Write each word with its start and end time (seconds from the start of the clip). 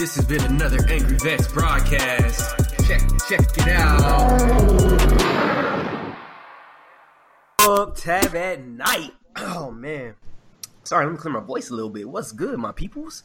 This 0.00 0.14
has 0.14 0.24
been 0.24 0.42
another 0.44 0.78
Angry 0.88 1.18
Vets 1.18 1.46
broadcast. 1.48 2.40
Check, 2.88 3.02
check 3.28 3.40
it 3.58 3.68
out. 3.68 4.00
Up 7.60 7.94
tab 7.96 8.34
at 8.34 8.64
night. 8.64 9.12
Oh 9.36 9.70
man. 9.70 10.14
Sorry, 10.84 11.04
let 11.04 11.12
me 11.12 11.18
clear 11.18 11.34
my 11.34 11.40
voice 11.40 11.68
a 11.68 11.74
little 11.74 11.90
bit. 11.90 12.08
What's 12.08 12.32
good, 12.32 12.58
my 12.58 12.72
peoples? 12.72 13.24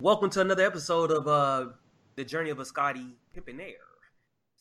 Welcome 0.00 0.30
to 0.30 0.40
another 0.40 0.64
episode 0.64 1.10
of 1.10 1.28
uh 1.28 1.72
the 2.16 2.24
Journey 2.24 2.48
of 2.48 2.58
a 2.58 2.64
Scotty 2.64 3.18
Pippenaire. 3.34 3.74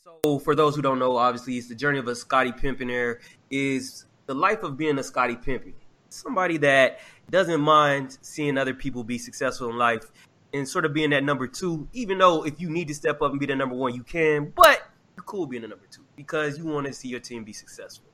So, 0.04 0.40
for 0.40 0.54
those 0.54 0.76
who 0.76 0.82
don't 0.82 1.00
know, 1.00 1.16
obviously, 1.16 1.58
it's 1.58 1.70
the 1.70 1.76
journey 1.76 2.00
of 2.00 2.10
a 2.10 2.16
Scotty 2.16 2.52
Pippenaire 2.52 3.22
is 3.50 4.06
the 4.26 4.36
life 4.36 4.64
of 4.64 4.76
being 4.76 5.00
a 5.00 5.04
Scottie 5.04 5.38
Pippen. 5.38 5.76
Somebody 6.10 6.58
that 6.58 7.00
doesn't 7.30 7.62
mind 7.62 8.18
seeing 8.22 8.58
other 8.58 8.74
people 8.74 9.06
be 9.06 9.18
successful 9.18 9.70
in 9.70 9.78
life 9.78 10.12
and 10.54 10.68
sort 10.68 10.86
of 10.86 10.94
being 10.94 11.10
that 11.12 11.24
number 11.24 11.48
two, 11.48 11.88
even 11.94 12.18
though 12.18 12.46
if 12.46 12.60
you 12.60 12.70
need 12.70 12.88
to 12.88 12.96
step 12.96 13.22
up 13.22 13.32
and 13.32 13.40
be 13.40 13.46
the 13.46 13.56
number 13.56 13.76
one, 13.76 13.94
you 13.94 14.04
can, 14.04 14.54
but 14.56 14.90
you're 15.16 15.24
cool 15.24 15.46
being 15.46 15.62
the 15.62 15.68
number 15.68 15.86
two 15.92 16.04
because 16.16 16.58
you 16.58 16.66
want 16.66 16.88
to 16.88 16.94
see 16.94 17.08
your 17.08 17.20
team 17.20 17.44
be 17.44 17.54
successful. 17.54 18.08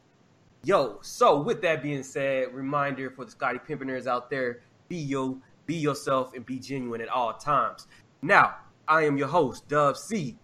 Yo, 0.63 0.97
so 1.01 1.41
with 1.41 1.61
that 1.61 1.83
being 1.83 2.03
said, 2.03 2.53
reminder 2.53 3.09
for 3.09 3.25
the 3.25 3.31
Scotty 3.31 3.59
Pippenaires 3.59 4.07
out 4.07 4.29
there, 4.29 4.61
be 4.87 4.95
yo, 4.95 5.37
be 5.65 5.75
yourself 5.75 6.33
and 6.33 6.45
be 6.45 6.57
genuine 6.57 7.01
at 7.01 7.09
all 7.09 7.33
times. 7.33 7.87
Now, 8.21 8.55
I 8.87 9.05
am 9.05 9.17
your 9.17 9.27
host, 9.27 9.67
Dub 9.67 9.97
C. 9.97 10.37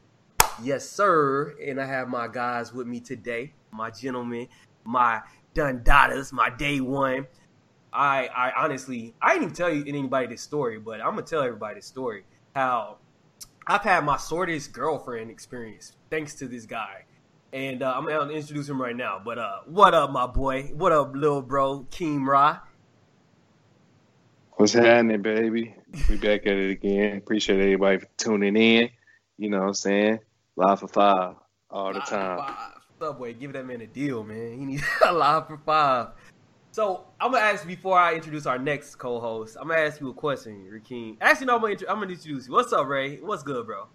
Yes, 0.61 0.89
sir. 0.89 1.55
And 1.65 1.79
I 1.79 1.85
have 1.85 2.09
my 2.09 2.27
guys 2.27 2.73
with 2.73 2.87
me 2.87 2.99
today, 2.99 3.53
my 3.71 3.89
gentlemen, 3.89 4.47
my 4.83 5.21
Dundadas, 5.53 6.33
my 6.33 6.49
day 6.49 6.81
one. 6.81 7.27
I 7.91 8.27
I 8.27 8.63
honestly 8.63 9.13
I 9.21 9.33
didn't 9.33 9.43
even 9.43 9.55
tell 9.55 9.73
you 9.73 9.83
anybody 9.87 10.27
this 10.27 10.41
story, 10.41 10.79
but 10.79 11.01
I'm 11.01 11.11
gonna 11.11 11.23
tell 11.23 11.41
everybody 11.41 11.75
this 11.75 11.85
story. 11.85 12.23
How 12.55 12.97
I've 13.67 13.81
had 13.83 14.03
my 14.03 14.17
shortest 14.17 14.71
girlfriend 14.71 15.29
experience 15.29 15.93
thanks 16.09 16.33
to 16.35 16.47
this 16.47 16.65
guy. 16.65 17.05
And 17.53 17.81
uh, 17.81 17.93
I'm 17.95 18.05
gonna 18.05 18.31
introduce 18.31 18.69
him 18.69 18.81
right 18.81 18.95
now. 18.95 19.21
But 19.23 19.37
uh, 19.37 19.59
what 19.65 19.93
up, 19.93 20.11
my 20.11 20.27
boy? 20.27 20.71
What 20.73 20.91
up, 20.91 21.15
little 21.15 21.41
bro, 21.41 21.85
Keem 21.91 22.25
Ra? 22.27 22.59
What's 24.53 24.73
happening, 24.73 25.21
baby? 25.21 25.75
We 26.09 26.17
back 26.17 26.45
at 26.45 26.57
it 26.57 26.71
again. 26.71 27.17
Appreciate 27.17 27.59
everybody 27.59 27.99
for 27.99 28.07
tuning 28.17 28.57
in. 28.57 28.89
You 29.37 29.49
know 29.49 29.59
what 29.59 29.67
I'm 29.67 29.73
saying? 29.73 30.19
Live 30.55 30.81
for 30.81 30.87
five 30.87 31.35
all 31.69 31.93
the 31.93 32.01
time. 32.01 32.39
five. 32.39 32.73
Subway, 32.99 33.33
give 33.33 33.53
that 33.53 33.65
man 33.65 33.79
a 33.79 33.87
deal, 33.87 34.23
man. 34.23 34.59
He 34.59 34.65
needs 34.65 34.83
a 35.05 35.13
live 35.13 35.47
for 35.47 35.57
five. 35.65 36.07
So 36.79 37.03
I'm 37.19 37.33
gonna 37.33 37.43
ask 37.43 37.67
before 37.67 37.99
I 37.99 38.15
introduce 38.15 38.45
our 38.45 38.57
next 38.57 38.95
co-host. 38.95 39.57
I'm 39.59 39.67
gonna 39.67 39.81
ask 39.81 39.99
you 39.99 40.11
a 40.11 40.13
question, 40.13 40.65
Rakeem. 40.71 41.17
Actually, 41.19 41.47
no, 41.47 41.55
I'm 41.55 41.61
gonna, 41.61 41.73
I'm 41.89 41.99
gonna 41.99 42.13
introduce 42.13 42.47
you. 42.47 42.53
What's 42.53 42.71
up, 42.71 42.87
Ray? 42.87 43.17
What's 43.17 43.43
good, 43.43 43.65
bro? 43.65 43.87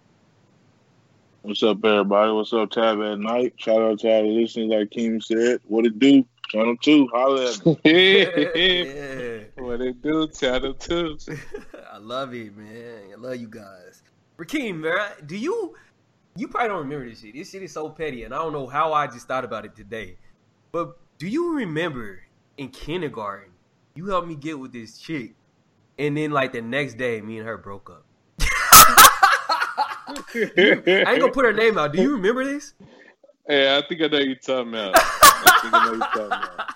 What's 1.41 1.63
up, 1.63 1.83
everybody? 1.83 2.31
What's 2.31 2.53
up, 2.53 2.69
Tab 2.69 3.01
at 3.01 3.17
Night? 3.17 3.55
Shout 3.57 3.81
out 3.81 3.97
to 4.01 4.11
all 4.11 4.21
the 4.21 4.29
listeners, 4.29 4.67
like 4.69 4.91
Kim 4.91 5.19
said. 5.19 5.61
What 5.65 5.87
it 5.87 5.97
do? 5.97 6.23
Channel 6.49 6.77
2, 6.77 7.09
holla 7.11 7.53
at 7.53 7.65
me. 7.65 7.73
yeah. 7.85 9.39
What 9.55 9.81
it 9.81 9.99
do? 10.03 10.27
Channel 10.27 10.75
two. 10.75 11.17
I 11.91 11.97
love 11.97 12.35
it, 12.35 12.55
man. 12.55 13.01
I 13.13 13.15
love 13.15 13.37
you 13.37 13.47
guys. 13.47 14.03
Rakeem, 14.37 14.81
man, 14.81 15.25
do 15.25 15.35
you 15.35 15.73
you 16.35 16.47
probably 16.47 16.69
don't 16.69 16.83
remember 16.83 17.09
this 17.09 17.21
shit. 17.21 17.33
This 17.33 17.49
shit 17.49 17.63
is 17.63 17.71
so 17.71 17.89
petty, 17.89 18.25
and 18.25 18.33
I 18.35 18.37
don't 18.37 18.53
know 18.53 18.67
how 18.67 18.93
I 18.93 19.07
just 19.07 19.27
thought 19.27 19.43
about 19.43 19.65
it 19.65 19.75
today. 19.75 20.17
But 20.71 20.99
do 21.17 21.27
you 21.27 21.55
remember 21.55 22.19
in 22.57 22.69
kindergarten, 22.69 23.51
you 23.95 24.07
helped 24.07 24.27
me 24.27 24.35
get 24.35 24.59
with 24.59 24.73
this 24.73 24.97
chick, 24.97 25.35
and 25.97 26.17
then 26.17 26.31
like 26.31 26.53
the 26.53 26.61
next 26.61 26.97
day, 26.97 27.21
me 27.21 27.37
and 27.37 27.47
her 27.47 27.57
broke 27.57 27.89
up. 27.89 28.05
I 30.35 31.05
ain't 31.07 31.19
gonna 31.19 31.31
put 31.31 31.45
her 31.45 31.53
name 31.53 31.77
out. 31.77 31.93
Do 31.93 32.01
you 32.01 32.13
remember 32.13 32.43
this? 32.43 32.73
Hey, 33.47 33.77
I 33.77 33.81
think 33.87 34.01
I 34.01 34.07
know 34.07 34.19
you're 34.19 34.35
talking 34.35 34.69
about. 34.69 34.93
I 34.95 35.59
think 35.61 35.73
I 35.73 35.85
know 35.85 35.91
you're 35.91 35.99
talking 35.99 36.25
about. 36.25 36.69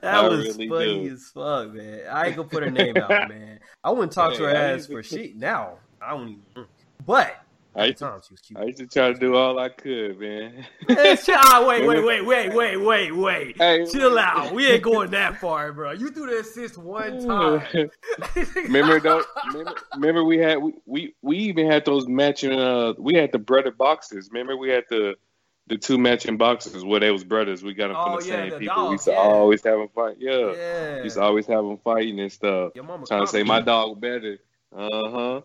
That 0.00 0.14
I 0.14 0.28
was 0.28 0.40
really 0.40 0.68
funny 0.68 1.08
do. 1.08 1.14
as 1.14 1.24
fuck, 1.28 1.72
man. 1.72 2.00
I 2.10 2.26
ain't 2.26 2.36
gonna 2.36 2.48
put 2.48 2.62
her 2.62 2.70
name 2.70 2.96
out, 2.96 3.28
man. 3.28 3.60
I 3.82 3.90
wouldn't 3.90 4.12
talk 4.12 4.34
to 4.34 4.44
her 4.44 4.50
I 4.50 4.72
ass 4.72 4.86
for 4.86 5.02
shit 5.02 5.36
now. 5.36 5.78
I 6.00 6.10
don't 6.10 6.28
even. 6.28 6.66
But 7.06 7.43
I 7.76 7.80
at 7.80 7.82
the 7.82 7.86
used, 7.88 7.98
to, 7.98 8.04
time, 8.04 8.20
she 8.26 8.34
was 8.34 8.40
cute. 8.40 8.58
I 8.60 8.64
used 8.64 8.78
to 8.78 8.86
try 8.86 9.12
to 9.12 9.18
do 9.18 9.34
all 9.36 9.58
I 9.58 9.68
could, 9.68 10.18
man. 10.20 10.64
Eh, 10.88 11.16
chill 11.16 11.34
out. 11.36 11.66
Wait, 11.66 11.86
wait, 11.86 12.04
wait, 12.04 12.24
wait, 12.24 12.54
wait, 12.54 12.76
wait, 12.76 13.10
wait. 13.16 13.56
Hey, 13.56 13.84
Chill 13.86 14.14
wait. 14.14 14.22
out. 14.24 14.52
We 14.52 14.66
ain't 14.66 14.82
going 14.82 15.10
that 15.10 15.40
far, 15.40 15.72
bro. 15.72 15.92
You 15.92 16.10
threw 16.10 16.26
the 16.26 16.38
assist 16.40 16.78
one 16.78 17.26
time. 17.26 17.90
remember 18.56 19.00
though? 19.00 19.22
Remember, 19.52 19.74
remember 19.94 20.24
we 20.24 20.38
had 20.38 20.58
we, 20.58 20.72
we 20.86 21.14
we 21.22 21.36
even 21.38 21.70
had 21.70 21.84
those 21.84 22.06
matching. 22.06 22.52
Uh, 22.52 22.94
we 22.98 23.14
had 23.14 23.32
the 23.32 23.38
brother 23.38 23.70
boxes. 23.70 24.28
Remember 24.32 24.56
we 24.56 24.70
had 24.70 24.84
the 24.90 25.14
the 25.66 25.78
two 25.78 25.96
matching 25.96 26.36
boxes 26.36 26.84
where 26.84 27.00
they 27.00 27.10
was 27.10 27.24
brothers. 27.24 27.62
We 27.62 27.72
got 27.74 27.88
them 27.88 27.96
from 27.96 28.12
Oh, 28.12 28.20
the 28.20 28.26
yeah, 28.28 28.34
same 28.34 28.50
the 28.50 28.58
people. 28.58 28.84
we 28.86 28.92
used 28.92 29.04
to 29.04 29.12
yeah. 29.12 29.16
always 29.16 29.62
have 29.64 29.78
them 29.78 29.88
fight. 29.94 30.16
Yeah. 30.18 30.52
Yeah. 30.52 31.02
Used 31.02 31.16
to 31.16 31.22
always 31.22 31.46
have 31.46 31.64
them 31.64 31.78
fighting 31.82 32.20
and 32.20 32.30
stuff. 32.30 32.72
Your 32.74 32.84
mama 32.84 33.06
Trying 33.06 33.22
to 33.22 33.26
say 33.26 33.42
me. 33.42 33.48
my 33.48 33.60
dog 33.62 34.00
better. 34.00 34.38
Uh 34.76 34.88
huh. 35.10 35.40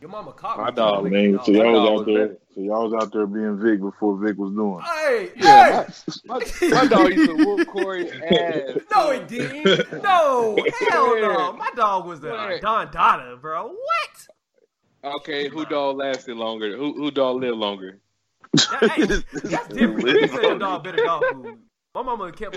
Your 0.00 0.10
mama 0.10 0.32
caught 0.32 0.58
me. 0.58 0.64
My 0.64 0.70
dog, 0.70 0.96
killing 0.98 1.12
Man, 1.12 1.32
the 1.32 1.44
so 1.44 1.50
y'all 1.52 1.72
was 1.72 1.90
was 1.90 2.00
out 2.00 2.06
there. 2.06 2.26
better. 2.28 2.38
So 2.54 2.60
y'all 2.60 2.88
was 2.90 3.02
out 3.04 3.12
there 3.12 3.26
being 3.26 3.58
Vic 3.60 3.80
before 3.80 4.16
Vic 4.18 4.36
was 4.38 4.52
doing. 4.52 4.80
Hey, 4.80 5.30
Yeah, 5.36 5.84
hey. 5.86 6.12
my, 6.26 6.40
my 6.70 6.86
dog 6.86 7.12
used 7.14 7.30
to 7.30 7.36
whoop 7.44 7.66
Corey's 7.66 8.12
ass. 8.30 8.80
No, 8.94 9.10
it 9.10 9.26
didn't. 9.28 10.02
No, 10.02 10.56
hell 10.88 11.16
no. 11.20 11.52
My 11.54 11.70
dog 11.74 12.06
was 12.06 12.20
the 12.20 12.32
uh, 12.32 12.58
Don 12.60 12.90
Dada, 12.92 13.36
bro. 13.36 13.68
What? 13.68 15.14
Okay, 15.16 15.48
who 15.48 15.64
dog 15.66 15.96
lasted 15.96 16.36
longer? 16.36 16.76
Who 16.76 16.92
who 16.94 17.10
dog 17.10 17.40
lived 17.40 17.56
longer? 17.56 17.98
That- 18.54 18.90
hey, 18.92 19.04
that's 19.06 19.68
different. 19.68 20.02
You 20.08 20.28
said 20.28 20.42
your 20.42 20.58
dog 20.58 20.84
better 20.84 21.04
dog 21.04 21.24
food. 21.32 21.58
My 21.94 22.02
mama 22.02 22.30
kept. 22.32 22.56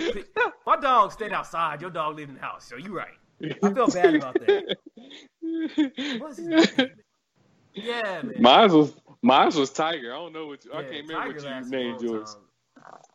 My 0.65 0.77
dog 0.77 1.11
stayed 1.11 1.31
outside. 1.33 1.81
Your 1.81 1.89
dog 1.89 2.17
lived 2.17 2.29
in 2.29 2.35
the 2.35 2.41
house. 2.41 2.65
So 2.67 2.75
you 2.77 2.95
right. 2.95 3.17
I 3.43 3.73
feel 3.73 3.87
bad 3.87 4.15
about 4.15 4.35
that. 4.35 4.77
What's 6.19 6.37
his 6.37 6.47
name? 6.47 6.89
Yeah, 7.73 8.21
man. 8.23 8.33
Mine 8.39 8.71
was 8.71 8.93
mine 9.21 9.51
was 9.55 9.69
Tiger. 9.71 10.13
I 10.13 10.17
don't 10.17 10.33
know 10.33 10.47
what 10.47 10.65
you, 10.65 10.71
I 10.73 10.83
can't 10.83 11.07
remember 11.07 11.13
Tiger 11.13 11.33
what 11.33 11.43
you 11.43 11.49
lasted 11.49 11.73
a 11.73 11.77
named 11.77 12.01
long 12.01 12.13
yours. 12.15 12.33
time. 12.35 12.43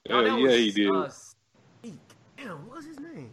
Yeah, 0.08 0.20
No, 0.20 0.36
yeah, 0.36 0.56
he 0.56 0.70
did. 0.70 0.90
Uh, 0.90 1.08
Sneak. 1.08 1.98
Damn, 2.36 2.66
what 2.66 2.76
was 2.76 2.86
his 2.86 3.00
name? 3.00 3.30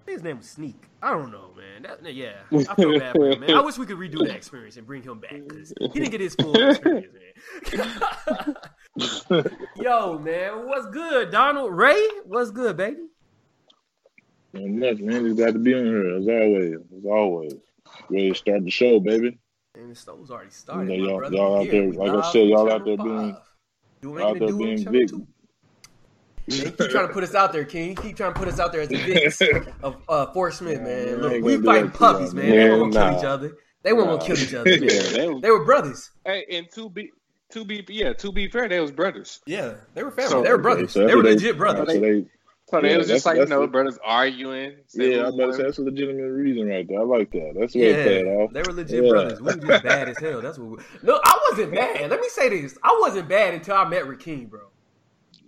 I 0.00 0.04
think 0.04 0.16
his 0.16 0.22
name 0.22 0.38
was 0.38 0.48
Sneak. 0.48 0.82
I 1.02 1.10
don't 1.10 1.30
know, 1.30 1.50
man. 1.56 1.82
That, 2.02 2.14
yeah, 2.14 2.32
I 2.52 2.74
feel 2.74 2.98
bad 2.98 3.14
for 3.14 3.30
him, 3.30 3.40
man. 3.40 3.54
I 3.54 3.60
wish 3.60 3.78
we 3.78 3.86
could 3.86 3.98
redo 3.98 4.26
that 4.26 4.36
experience 4.36 4.76
and 4.76 4.86
bring 4.86 5.02
him 5.02 5.18
back 5.18 5.32
because 5.48 5.72
he 5.80 5.88
didn't 5.88 6.10
get 6.10 6.20
his 6.20 6.34
full 6.34 6.54
experience, 6.54 7.14
man. 7.14 8.54
Yo, 9.76 10.18
man, 10.18 10.66
what's 10.66 10.86
good, 10.88 11.30
Donald 11.30 11.72
Ray? 11.74 12.00
What's 12.24 12.50
good, 12.50 12.76
baby? 12.76 12.98
Not 14.52 14.68
much, 14.68 14.98
man. 15.00 15.24
Just 15.24 15.38
got 15.38 15.52
to 15.52 15.58
be 15.58 15.74
on 15.74 15.84
here 15.84 16.16
as 16.16 16.28
always. 16.28 16.74
As 16.98 17.04
always. 17.04 17.54
Ready 18.08 18.28
to 18.30 18.34
start 18.34 18.64
the 18.64 18.70
show, 18.70 19.00
baby. 19.00 19.38
And 19.80 19.90
the 19.90 19.94
show's 19.98 20.30
already 20.30 20.50
started. 20.50 20.92
You 20.92 20.98
know, 21.02 21.08
y'all- 21.08 21.18
brother. 21.18 21.36
y'all 21.36 21.54
out 21.56 21.60
We 21.62 21.70
there- 21.70 21.82
here. 21.84 21.92
Like 21.92 22.24
I 22.24 22.32
said, 22.32 22.48
y'all 22.48 22.70
out 22.70 22.84
there 22.84 22.96
5. 22.96 23.06
being- 23.06 23.36
Doing 24.02 24.22
out 24.24 24.38
there 24.38 24.54
being 24.56 24.84
big. 24.84 25.12
Man, 25.12 25.26
you 26.46 26.62
keep 26.72 26.90
trying 26.90 27.06
to 27.06 27.12
put 27.12 27.22
us 27.22 27.34
out 27.34 27.52
there, 27.52 27.64
King. 27.64 27.90
You 27.90 27.94
keep 27.96 28.16
trying 28.16 28.32
to 28.32 28.38
put 28.38 28.48
us 28.48 28.58
out 28.58 28.72
there 28.72 28.80
as 28.80 28.88
the 28.88 28.96
Vicks 28.96 29.72
of 29.82 29.96
uh, 30.08 30.32
Fort 30.32 30.54
Smith, 30.54 30.80
man. 30.80 30.86
man, 31.06 31.16
Look, 31.20 31.32
we 31.44 31.56
gonna 31.56 31.64
fighting 31.66 31.90
puppies, 31.90 32.32
y'all, 32.34 32.42
man. 32.42 32.50
They 32.50 32.68
man. 32.68 32.80
won't 32.80 32.92
kill 32.94 33.18
each 33.18 33.24
other. 33.24 33.56
They 33.82 33.92
won't 33.92 34.08
Nah. 34.08 34.18
kill 34.26 34.38
each 34.38 34.54
other, 34.54 34.70
man. 34.70 34.82
Yeah, 34.82 34.88
they 35.12 35.28
was, 35.28 35.42
They 35.42 35.50
were 35.50 35.64
brothers. 35.64 36.10
hey, 36.24 36.44
and 36.50 36.66
to 36.72 36.90
be 36.90 37.10
to 37.52 37.64
be 37.64 37.84
yeah, 37.88 38.12
to 38.14 38.32
be 38.32 38.48
fair, 38.48 38.68
they 38.68 38.80
was 38.80 38.90
brothers. 38.90 39.40
Yeah, 39.46 39.74
they 39.94 40.02
were 40.02 40.10
family. 40.10 40.30
So- 40.30 40.42
they 40.42 40.50
were 40.50 40.58
brothers. 40.58 40.92
So 40.92 41.06
they 41.06 41.14
were 41.14 41.22
what 41.22 41.32
legit 41.32 41.56
brothers. 41.58 41.92
So 41.92 42.00
they, 42.00 42.24
So 42.70 42.80
they 42.80 42.90
Yeah, 42.90 42.98
was 42.98 43.08
just 43.08 43.26
like 43.26 43.34
you 43.34 43.40
that's 43.40 43.50
know, 43.50 43.66
brothers 43.66 43.98
arguing. 44.04 44.76
yeah, 44.94 45.04
I 45.04 45.08
who 45.30 45.34
about 45.34 45.46
to 45.46 45.52
say 45.54 45.62
that's 45.64 45.78
a 45.78 45.82
legitimate 45.82 46.22
reason 46.30 46.68
right 46.68 46.86
there. 46.88 47.00
I 47.00 47.02
like 47.04 47.30
that. 47.32 47.54
That's 47.58 47.72
the 47.72 47.80
Yeah, 47.80 47.86
way 47.86 47.92
to 47.96 48.02
play 48.02 48.24
off. 48.24 48.52
they 48.52 48.62
were 48.62 48.72
legit 48.72 49.04
Yeah. 49.04 49.08
brothers. 49.10 49.40
We 49.40 49.54
were 49.54 49.60
just 49.60 49.82
bad 49.82 50.08
as 50.08 50.18
hell. 50.18 50.40
That's 50.40 50.58
what. 50.58 50.70
We, 50.70 50.76
no, 51.02 51.20
I 51.24 51.38
wasn't 51.50 51.74
bad. 51.74 52.10
Let 52.10 52.20
me 52.20 52.28
say 52.28 52.48
this: 52.48 52.78
I 52.82 52.96
wasn't 53.00 53.28
bad 53.28 53.54
until 53.54 53.76
I 53.76 53.88
met 53.88 54.04
Rakeem, 54.04 54.48
bro. 54.48 54.60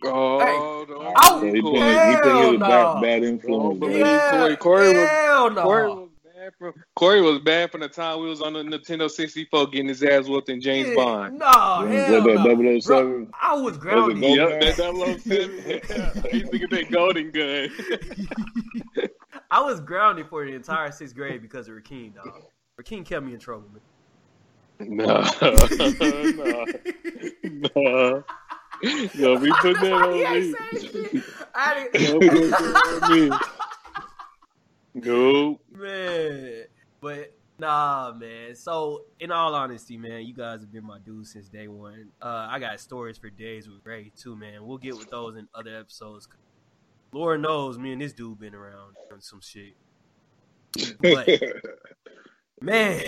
Oh, 0.04 0.38
Hey, 0.40 0.58
don't 0.92 1.16
I- 1.16 1.38
So 1.38 1.46
he 1.46 1.50
believe 1.50 1.62
put, 1.62 1.70
Corey. 1.70 1.94
his, 1.94 2.02
he 2.02 2.16
put 2.16 2.32
Hell 2.34 2.52
no. 2.58 2.66
bad, 2.68 3.02
bad 3.02 3.22
influence. 3.22 3.78
Yeah, 3.82 4.20
Corey. 4.30 4.56
Corey 4.56 4.88
was 4.98 5.08
hell 5.08 5.50
no. 5.50 5.62
Corey 5.62 6.01
was 6.44 6.52
from 6.58 6.74
Corey 6.96 7.20
was 7.20 7.38
bad 7.40 7.70
from 7.70 7.80
the 7.80 7.88
time 7.88 8.20
we 8.20 8.28
was 8.28 8.40
on 8.40 8.52
the 8.54 8.62
Nintendo 8.62 9.10
64 9.10 9.68
getting 9.68 9.88
his 9.88 10.02
ass 10.02 10.26
whooped 10.28 10.48
in 10.48 10.60
James 10.60 10.88
Yeah, 10.88 10.94
Bond. 10.94 11.38
No, 11.38 11.46
hell 11.46 11.56
oh 11.56 11.84
was 11.84 12.44
that 12.44 12.58
no. 12.58 12.80
007? 12.80 13.24
Bro, 13.24 13.28
I 13.40 13.54
was 13.54 13.60
oh 13.60 13.62
Was 13.64 13.78
grounded. 13.78 14.22
it 14.22 14.36
Yep, 14.36 14.76
that 14.76 14.76
007. 15.22 16.24
I 16.24 16.36
used 16.36 16.52
to 16.52 16.58
get 16.58 16.70
that 16.70 16.90
golden 16.90 17.30
gun. 17.30 19.08
I 19.50 19.60
was 19.60 19.80
grounded 19.80 20.28
for 20.28 20.44
the 20.44 20.52
entire 20.54 20.90
sixth 20.90 21.14
grade 21.14 21.42
because 21.42 21.68
of 21.68 21.74
Rakeem, 21.74 22.14
dog. 22.14 22.42
Rakeem 22.80 23.04
kept 23.04 23.24
me 23.26 23.34
in 23.34 23.38
trouble, 23.38 23.68
man. 23.72 23.82
No, 24.80 25.22
no, 25.42 26.64
no. 27.76 28.24
Yo, 29.14 29.38
we 29.38 29.52
put 29.60 29.78
that 29.80 29.92
on 29.92 30.12
me. 30.12 30.24
ain't 30.24 30.56
saying 30.72 31.12
shit. 31.12 31.24
I 31.54 31.88
didn't. 31.92 33.34
Put 34.94 35.04
that 35.04 35.10
on 35.10 35.52
me. 35.52 35.58
No. 35.72 35.78
Man, 35.78 36.64
but 37.00 37.34
Nah, 37.62 38.12
man. 38.18 38.56
So, 38.56 39.04
in 39.20 39.30
all 39.30 39.54
honesty, 39.54 39.96
man, 39.96 40.26
you 40.26 40.34
guys 40.34 40.62
have 40.62 40.72
been 40.72 40.84
my 40.84 40.98
dude 40.98 41.28
since 41.28 41.48
day 41.48 41.68
one. 41.68 42.08
Uh, 42.20 42.48
I 42.50 42.58
got 42.58 42.80
stories 42.80 43.18
for 43.18 43.30
days 43.30 43.68
with 43.68 43.84
Ray 43.84 44.10
too, 44.16 44.34
man. 44.34 44.66
We'll 44.66 44.78
get 44.78 44.96
with 44.96 45.10
those 45.10 45.36
in 45.36 45.46
other 45.54 45.76
episodes. 45.78 46.28
Lord 47.12 47.40
knows, 47.40 47.78
me 47.78 47.92
and 47.92 48.02
this 48.02 48.14
dude 48.14 48.40
been 48.40 48.54
around 48.54 48.96
some 49.20 49.40
shit. 49.40 49.74
But 51.00 51.28
man, 52.60 53.04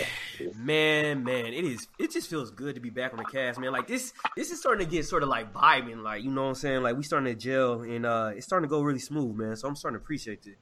man, 0.55 1.25
man, 1.25 1.47
it 1.47 1.65
is. 1.65 1.89
It 1.99 2.13
just 2.13 2.31
feels 2.31 2.53
good 2.53 2.77
to 2.77 2.81
be 2.81 2.91
back 2.91 3.13
on 3.13 3.19
the 3.19 3.25
cast, 3.25 3.59
man. 3.59 3.73
Like 3.73 3.89
this, 3.89 4.13
this 4.37 4.53
is 4.53 4.61
starting 4.61 4.87
to 4.87 4.91
get 4.91 5.05
sort 5.05 5.25
of 5.25 5.31
like 5.31 5.53
vibing, 5.53 6.03
like 6.03 6.23
you 6.23 6.31
know 6.31 6.43
what 6.43 6.49
I'm 6.51 6.55
saying. 6.55 6.83
Like 6.83 6.97
we 6.97 7.03
starting 7.03 7.35
to 7.35 7.35
gel, 7.35 7.81
and 7.81 8.07
uh, 8.07 8.33
it's 8.37 8.47
starting 8.47 8.69
to 8.69 8.71
go 8.71 8.83
really 8.83 9.01
smooth, 9.01 9.35
man. 9.35 9.57
So 9.57 9.67
I'm 9.67 9.75
starting 9.75 9.99
to 9.99 10.05
appreciate 10.05 10.47
it. 10.47 10.59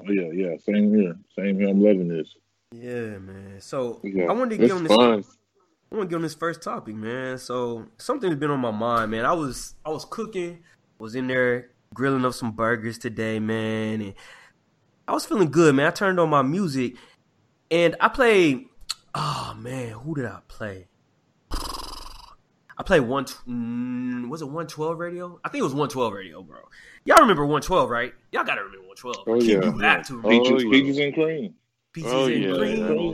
Oh, 0.00 0.10
yeah, 0.12 0.30
yeah. 0.32 0.56
Same 0.64 0.94
here. 0.94 1.16
Same 1.38 1.58
here. 1.58 1.68
I'm 1.68 1.80
loving 1.80 2.08
this. 2.08 2.28
Yeah, 2.72 3.18
man. 3.18 3.56
So 3.60 4.00
Yeah, 4.02 4.24
I 4.24 4.32
wanted 4.32 4.56
to 4.58 4.66
get 4.66 4.72
on 4.72 4.82
this. 4.84 4.92
fun. 4.94 5.24
I 5.92 5.94
want 5.94 6.08
to 6.08 6.12
get 6.12 6.16
on 6.16 6.22
this 6.22 6.34
first 6.34 6.62
topic, 6.62 6.94
man. 6.96 7.38
So 7.38 7.86
something's 7.96 8.34
been 8.36 8.50
on 8.50 8.60
my 8.60 8.72
mind, 8.72 9.12
man. 9.12 9.24
I 9.24 9.32
was 9.32 9.74
I 9.84 9.90
was 9.90 10.04
cooking, 10.04 10.58
was 10.98 11.14
in 11.14 11.28
there 11.28 11.70
grilling 11.94 12.24
up 12.24 12.34
some 12.34 12.50
burgers 12.52 12.98
today, 12.98 13.38
man, 13.38 14.00
and 14.02 14.14
I 15.06 15.12
was 15.12 15.24
feeling 15.24 15.50
good, 15.50 15.74
man. 15.76 15.86
I 15.86 15.90
turned 15.90 16.18
on 16.18 16.28
my 16.28 16.42
music, 16.42 16.96
and 17.70 17.94
I 18.00 18.08
played. 18.08 18.66
Oh 19.14 19.56
man, 19.58 19.92
who 19.92 20.14
did 20.14 20.26
I 20.26 20.40
play? 20.48 20.88
I 22.78 22.82
played 22.82 23.00
one. 23.00 23.24
Mm, 23.24 24.28
was 24.28 24.42
it 24.42 24.48
one 24.48 24.66
twelve 24.66 24.98
radio? 24.98 25.40
I 25.44 25.48
think 25.48 25.60
it 25.60 25.64
was 25.64 25.74
one 25.74 25.88
twelve 25.88 26.12
radio, 26.12 26.42
bro. 26.42 26.58
Y'all 27.04 27.20
remember 27.20 27.46
one 27.46 27.62
twelve, 27.62 27.88
right? 27.90 28.12
Y'all 28.32 28.44
gotta 28.44 28.62
remember 28.64 28.86
one 28.86 28.96
twelve. 28.96 29.24
Oh, 29.26 29.40
yeah. 29.40 29.64
you 29.64 29.78
have 29.78 30.06
to 30.08 30.20
Oh, 30.24 30.28
Peaches, 30.70 30.98
and 30.98 31.14
cream. 31.14 31.54
Pieces 31.94 32.12
Oh, 32.12 32.26
and 32.26 32.42
yeah. 32.42 32.54
Cream. 32.54 33.12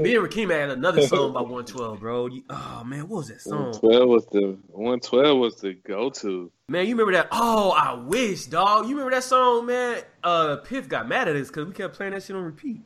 Me 0.00 0.14
and 0.14 0.24
Rakeem 0.28 0.50
had 0.50 0.70
another 0.70 1.04
song 1.08 1.32
by 1.32 1.40
112, 1.40 1.98
bro. 1.98 2.26
You- 2.26 2.44
Oh 2.50 2.84
man, 2.86 3.08
what 3.08 3.18
was 3.18 3.28
that 3.28 3.40
song? 3.40 3.72
112 3.82 4.08
was 4.08 4.26
the 4.26 4.56
112 4.68 5.38
was 5.38 5.56
the 5.56 5.74
go 5.74 6.08
to. 6.10 6.52
Man, 6.68 6.86
you 6.86 6.92
remember 6.94 7.12
that? 7.14 7.28
Oh, 7.32 7.72
I 7.72 7.94
wish, 7.94 8.46
dog. 8.46 8.84
You 8.84 8.90
remember 8.90 9.10
that 9.16 9.24
song, 9.24 9.66
man? 9.66 10.02
Uh, 10.22 10.56
Piff 10.58 10.88
got 10.88 11.08
mad 11.08 11.26
at 11.28 11.34
us 11.34 11.48
because 11.48 11.66
we 11.66 11.72
kept 11.74 11.94
playing 11.96 12.12
that 12.12 12.22
shit 12.22 12.36
on 12.36 12.42
repeat. 12.44 12.82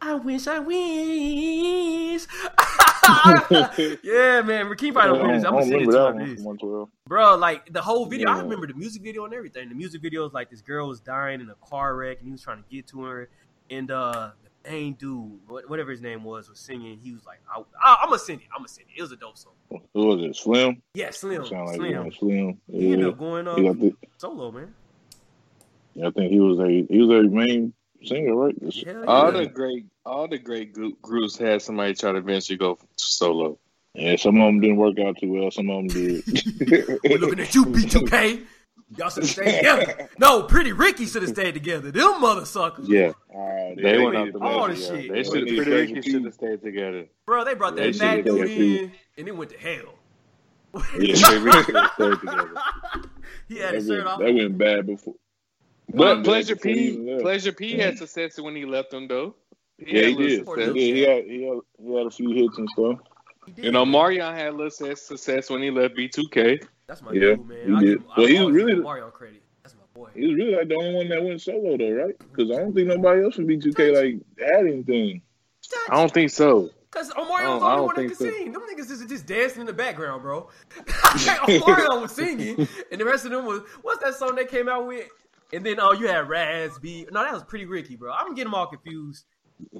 I 0.00 0.14
wish, 0.14 0.46
I 0.46 0.58
wish. 0.60 2.26
yeah, 4.02 4.42
man. 4.42 4.66
Rakeem 4.66 4.92
probably 4.92 5.18
don't 5.18 5.28
hear 5.28 5.36
this. 5.36 5.44
I'm 5.44 5.52
gonna 5.52 5.66
send 5.66 5.82
it 5.82 5.90
to 5.90 6.06
him. 6.06 6.20
after 6.20 6.34
this. 6.34 6.44
One 6.44 6.58
twelve. 6.58 6.88
Bro, 7.06 7.36
like 7.36 7.72
the 7.72 7.82
whole 7.82 8.06
video, 8.06 8.30
I 8.30 8.38
remember 8.38 8.66
the 8.66 8.74
music 8.74 9.02
video 9.02 9.24
and 9.24 9.34
everything. 9.34 9.68
The 9.68 9.74
music 9.74 10.02
video 10.02 10.26
is 10.26 10.32
like 10.32 10.50
this 10.50 10.60
girl 10.60 10.88
was 10.88 11.00
dying 11.00 11.40
in 11.40 11.50
a 11.50 11.54
car 11.66 11.96
wreck 11.96 12.18
and 12.18 12.26
he 12.26 12.32
was 12.32 12.42
trying 12.42 12.62
to 12.62 12.68
get 12.70 12.86
to 12.88 13.02
her. 13.04 13.28
And 13.70 13.90
uh 13.90 14.30
the 14.64 14.70
main 14.70 14.94
dude, 14.94 15.38
whatever 15.48 15.90
his 15.90 16.00
name 16.00 16.22
was, 16.22 16.48
was 16.48 16.58
singing. 16.58 16.98
He 16.98 17.12
was 17.12 17.24
like, 17.24 17.40
I, 17.50 17.62
I'm 18.02 18.08
gonna 18.08 18.18
send 18.18 18.40
it. 18.40 18.46
I'm 18.52 18.60
gonna 18.60 18.68
send 18.68 18.88
it. 18.94 18.98
It 18.98 19.02
was 19.02 19.12
a 19.12 19.16
dope 19.16 19.38
song. 19.38 19.52
Who 19.94 20.06
was 20.06 20.22
it? 20.22 20.36
Slim. 20.36 20.82
Yeah, 20.94 21.10
Slim. 21.10 21.44
Sound 21.46 21.66
like 21.66 21.76
Slim. 21.76 21.90
yeah, 21.90 22.18
Slim. 22.18 22.60
He 22.70 22.92
ended 22.92 23.08
up 23.08 23.18
going 23.18 23.48
um, 23.48 23.56
the, 23.56 23.94
solo, 24.18 24.52
man. 24.52 24.74
Yeah, 25.94 26.08
I 26.08 26.10
think 26.10 26.30
he 26.30 26.40
was 26.40 26.58
a 26.60 26.86
he 26.88 27.02
was 27.02 27.10
a 27.10 27.28
main 27.28 27.72
singer, 28.04 28.34
right? 28.34 28.54
Yeah, 28.60 29.04
All 29.06 29.32
the 29.32 29.46
great, 29.46 29.86
all 30.04 30.28
the 30.28 30.38
great 30.38 30.74
groups 31.02 31.36
had 31.36 31.62
somebody 31.62 31.94
try 31.94 32.12
to 32.12 32.18
eventually 32.18 32.56
go 32.58 32.78
solo. 32.96 33.58
Yeah, 33.94 34.16
some 34.16 34.40
of 34.40 34.46
them 34.46 34.60
didn't 34.60 34.76
work 34.76 34.98
out 35.00 35.16
too 35.18 35.32
well. 35.32 35.50
Some 35.50 35.70
of 35.70 35.76
them 35.78 35.86
did. 35.88 36.24
We're 37.04 37.18
looking 37.18 37.40
at 37.40 37.54
you, 37.54 37.64
B2K. 37.64 38.44
Y'all 38.96 39.10
should 39.10 39.24
have 39.24 39.30
stayed 39.30 39.56
together. 39.56 40.08
No, 40.18 40.44
Pretty 40.44 40.72
Ricky 40.72 41.04
should 41.06 41.22
have 41.22 41.30
stayed 41.32 41.52
together. 41.52 41.90
Them 41.90 42.20
mother 42.20 42.46
suckers. 42.46 42.88
yeah, 42.88 43.12
uh, 43.34 43.74
They 43.76 43.98
went 43.98 44.16
needed 44.16 44.16
out 44.16 44.32
the 44.32 44.38
all 44.40 44.68
to- 44.68 44.74
the 44.74 44.80
shit. 44.80 45.08
They 45.08 45.08
they 45.08 45.24
should, 45.24 45.44
needed 45.44 45.56
pretty 45.64 45.94
Ricky 45.94 46.10
should 46.10 46.24
have 46.24 46.34
stayed 46.34 46.62
together. 46.62 47.06
Bro, 47.26 47.44
they 47.44 47.54
brought 47.54 47.76
that 47.76 47.94
fat 47.96 48.18
should've 48.18 48.24
dude 48.24 48.50
in, 48.50 48.92
and 49.18 49.28
it 49.28 49.36
went 49.36 49.50
to 49.50 49.58
hell. 49.58 49.94
Yeah, 50.98 51.30
they 51.30 51.38
really 51.38 51.62
stayed 51.64 52.20
together. 52.20 52.50
he 53.48 53.56
had 53.58 53.68
That 53.70 53.74
his 53.74 53.86
shirt 53.88 53.96
went, 53.98 54.06
off. 54.08 54.18
that 54.20 54.34
went 54.34 54.58
bad 54.58 54.86
before. 54.86 55.14
But 55.90 55.96
Went 56.16 56.24
Pleasure 56.24 56.54
bad 56.56 56.62
before 56.62 56.78
he 56.80 56.88
even 56.88 57.16
P. 57.18 57.22
Pleasure 57.22 57.52
P 57.52 57.72
had 57.78 57.98
success 57.98 58.38
when 58.38 58.54
he 58.54 58.64
left 58.64 58.90
them 58.90 59.08
though. 59.08 59.34
Yeah, 59.78 59.86
he 59.86 59.96
had 59.96 60.04
little 60.06 60.26
did. 60.26 60.46
success. 60.46 60.74
He 60.74 60.92
did. 60.92 60.96
He 60.96 61.02
had, 61.02 61.24
he 61.24 61.44
had 61.44 61.58
he 61.80 61.94
had 61.96 62.06
a 62.06 62.10
few 62.10 62.30
hits 62.30 62.58
and 62.58 62.68
stuff. 62.70 62.98
He 63.46 63.52
did. 63.52 63.64
You 63.66 63.72
know, 63.72 63.84
Marion 63.86 64.34
had 64.34 64.48
a 64.48 64.52
little 64.52 64.70
success- 64.70 65.02
success 65.02 65.50
when 65.50 65.62
he 65.62 65.70
left 65.70 65.96
B2K. 65.96 66.62
That's 66.86 67.02
my 67.02 67.12
Yeah, 67.12 67.20
dude, 67.20 67.46
man. 67.48 67.58
he 67.66 67.74
I 67.74 67.80
did. 67.80 67.86
give, 67.98 68.04
Well, 68.16 68.26
I 68.26 68.30
he 68.30 68.40
was 68.44 68.54
really- 68.54 68.74
Mario 68.76 69.08
credit. 69.10 69.42
That's 69.62 69.74
my 69.76 69.82
boy. 69.94 70.10
He 70.14 70.26
was 70.26 70.34
really 70.36 70.54
like 70.56 70.68
the 70.68 70.74
only 70.76 70.94
one 70.94 71.08
that 71.08 71.22
went 71.22 71.40
solo 71.40 71.76
though, 71.76 71.90
right? 71.92 72.18
Because 72.18 72.50
I 72.50 72.60
don't 72.60 72.74
think 72.74 72.88
nobody 72.88 73.22
else 73.22 73.36
from 73.36 73.46
B2K 73.46 73.94
like 73.94 74.16
had 74.52 74.66
anything. 74.66 75.22
I 75.90 75.94
don't 75.96 76.12
think 76.12 76.30
so. 76.30 76.70
Cause 76.90 77.10
Omarion 77.10 77.20
I 77.44 77.48
was 77.54 77.60
the 77.60 77.66
I 77.66 77.72
only 77.72 77.76
don't 77.76 77.84
one 77.86 77.86
that 77.88 77.94
think 78.00 78.08
could 78.18 78.18
so. 78.18 78.30
sing. 78.38 78.52
Them 78.52 78.62
niggas 78.62 78.90
is 78.90 79.04
just 79.06 79.26
dancing 79.26 79.60
in 79.60 79.66
the 79.66 79.72
background, 79.74 80.22
bro. 80.22 80.48
Omarion 80.86 82.02
was 82.02 82.12
singing, 82.12 82.66
and 82.90 83.00
the 83.00 83.04
rest 83.04 83.24
of 83.26 83.30
them 83.30 83.44
was 83.44 83.60
what's 83.82 84.02
that 84.02 84.14
song 84.14 84.34
they 84.34 84.46
came 84.46 84.68
out 84.68 84.86
with? 84.86 85.06
And 85.52 85.64
then 85.64 85.76
oh, 85.80 85.92
you 85.92 86.08
had 86.08 86.28
Raz 86.28 86.78
B. 86.78 87.06
No, 87.10 87.22
that 87.22 87.32
was 87.32 87.44
Pretty 87.44 87.64
Ricky, 87.64 87.96
bro. 87.96 88.12
I'm 88.12 88.34
getting 88.34 88.44
them 88.44 88.54
all 88.54 88.66
confused. 88.66 89.24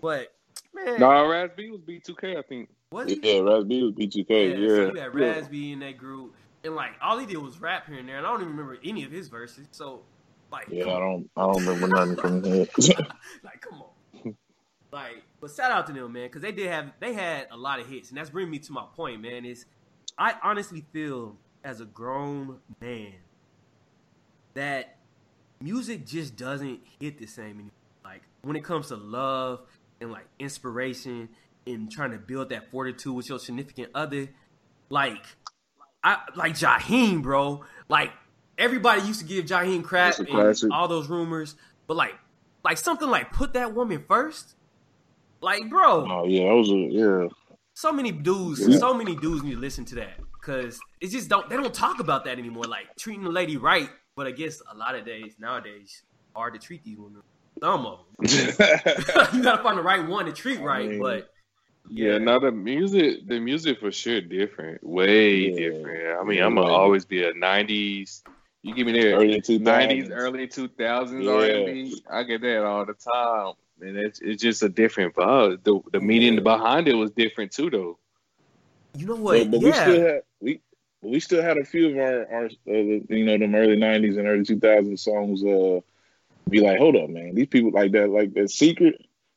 But 0.01 0.35
man, 0.75 0.99
No, 1.01 1.27
Raz 1.27 1.51
B 1.57 1.71
was 1.71 1.81
B2K, 1.83 2.37
I 2.39 2.43
think. 2.43 2.71
was 2.91 3.11
he? 3.11 3.21
Yeah, 3.23 3.41
Raz 3.41 3.65
B 3.65 3.83
was 3.83 3.93
B2K. 3.93 4.29
Yeah, 4.29 4.55
so 4.55 4.61
yeah, 4.61 4.81
you 4.81 4.87
had 4.87 4.97
yeah. 4.97 5.11
Raz 5.13 5.49
B 5.49 5.73
in 5.73 5.81
that 5.81 5.99
group, 5.99 6.35
and 6.65 6.75
like 6.75 6.93
all 7.03 7.19
he 7.19 7.27
did 7.27 7.37
was 7.39 7.61
rap 7.61 7.87
here 7.87 7.99
and 7.99 8.09
there, 8.09 8.17
and 8.19 8.27
I 8.27 8.31
don't 8.31 8.41
even 8.41 8.53
remember 8.57 8.79
any 8.85 9.05
of 9.05 9.13
his 9.13 9.29
verses. 9.29 9.67
So, 9.71 10.03
like, 10.51 10.67
Yeah, 10.71 10.85
I 10.85 10.99
don't 10.99 11.31
I 11.37 11.43
don't 11.43 11.67
remember 11.67 11.89
nothing 11.89 12.17
from 12.17 12.45
him. 12.45 12.67
like, 13.45 13.61
come 13.61 13.83
on. 13.83 14.35
like, 14.91 15.23
but 15.41 15.51
shout 15.51 15.71
out 15.71 15.87
to 15.89 15.93
them, 15.93 16.13
man, 16.13 16.25
because 16.29 16.43
they 16.43 16.53
did 16.53 16.69
have 16.71 16.93
they 16.99 17.13
had 17.13 17.47
a 17.51 17.57
lot 17.57 17.79
of 17.79 17.89
hits, 17.89 18.09
and 18.09 18.19
that's 18.19 18.31
bringing 18.31 18.51
me 18.51 18.59
to 18.61 18.73
my 18.73 18.85
point, 18.97 19.21
man. 19.21 19.45
Is 19.45 19.67
I 20.17 20.35
honestly 20.43 20.85
feel 20.93 21.37
as 21.63 21.81
a 21.81 21.85
grown 21.85 22.59
man 22.81 23.13
that 24.55 24.98
music 25.61 26.07
just 26.07 26.37
doesn't 26.37 26.81
hit 27.01 27.19
the 27.19 27.27
same 27.27 27.55
anymore. 27.55 27.71
Like 28.05 28.23
when 28.43 28.57
it 28.57 28.65
comes 28.65 28.89
to 28.89 28.97
love 28.97 29.61
and 30.01 30.11
like 30.13 30.27
inspiration 30.39 31.29
and 31.67 31.91
trying 31.91 32.13
to 32.13 32.19
build 32.19 32.51
that 32.51 32.71
fortitude 32.71 33.15
with 33.15 33.29
your 33.29 33.39
significant 33.39 33.91
other, 33.95 34.29
like 34.89 35.25
I 36.03 36.19
like 36.35 36.55
Jaheim, 36.55 37.23
bro. 37.23 37.65
Like 37.89 38.11
everybody 38.57 39.03
used 39.03 39.21
to 39.21 39.27
give 39.27 39.47
Jaheim 39.47 39.83
crap 39.85 40.19
and 40.19 40.73
all 40.73 40.89
those 40.89 41.09
rumors, 41.09 41.57
but 41.87 41.97
like 41.97 42.15
like 42.65 42.79
something 42.79 43.09
like 43.09 43.33
put 43.33 43.55
that 43.55 43.75
woman 43.75 44.05
first. 44.07 44.55
Like, 45.41 45.69
bro, 45.71 46.07
oh 46.11 46.27
yeah, 46.27 46.49
that 46.49 46.55
was 46.55 46.71
a 46.71 46.75
yeah. 46.75 47.29
so 47.75 47.93
many 47.93 48.11
dudes, 48.11 48.67
Yeah. 48.67 48.77
so 48.79 48.93
many 48.93 49.15
dudes 49.15 49.45
need 49.45 49.53
to 49.53 49.59
listen 49.61 49.85
to 49.87 49.95
that 49.97 50.19
because 50.33 50.81
it 51.01 51.11
just 51.11 51.29
don't 51.29 51.49
they 51.49 51.57
don't 51.57 51.73
talk 51.73 52.01
about 52.01 52.25
that 52.25 52.39
anymore. 52.39 52.65
Like 52.65 52.97
treating 52.99 53.23
the 53.23 53.31
lady 53.31 53.57
right, 53.57 53.89
but 54.19 54.27
I 54.27 54.33
guess 54.33 54.61
a 54.71 54.77
lot 54.77 54.97
of 54.97 55.07
days 55.07 55.37
nowadays 55.39 56.03
hard 56.35 56.53
to 56.55 56.61
treat 56.61 56.83
these 56.85 56.99
women. 56.99 57.23
Some 57.63 57.87
of 57.87 58.01
them, 58.01 58.07
you 59.33 59.43
gotta 59.43 59.63
find 59.63 59.79
the 59.79 59.83
right 59.83 60.07
one 60.07 60.27
to 60.27 60.33
treat 60.33 60.61
right. 60.61 60.87
I 60.87 60.89
mean, 60.89 61.01
but 61.01 61.31
Yeah, 61.89 62.19
now 62.19 62.39
the 62.41 62.51
music, 62.53 63.27
the 63.29 63.41
music 63.41 63.81
for 63.81 63.91
sure 63.93 64.21
different, 64.21 64.83
way 64.85 65.51
Yeah. 65.51 65.57
different. 65.71 66.19
I 66.21 66.25
mean, 66.25 66.39
Yeah, 66.39 66.47
I'm 66.47 66.57
gonna 66.57 66.67
always 66.67 67.05
be 67.05 67.23
a 67.25 67.33
'90s. 67.33 68.23
You 68.63 68.75
give 68.75 68.87
me 68.87 68.93
that 68.93 69.15
early 69.15 69.41
two 69.41 69.61
'90s, 69.61 70.11
early 70.11 70.49
2000s 70.49 71.25
Yeah. 71.25 71.31
R&B. 71.31 72.03
I 72.11 72.25
get 72.25 72.41
that 72.43 72.65
all 72.65 72.85
the 72.85 72.95
time, 72.95 73.55
and 73.81 73.97
it's 73.97 74.21
it's 74.21 74.43
just 74.43 74.63
a 74.65 74.69
different 74.69 75.15
vibe. 75.15 75.63
The 75.63 75.81
the 75.93 76.01
meaning 76.01 76.35
Yeah. 76.35 76.41
behind 76.41 76.89
it 76.89 76.95
was 76.95 77.13
different 77.13 77.53
too, 77.53 77.71
though. 77.71 77.99
you 78.97 79.07
know 79.07 79.15
what? 79.17 79.39
But, 79.45 79.53
but 79.53 79.61
we 79.61 79.71
yeah, 79.71 79.83
still 79.83 80.01
had 80.01 80.21
we 80.25 80.28
but 81.03 81.11
we 81.11 81.21
still 81.21 81.43
had 81.43 81.59
a 81.59 81.65
few 81.65 81.91
of 81.91 81.97
our 81.99 82.33
our 82.33 82.45
uh, 82.47 82.73
you 82.73 83.25
know 83.25 83.39
them 83.39 83.55
early 83.55 83.77
'90s 83.77 84.19
and 84.19 84.27
early 84.29 84.43
2000s 84.45 84.99
songs. 84.99 85.45
Uh, 85.45 85.81
be 86.51 86.61
like, 86.61 86.79
hold 86.79 86.97
up, 86.97 87.11
man, 87.11 87.35
these 87.35 87.47
people 87.47 87.71
like 87.73 87.93
that, 87.93 88.09
like 88.09 88.33
that 88.35 88.51
secret 88.51 88.97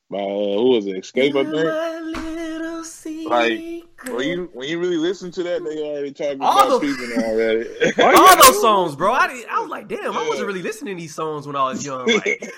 by 0.09 0.17
uh, 0.19 0.21
who 0.23 0.69
was 0.71 0.85
it? 0.87 0.95
Xscape, 0.95 1.35
I 1.35 1.43
think. 1.43 1.65
My 1.65 1.99
little 1.99 3.29
Like. 3.29 3.83
When 4.07 4.27
you 4.27 4.49
when 4.53 4.67
you 4.67 4.79
really 4.79 4.97
listen 4.97 5.29
to 5.29 5.43
that, 5.43 5.63
they 5.63 5.77
already 5.83 6.11
talking 6.11 6.41
All 6.41 6.57
about 6.67 6.81
the- 6.81 6.87
people 6.87 7.23
already. 7.23 7.69
all 8.01 8.35
those 8.43 8.59
songs, 8.59 8.95
bro. 8.95 9.13
I, 9.13 9.27
did, 9.27 9.45
I 9.47 9.59
was 9.59 9.69
like, 9.69 9.87
damn, 9.87 10.17
I 10.17 10.27
wasn't 10.27 10.47
really 10.47 10.63
listening 10.63 10.95
to 10.95 11.01
these 11.01 11.13
songs 11.13 11.45
when 11.45 11.55
I 11.55 11.65
was 11.65 11.85
young. 11.85 12.07
Like, 12.25 12.51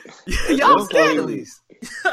y'all 0.49 0.85
scandalous. 0.85 1.61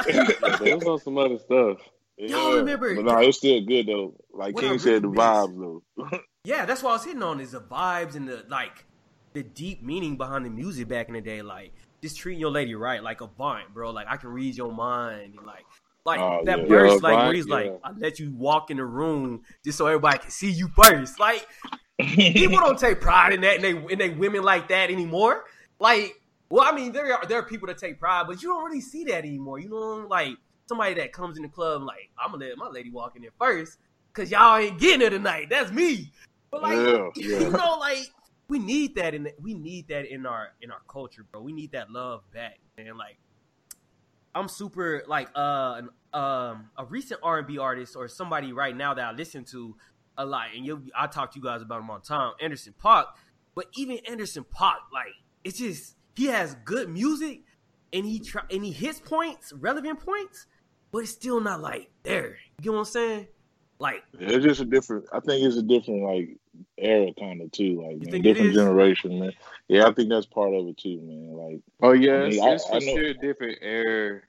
There 0.04 0.76
was 0.76 0.84
on 0.84 0.98
some 0.98 1.16
other 1.16 1.38
stuff. 1.38 1.78
Y'all 2.18 2.56
remember- 2.56 2.96
But 2.96 3.04
no, 3.04 3.18
it 3.20 3.26
was 3.28 3.36
still 3.36 3.60
good 3.64 3.86
though. 3.86 4.14
Like 4.32 4.56
What 4.56 4.64
King 4.64 4.78
said, 4.80 5.02
the 5.02 5.08
vibes 5.08 5.56
though. 5.96 6.20
Yeah, 6.44 6.64
that's 6.64 6.82
what 6.82 6.90
I 6.90 6.92
was 6.94 7.04
hitting 7.04 7.22
on 7.22 7.40
is 7.40 7.52
the 7.52 7.60
vibes 7.60 8.14
and 8.14 8.26
the 8.26 8.44
like 8.48 8.86
the 9.34 9.42
deep 9.42 9.82
meaning 9.82 10.16
behind 10.16 10.46
the 10.46 10.50
music 10.50 10.88
back 10.88 11.08
in 11.08 11.14
the 11.14 11.20
day. 11.20 11.42
Like 11.42 11.72
just 12.02 12.16
treating 12.16 12.40
your 12.40 12.50
lady 12.50 12.74
right, 12.74 13.02
like 13.02 13.20
Avant, 13.20 13.72
bro. 13.74 13.90
Like 13.90 14.06
I 14.08 14.16
can 14.16 14.30
read 14.30 14.56
your 14.56 14.72
mind. 14.72 15.34
And 15.36 15.46
like 15.46 15.66
like 16.06 16.18
Oh, 16.18 16.40
that 16.46 16.60
yeah. 16.60 16.66
verse, 16.66 16.92
Yeah, 16.92 17.08
like 17.08 17.16
where 17.18 17.32
he's 17.34 17.46
yeah. 17.46 17.54
like, 17.54 17.80
I 17.84 17.92
let 17.92 18.18
you 18.18 18.32
walk 18.34 18.70
in 18.70 18.78
the 18.78 18.84
room 18.86 19.42
just 19.64 19.76
so 19.76 19.86
everybody 19.86 20.18
can 20.18 20.30
see 20.30 20.50
you 20.50 20.68
first. 20.68 21.20
Like 21.20 21.46
people 22.00 22.58
don't 22.58 22.78
take 22.78 23.02
pride 23.02 23.34
in 23.34 23.42
that 23.42 23.56
and 23.56 23.64
they 23.64 23.72
and 23.72 24.00
they 24.00 24.08
women 24.08 24.42
like 24.42 24.68
that 24.68 24.90
anymore. 24.90 25.44
Like, 25.78 26.20
well, 26.48 26.64
I 26.66 26.74
mean, 26.74 26.92
there 26.92 27.14
are 27.14 27.26
there 27.26 27.38
are 27.38 27.42
people 27.46 27.68
that 27.68 27.76
take 27.76 28.00
pride, 28.00 28.24
but 28.26 28.42
you 28.42 28.48
don't 28.48 28.64
really 28.64 28.80
see 28.80 29.04
that 29.04 29.26
anymore. 29.26 29.58
You 29.58 29.68
know, 29.68 30.06
like 30.08 30.36
somebody 30.70 30.94
that 30.94 31.12
comes 31.12 31.36
in 31.36 31.42
the 31.42 31.50
club 31.50 31.82
like 31.82 32.08
I'm 32.18 32.32
gonna 32.32 32.46
let 32.46 32.56
my 32.56 32.68
lady 32.68 32.90
walk 32.90 33.14
in 33.16 33.20
there 33.22 33.30
first 33.38 33.76
because 34.12 34.30
y'all 34.30 34.56
ain't 34.56 34.78
getting 34.80 35.06
it 35.06 35.10
tonight. 35.10 35.48
That's 35.50 35.70
me. 35.70 36.10
But 36.50 36.62
like 36.62 36.76
Yeah, 36.76 37.08
yeah. 37.16 37.38
you 37.40 37.50
know, 37.50 37.76
like 37.78 38.10
we 38.48 38.58
need 38.58 38.96
that 38.96 39.14
in 39.14 39.28
we 39.40 39.54
need 39.54 39.88
that 39.88 40.06
in 40.06 40.26
our 40.26 40.48
in 40.60 40.70
our 40.70 40.82
culture, 40.88 41.24
bro. 41.30 41.40
We 41.42 41.52
need 41.52 41.72
that 41.72 41.90
love 41.90 42.22
back, 42.32 42.58
and 42.76 42.96
like 42.96 43.18
I'm 44.34 44.48
super 44.48 45.04
like 45.06 45.28
uh 45.36 45.80
an, 45.80 45.88
um 46.12 46.70
a 46.76 46.84
recent 46.88 47.20
R 47.22 47.38
and 47.38 47.46
B 47.46 47.58
artist 47.58 47.96
or 47.96 48.08
somebody 48.08 48.52
right 48.52 48.76
now 48.76 48.94
that 48.94 49.04
I 49.04 49.12
listen 49.12 49.44
to 49.46 49.76
a 50.18 50.24
lot, 50.24 50.48
and 50.54 50.66
you 50.66 50.82
I 50.98 51.06
talk 51.06 51.32
to 51.32 51.38
you 51.38 51.44
guys 51.44 51.62
about 51.62 51.80
him 51.80 51.90
on 51.90 52.02
time, 52.02 52.32
Anderson 52.40 52.74
.Paak. 52.82 53.06
But 53.54 53.66
even 53.76 53.98
Anderson 54.08 54.44
.Paak, 54.44 54.78
like 54.92 55.14
it's 55.44 55.58
just 55.58 55.96
he 56.16 56.26
has 56.26 56.54
good 56.64 56.88
music 56.88 57.42
and 57.92 58.04
he 58.04 58.20
try 58.20 58.42
and 58.50 58.64
he 58.64 58.72
hits 58.72 59.00
points, 59.00 59.52
relevant 59.52 60.00
points, 60.00 60.46
but 60.92 60.98
it's 60.98 61.12
still 61.12 61.40
not 61.40 61.60
like 61.60 61.90
there. 62.02 62.36
You 62.62 62.72
know 62.72 62.78
what 62.78 62.88
I'm 62.88 62.92
saying? 62.92 63.28
Like 63.78 64.02
It's 64.18 64.44
just 64.44 64.60
a 64.60 64.64
different. 64.64 65.06
I 65.12 65.20
think 65.20 65.44
it's 65.44 65.56
a 65.56 65.62
different 65.62 66.02
like 66.02 66.36
era 66.78 67.12
kind 67.18 67.40
of 67.42 67.50
too. 67.52 67.82
Like 67.82 67.98
man, 68.10 68.22
different 68.22 68.54
generation, 68.54 69.18
man. 69.18 69.32
Yeah, 69.68 69.86
I 69.86 69.92
think 69.92 70.08
that's 70.08 70.26
part 70.26 70.54
of 70.54 70.66
it 70.68 70.76
too, 70.76 71.00
man. 71.02 71.32
Like 71.32 71.60
Oh 71.82 71.92
yeah, 71.92 72.12
I 72.12 72.16
it's, 72.26 72.36
mean, 72.36 72.48
I- 72.48 72.52
it's 72.54 72.66
I 72.70 72.78
for 72.78 72.84
know- 72.86 72.94
sure 72.94 73.14
different 73.14 73.58
era. 73.62 74.20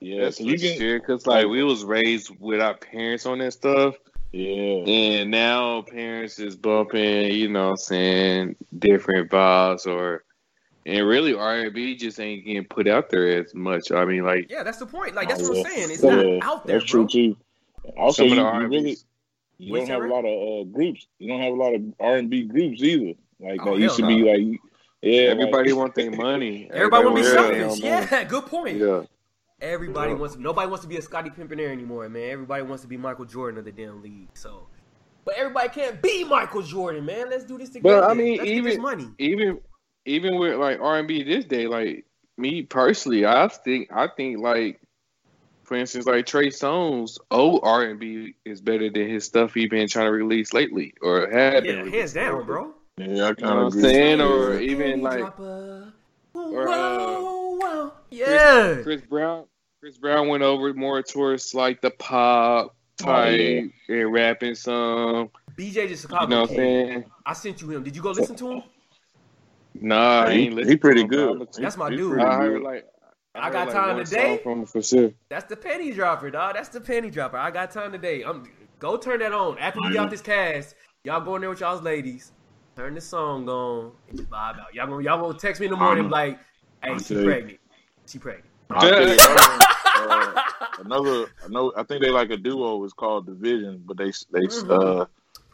yeah, 0.00 0.24
That's 0.24 0.38
so 0.38 0.44
you 0.44 0.58
can 0.58 0.78
sure. 0.78 1.00
Cause 1.00 1.26
like 1.26 1.46
we 1.46 1.62
was 1.62 1.84
raised 1.84 2.30
with 2.38 2.60
our 2.60 2.74
parents 2.76 3.26
on 3.26 3.38
that 3.38 3.52
stuff, 3.52 3.94
yeah. 4.32 4.84
and 4.86 5.30
now 5.30 5.82
parents 5.82 6.38
is 6.38 6.56
bumping, 6.56 7.32
you 7.32 7.48
know, 7.48 7.70
what 7.70 7.80
saying 7.80 8.56
different 8.78 9.30
vibes 9.30 9.86
or, 9.86 10.24
and 10.84 11.06
really 11.06 11.32
R 11.34 11.60
and 11.60 11.74
B 11.74 11.96
just 11.96 12.20
ain't 12.20 12.44
getting 12.44 12.64
put 12.64 12.86
out 12.88 13.08
there 13.10 13.26
as 13.42 13.54
much. 13.54 13.90
I 13.90 14.04
mean, 14.04 14.24
like 14.24 14.50
yeah, 14.50 14.62
that's 14.62 14.78
the 14.78 14.86
point. 14.86 15.14
Like 15.14 15.26
oh, 15.26 15.30
that's 15.30 15.42
Oh, 15.44 15.48
what 15.50 15.66
I'm 15.66 15.72
saying. 15.72 15.90
It's 15.90 16.02
Yeah, 16.02 16.16
not 16.16 16.44
out 16.44 16.66
there, 16.66 16.78
That's 16.78 16.90
bro. 16.90 17.06
true 17.06 17.08
too. 17.08 17.36
Also, 17.96 18.28
some 18.28 18.36
you, 18.36 18.44
you 18.44 18.66
really 18.68 18.96
you 19.58 19.72
What's 19.72 19.88
don't 19.88 20.02
have 20.02 20.10
a 20.10 20.14
lot 20.14 20.24
of 20.24 20.60
uh, 20.60 20.70
groups. 20.72 21.06
You 21.18 21.28
don't 21.28 21.40
have 21.40 21.52
a 21.52 21.56
lot 21.56 21.74
of 21.74 21.82
R 22.00 22.16
and 22.16 22.28
B 22.30 22.42
groups 22.44 22.82
either. 22.82 23.14
Like 23.40 23.60
Oh, 23.66 23.74
that 23.74 23.80
used 23.80 23.96
to 23.96 24.02
hell 24.02 24.10
be 24.16 24.22
like 24.22 24.60
yeah, 25.02 25.22
everybody 25.30 25.70
like, 25.72 25.78
want 25.78 25.94
their 25.94 26.10
money. 26.10 26.68
Everybody 26.72 27.04
want 27.04 27.16
to 27.16 27.22
be 27.22 27.28
wants 27.28 27.32
selfish. 27.32 27.84
own 27.84 27.90
money. 27.90 28.06
Yeah, 28.10 28.24
good 28.24 28.46
point. 28.46 28.78
yeah. 28.78 29.02
Everybody 29.60 30.12
Yeah. 30.12 30.18
wants. 30.18 30.36
Nobody 30.36 30.68
wants 30.68 30.82
to 30.82 30.88
be 30.88 30.96
a 30.96 31.02
Scotty 31.02 31.30
Pippenaire 31.30 31.70
anymore, 31.70 32.08
man. 32.08 32.30
Everybody 32.30 32.62
wants 32.64 32.82
to 32.82 32.88
be 32.88 32.96
Michael 32.96 33.24
Jordan 33.24 33.58
of 33.58 33.64
the 33.64 33.72
damn 33.72 34.02
league. 34.02 34.28
So, 34.34 34.66
but 35.24 35.34
everybody 35.36 35.68
can't 35.68 36.00
be 36.02 36.24
Michael 36.24 36.62
Jordan, 36.62 37.04
man. 37.06 37.30
Let's 37.30 37.44
do 37.44 37.56
this 37.56 37.70
together. 37.70 38.00
But 38.02 38.10
I 38.10 38.14
mean, 38.14 38.38
Let's 38.38 38.50
even 38.50 38.82
money. 38.82 39.08
even 39.18 39.60
even 40.04 40.38
with 40.38 40.56
like 40.58 40.80
R 40.80 40.98
and 40.98 41.08
B 41.08 41.22
this 41.22 41.44
day, 41.44 41.66
like 41.66 42.04
me 42.36 42.62
personally, 42.62 43.24
I 43.26 43.48
think 43.48 43.88
I 43.92 44.08
think 44.08 44.40
like 44.40 44.80
for 45.66 45.74
instance, 45.76 46.06
like 46.06 46.26
Trey 46.26 46.48
Songz, 46.48 47.18
old 47.30 47.60
R 47.64 47.82
and 47.82 47.98
B 47.98 48.34
is 48.44 48.60
better 48.60 48.88
than 48.88 49.08
his 49.08 49.24
stuff 49.24 49.52
he 49.52 49.66
been 49.66 49.88
trying 49.88 50.06
to 50.06 50.12
release 50.12 50.52
lately 50.52 50.94
or 51.02 51.28
had 51.28 51.64
been. 51.64 51.86
Yeah, 51.86 51.98
hands 51.98 52.12
down, 52.12 52.32
lately. 52.32 52.44
bro. 52.44 52.74
yeah, 52.98 53.24
I 53.24 53.34
kind 53.34 53.38
of 53.40 53.40
you 53.40 53.46
know 53.46 53.66
agree. 53.66 53.82
saying? 53.82 54.20
Or 54.20 54.60
even 54.60 55.02
like 55.02 55.38
or, 55.40 56.68
uh, 56.68 57.20
Whoa, 57.20 57.56
whoa. 57.56 57.92
Yeah. 58.10 58.76
Chris 58.82 59.02
Brown. 59.02 59.46
Chris 59.80 59.98
Brown 59.98 60.28
went 60.28 60.42
over 60.42 60.72
more 60.72 61.02
towards 61.02 61.52
like 61.54 61.80
the 61.80 61.90
pop 61.90 62.74
type 62.96 63.70
and 63.88 64.12
rapping 64.12 64.54
some. 64.54 65.30
BJ 65.58 65.88
just 65.88 66.02
Chicago 66.02 66.24
You 66.24 66.28
know 66.30 66.40
what 66.42 66.50
I'm 66.50 66.56
saying? 66.56 67.04
I 67.24 67.32
sent 67.32 67.60
you 67.60 67.70
him. 67.72 67.82
Did 67.82 67.96
you 67.96 68.02
go 68.02 68.12
listen 68.12 68.36
to 68.36 68.52
him? 68.52 68.62
Nah, 69.80 70.22
I 70.24 70.32
he, 70.32 70.46
ain't 70.46 70.66
he 70.66 70.76
pretty 70.76 71.06
to 71.06 71.30
him, 71.30 71.38
good. 71.38 71.48
That's 71.58 71.76
my 71.76 71.90
He 71.90 71.96
dude. 71.96 72.12
pretty 72.12 72.24
I 72.24 72.36
heard 72.36 72.62
like 72.62 72.86
I 73.38 73.44
heard, 73.44 73.52
got 73.52 73.66
like, 73.68 73.74
time 73.76 74.04
today. 74.04 74.40
from 74.42 74.66
for 74.66 74.82
sure. 74.82 75.12
That's 75.28 75.44
the 75.48 75.56
penny 75.56 75.92
dropper, 75.92 76.30
dog. 76.30 76.54
That's 76.54 76.68
the 76.68 76.80
penny 76.80 77.10
dropper. 77.10 77.36
I 77.36 77.50
got 77.50 77.70
time 77.70 77.92
today. 77.92 78.22
I'm 78.22 78.44
go 78.78 78.96
turn 78.96 79.20
that 79.20 79.32
on. 79.32 79.58
After 79.58 79.80
we 79.80 79.92
get 79.92 79.98
out 80.00 80.10
this 80.10 80.22
cast, 80.22 80.74
y'all 81.04 81.20
go 81.20 81.34
in 81.36 81.40
there 81.42 81.50
with 81.50 81.60
y'all's 81.60 81.82
ladies. 81.82 82.32
Turn 82.76 82.94
the 82.94 83.00
song 83.00 83.48
on 83.48 83.92
and 84.08 84.18
just 84.18 84.30
vibe 84.30 84.60
out. 84.60 84.74
Y'all 84.74 84.86
gonna 84.86 85.02
y'all 85.02 85.20
gonna 85.20 85.38
text 85.38 85.60
me 85.60 85.66
in 85.66 85.72
the 85.72 85.78
morning 85.78 86.08
like, 86.10 86.38
hey, 86.82 86.90
I'll 86.90 86.98
she 86.98 87.14
tell 87.14 87.24
pregnant. 87.24 87.58
She 88.06 88.18
pregnant. 88.18 88.46
I'll 88.70 88.88
tell 88.88 89.02
another, 89.96 90.08
one, 90.08 90.36
uh, 90.36 90.42
another, 90.84 91.26
I 91.44 91.48
know, 91.48 91.72
I 91.76 91.82
think 91.84 92.02
they 92.02 92.10
like 92.10 92.30
a 92.30 92.36
duo. 92.36 92.84
It's 92.84 92.92
called 92.92 93.28
dvsn, 93.28 93.80
but 93.86 93.96
they 93.96 94.12
they 94.32 94.46
Mhm. 94.46 95.02
uh 95.02 95.06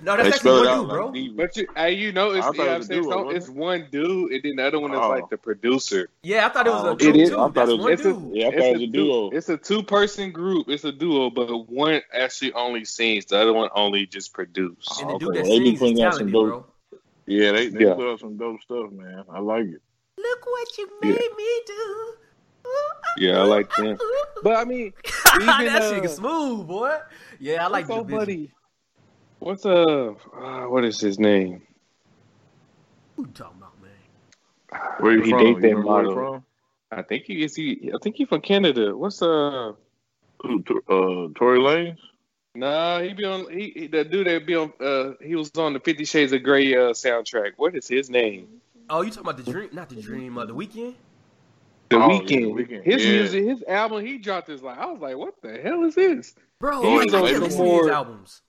No, 0.03 0.17
that's 0.17 0.37
spell 0.41 0.57
actually 0.59 0.69
it 0.69 0.71
one 0.71 0.79
out 0.79 0.81
dude, 0.81 0.89
bro. 0.91 1.07
like 1.07 1.37
But 1.37 1.57
you, 1.57 1.67
hey, 1.77 1.93
you 1.93 2.13
know, 2.13 2.31
it's 2.33 2.45
yeah, 2.45 2.65
it 2.65 2.69
I'm 2.71 2.79
was 2.79 2.85
a 2.87 2.89
saying 2.89 3.03
duo, 3.03 3.13
so, 3.13 3.31
it's 3.31 3.49
one 3.49 3.87
dude, 3.93 4.33
and 4.33 4.43
then 4.43 4.57
the 4.57 4.67
other 4.67 4.81
one 4.81 4.93
is 4.93 4.99
Oh. 5.01 5.09
like 5.11 5.31
the 5.31 5.37
producer. 5.39 6.09
Yeah, 6.25 6.47
I 6.47 6.49
thought 6.49 6.67
it 6.67 6.71
was 6.71 6.85
Oh, 6.85 6.89
a 6.89 6.91
okay. 6.93 7.07
dude 7.07 7.17
It 7.17 7.21
is. 7.23 7.31
too. 7.31 7.35
I 7.37 7.39
thought 7.39 7.55
That's 7.55 7.71
it 7.71 7.79
was- 7.79 7.87
It's 7.93 8.05
a- 8.05 8.31
Yeah, 8.33 8.47
I 8.49 8.51
thought 8.51 8.59
It's 8.59 8.67
it 8.67 8.73
was 8.73 8.81
a 8.81 8.85
a 8.85 8.87
duo. 8.89 9.31
it's 9.31 9.49
a 9.49 9.57
two 9.57 9.83
person 9.85 10.33
group. 10.33 10.69
It's 10.69 10.85
a 10.85 10.93
duo, 10.93 11.31
but 11.31 11.47
one 11.71 12.01
actually 12.13 12.53
only 12.55 12.85
sings. 12.85 13.27
The 13.27 13.39
other 13.41 13.53
one 13.53 13.71
only 13.75 14.07
just 14.07 14.33
produce. 14.35 14.87
And 15.01 15.09
the 15.11 15.15
Oh, 15.15 15.19
dude 15.19 15.29
okay. 15.31 15.39
that 15.43 15.49
Well, 15.49 15.59
they 15.59 15.59
be 15.61 15.65
sings 15.65 15.75
is 15.75 15.81
putting 15.81 16.03
out 16.03 16.15
some 16.15 16.19
talented, 16.31 16.33
dope- 16.33 16.49
bro. 16.91 17.01
Yeah, 17.27 17.53
they 17.53 17.69
they 17.69 17.85
Yeah. 17.85 17.95
put 17.95 18.13
up 18.13 18.19
some 18.21 18.37
dope 18.37 18.61
stuff, 18.63 18.91
man. 18.91 19.25
I 19.33 19.39
like 19.39 19.67
it. 19.67 19.81
Look 20.19 20.47
what 20.47 20.79
you 20.79 20.89
Yeah. 21.05 21.11
made 21.11 21.37
me 21.37 21.61
do. 21.67 22.15
Yeah, 23.19 23.41
I 23.41 23.43
like 23.45 23.71
them. 23.77 23.99
But 24.43 24.57
I 24.57 24.65
mean, 24.65 24.93
even, 25.37 25.47
that 25.47 25.83
uh, 25.83 25.95
shit 25.95 26.05
is 26.05 26.15
smooth, 26.17 26.67
boy. 26.67 26.97
Yeah, 27.39 27.65
I 27.65 27.69
like 27.69 27.89
what's 27.89 28.07
the 28.09 28.17
buddy? 28.17 28.51
What's 29.43 29.67
uh, 29.67 30.15
uh, 30.41 30.63
what 30.69 30.85
is 30.85 31.01
his 31.01 31.19
name? 31.19 31.63
Who 33.17 33.23
you 33.27 33.33
talking 33.35 33.57
about, 33.59 33.73
man? 33.83 34.81
Where 35.01 35.17
you 35.17 35.23
He 35.25 35.31
from? 35.31 35.39
date 35.41 35.47
You 35.49 35.55
that 35.55 35.61
where 35.63 35.79
you 35.79 35.83
model. 35.83 36.15
from? 36.15 36.45
I 36.93 37.03
think 37.03 37.25
he 37.25 37.43
is. 37.43 37.57
He, 37.57 37.91
I 37.93 37.99
think 38.01 38.15
he 38.15 38.25
from 38.25 38.41
Canada. 38.41 38.97
What's 38.97 39.21
uh? 39.21 39.73
Who, 40.43 40.63
Tor- 40.63 40.83
uh, 40.89 41.29
Tory 41.35 41.59
Lanez. 41.59 41.97
Nah, 42.55 43.01
he 43.01 43.15
be 43.15 43.25
on. 43.25 43.51
He, 43.51 43.73
he 43.75 43.87
the 43.89 44.05
dude 44.05 44.29
that 44.29 44.47
be 44.47 44.55
on. 44.55 44.73
Uh, 44.79 45.15
he 45.21 45.35
was 45.35 45.51
on 45.57 45.73
the 45.73 45.81
Fifty 45.81 46.05
Shades 46.05 46.33
of 46.33 46.45
Grey 46.45 46.75
uh 46.77 46.91
soundtrack. 46.93 47.53
What 47.57 47.75
is 47.75 47.89
his 47.89 48.11
name? 48.11 48.47
Oh, 48.89 49.01
you 49.03 49.11
talking 49.11 49.23
about 49.29 49.45
the 49.45 49.51
dream? 49.51 49.71
Not 49.73 49.89
the 49.89 49.97
dream 50.01 50.39
of 50.39 50.47
the 50.47 50.55
Weeknd? 50.55 50.95
The 51.89 51.97
Oh, 51.97 52.11
yeah, 52.13 52.21
Weeknd. 52.47 52.85
His 52.85 53.05
Yeah. 53.05 53.11
music, 53.13 53.45
his 53.45 53.63
album, 53.65 54.07
he 54.07 54.19
dropped 54.19 54.47
his 54.47 54.63
like. 54.63 54.79
I 54.79 54.87
was 54.87 55.01
like, 55.01 55.17
what 55.17 55.35
the 55.43 55.59
hell 55.61 55.83
is 55.83 55.97
this? 55.97 56.35
Bro, 56.61 56.83
He 56.83 56.89
like, 56.97 57.05
was 57.07 57.15
I 57.15 57.19
on 57.19 57.25
can't 57.25 57.35
some 57.35 57.43
to 57.43 57.49
his 57.49 57.57
more- 57.59 57.91
albums. 57.91 58.43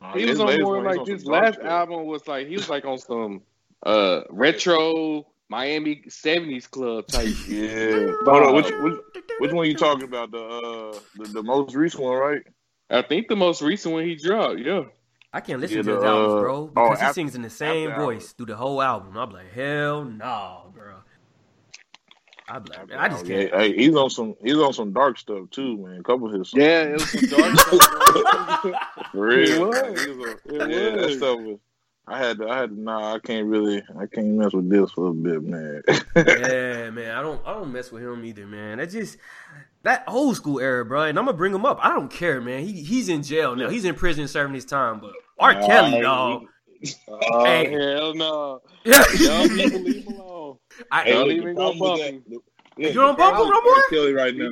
Uh, 0.00 0.12
He 0.14 0.24
was 0.26 0.38
on 0.40 0.60
more 0.60 0.82
like 0.82 1.00
on 1.00 1.04
this 1.06 1.24
last 1.24 1.54
stuff. 1.54 1.66
album 1.66 2.06
was 2.06 2.26
like 2.28 2.46
he 2.46 2.54
was 2.56 2.68
like 2.68 2.84
on 2.84 2.98
some 2.98 3.42
uh 3.84 4.22
retro 4.30 5.26
Miami 5.48 6.02
seventies 6.08 6.66
club 6.66 7.06
type. 7.08 7.28
Yeah. 7.48 8.12
Hold 8.24 8.42
on, 8.42 8.54
which, 8.54 8.70
which 8.82 9.00
which 9.38 9.52
one 9.52 9.66
you 9.66 9.74
talking 9.74 10.04
about? 10.04 10.30
The 10.30 10.38
uh 10.38 10.98
the, 11.16 11.28
the 11.34 11.42
most 11.42 11.74
recent 11.74 12.02
one, 12.04 12.16
right? 12.16 12.42
I 12.90 13.02
think 13.02 13.28
the 13.28 13.36
most 13.36 13.60
recent 13.62 13.92
one 13.94 14.04
he 14.04 14.14
dropped. 14.14 14.58
Yeah. 14.60 14.84
I 15.32 15.40
can't 15.40 15.60
listen 15.60 15.78
Yeah, 15.78 15.82
to 15.82 15.94
his 15.96 16.04
albums, 16.04 16.32
uh, 16.32 16.40
bro, 16.40 16.56
oh, 16.56 16.66
because 16.68 16.98
he 17.00 17.04
after- 17.04 17.14
sings 17.14 17.34
in 17.34 17.42
the 17.42 17.50
same 17.50 17.90
voice 17.94 18.22
hours. 18.22 18.32
through 18.32 18.46
the 18.46 18.56
whole 18.56 18.80
album. 18.80 19.16
I'm 19.18 19.30
like, 19.30 19.52
hell 19.52 20.04
no, 20.04 20.72
bro. 20.74 20.94
I 22.50 22.58
be 22.60 22.70
like, 22.70 22.88
man, 22.88 22.98
I 22.98 23.06
oh, 23.06 23.08
just 23.10 23.24
Oh, 23.24 23.28
can't. 23.28 23.54
Hey, 23.54 23.72
he's 23.76 23.94
on 23.94 24.10
some 24.10 24.34
he's 24.42 24.56
on 24.56 24.72
some 24.72 24.92
dark 24.92 25.18
stuff 25.18 25.50
too, 25.50 25.76
man. 25.78 26.00
A 26.00 26.02
couple 26.02 26.26
of 26.32 26.32
his 26.38 26.50
songs. 26.50 26.62
Yeah, 26.62 26.82
it 26.82 26.92
was 26.92 27.10
some 27.10 27.38
dark 27.38 27.58
stuff. 27.58 28.74
For 29.12 29.26
real. 29.26 29.72
It 29.72 29.86
was. 29.92 30.04
He 30.04 30.10
was 30.12 30.30
It 30.30 30.70
yeah, 30.70 30.90
that 30.96 31.06
was. 31.06 31.16
stuff 31.18 31.38
was. 31.40 31.58
I 32.10 32.16
had 32.16 32.38
to, 32.38 32.48
I 32.48 32.56
had 32.60 32.70
to, 32.70 32.80
nah, 32.80 33.14
I 33.16 33.18
can't 33.18 33.46
really, 33.48 33.82
I 34.00 34.06
can't 34.06 34.28
mess 34.28 34.54
with 34.54 34.70
this 34.70 34.90
for 34.92 35.08
a 35.08 35.12
bit, 35.12 35.42
man. 35.42 35.82
yeah, 36.16 36.88
man, 36.88 37.10
I 37.14 37.20
don't, 37.20 37.38
I 37.46 37.52
don't 37.52 37.70
mess 37.70 37.92
with 37.92 38.02
him 38.02 38.24
either, 38.24 38.46
man. 38.46 38.78
That 38.78 38.88
just 38.88 39.18
that 39.82 40.04
old 40.08 40.34
school 40.36 40.58
era, 40.58 40.86
bro. 40.86 41.02
And 41.02 41.18
I'm 41.18 41.26
gonna 41.26 41.36
bring 41.36 41.54
him 41.54 41.66
up. 41.66 41.78
I 41.82 41.90
don't 41.90 42.10
care, 42.10 42.40
man. 42.40 42.64
He 42.64 42.82
he's 42.82 43.10
in 43.10 43.22
jail 43.22 43.54
now. 43.54 43.68
He's 43.68 43.84
in 43.84 43.94
prison 43.94 44.26
serving 44.26 44.54
his 44.54 44.64
time. 44.64 45.00
But 45.00 45.12
R. 45.38 45.52
Kelly, 45.54 45.98
I- 45.98 46.00
dog. 46.00 46.44
Oh 47.08 47.44
Hey. 47.44 47.72
hell 47.72 48.14
no! 48.14 48.62
Yeah. 48.84 49.02
Y'all 49.18 49.48
people 49.48 49.80
leave 49.80 50.04
him 50.06 50.20
alone. 50.48 50.58
I, 50.90 51.02
Hey, 51.04 51.12
Don't 51.12 51.30
even 51.30 51.48
the 51.48 51.54
go 51.54 51.60
problem 51.72 51.78
with 51.78 51.80
bump 51.80 52.00
that- 52.00 52.08
him. 52.14 52.24
look, 52.28 52.44
You 52.76 52.88
the 52.88 52.94
don't 52.94 53.18
bump 53.18 53.36
him 53.36 53.48
no 53.48 53.60
more? 53.62 53.74
R. 53.74 53.82
Kelly 53.90 54.12
right 54.12 54.34
now. 54.36 54.50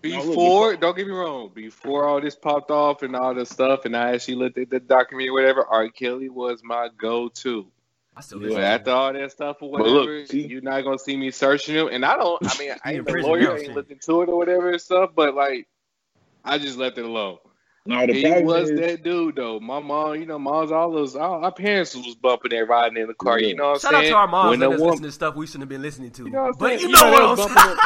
Before, 0.00 0.76
don't 0.76 0.96
get 0.96 1.08
me 1.08 1.12
wrong, 1.12 1.50
before 1.52 2.06
all 2.06 2.20
this 2.20 2.36
popped 2.36 2.70
off 2.70 3.02
and 3.02 3.16
all 3.16 3.34
this 3.34 3.50
stuff, 3.50 3.84
and 3.84 3.96
I 3.96 4.12
actually 4.14 4.36
looked 4.36 4.56
at 4.56 4.70
the 4.70 4.78
documentary 4.78 5.30
or 5.30 5.32
whatever, 5.32 5.66
R. 5.66 5.88
Kelly 5.88 6.28
was 6.28 6.60
my 6.62 6.88
go-to. 6.96 7.66
I 8.16 8.20
still 8.20 8.38
listen. 8.38 8.56
But 8.58 8.64
after 8.64 8.90
all 8.92 9.12
that 9.12 9.32
stuff 9.32 9.56
or 9.60 9.72
But 9.78 9.86
look, 9.88 10.06
whatever, 10.06 10.26
see- 10.26 10.46
you're 10.46 10.60
not 10.60 10.82
gonna 10.82 10.98
see 10.98 11.16
me 11.16 11.30
searching 11.32 11.74
him. 11.74 11.88
And 11.88 12.04
I 12.04 12.16
don't. 12.16 12.40
I 12.48 12.56
mean, 12.58 12.72
I 12.84 12.92
He 12.92 12.98
ain't 12.98 13.08
a 13.08 13.12
lawyer, 13.12 13.52
I 13.52 13.58
ain't 13.58 13.74
shit. 13.74 14.00
to 14.02 14.22
it 14.22 14.28
or 14.28 14.36
whatever 14.36 14.70
and 14.70 14.80
stuff. 14.80 15.10
But 15.16 15.34
like, 15.34 15.66
I 16.44 16.58
just 16.58 16.78
left 16.78 16.98
it 16.98 17.04
alone. 17.04 17.38
No, 17.88 18.06
the 18.06 18.12
he 18.12 18.42
was 18.42 18.70
is, 18.70 18.78
that 18.80 19.02
dude 19.02 19.36
though. 19.36 19.58
My 19.60 19.80
mom, 19.80 20.16
you 20.16 20.26
know, 20.26 20.38
mom's 20.38 20.70
all 20.70 20.92
those. 20.92 21.16
All, 21.16 21.44
our 21.44 21.50
parents 21.52 21.94
was 21.96 22.14
bumping 22.14 22.52
and 22.52 22.68
riding 22.68 22.98
in 23.00 23.08
the 23.08 23.14
car. 23.14 23.40
You 23.40 23.54
know 23.56 23.70
what 23.70 23.80
Shout 23.80 23.92
I'm 23.94 23.96
out 23.96 24.00
saying? 24.02 24.12
to 24.12 24.16
our 24.18 24.28
moms 24.28 24.50
When 24.50 24.60
letting 24.60 24.70
the 24.70 24.76
us 24.76 24.80
woman- 24.80 24.92
listen 24.96 25.04
to 25.04 25.12
stuff 25.12 25.34
we 25.36 25.46
shouldn't 25.46 25.62
have 25.62 25.68
been 25.70 25.82
listening 25.82 26.10
to. 26.12 26.24
You 26.24 26.30
know 26.30 26.42
what 26.42 26.46
I'm 26.48 26.58
but 26.58 26.68
saying? 26.68 26.80
you 26.80 26.86
You 26.88 26.92
know 26.92 27.10
know, 27.10 27.34
what 27.34 27.50
I'm 27.50 27.56
saying. 27.66 27.78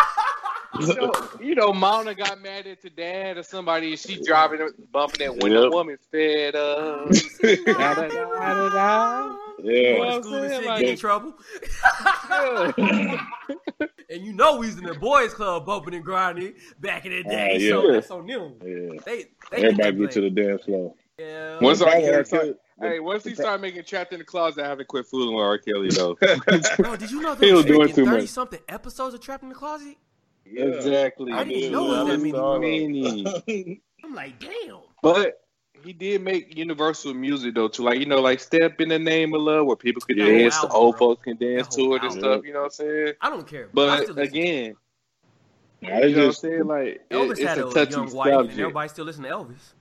you 0.80 0.94
know, 0.96 1.12
you 1.40 1.54
know, 1.54 1.72
Mona 1.72 2.14
got 2.14 2.40
mad 2.42 2.66
at 2.66 2.82
the 2.82 2.90
dad 2.90 3.36
or 3.36 3.42
somebody, 3.44 3.90
and 3.90 3.98
she 3.98 4.20
driving, 4.22 4.68
bumping 4.90 5.20
that 5.26 5.36
when 5.42 5.52
the 5.52 5.62
Yep. 5.62 5.72
woman's 5.72 6.00
fed 6.10 6.56
up. 6.56 7.08
yeah. 9.62 9.96
Going 9.96 10.22
to 10.22 10.22
school 10.28 10.36
I'm 10.38 10.44
and 10.44 10.52
shit, 10.54 10.64
Like- 10.66 10.80
get 10.80 10.88
in 10.90 10.96
trouble. 10.98 11.34
Yeah. 12.30 12.72
and 14.10 14.24
you 14.24 14.32
know 14.32 14.56
we 14.58 14.66
was 14.66 14.78
in 14.78 14.84
the 14.84 14.94
boys 14.94 15.32
club 15.34 15.66
bumping 15.66 15.94
and 15.94 16.04
grinding 16.04 16.54
back 16.80 17.04
in 17.06 17.12
the 17.12 17.22
day. 17.24 17.50
Ah, 17.54 17.58
yeah. 17.58 17.70
So 17.70 17.92
that's 17.92 18.10
on 18.10 18.26
them. 18.26 18.54
Yeah. 18.64 19.00
They, 19.04 19.24
they 19.50 19.64
Everybody 19.64 19.96
get 19.98 20.10
to 20.12 20.20
the 20.22 20.30
dance 20.30 20.64
floor. 20.64 20.94
Yeah. 21.18 21.58
Once 21.60 21.78
The 21.80 21.84
R. 21.86 21.90
problem 21.90 22.06
Kelly 22.10 22.18
with 22.18 22.26
started, 22.28 22.56
the- 22.80 22.88
hey, 22.88 23.00
once 23.00 23.24
he 23.24 23.34
started 23.34 23.62
making 23.62 23.84
trapped 23.84 24.12
in 24.12 24.18
the 24.18 24.24
closet, 24.24 24.64
I 24.64 24.68
haven't 24.68 24.88
quit 24.88 25.06
fooling 25.06 25.34
with 25.36 25.44
R. 25.44 25.58
Kelly 25.58 25.88
though. 25.90 26.14
Bro, 26.78 26.96
did 26.96 27.10
you 27.10 27.20
know 27.20 27.34
He 27.36 27.46
there 27.46 27.54
was 27.54 27.64
was 27.64 27.66
doing 27.66 27.92
too 27.94 28.04
much. 28.04 28.14
thirty 28.14 28.26
something 28.26 28.60
episodes 28.68 29.14
of 29.14 29.20
Trapped 29.20 29.42
in 29.42 29.48
the 29.50 29.54
Closet? 29.54 29.96
Yeah. 30.44 30.64
Exactly. 30.64 31.32
I 31.32 31.44
didn't 31.44 31.62
Yeah, 31.62 31.68
know 31.70 32.02
it 32.02 32.06
that 32.08 32.18
many. 32.20 33.22
Many. 33.22 33.80
I'm 34.04 34.14
like, 34.14 34.38
damn. 34.40 34.78
But 35.02 35.41
he 35.84 35.92
did 35.92 36.22
make 36.22 36.56
universal 36.56 37.14
music 37.14 37.54
though 37.54 37.68
too, 37.68 37.82
like 37.82 37.98
you 37.98 38.06
know, 38.06 38.20
like 38.20 38.40
"Step 38.40 38.80
in 38.80 38.88
the 38.88 38.98
Name 38.98 39.34
of 39.34 39.40
Love," 39.42 39.66
where 39.66 39.76
people 39.76 40.00
could 40.02 40.16
Yeah. 40.16 40.26
dance, 40.26 40.60
That 40.60 40.68
the 40.68 40.74
old 40.74 40.94
album, 40.94 40.98
folks 40.98 41.24
can 41.24 41.36
dance 41.36 41.68
to 41.68 41.82
whole 41.82 41.94
it 41.96 42.02
and 42.02 42.12
stuff. 42.12 42.44
You 42.44 42.52
know 42.52 42.58
what 42.60 42.64
I'm 42.66 42.70
saying? 42.70 43.12
I 43.20 43.30
don't 43.30 43.46
care. 43.46 43.68
But 43.72 44.08
again, 44.18 44.76
I 45.82 45.86
you 45.86 45.90
know 45.90 45.98
what 45.98 46.02
I'm 46.02 46.12
just 46.30 46.40
saying? 46.40 46.64
Like 46.64 46.86
it- 46.86 47.10
Elvis 47.10 47.30
it's 47.32 47.40
had 47.42 47.58
a 47.58 47.66
a, 47.66 47.72
touchy 47.72 47.90
young 47.92 48.12
wife, 48.14 48.32
and 48.50 48.50
everybody 48.60 48.88
still 48.88 49.04
listen 49.04 49.24
to 49.24 49.30
Elvis. 49.30 49.72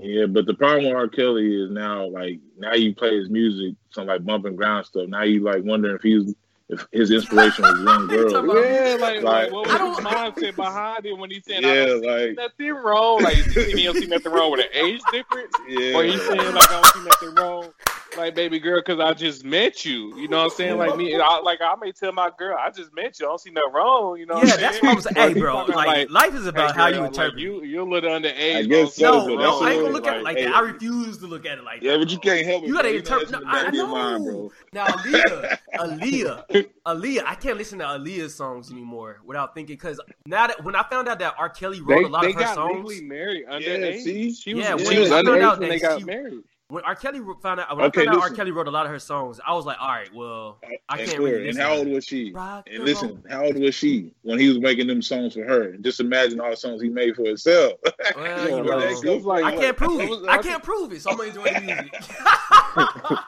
yeah, 0.00 0.26
but 0.26 0.46
the 0.46 0.54
problem 0.54 0.84
with 0.86 0.94
R. 0.94 1.08
Kelly 1.08 1.62
is 1.62 1.70
now 1.70 2.06
like 2.06 2.40
now 2.58 2.74
you 2.74 2.94
play 2.94 3.16
his 3.16 3.28
music, 3.30 3.74
some 3.90 4.06
like 4.06 4.24
bumping 4.24 4.56
ground 4.56 4.86
stuff. 4.86 5.08
Now 5.08 5.22
you 5.22 5.42
like 5.42 5.62
wondering 5.64 5.96
if 5.96 6.02
he's 6.02 6.34
if 6.72 6.86
his 6.92 7.10
inspiration 7.10 7.62
was 7.64 7.80
young 7.82 8.02
You 8.10 8.30
talking 8.30 8.50
girls. 8.50 8.56
about- 8.56 8.64
Yeah, 8.64 8.96
like, 9.00 9.22
Like- 9.22 9.22
like 9.22 9.52
what 9.52 9.66
was 9.66 9.96
his 9.98 10.06
mindset 10.06 10.56
behind 10.56 11.06
it 11.06 11.16
when 11.18 11.30
he 11.30 11.40
said, 11.46 11.62
Yeah, 11.62 11.70
"I 11.70 11.74
don't 11.86 12.00
see 12.02 12.08
like- 12.08 12.36
nothing 12.36 12.70
wrong"? 12.72 13.22
Like, 13.22 13.36
you 13.56 13.62
he 13.76 13.84
don't 13.84 13.96
see 13.98 14.06
nothing 14.06 14.32
wrong 14.32 14.50
with 14.50 14.60
an 14.60 14.72
age 14.72 15.00
difference, 15.12 15.52
Yeah, 15.68 15.96
or 15.96 16.04
he's 16.04 16.20
saying 16.26 16.38
like, 16.54 16.70
"I 16.70 16.80
don't 16.82 16.86
see 16.94 17.00
nothing 17.04 17.34
wrong." 17.42 17.72
Like, 18.16 18.34
baby 18.34 18.58
girl, 18.58 18.78
because 18.78 19.00
I 19.00 19.14
just 19.14 19.42
met 19.42 19.86
you. 19.86 20.14
You 20.18 20.28
know 20.28 20.38
what 20.38 20.44
I'm 20.52 20.56
saying? 20.56 20.76
Like 20.76 20.96
me, 20.98 21.14
I, 21.18 21.38
like 21.40 21.60
I 21.62 21.74
may 21.80 21.92
tell 21.92 22.12
my 22.12 22.30
girl, 22.38 22.56
"I 22.58 22.70
just 22.70 22.94
met 22.94 23.18
you. 23.18 23.26
I 23.26 23.30
don't 23.30 23.40
see 23.40 23.50
nothing 23.50 23.72
wrong." 23.72 24.18
You 24.18 24.26
know? 24.26 24.34
What 24.34 24.48
Yeah, 24.48 24.54
I'm 24.54 24.60
that's 24.60 24.80
saying? 24.80 24.96
what 24.96 25.06
I'm 25.06 25.14
saying. 25.14 25.34
Hey, 25.34 25.40
bro, 25.40 25.52
talking 25.66 25.74
like, 25.74 26.10
life 26.10 26.34
is 26.34 26.42
hey, 26.42 26.48
about 26.50 26.76
how 26.76 26.90
girl, 26.90 26.98
you 27.00 27.04
interpret. 27.06 27.38
it. 27.38 27.42
you. 27.42 27.62
You're 27.64 27.86
a 27.86 27.90
little 27.90 28.10
underage. 28.10 28.56
I 28.56 28.62
guess 28.64 28.98
bro. 28.98 29.10
no, 29.10 29.20
so, 29.20 29.26
but 29.28 29.34
no, 29.42 29.60
that's 29.60 29.62
I 29.62 29.70
ain't 29.72 29.82
what- 29.82 29.82
gonna 29.82 29.94
look 29.94 30.06
at 30.06 30.16
it 30.18 30.22
like 30.24 30.36
hey, 30.36 30.44
that. 30.44 30.54
I 30.54 30.60
refuse 30.60 31.18
to 31.18 31.26
look 31.26 31.46
at 31.46 31.58
it 31.58 31.64
like 31.64 31.80
that. 31.80 31.86
Yeah, 31.86 31.96
but 31.96 32.10
you 32.10 32.18
can't 32.18 32.46
help 32.46 32.64
it. 32.64 32.66
You 32.66 32.74
gotta 32.74 32.88
bro. 32.88 32.96
interpret. 32.98 33.28
that's 33.30 33.42
No, 33.44 33.50
I, 33.50 33.52
I 33.52 33.58
back 33.62 33.68
of 33.68 33.74
your 33.74 33.86
know. 33.86 33.92
mind, 33.94 34.24
bro. 34.26 34.52
Now, 34.74 34.86
Aaliyah, 34.86 35.58
Aaliyah, 35.76 36.66
Aaliyah. 36.86 37.22
I 37.26 37.34
can't 37.34 37.56
listen 37.56 37.78
to 37.78 37.84
Aaliyah's 37.86 38.34
songs 38.34 38.70
anymore 38.70 39.20
without 39.24 39.54
thinking. 39.54 39.76
Because 39.76 39.98
now 40.26 40.46
that 40.48 40.62
when 40.62 40.76
I 40.76 40.82
found 40.90 41.08
out 41.08 41.18
that 41.20 41.34
R. 41.38 41.48
Kelly 41.48 41.80
wrote 41.80 42.00
They, 42.00 42.04
a 42.04 42.08
lot 42.08 42.22
they 42.22 42.28
of 42.28 42.34
her 42.34 42.40
got 42.40 42.54
songs, 42.56 42.86
legally 42.88 43.06
married 43.06 43.44
under 43.48 43.66
Yeah, 43.66 43.86
age. 43.86 44.38
She 44.38 44.54
was, 44.54 44.64
Yeah, 44.64 44.76
she 44.76 44.84
when 45.00 45.12
I 45.12 45.22
found 45.22 45.28
out 45.42 45.60
that 45.60 45.68
they 45.68 45.78
got 45.80 45.98
she- 46.00 46.04
married. 46.04 46.42
When 46.72 46.84
R. 46.84 46.94
Kelly 46.96 47.20
found 47.42 47.60
out, 47.60 47.76
when 47.76 47.84
Okay, 47.86 48.02
I 48.02 48.04
found 48.06 48.16
out 48.16 48.22
R. 48.22 48.30
Kelly 48.30 48.50
wrote 48.50 48.66
a 48.66 48.70
lot 48.70 48.86
of 48.86 48.92
her 48.92 48.98
songs, 48.98 49.38
I 49.46 49.52
was 49.52 49.66
like, 49.66 49.76
all 49.80 49.88
right, 49.88 50.08
well, 50.14 50.58
I 50.88 50.98
And 50.98 51.06
can't 51.06 51.18
Corey, 51.18 51.32
really 51.32 51.48
And 51.50 51.58
how 51.58 51.74
old 51.74 51.86
was 51.88 52.04
she? 52.06 52.32
Rock 52.32 52.66
And 52.70 52.80
the 52.80 52.84
listen, 52.84 53.22
how 53.28 53.44
old 53.44 53.56
was 53.58 53.74
she 53.74 54.14
when 54.22 54.38
he 54.38 54.48
was 54.48 54.58
making 54.58 54.86
them 54.86 55.02
songs 55.02 55.34
for 55.34 55.44
her? 55.44 55.72
And 55.72 55.84
just 55.84 56.00
imagine 56.00 56.40
all 56.40 56.48
the 56.50 56.56
songs 56.56 56.80
he 56.80 56.88
made 56.88 57.14
for 57.14 57.24
himself. 57.24 57.74
Well, 58.16 58.44
you 58.48 58.64
know, 58.64 58.80
that 58.80 58.90
it 58.90 59.02
come 59.04 59.14
was 59.16 59.24
like- 59.24 59.44
I 59.44 59.50
from? 59.52 59.60
can't 59.60 59.76
prove 59.76 60.00
It 60.00 60.10
it. 60.10 60.28
I 60.28 60.38
can't 60.38 60.62
prove 60.62 60.92
it. 60.92 61.02
So 61.02 61.10
I'm 61.10 61.16
gonna 61.18 61.28
enjoy 61.28 61.44
the 61.44 61.60
music. 61.60 62.02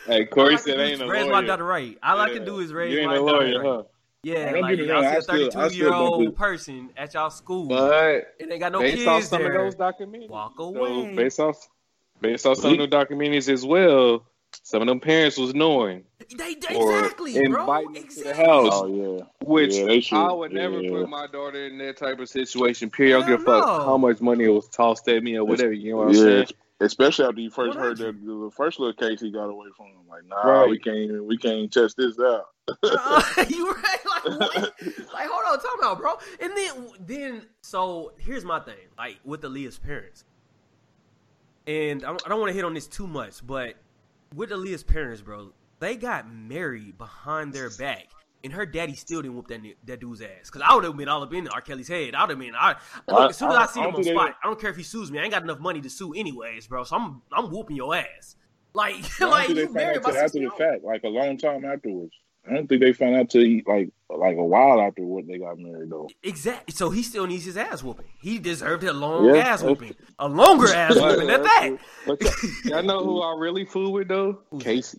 Hey, 0.06 0.24
Corey 0.26 0.56
said, 0.56 0.74
do 0.76 0.80
"Ain't 0.80 0.92
is 0.94 1.00
no 1.00 1.08
raise 1.08 1.28
my 1.28 1.42
daughter 1.44 1.64
right. 1.64 1.96
I 2.02 2.14
like 2.14 2.32
to 2.32 2.38
Yeah. 2.38 2.44
do 2.44 2.58
is 2.60 2.72
raise 2.72 2.92
You 2.92 3.00
ain't 3.00 3.08
my 3.10 3.16
a 3.16 3.18
daughter 3.18 3.32
lawyer, 3.46 3.58
right. 3.58 3.66
huh? 3.66 3.82
Yeah, 4.22 4.52
Don't 4.52 4.62
like 4.62 4.76
get 4.76 4.86
y'all 4.86 5.02
wrong, 5.02 5.02
see 5.04 5.08
I 5.08 5.16
a 5.16 5.22
still- 5.22 5.34
I 5.34 5.50
32 5.50 5.68
still 5.70 5.72
year 5.88 5.94
old 5.94 6.36
person 6.36 6.90
at 6.96 7.14
y'all 7.14 7.30
school, 7.30 7.66
But 7.68 8.34
and 8.40 8.50
they 8.50 8.58
got 8.58 8.72
no 8.72 8.80
based 8.80 9.06
off 9.06 9.18
kids 9.20 9.28
some 9.30 9.42
there. 9.42 9.52
of 9.64 9.64
those 9.64 9.76
documentaries, 9.76 10.28
Walk 10.28 10.54
so 10.58 10.64
away. 10.64 11.14
based 11.14 11.38
off 11.40 11.68
based 12.20 12.46
off 12.46 12.58
some 12.58 12.78
of 12.78 12.78
them 12.78 12.90
documentaries 12.90 13.48
as 13.52 13.64
well, 13.64 14.24
some 14.62 14.82
of 14.82 14.88
them 14.88 15.00
parents 15.00 15.36
was 15.36 15.54
knowing, 15.54 16.04
They, 16.36 16.54
they 16.54 16.74
or 16.76 16.98
exactly, 16.98 17.34
bro. 17.48 17.60
inviting 17.60 17.92
them 17.92 18.08
to 18.08 18.22
the 18.24 18.34
house. 18.34 18.68
Oh 18.72 18.86
yeah. 19.18 19.24
which 19.46 19.74
Yeah, 19.76 19.84
they 19.86 20.00
should. 20.00 20.16
I 20.18 20.32
would 20.32 20.52
never 20.52 20.80
Yeah. 20.80 20.90
put 20.90 21.08
my 21.08 21.26
daughter 21.28 21.66
in 21.66 21.78
that 21.78 21.96
type 21.96 22.18
of 22.18 22.28
situation. 22.28 22.90
Period. 22.90 23.16
I 23.16 23.20
don't 23.20 23.28
give 23.38 23.46
a 23.48 23.50
Hell 23.50 23.60
fuck 23.62 23.84
how 23.86 23.96
much 23.96 24.20
money 24.20 24.48
was 24.48 24.68
tossed 24.68 25.08
at 25.08 25.22
me 25.22 25.36
or 25.36 25.44
whatever. 25.44 25.72
You 25.72 25.92
know 25.92 25.96
what 25.98 26.08
I'm 26.08 26.14
yeah, 26.14 26.20
saying? 26.20 26.46
especially 26.80 27.26
after 27.26 27.40
you 27.40 27.50
first 27.50 27.76
What 27.76 27.84
heard 27.84 27.98
that 27.98 28.24
the 28.26 28.50
first 28.56 28.80
little 28.80 28.94
case 28.94 29.20
he 29.20 29.30
got 29.30 29.44
away 29.44 29.68
from 29.76 29.86
him. 29.86 30.08
Like, 30.08 30.24
nah, 30.26 30.36
Right. 30.50 30.68
we 30.70 30.78
can't 30.78 30.96
even 30.96 31.26
we 31.26 31.36
can't 31.38 31.54
even 31.56 31.70
test 31.70 31.96
this 31.96 32.18
out. 32.18 32.46
Uh, 32.82 33.22
you 33.48 33.70
right? 33.72 33.98
Like 34.04 34.24
what? 34.24 34.52
like 35.14 35.28
hold 35.30 35.44
on, 35.52 35.58
time 35.58 35.84
out, 35.84 35.98
bro. 35.98 36.14
And 36.40 36.52
then 36.56 36.88
then 37.00 37.42
so 37.62 38.12
here's 38.18 38.44
my 38.44 38.58
thing, 38.60 38.74
like 38.98 39.18
with 39.24 39.42
Aaliyah's 39.42 39.78
parents, 39.78 40.24
and 41.66 42.04
I 42.04 42.16
don't, 42.28 42.40
want 42.40 42.48
to 42.48 42.54
hit 42.54 42.64
on 42.64 42.74
this 42.74 42.86
too 42.86 43.06
much, 43.06 43.46
but 43.46 43.74
with 44.34 44.50
Aaliyah's 44.50 44.82
parents, 44.82 45.20
bro, 45.22 45.52
they 45.78 45.96
got 45.96 46.32
married 46.32 46.98
behind 46.98 47.52
their 47.52 47.70
back. 47.70 48.06
And 48.42 48.54
her 48.54 48.64
daddy 48.64 48.94
still 48.94 49.20
didn't 49.20 49.36
whoop 49.36 49.48
that 49.48 49.60
that 49.84 50.00
dude's 50.00 50.22
ass. 50.22 50.48
Cause 50.48 50.62
I 50.64 50.74
would 50.74 50.82
have 50.84 50.96
been 50.96 51.08
all 51.08 51.22
up 51.22 51.34
in 51.34 51.46
R. 51.48 51.60
Kelly's 51.60 51.88
head. 51.88 52.14
I 52.14 52.22
would 52.22 52.30
have 52.30 52.38
been. 52.38 52.54
I, 52.54 52.74
look, 53.06 53.28
as 53.30 53.36
soon 53.36 53.50
as 53.50 53.56
I, 53.56 53.64
I- 53.64 53.66
see 53.66 53.80
him 53.80 53.90
don't 53.90 53.96
on 53.96 54.04
spot, 54.04 54.36
I 54.42 54.46
don't 54.46 54.58
care 54.58 54.70
if 54.70 54.76
he 54.76 54.82
sues 54.82 55.12
me. 55.12 55.18
I 55.18 55.24
ain't 55.24 55.32
got 55.32 55.42
enough 55.42 55.58
money 55.58 55.82
to 55.82 55.90
sue 55.90 56.14
anyways, 56.14 56.66
bro. 56.66 56.84
So 56.84 56.96
I'm 56.96 57.20
I'm 57.32 57.50
whooping 57.50 57.76
your 57.76 57.94
ass. 57.94 58.36
Like 58.72 58.94
like 59.20 59.50
you 59.50 59.70
married 59.74 60.00
by 60.00 60.12
after 60.12 60.38
the 60.38 60.50
fact, 60.56 60.84
like 60.84 61.02
a 61.04 61.08
long 61.08 61.36
time 61.36 61.66
afterwards. 61.66 62.14
I 62.48 62.54
don't 62.54 62.66
think 62.68 62.80
they 62.80 62.92
found 62.92 63.16
out 63.16 63.30
till 63.30 63.42
he, 63.42 63.62
like 63.66 63.90
like 64.08 64.36
a 64.36 64.44
while 64.44 64.80
after 64.80 65.02
what 65.02 65.26
they 65.26 65.38
got 65.38 65.58
married 65.58 65.90
though. 65.90 66.08
Exactly. 66.22 66.72
So 66.74 66.90
he 66.90 67.02
still 67.02 67.26
needs 67.26 67.44
his 67.44 67.56
ass 67.56 67.82
whooping. 67.82 68.06
He 68.20 68.38
deserved 68.38 68.82
a 68.84 68.92
long 68.92 69.26
Yeah. 69.26 69.36
ass 69.42 69.62
whooping, 69.62 69.94
a 70.18 70.28
longer 70.28 70.68
ass 70.74 70.96
whooping 70.96 71.30
at 71.30 71.42
that. 71.42 71.70
But 72.06 72.20
y'all 72.64 72.82
know 72.82 73.04
who 73.04 73.20
I 73.20 73.36
really 73.38 73.64
fool 73.66 73.92
with 73.92 74.08
though? 74.08 74.40
Who's 74.50 74.62
K-Ci. 74.62 74.98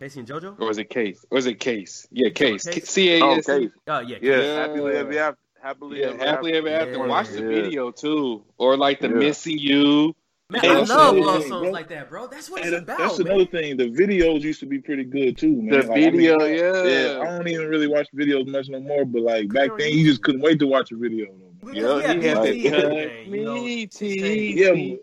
K-Ci 0.00 0.20
and 0.20 0.28
JoJo. 0.28 0.60
Or 0.60 0.70
is 0.70 0.78
it 0.78 0.88
Case? 0.88 1.24
Or 1.30 1.38
is 1.38 1.46
it 1.46 1.58
Case? 1.60 2.06
Yeah, 2.10 2.30
Case. 2.30 2.64
Case? 2.66 2.88
C 2.88 3.20
A 3.20 3.24
S. 3.36 3.48
Oh, 3.48 3.68
oh 3.88 3.98
yeah. 4.00 4.18
Yeah, 4.22 4.40
Yeah. 4.40 4.54
happily 4.60 4.94
ever 4.94 5.18
after. 5.18 5.38
Happily 5.62 6.00
Yeah, 6.00 6.06
ever 6.08 6.18
happily 6.24 6.52
ever 6.52 6.68
after. 6.68 6.98
Watch 7.06 7.28
the 7.30 7.42
video 7.42 7.90
too, 7.90 8.44
or 8.56 8.76
like 8.76 9.00
the 9.00 9.08
missing 9.08 9.58
you. 9.58 10.14
Man, 10.48 10.60
Hey, 10.62 10.68
I 10.70 10.74
love 10.74 10.88
another 10.90 11.20
love 11.22 11.40
thing, 11.40 11.48
songs 11.50 11.62
bro. 11.64 11.70
like 11.72 11.88
that, 11.88 12.08
bro. 12.08 12.28
That's 12.28 12.48
what 12.48 12.64
And 12.64 12.72
it's 12.72 12.86
that- 12.86 12.94
about. 12.94 12.98
that's 12.98 13.18
man. 13.18 13.26
another 13.26 13.46
thing. 13.46 13.76
The 13.76 13.90
videos 13.90 14.42
used 14.42 14.60
to 14.60 14.66
be 14.66 14.78
pretty 14.78 15.02
good 15.02 15.36
too, 15.36 15.60
man. 15.60 15.70
The 15.70 15.76
Like, 15.88 15.90
I 15.90 15.94
mean, 15.96 16.12
video, 16.12 16.44
yeah. 16.44 17.20
I 17.20 17.24
don't 17.36 17.48
even 17.48 17.66
really 17.66 17.88
watch 17.88 18.06
videos 18.14 18.46
much 18.46 18.68
no 18.68 18.78
more. 18.78 19.04
But 19.04 19.22
like 19.22 19.52
back 19.52 19.70
then, 19.76 19.92
you 19.92 20.04
just 20.04 20.22
couldn't 20.22 20.42
wait 20.42 20.60
to 20.60 20.68
watch 20.68 20.92
a 20.92 20.96
video. 20.96 21.26
Though, 21.26 21.32
man. 21.32 21.56
Because 21.58 21.76
Yeah, 21.76 21.94
we 21.96 22.00
he 22.22 22.28
had 22.28 22.36
that 22.36 22.46
and 22.54 22.62
cut 22.74 22.84
everything, 22.84 23.34
you 23.34 23.44
know, 23.44 23.54
me, 23.54 23.88
saying- 23.90 24.58
Yeah, 24.58 24.96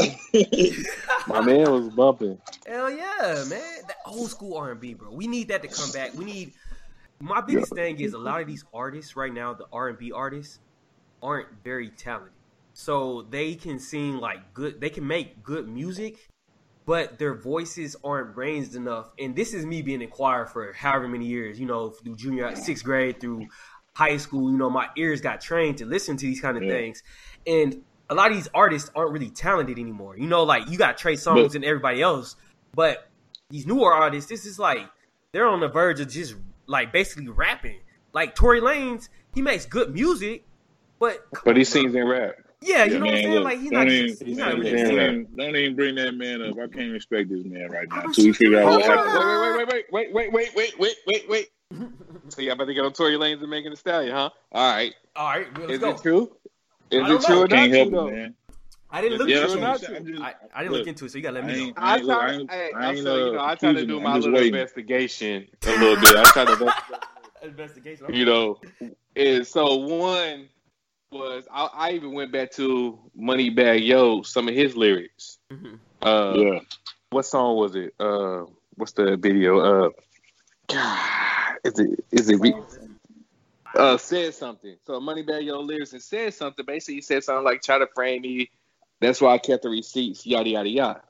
My 1.28 1.42
man 1.42 1.70
was 1.70 1.88
bumping. 1.90 2.38
Hell 2.66 2.90
yeah, 2.90 3.44
man. 3.48 3.60
That 3.86 3.98
old 4.04 4.30
school 4.30 4.56
R 4.56 4.72
and 4.72 4.80
B, 4.80 4.94
bro. 4.94 5.12
We 5.12 5.28
need 5.28 5.46
that 5.48 5.62
to 5.62 5.68
come 5.68 5.90
back. 5.92 6.12
We 6.14 6.24
need. 6.24 6.54
My 7.20 7.40
biggest 7.40 7.72
thing 7.72 8.00
is 8.00 8.14
a 8.14 8.18
lot 8.18 8.40
of 8.40 8.48
these 8.48 8.64
artists 8.74 9.14
right 9.16 9.32
now, 9.32 9.54
the 9.54 9.66
R 9.72 9.88
and 9.90 9.98
B 9.98 10.10
artists, 10.12 10.58
aren't 11.22 11.48
very 11.62 11.90
talented. 11.90 12.32
So 12.78 13.26
they 13.28 13.56
can 13.56 13.80
sing 13.80 14.18
like 14.18 14.54
good. 14.54 14.80
They 14.80 14.88
can 14.88 15.04
make 15.04 15.42
good 15.42 15.68
music, 15.68 16.28
but 16.86 17.18
their 17.18 17.34
voices 17.34 17.96
aren't 18.04 18.36
raised 18.36 18.76
enough. 18.76 19.10
And 19.18 19.34
this 19.34 19.52
is 19.52 19.66
me 19.66 19.82
being 19.82 20.00
in 20.00 20.08
choir 20.08 20.46
for 20.46 20.72
however 20.72 21.08
many 21.08 21.26
years. 21.26 21.58
You 21.58 21.66
know, 21.66 21.90
through 21.90 22.14
junior, 22.14 22.54
sixth 22.54 22.84
grade, 22.84 23.20
through 23.20 23.48
high 23.96 24.16
school. 24.16 24.52
You 24.52 24.56
know, 24.56 24.70
my 24.70 24.86
ears 24.96 25.20
got 25.20 25.40
trained 25.40 25.78
to 25.78 25.86
listen 25.86 26.16
to 26.18 26.24
these 26.24 26.40
kind 26.40 26.56
of 26.56 26.62
Yeah. 26.62 26.70
things, 26.70 27.02
and 27.48 27.82
a 28.10 28.14
lot 28.14 28.30
of 28.30 28.36
these 28.36 28.46
artists 28.54 28.88
aren't 28.94 29.10
really 29.10 29.30
talented 29.30 29.76
anymore. 29.76 30.16
You 30.16 30.28
know, 30.28 30.44
like 30.44 30.70
you 30.70 30.78
got 30.78 30.98
Trey 30.98 31.16
Songz 31.16 31.56
and 31.56 31.64
everybody 31.64 32.00
else, 32.00 32.36
but 32.74 33.10
these 33.50 33.66
newer 33.66 33.92
artists, 33.92 34.30
this 34.30 34.46
is 34.46 34.56
like 34.56 34.88
they're 35.32 35.48
on 35.48 35.58
the 35.58 35.68
verge 35.68 35.98
of 35.98 36.08
just 36.08 36.36
like 36.68 36.92
basically 36.92 37.28
rapping. 37.28 37.80
Like 38.12 38.36
Tory 38.36 38.60
Lanez, 38.60 39.08
he 39.34 39.42
makes 39.42 39.66
good 39.66 39.92
music, 39.92 40.44
but 41.00 41.18
But 41.44 41.56
he 41.56 41.64
sings 41.64 41.92
and 41.96 42.08
rap. 42.08 42.36
Yeah, 42.60 42.84
you 42.84 42.92
Yeah, 42.94 42.98
know 42.98 43.04
what 43.06 43.14
I'm 43.14 43.16
saying? 43.22 43.30
look, 43.34 43.44
Like 43.44 43.58
he's 43.60 43.70
don't 43.70 43.88
even- 43.88 44.06
he's 44.08 44.18
don't 44.18 44.36
not 44.36 44.50
Don't 44.50 44.60
really 44.60 44.80
even- 44.80 45.28
a 45.32 45.36
don't 45.36 45.56
even 45.56 45.76
bring 45.76 45.94
that 45.94 46.14
man 46.14 46.42
up. 46.42 46.58
I 46.58 46.66
can't 46.66 46.92
respect 46.92 47.28
this 47.30 47.44
man 47.44 47.70
right 47.70 47.88
now 47.88 47.96
I'm 48.00 48.06
until 48.06 48.24
we 48.24 48.32
figure 48.32 48.60
out 48.60 48.66
what 48.66 48.84
happened. 48.84 49.14
wait, 49.14 49.68
wait, 49.68 49.68
wait, 49.92 50.12
wait, 50.12 50.32
wait, 50.32 50.32
wait, 50.32 50.54
wait, 50.54 50.78
wait, 50.78 50.96
wait, 51.06 51.28
wait. 51.28 51.28
Wait. 51.28 51.48
So 52.30 52.42
y'all 52.42 52.52
about 52.52 52.66
to 52.66 52.74
get 52.74 52.84
on 52.84 52.92
Tory 52.92 53.16
Lanez 53.16 53.40
and 53.40 53.48
Megan 53.48 53.72
Thee 53.72 53.76
Stallion, 53.76 54.12
huh? 54.14 54.28
All 54.52 54.70
right. 54.74 54.92
All 55.16 55.28
right, 55.28 55.46
well, 55.56 55.62
let's 55.66 55.72
Is 55.74 55.78
go. 55.80 55.90
it 55.90 56.02
true? 56.02 56.22
Is 56.90 57.10
it 57.10 57.24
true 57.26 57.34
know. 57.36 57.40
or 57.42 57.48
not 57.48 57.50
Can't 57.50 57.72
help 57.72 57.90
though? 57.90 58.06
it, 58.08 58.14
man. 58.14 58.34
I 58.90 59.00
didn't 59.00 59.18
look 59.18 59.28
Yeah, 59.30 59.36
into 59.44 59.48
it. 59.52 59.54
I'm 59.54 59.60
not 59.62 59.80
saying. 59.80 59.96
I'm 59.96 60.06
just, 60.06 60.22
I, 60.22 60.34
I 60.54 60.58
didn't 60.60 60.72
look, 60.72 60.78
look 60.80 60.88
into 60.88 61.04
it, 61.06 61.10
so 61.10 61.16
you 61.18 61.22
gotta 61.24 61.34
let 61.36 61.46
me 61.46 61.52
know. 61.52 61.58
ain't- 61.68 61.78
I 61.78 61.96
look, 61.96 62.06
try, 62.18 62.28
I 62.28 62.32
ain't- 62.34 62.50
I 62.50 62.64
I'm 62.90 62.96
so, 62.98 63.16
you 63.26 63.32
know, 63.32 63.38
uh, 63.38 63.44
I 63.46 63.54
try 63.54 63.72
to 63.72 63.86
do 63.86 64.00
my 64.00 64.16
little 64.16 64.32
waiting. 64.32 64.48
investigation 64.54 65.46
a 65.66 65.70
little 65.70 65.96
bit. 65.96 66.16
I 66.16 66.24
try 66.24 66.44
to, 66.44 66.74
Investigation. 67.42 68.06
you 68.14 68.24
know, 68.26 68.60
and 69.16 69.46
so 69.46 69.76
one 69.76 70.48
was 71.10 71.44
I, 71.52 71.68
I 71.72 71.90
even 71.92 72.12
went 72.12 72.32
back 72.32 72.52
to 72.52 72.98
Moneybagg 73.18 73.86
Yo, 73.86 74.22
some 74.22 74.48
of 74.48 74.54
his 74.54 74.76
lyrics. 74.76 75.38
Mhm. 75.52 75.78
Uh, 76.02 76.34
Yeah. 76.36 76.60
what 77.10 77.24
song 77.24 77.56
was 77.56 77.74
it? 77.74 77.94
Uh, 77.98 78.44
what's 78.76 78.92
the 78.92 79.16
video? 79.16 79.58
Uh, 79.60 79.90
God, 80.68 81.58
is 81.64 81.78
it 81.78 82.04
is 82.12 82.28
it? 82.28 82.36
Re- 82.40 82.54
uh, 83.74 83.96
said 83.96 84.34
something. 84.34 84.76
So 84.86 85.00
Moneybagg 85.00 85.44
Yo 85.44 85.60
lyrics 85.60 85.92
and 85.92 86.02
said 86.02 86.34
something. 86.34 86.64
Basically, 86.64 86.96
he 86.96 87.00
said 87.00 87.24
something 87.24 87.44
like, 87.44 87.62
"Try 87.62 87.78
to 87.78 87.88
frame 87.94 88.22
me." 88.22 88.50
That's 89.00 89.20
why 89.20 89.34
I 89.34 89.38
kept 89.38 89.62
the 89.62 89.68
receipts. 89.70 90.26
Yada 90.26 90.48
yada 90.48 90.68
yada. 90.68 91.02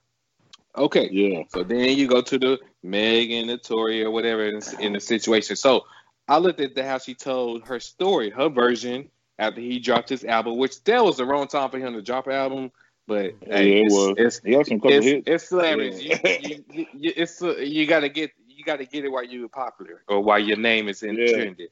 Okay. 0.77 1.09
Yeah. 1.11 1.43
So 1.49 1.65
then 1.65 1.97
you 1.99 2.07
go 2.07 2.21
to 2.21 2.39
the 2.39 2.61
Meg 2.83 3.31
and 3.33 3.49
the 3.51 3.59
Tory 3.59 4.05
or 4.05 4.11
whatever 4.11 4.45
in, 4.45 4.61
in 4.79 4.93
the 4.93 5.01
situation. 5.01 5.57
So 5.57 5.87
I 6.29 6.39
looked 6.39 6.61
at 6.61 6.75
the, 6.75 6.85
how 6.85 6.99
she 6.99 7.15
told 7.15 7.65
her 7.65 7.81
story, 7.81 8.31
her 8.31 8.49
version 8.51 9.11
after 9.39 9.61
he 9.61 9.79
dropped 9.79 10.09
his 10.09 10.25
album, 10.25 10.57
which 10.57 10.83
that 10.85 11.05
was 11.05 11.17
the 11.19 11.25
wrong 11.25 11.47
time 11.47 11.71
for 11.71 11.79
him 11.79 11.93
to 11.95 12.03
drop 12.03 12.27
an 12.27 12.33
album. 12.33 12.73
But 13.07 13.35
Yeah, 13.47 13.57
hey, 13.57 13.79
it 13.81 13.87
it's, 13.87 13.95
was. 13.95 14.15
it's 14.19 14.41
He 14.45 14.53
had 14.53 14.67
some 14.67 14.81
couple 14.81 14.99
it's, 14.99 15.07
hits. 15.07 15.25
it's 15.27 15.49
hilarious. 15.49 16.03
Yeah. 16.03 16.39
You, 16.41 16.65
you, 16.71 16.87
you, 16.93 17.13
it's 17.17 17.43
uh, 17.43 17.57
you 17.57 17.87
gotta 17.87 18.09
get 18.09 18.33
you 18.47 18.65
gotta 18.65 18.85
get 18.85 19.05
it 19.05 19.09
while 19.09 19.25
you're 19.25 19.49
popular 19.49 20.03
or 20.09 20.21
while 20.21 20.39
your 20.39 20.57
name 20.59 20.89
is 20.89 21.03
in 21.03 21.17
Yeah. 21.17 21.33
trended. 21.33 21.71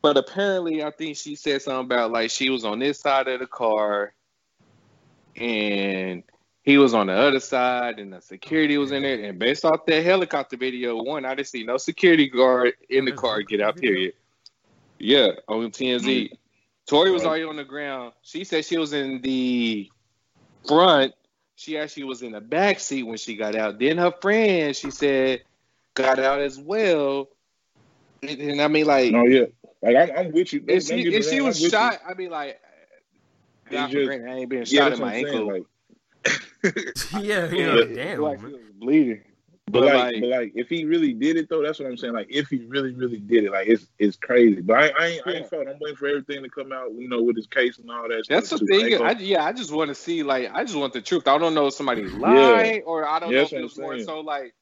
But 0.00 0.16
apparently, 0.16 0.82
I 0.84 0.90
think 0.92 1.16
she 1.16 1.34
said 1.34 1.60
something 1.60 1.86
about 1.86 2.12
like 2.12 2.30
she 2.30 2.50
was 2.50 2.64
on 2.64 2.78
this 2.78 3.00
side 3.00 3.26
of 3.28 3.40
the 3.40 3.46
car, 3.46 4.14
and 5.36 6.22
he 6.62 6.78
was 6.78 6.94
on 6.94 7.08
the 7.08 7.14
other 7.14 7.40
side, 7.40 7.98
and 7.98 8.12
the 8.12 8.20
security 8.20 8.78
was 8.78 8.92
in 8.92 9.02
there. 9.02 9.22
And 9.24 9.38
based 9.38 9.64
off 9.64 9.84
that 9.86 10.04
helicopter 10.04 10.56
video, 10.56 11.02
one 11.02 11.24
I 11.24 11.34
didn't 11.34 11.48
see 11.48 11.64
no 11.64 11.78
security 11.78 12.28
guard 12.28 12.74
in 12.88 13.04
the 13.04 13.12
car 13.12 13.42
get 13.42 13.60
out. 13.60 13.76
Period. 13.76 14.14
Yeah, 14.98 15.32
on 15.48 15.70
TMZ. 15.72 16.30
Tory 16.88 17.10
was 17.10 17.24
already 17.24 17.44
on 17.44 17.56
the 17.56 17.64
ground. 17.64 18.12
She 18.22 18.44
said 18.44 18.64
she 18.64 18.78
was 18.78 18.92
in 18.92 19.20
the 19.20 19.88
front. 20.66 21.12
She 21.56 21.76
actually 21.76 22.04
was 22.04 22.22
in 22.22 22.32
the 22.32 22.40
back 22.40 22.80
seat 22.80 23.02
when 23.02 23.18
she 23.18 23.36
got 23.36 23.54
out. 23.54 23.78
Then 23.78 23.98
her 23.98 24.12
friend, 24.22 24.74
she 24.74 24.90
said, 24.90 25.42
got 25.94 26.18
out 26.18 26.40
as 26.40 26.58
well. 26.58 27.28
And, 28.22 28.40
and 28.40 28.60
I 28.62 28.68
mean, 28.68 28.86
like, 28.86 29.12
No, 29.12 29.26
yeah. 29.26 29.46
Like 29.82 29.96
I'm, 29.96 30.10
I'm 30.16 30.32
with 30.32 30.52
you. 30.52 30.64
if 30.66 30.86
Don't 30.88 30.98
she, 30.98 31.14
if 31.14 31.28
she 31.28 31.40
was 31.40 31.62
I'm 31.62 31.70
shot, 31.70 32.00
I 32.08 32.14
mean, 32.14 32.30
like, 32.30 32.58
God 33.70 33.84
It's 33.84 33.92
for 33.92 33.98
just- 33.98 34.06
granted, 34.06 34.28
I 34.30 34.34
ain't 34.36 34.48
been 34.48 34.58
you. 34.60 34.64
shot 34.66 34.88
Yeah, 34.88 34.94
in 34.94 35.00
my 35.00 35.14
I'm 35.14 35.24
saying. 35.24 35.26
ankle. 35.26 35.46
Like, 35.52 35.64
yeah, 37.22 37.48
yeah, 37.50 37.74
Yeah. 37.76 37.94
damn. 37.94 38.20
like, 38.22 38.40
man. 38.42 38.52
was 38.52 38.60
bleeding. 38.78 39.22
But 39.68 39.82
But, 39.82 39.92
like, 39.92 39.94
like, 39.94 40.14
but 40.18 40.28
like, 40.28 40.52
if 40.54 40.68
he 40.68 40.84
really 40.84 41.14
did 41.14 41.36
it 41.36 41.48
though, 41.48 41.62
that's 41.62 41.78
what 41.78 41.88
I'm 41.88 41.96
saying. 41.96 42.14
Like, 42.14 42.28
if 42.30 42.48
he 42.48 42.66
really, 42.66 42.92
really 42.94 43.18
did 43.18 43.44
it, 43.44 43.52
like, 43.52 43.68
it's 43.68 43.86
it's 43.98 44.16
crazy. 44.16 44.60
But 44.62 44.78
I, 44.78 44.88
I 44.98 45.06
ain't, 45.08 45.22
I 45.26 45.32
ain't 45.34 45.48
felt. 45.48 45.68
I'm 45.68 45.78
waiting 45.80 45.96
for 45.96 46.08
everything 46.08 46.42
to 46.42 46.50
come 46.50 46.72
out, 46.72 46.92
you 46.94 47.08
know, 47.08 47.22
with 47.22 47.36
his 47.36 47.46
case 47.46 47.78
and 47.78 47.90
all 47.90 48.08
that. 48.08 48.24
that's 48.28 48.50
the 48.50 48.58
too. 48.58 48.66
Thing. 48.68 48.94
ain't 48.94 49.00
I, 49.00 49.12
yeah, 49.12 49.44
I 49.44 49.52
just 49.52 49.72
want 49.72 49.88
to 49.88 49.94
see, 49.94 50.22
like, 50.22 50.50
I 50.52 50.64
just 50.64 50.76
want 50.76 50.92
the 50.94 51.02
truth. 51.02 51.28
I 51.28 51.38
don't 51.38 51.54
know 51.54 51.66
if 51.68 51.74
somebody 51.74 52.04
lied 52.04 52.82
or 52.86 53.06
I 53.06 53.20
don't 53.20 53.30
Yeah, 53.30 53.38
know 53.38 53.46
if 53.46 53.52
it 53.52 53.62
was 53.62 53.78
more 53.78 53.98
so 53.98 54.20
like 54.20 54.54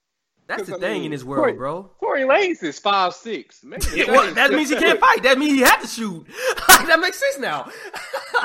That's 0.48 0.68
the 0.68 0.76
I 0.76 0.78
thing 0.78 0.92
mean, 0.94 1.04
in 1.06 1.11
this 1.11 1.24
Corey- 1.24 1.54
world, 1.54 1.56
bro. 1.59 1.90
Tory 2.00 2.22
Lanez 2.22 2.62
is 2.62 2.78
five 2.78 3.14
six. 3.14 3.64
Yeah, 3.92 4.11
well, 4.12 4.32
that 4.35 4.52
means 4.52 4.70
he 4.70 4.76
can't 4.76 5.00
fight. 5.00 5.22
That 5.24 5.38
means 5.38 5.54
he 5.54 5.61
had 5.61 5.80
to 5.80 5.88
shoot. 5.88 6.24
that 6.68 6.98
makes 7.00 7.18
sense 7.18 7.38
now. 7.40 7.68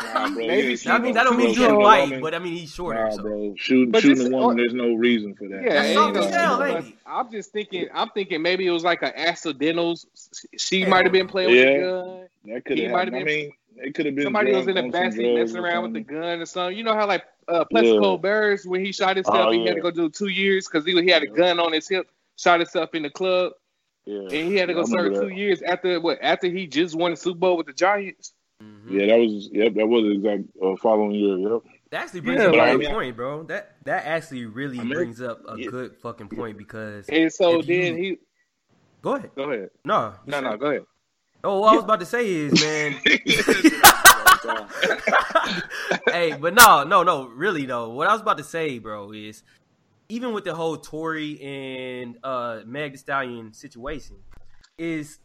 Nah, 0.04 0.30
bro, 0.30 0.36
Maybe 0.48 0.74
yeah, 0.74 0.96
I 0.96 0.98
mean, 1.00 1.14
that 1.14 1.26
don't 1.26 1.38
mean 1.38 1.50
he 1.50 1.56
Shoot 1.56 1.68
can't 1.68 1.82
fight, 1.84 2.02
woman. 2.04 2.22
but 2.22 2.34
I 2.34 2.40
mean 2.40 2.54
he's 2.54 2.74
shorter. 2.74 3.04
Nah, 3.04 3.10
so. 3.12 3.22
bro, 3.22 3.54
Shoot, 3.56 3.92
But 3.92 4.02
shooting 4.02 4.18
this- 4.18 4.28
a 4.28 4.32
woman, 4.32 4.52
oh. 4.60 4.62
there's 4.62 4.74
no 4.74 4.94
reason 4.96 5.36
for 5.36 5.48
that. 5.50 5.62
Yeah, 5.64 5.70
That's 5.74 5.86
and, 5.90 5.96
soft 5.96 6.16
you 6.16 6.22
as 6.24 6.32
know, 6.32 6.38
hell, 6.38 6.58
but 6.58 6.70
ain't 6.78 6.86
it? 6.88 6.94
I'm 7.06 7.32
just 7.32 7.52
thinking. 7.52 7.88
I'm 7.94 8.10
thinking 8.10 8.42
maybe 8.42 8.66
it 8.66 8.72
was 8.72 8.84
like 8.84 9.04
an 9.04 9.12
accidental. 9.16 9.96
She 10.58 10.86
might 10.86 11.06
have 11.06 11.12
been 11.14 11.28
no. 11.28 11.32
playing 11.32 11.50
with 11.52 11.58
Yeah. 11.60 11.72
a 11.72 11.82
gun. 11.82 12.28
That 12.46 12.66
could 12.66 12.78
He 12.78 12.84
have 12.86 12.94
might. 12.94 13.14
I 13.14 13.18
have 13.18 13.26
mean, 13.28 13.52
it 13.84 13.96
could 13.96 14.06
have 14.06 14.16
been 14.16 14.24
Somebody 14.26 14.54
was 14.54 14.68
in 14.68 14.76
the 14.76 14.82
drunk 14.82 14.94
backseat 14.96 15.36
messing 15.36 15.58
or 15.58 15.62
around 15.64 15.84
with 15.84 15.94
the 15.94 16.02
gun 16.02 16.40
or 16.42 16.46
something. 16.46 16.78
You 16.78 16.84
know 16.84 16.94
how 16.94 17.08
like 17.08 17.24
uh, 17.48 17.66
Plexico 17.74 18.14
Yeah. 18.16 18.22
Bears 18.22 18.66
when 18.66 18.84
he 18.86 18.92
shot 18.92 19.16
himself, 19.18 19.38
Oh, 19.38 19.52
he 19.52 19.66
had 19.66 19.76
to 19.76 19.82
go 19.82 19.92
do 19.92 20.10
two 20.10 20.28
years 20.30 20.68
because 20.68 20.86
he, 20.86 20.94
he 21.02 21.10
had 21.10 21.24
a 21.24 21.28
gun 21.28 21.60
on 21.60 21.74
his 21.74 21.88
hip, 21.88 22.10
shot 22.38 22.60
himself 22.60 22.94
in 22.96 23.04
the 23.04 23.10
club, 23.10 23.54
Yeah, 24.06 24.20
and 24.22 24.32
he 24.32 24.56
had 24.58 24.68
to 24.68 24.74
go 24.74 24.82
I 24.82 24.86
serve 24.86 25.14
two 25.14 25.30
years 25.30 25.62
after 25.62 26.00
what? 26.00 26.20
After 26.22 26.48
he 26.48 26.68
just 26.68 26.96
won 26.96 27.12
the 27.12 27.18
Super 27.18 27.40
Bowl 27.40 27.58
with 27.58 27.68
the 27.68 27.74
Giants. 27.74 28.34
Mhm. 28.62 28.92
Yeah, 28.92 29.06
that 29.08 29.18
was 29.18 29.50
yep. 29.52 29.74
That 29.74 29.88
was 29.88 30.04
the 30.04 30.12
exact 30.12 30.44
uh, 30.64 30.76
following 30.76 31.12
year. 31.12 31.38
Yep. 31.38 31.62
That 31.90 32.04
actually 32.04 32.20
brings 32.22 32.40
Yeah, 32.42 32.46
up 32.48 32.52
but 32.54 32.60
a 32.60 32.64
I 32.64 32.72
good 32.74 32.80
mean- 32.80 32.92
point, 32.92 33.16
bro. 33.16 33.44
That 33.44 33.76
that 33.86 34.06
actually 34.06 34.46
really 34.46 34.80
I 34.80 34.84
mean, 34.84 34.94
brings 34.94 35.20
up 35.22 35.42
a 35.48 35.58
yeah. 35.58 35.68
good 35.70 35.98
fucking 35.98 36.30
point 36.30 36.58
because 36.60 37.10
And 37.10 37.34
so 37.34 37.60
If 37.60 37.68
you- 37.68 37.82
then 37.82 37.98
he 37.98 38.18
go 39.02 39.16
ahead. 39.16 39.32
go 39.36 39.50
ahead. 39.52 39.72
No, 39.84 40.14
No, 40.28 40.32
said- 40.38 40.44
no, 40.44 40.58
go 40.58 40.66
ahead. 40.68 40.86
Oh, 41.44 41.62
what 41.62 41.74
I 41.74 41.76
was 41.76 41.84
about 41.84 42.00
to 42.02 42.06
say 42.06 42.30
is, 42.30 42.64
man. 42.64 42.94
hey, 46.12 46.38
but 46.40 46.54
no, 46.54 46.84
no, 46.84 47.04
no, 47.04 47.28
really 47.28 47.66
though. 47.66 47.90
What 47.90 48.08
I 48.08 48.14
was 48.14 48.22
about 48.22 48.38
to 48.38 48.44
say, 48.44 48.80
bro, 48.80 49.12
is 49.12 49.44
even 50.10 50.34
with 50.34 50.44
the 50.44 50.54
whole 50.54 50.78
Tory 50.78 51.42
and 51.42 52.18
uh 52.24 52.62
Meg 52.66 52.92
Thee 52.94 52.98
Stallion 52.98 53.54
situation, 53.54 54.18
is 54.78 55.20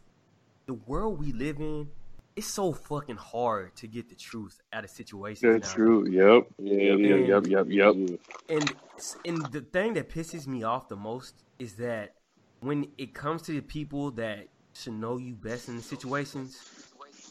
the 0.65 0.73
world 0.73 1.19
we 1.19 1.31
live 1.33 1.59
in. 1.59 1.89
It's 2.35 2.47
so 2.47 2.71
fucking 2.71 3.15
hard 3.15 3.75
to 3.77 3.87
get 3.87 4.09
the 4.09 4.15
truth 4.15 4.61
out 4.71 4.83
of 4.83 4.91
situations. 4.91 5.41
That's 5.61 5.71
now. 5.71 5.75
true. 5.75 6.07
Yep. 6.07 6.47
Yeah, 6.59 6.93
Yep. 6.93 6.99
yeah, 6.99 7.35
Yep. 7.35 7.47
Yep. 7.47 7.65
Yep. 7.69 7.95
and 8.49 8.75
and 9.25 9.51
the 9.51 9.61
thing 9.61 9.93
that 9.95 10.09
pisses 10.09 10.45
me 10.45 10.61
off 10.63 10.87
the 10.87 10.95
most 10.95 11.33
is 11.57 11.73
that 11.75 12.13
when 12.59 12.87
it 12.97 13.15
comes 13.15 13.41
to 13.43 13.53
the 13.53 13.61
people 13.61 14.11
that 14.11 14.47
should 14.77 14.93
know 14.93 15.17
you 15.17 15.33
best 15.33 15.69
in 15.69 15.77
the 15.77 15.81
situations, 15.81 16.63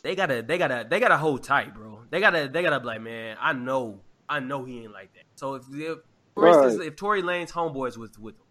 they 0.02 0.14
gotta 0.14 0.42
they 0.42 0.58
gotta 0.58 0.86
they 0.88 1.00
gotta 1.00 1.16
hold 1.16 1.42
tight, 1.42 1.74
bro. 1.74 2.00
They 2.10 2.20
gotta 2.20 2.48
they 2.52 2.62
gotta 2.62 2.80
be 2.80 2.86
like, 2.86 3.00
man, 3.00 3.36
I 3.40 3.52
know 3.52 4.00
I 4.28 4.40
know 4.40 4.64
he 4.64 4.82
ain't 4.82 4.92
like 4.92 5.12
that. 5.14 5.24
So 5.36 5.54
if, 5.54 5.64
if 5.72 5.98
for 6.34 6.48
instance, 6.48 6.78
Right. 6.78 6.88
if 6.88 6.96
Tory 6.96 7.22
Lanez 7.22 7.50
homeboys 7.50 7.96
was 7.96 8.18
with 8.18 8.34
him, 8.34 8.42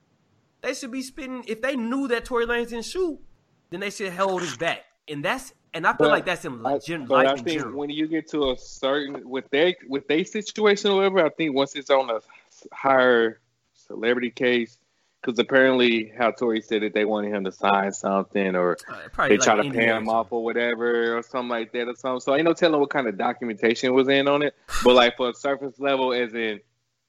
they 0.62 0.74
should 0.74 0.92
be 0.92 1.02
spitting. 1.02 1.44
If 1.48 1.62
they 1.62 1.76
knew 1.76 2.08
that 2.08 2.26
Tory 2.26 2.46
Lanez 2.46 2.70
didn't 2.70 2.86
shoot, 2.86 3.20
then 3.70 3.82
they 3.82 3.90
should 3.90 4.14
hold 4.14 4.42
his 4.42 4.58
back. 4.58 4.84
And 5.08 5.24
that's 5.24 5.54
and 5.74 5.86
I 5.86 5.92
feel 5.92 6.08
But 6.08 6.12
like 6.12 6.26
that's 6.26 6.46
in 6.46 6.66
I, 6.66 6.72
like, 6.72 6.84
gen- 6.84 7.12
I 7.12 7.32
in 7.34 7.38
think 7.44 7.48
general. 7.60 7.78
when 7.78 7.90
you 7.90 8.08
get 8.08 8.30
to 8.32 8.52
a 8.52 8.58
certain 8.58 9.28
with 9.30 9.50
their 9.50 9.76
with 9.88 10.08
their 10.08 10.24
situation 10.24 10.92
or 10.92 10.96
whatever, 10.98 11.26
I 11.26 11.30
think 11.30 11.54
once 11.54 11.76
it's 11.76 11.90
on 11.90 12.10
a 12.10 12.22
higher 12.74 13.40
celebrity 13.74 14.32
case, 14.32 14.78
because 15.26 15.40
apparently 15.40 16.12
how 16.18 16.30
Tory 16.32 16.62
said 16.62 16.84
that 16.84 16.94
they 16.94 17.04
wanted 17.04 17.34
him 17.34 17.44
to 17.46 17.52
sign 17.52 17.92
something 17.92 18.56
or 18.56 18.78
Uh, 18.88 19.28
they 19.28 19.38
try 19.38 19.56
like 19.56 19.68
to 19.68 19.74
pay 19.74 19.88
him 19.88 20.08
off 20.08 20.28
or 20.30 20.44
whatever 20.44 21.18
or 21.18 21.24
something 21.24 21.50
like 21.50 21.72
that 21.72 21.88
or 21.88 21.96
something. 21.96 22.20
So 22.20 22.34
I 22.34 22.38
ain't 22.38 22.46
no 22.46 22.54
telling 22.54 22.80
what 22.80 22.92
kind 22.92 23.08
of 23.08 23.18
documentation 23.18 23.94
was 23.94 24.08
in 24.08 24.28
on 24.28 24.44
it. 24.44 24.56
But 24.84 24.94
like 24.94 25.18
for 25.18 25.30
a 25.30 25.34
surface 25.34 25.80
level, 25.80 26.14
as 26.14 26.34
in 26.34 26.60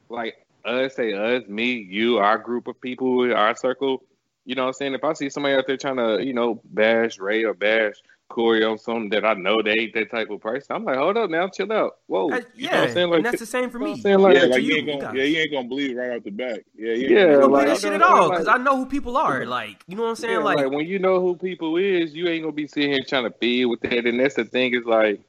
like 0.09 0.47
us, 0.65 0.97
say 0.97 1.13
us, 1.13 1.47
me, 1.47 1.73
you, 1.73 2.17
our 2.19 2.39
group 2.39 2.69
of 2.69 2.81
people, 2.81 3.33
our 3.35 3.55
circle. 3.55 4.03
You 4.47 4.55
know 4.55 4.63
what 4.63 4.69
I'm 4.69 4.75
saying? 4.75 4.95
If 4.95 5.05
I 5.05 5.13
see 5.13 5.29
somebody 5.29 5.55
out 5.57 5.67
there 5.67 5.77
trying 5.77 5.97
to, 5.97 6.25
you 6.25 6.33
know, 6.33 6.61
bash 6.65 7.19
Ray 7.19 7.45
or 7.45 7.53
bash 7.53 7.97
Corey 8.29 8.65
on 8.65 8.77
something 8.77 9.09
that 9.11 9.25
I 9.25 9.35
know 9.35 9.63
they 9.63 9.73
ain't 9.79 9.95
that 9.95 10.11
type 10.11 10.31
of 10.31 10.41
person, 10.41 10.75
I'm 10.77 10.85
like, 10.85 10.97
hold 10.97 11.17
up 11.17 11.31
now, 11.31 11.49
chill 11.49 11.73
out. 11.73 11.97
Whoa. 12.07 12.33
Uh, 12.33 12.37
You 12.37 12.43
yeah, 12.57 12.71
know 12.73 12.81
what 12.81 12.89
I'm 12.89 12.95
saying? 12.95 13.11
Like, 13.11 13.17
and 13.19 13.27
that's 13.27 13.39
the 13.41 13.47
same 13.47 13.71
for 13.71 13.79
you 13.79 13.85
know 13.85 13.87
me. 13.87 13.91
what 13.93 14.01
saying? 14.03 14.19
Like, 14.19 14.35
yeah, 14.37 14.43
like 14.45 14.63
you, 14.63 14.69
you 14.69 14.75
ain't 14.77 14.87
gonna, 14.87 15.01
guys. 15.01 15.15
yeah, 15.15 15.23
you 15.25 15.39
ain't 15.39 15.53
gonna 15.53 15.69
believe 15.69 15.91
it 15.93 15.95
right 16.01 16.17
off 16.17 16.23
the 16.25 16.31
back. 16.31 16.61
Yeah, 16.77 16.93
Yeah, 16.93 17.09
yeah, 17.09 17.21
I 17.21 17.25
don't 17.41 17.53
like, 17.53 17.63
do 17.67 17.69
that 17.73 17.81
shit 17.81 17.93
at 17.93 18.03
all 18.03 18.31
because 18.31 18.47
like- 18.47 18.61
I 18.61 18.63
know 18.63 18.77
who 18.77 18.87
people 18.87 19.17
are. 19.17 19.47
Like, 19.47 19.83
you 19.87 19.97
know 19.97 20.03
what 20.03 20.09
I'm 20.11 20.17
saying? 20.17 20.33
Yeah, 20.35 20.39
like, 20.41 20.57
like, 20.59 20.71
when 20.71 20.87
you 20.87 20.99
know 20.99 21.21
who 21.21 21.37
people 21.37 21.77
is, 21.77 22.15
you 22.15 22.27
ain't 22.29 22.43
gonna 22.43 22.53
be 22.53 22.67
sitting 22.67 22.91
here 22.91 23.01
trying 23.07 23.25
to 23.25 23.31
feed 23.39 23.67
with 23.67 23.81
that. 23.83 24.07
And 24.07 24.19
that's 24.21 24.35
the 24.35 24.45
thing 24.45 24.75
is 24.75 24.85
like, 24.85 25.21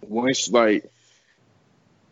once 0.00 0.50
like 0.50 0.90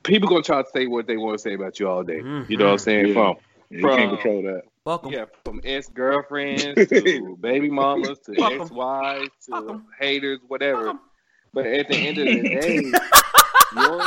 people 0.03 0.29
gonna 0.29 0.43
try 0.43 0.63
to 0.63 0.69
say 0.73 0.87
what 0.87 1.07
they 1.07 1.17
want 1.17 1.39
to 1.39 1.43
say 1.43 1.55
about 1.55 1.81
you 1.81 1.89
all 1.89 2.03
day. 2.03 2.19
You 2.49 2.57
know 2.59 2.67
what 2.67 2.73
I'm 2.73 2.79
saying? 2.79 3.09
Yeah. 3.09 3.15
From 3.15 3.37
you 3.71 3.81
can't 3.89 4.11
control 4.11 4.43
that. 4.43 4.63
Fuck 4.85 5.07
'em. 5.07 5.13
yeah, 5.13 5.25
from 5.45 5.61
ex 5.65 5.89
girlfriends 5.89 6.89
to 6.89 7.37
baby 7.41 7.71
mamas 7.71 8.19
to 8.21 8.33
ex 8.41 8.71
wives 8.71 9.31
to 9.47 9.53
to 9.53 9.69
'em. 9.71 9.87
haters, 9.99 10.41
whatever. 10.47 10.95
But 11.55 11.67
at 11.67 11.89
the 11.89 11.97
end 11.97 12.19
of 12.19 12.27
the 12.27 12.43
day, 12.61 12.93
your 13.77 14.03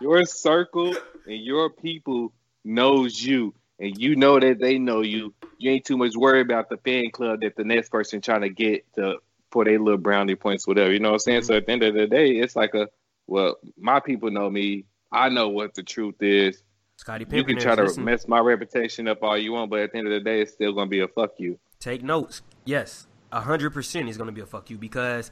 your 0.00 0.24
circle 0.24 0.96
and 1.26 1.44
your 1.44 1.70
people 1.70 2.32
knows 2.64 3.20
you, 3.22 3.54
and 3.78 3.96
you 3.96 4.16
know 4.16 4.38
that 4.38 4.58
they 4.60 4.78
know 4.78 5.00
you. 5.02 5.34
You 5.58 5.72
ain't 5.72 5.84
too 5.84 5.98
much 5.98 6.16
worried 6.16 6.46
about 6.46 6.70
the 6.70 6.78
fan 6.78 7.10
club 7.10 7.40
that 7.42 7.56
the 7.56 7.64
next 7.64 7.90
person 7.90 8.20
trying 8.20 8.42
to 8.42 8.48
get 8.48 8.90
to 8.94 9.18
for 9.50 9.64
their 9.64 9.78
little 9.78 9.98
brownie 9.98 10.36
points, 10.36 10.66
whatever. 10.66 10.92
You 10.92 11.00
know 11.00 11.08
what 11.10 11.14
I'm 11.14 11.18
saying? 11.20 11.42
So 11.42 11.56
at 11.56 11.66
the 11.66 11.72
end 11.72 11.82
of 11.82 11.94
the 11.94 12.06
day, 12.06 12.30
it's 12.30 12.56
like 12.56 12.74
a 12.74 12.88
well, 13.26 13.56
my 13.76 14.00
people 14.00 14.30
know 14.30 14.48
me. 14.48 14.84
I 15.12 15.28
know 15.28 15.48
what 15.48 15.74
the 15.74 15.82
truth 15.82 16.22
is. 16.22 16.62
Scotty 17.00 17.24
You 17.30 17.44
can 17.44 17.58
try 17.58 17.74
to 17.74 17.84
listen, 17.84 18.04
mess 18.04 18.28
my 18.28 18.40
reputation 18.40 19.08
up 19.08 19.22
all 19.22 19.38
you 19.38 19.52
want, 19.52 19.70
but 19.70 19.80
at 19.80 19.92
the 19.92 19.96
end 19.96 20.06
of 20.06 20.12
the 20.12 20.20
day, 20.20 20.42
it's 20.42 20.52
still 20.52 20.74
gonna 20.74 20.90
be 20.90 21.00
a 21.00 21.08
fuck 21.08 21.30
you. 21.38 21.58
take 21.78 22.02
notes. 22.02 22.42
Yes, 22.66 23.06
a 23.32 23.40
hundred 23.40 23.72
percent 23.72 24.10
is 24.10 24.18
going 24.18 24.26
to 24.26 24.34
be 24.34 24.42
a 24.42 24.46
fuck 24.46 24.68
you 24.68 24.76
because 24.76 25.30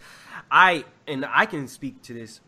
I 0.50 0.86
and 1.06 1.26
I 1.28 1.44
can 1.44 1.68
speak 1.68 2.00
to 2.04 2.14
this 2.14 2.40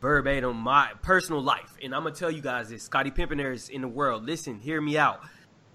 verbatim 0.00 0.56
my 0.56 0.90
personal 1.02 1.40
life, 1.40 1.76
and 1.80 1.94
I'm 1.94 2.02
gonna 2.02 2.16
tell 2.16 2.32
you 2.32 2.42
guys 2.42 2.68
this: 2.68 2.82
Scotty 2.82 3.12
Pippenaire 3.12 3.52
is 3.52 3.68
in 3.68 3.80
the 3.80 3.86
world. 3.86 4.24
Listen, 4.26 4.58
hear 4.58 4.80
me 4.80 4.98
out. 4.98 5.20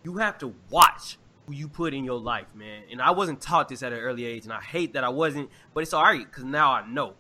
You 0.04 0.18
have 0.18 0.38
to 0.40 0.54
watch 0.70 1.18
who 1.48 1.54
you 1.54 1.70
put 1.70 1.94
in 1.94 2.04
your 2.04 2.20
life, 2.20 2.54
man. 2.54 2.84
And 2.92 3.02
I 3.02 3.12
wasn't 3.12 3.40
taught 3.40 3.70
this 3.70 3.82
at 3.82 3.94
an 3.94 4.00
early 4.00 4.26
age, 4.26 4.44
and 4.44 4.52
I 4.52 4.60
hate 4.60 4.92
that 4.96 5.06
I 5.06 5.10
wasn't. 5.10 5.50
But 5.74 5.84
it's 5.84 5.94
all 5.94 6.04
right 6.04 6.26
because 6.30 6.44
now 6.44 6.74
I 6.74 6.86
know. 6.86 7.14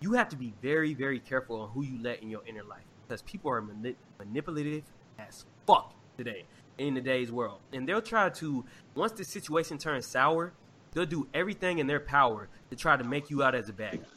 You 0.00 0.14
have 0.14 0.28
to 0.30 0.36
be 0.36 0.54
very, 0.60 0.92
very 0.92 1.20
careful 1.20 1.60
on 1.60 1.70
who 1.70 1.84
you 1.84 2.02
let 2.02 2.20
in 2.20 2.30
your 2.30 2.42
inner 2.48 2.64
life 2.64 2.82
because 3.06 3.22
people 3.22 3.52
are 3.52 3.62
mani- 3.62 3.94
manipulative 4.18 4.82
as 5.18 5.44
fuck 5.66 5.94
today 6.16 6.44
in 6.78 6.94
today's 6.94 7.30
world, 7.30 7.60
and 7.72 7.88
they'll 7.88 8.02
try 8.02 8.28
to 8.28 8.64
once 8.94 9.12
the 9.12 9.24
situation 9.24 9.78
turns 9.78 10.06
sour, 10.06 10.52
they'll 10.92 11.06
do 11.06 11.28
everything 11.34 11.78
in 11.78 11.86
their 11.86 12.00
power 12.00 12.48
to 12.70 12.76
try 12.76 12.96
to 12.96 13.04
make 13.04 13.30
you 13.30 13.42
out 13.42 13.54
as 13.54 13.68
a 13.68 13.72
bad 13.72 14.00
guy. 14.00 14.08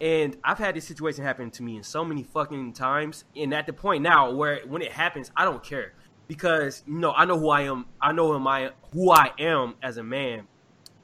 And 0.00 0.36
I've 0.42 0.58
had 0.58 0.74
this 0.74 0.86
situation 0.86 1.24
happen 1.24 1.50
to 1.52 1.62
me 1.62 1.76
in 1.76 1.82
so 1.82 2.04
many 2.04 2.22
fucking 2.22 2.72
times. 2.72 3.24
And 3.36 3.52
at 3.52 3.66
the 3.66 3.74
point 3.74 4.02
now 4.02 4.32
where 4.32 4.60
when 4.66 4.80
it 4.80 4.92
happens, 4.92 5.30
I 5.36 5.44
don't 5.44 5.62
care 5.62 5.92
because 6.26 6.82
you 6.86 6.94
know 6.94 7.12
I 7.12 7.24
know 7.26 7.38
who 7.38 7.50
I 7.50 7.62
am. 7.62 7.86
I 8.00 8.12
know 8.12 8.32
who 8.32 8.48
I 8.48 8.70
who 8.92 9.10
I 9.10 9.32
am 9.38 9.74
as 9.82 9.98
a 9.98 10.02
man, 10.02 10.46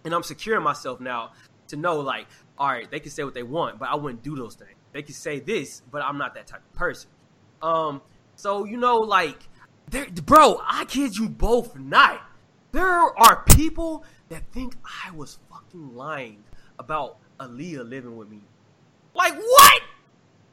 and 0.05 0.15
I'm 0.15 0.23
securing 0.23 0.63
myself 0.63 1.01
now. 1.01 1.33
to 1.69 1.77
know 1.77 2.01
like, 2.01 2.27
all 2.57 2.69
right, 2.69 2.89
they 2.91 3.01
can 3.01 3.11
say 3.11 3.25
what 3.25 3.35
they 3.35 3.43
want, 3.43 3.79
but 3.79 3.89
I 3.89 3.97
wouldn't 3.97 4.23
do 4.23 4.37
those 4.37 4.55
things. 4.55 4.71
They 4.93 5.03
can 5.03 5.15
say 5.15 5.41
this, 5.41 5.83
but 5.91 6.01
I'm 6.01 6.17
not 6.17 6.35
that 6.37 6.47
type 6.47 6.63
of 6.65 6.73
person. 6.73 7.11
Um, 7.61 8.01
so 8.37 8.65
you 8.65 8.77
know, 8.77 8.99
like, 8.99 9.49
there, 9.91 10.07
bro, 10.25 10.61
I 10.65 10.85
kid 10.85 11.17
you 11.17 11.29
both 11.29 11.77
not. 11.77 12.23
There 12.73 12.87
are 12.87 13.43
people 13.45 14.05
that 14.29 14.43
think 14.53 14.77
I 15.05 15.11
was 15.13 15.39
fucking 15.51 15.95
lying 15.95 16.45
about 16.79 17.19
Aaliyah 17.41 17.89
living 17.89 18.17
with 18.17 18.29
me. 18.29 18.41
Like 19.15 19.35
what? 19.35 19.83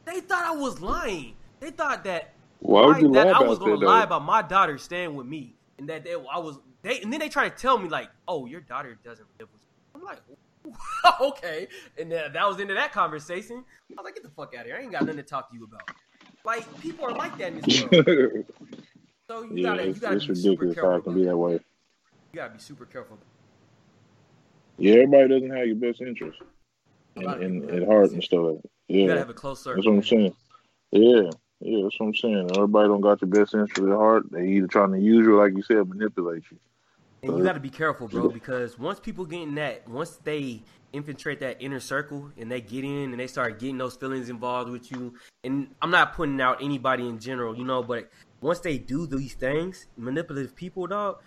They 0.05 0.21
thought 0.21 0.43
I 0.43 0.55
was 0.55 0.81
lying. 0.81 1.35
They 1.59 1.71
thought 1.71 2.03
that 2.05 2.33
Why 2.59 2.85
would 2.87 3.01
you 3.01 3.11
that 3.13 3.27
lie 3.27 3.33
I 3.33 3.43
was 3.43 3.59
gonna 3.59 3.77
that, 3.77 3.85
lie 3.85 4.03
about 4.03 4.23
my 4.23 4.41
daughter 4.41 4.77
staying 4.77 5.15
with 5.15 5.27
me, 5.27 5.55
and 5.77 5.87
that 5.89 6.03
they, 6.03 6.13
I 6.13 6.39
was. 6.39 6.59
They 6.81 7.01
and 7.01 7.11
then 7.11 7.19
they 7.19 7.29
try 7.29 7.49
to 7.49 7.55
tell 7.55 7.77
me 7.77 7.89
like, 7.89 8.09
"Oh, 8.27 8.45
your 8.45 8.61
daughter 8.61 8.97
doesn't 9.03 9.27
live 9.39 9.49
with." 9.51 9.61
You. 9.61 9.67
I'm 9.95 10.03
like, 10.03 10.21
okay, 11.21 11.67
and 11.97 12.11
then 12.11 12.33
that 12.33 12.47
was 12.47 12.59
into 12.59 12.73
that 12.73 12.91
conversation. 12.91 13.63
I 13.91 14.01
was 14.01 14.05
like, 14.05 14.15
"Get 14.15 14.23
the 14.23 14.29
fuck 14.29 14.53
out 14.55 14.61
of 14.61 14.67
here! 14.67 14.77
I 14.77 14.81
ain't 14.81 14.91
got 14.91 15.01
nothing 15.01 15.17
to 15.17 15.23
talk 15.23 15.49
to 15.51 15.57
you 15.57 15.63
about." 15.63 15.89
Like 16.45 16.81
people 16.81 17.05
are 17.05 17.13
like 17.13 17.37
that 17.37 17.53
in 17.53 17.61
this 17.61 17.81
world, 17.81 18.05
so 19.29 19.43
you 19.43 19.49
yeah, 19.53 19.69
gotta 19.69 19.87
you 19.87 19.93
gotta 19.93 20.15
it's 20.17 20.25
be 20.25 20.35
super 20.35 20.65
ridiculous 20.65 20.75
careful. 20.75 20.91
how 20.91 20.97
it 20.97 21.03
can 21.03 21.13
be 21.13 21.23
that. 21.23 21.37
way. 21.37 21.53
You 21.53 21.59
gotta 22.35 22.53
be 22.53 22.59
super 22.59 22.85
careful. 22.85 23.17
Yeah, 24.77 24.95
everybody 24.95 25.27
doesn't 25.29 25.51
have 25.51 25.67
your 25.67 25.75
best 25.77 26.01
interest 26.01 26.41
in, 27.15 27.23
in, 27.23 27.69
at 27.69 27.87
heart 27.87 28.11
and 28.11 28.21
stuff. 28.21 28.39
like 28.43 28.61
that. 28.61 28.69
You 28.89 29.07
gotta 29.07 29.19
have 29.19 29.29
a 29.29 29.33
close 29.33 29.61
circle. 29.61 29.81
that's 29.81 29.87
what 29.87 29.93
I'm 29.95 30.03
saying. 30.03 30.35
Yeah, 30.91 31.29
yeah, 31.61 31.83
that's 31.83 31.99
what 31.99 32.07
I'm 32.07 32.15
saying. 32.15 32.49
Everybody 32.57 32.89
don't 32.89 33.01
got 33.01 33.21
your 33.21 33.29
best 33.29 33.53
interest 33.53 33.79
at 33.79 33.95
heart. 33.95 34.29
They 34.29 34.45
either 34.47 34.67
trying 34.67 34.91
to 34.91 34.99
use 34.99 35.25
you, 35.25 35.37
like 35.37 35.53
you 35.55 35.63
said, 35.63 35.87
manipulate 35.87 36.43
you. 36.51 36.57
And 37.23 37.37
you 37.37 37.43
got 37.43 37.53
to 37.53 37.61
be 37.61 37.69
careful, 37.69 38.09
bro, 38.09 38.27
because 38.27 38.77
once 38.77 38.99
people 38.99 39.25
get 39.25 39.43
in 39.43 39.55
that, 39.55 39.87
once 39.87 40.19
they 40.25 40.61
infiltrate 40.93 41.39
that 41.41 41.61
inner 41.61 41.79
circle 41.79 42.31
and 42.37 42.51
they 42.51 42.61
get 42.61 42.83
in 42.83 43.11
and 43.11 43.19
they 43.19 43.27
start 43.27 43.59
getting 43.59 43.77
those 43.77 43.95
feelings 43.95 44.29
involved 44.29 44.71
with 44.71 44.91
you, 44.91 45.15
and 45.43 45.75
I'm 45.81 45.91
not 45.91 46.13
putting 46.13 46.39
out 46.39 46.63
anybody 46.63 47.07
in 47.07 47.19
general, 47.19 47.57
you 47.57 47.65
know, 47.65 47.83
but 47.83 48.09
once 48.41 48.59
they 48.59 48.77
do 48.77 49.07
these 49.07 49.33
things, 49.33 49.87
manipulative 49.97 50.55
people, 50.55 50.87
dog, 50.87 51.17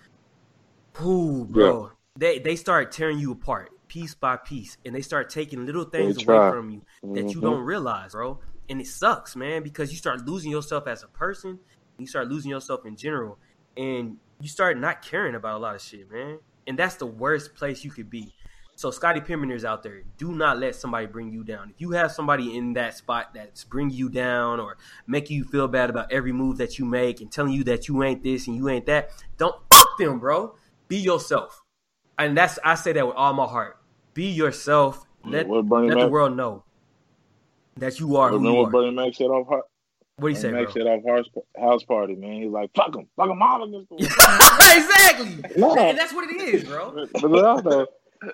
whoo, 1.00 1.44
bro, 1.44 1.92
they 2.18 2.38
they 2.38 2.56
start 2.56 2.92
tearing 2.92 3.18
you 3.18 3.32
apart 3.32 3.70
piece 3.88 4.14
by 4.14 4.36
piece, 4.36 4.76
and 4.84 4.94
they 4.94 5.00
start 5.00 5.30
taking 5.30 5.66
little 5.66 5.84
things 5.84 6.16
away 6.16 6.40
from 6.50 6.70
you 6.70 6.82
that 7.14 7.32
you 7.32 7.40
Mhm. 7.40 7.44
don't 7.44 7.64
realize, 7.64 8.12
bro. 8.12 8.40
And 8.68 8.80
it 8.80 8.86
sucks, 8.88 9.36
man, 9.36 9.62
because 9.62 9.92
you 9.92 9.96
start 9.96 10.26
losing 10.26 10.50
yourself 10.50 10.86
as 10.88 11.02
a 11.04 11.08
person, 11.08 11.60
you 11.98 12.06
start 12.06 12.28
losing 12.28 12.50
yourself 12.50 12.84
in 12.84 12.96
general, 12.96 13.38
and 13.76 14.16
you 14.40 14.48
start 14.48 14.76
not 14.78 15.02
caring 15.02 15.34
about 15.34 15.56
a 15.56 15.58
lot 15.58 15.74
of 15.76 15.82
shit, 15.82 16.10
man. 16.10 16.40
And 16.66 16.76
that's 16.78 16.96
the 16.96 17.06
worst 17.06 17.54
place 17.54 17.84
you 17.84 17.90
could 17.92 18.10
be. 18.10 18.34
So, 18.78 18.90
Scotty 18.90 19.20
Pippenaires 19.20 19.64
out 19.64 19.82
there, 19.82 20.02
do 20.18 20.34
not 20.34 20.58
let 20.58 20.74
somebody 20.74 21.06
bring 21.06 21.32
you 21.32 21.42
down. 21.42 21.70
If 21.70 21.80
you 21.80 21.92
have 21.92 22.12
somebody 22.12 22.54
in 22.54 22.74
that 22.74 22.94
spot 22.94 23.32
that's 23.32 23.64
bringing 23.64 23.96
you 23.96 24.10
down 24.10 24.60
or 24.60 24.76
making 25.06 25.38
you 25.38 25.44
feel 25.44 25.66
bad 25.66 25.88
about 25.88 26.12
every 26.12 26.30
move 26.30 26.58
that 26.58 26.78
you 26.78 26.84
make 26.84 27.22
and 27.22 27.32
telling 27.32 27.54
you 27.54 27.64
that 27.64 27.88
you 27.88 28.02
ain't 28.02 28.22
this 28.22 28.46
and 28.46 28.54
you 28.54 28.68
ain't 28.68 28.84
that, 28.84 29.10
don't 29.38 29.56
fuck 29.72 29.96
them, 29.98 30.18
bro. 30.18 30.54
Be 30.88 30.98
yourself. 30.98 31.62
And 32.18 32.36
that's 32.36 32.58
I 32.62 32.74
say 32.74 32.92
that 32.92 33.06
with 33.06 33.16
all 33.16 33.32
my 33.32 33.46
heart. 33.46 33.78
Be 34.12 34.26
yourself. 34.26 35.06
Let, 35.24 35.48
what 35.48 35.64
Bernie 35.66 35.88
let 35.88 35.98
the 35.98 36.08
world 36.08 36.36
know 36.36 36.62
that 37.76 37.98
you 37.98 38.16
are 38.16 38.28
who 38.28 38.36
remember 38.36 38.56
you 38.56 38.62
what 38.62 38.68
are. 38.68 38.72
Bernie 38.72 38.90
Mac 38.90 39.14
said 39.14 39.24
off 39.24 39.46
Hot- 39.48 39.64
What 40.18 40.28
do 40.28 40.34
you 40.34 40.34
say, 40.34 40.50
Bernie 40.50 40.64
bro? 40.64 40.64
Mac 40.64 40.72
said 40.74 40.86
off 40.86 41.02
house, 41.06 41.44
house 41.58 41.82
party, 41.84 42.14
man. 42.14 42.42
He's 42.42 42.50
like, 42.50 42.70
fuck 42.76 42.94
him, 42.94 43.08
fuck 43.16 43.30
him 43.30 43.42
all 43.42 43.64
against 43.64 43.88
the 43.88 43.96
exactly. 44.76 45.60
No. 45.60 45.76
And 45.78 45.96
that's 45.96 46.12
what 46.12 46.30
it 46.30 46.40
is, 46.42 46.64
bro. 46.64 47.06
But 47.22 47.44
also, 47.44 47.86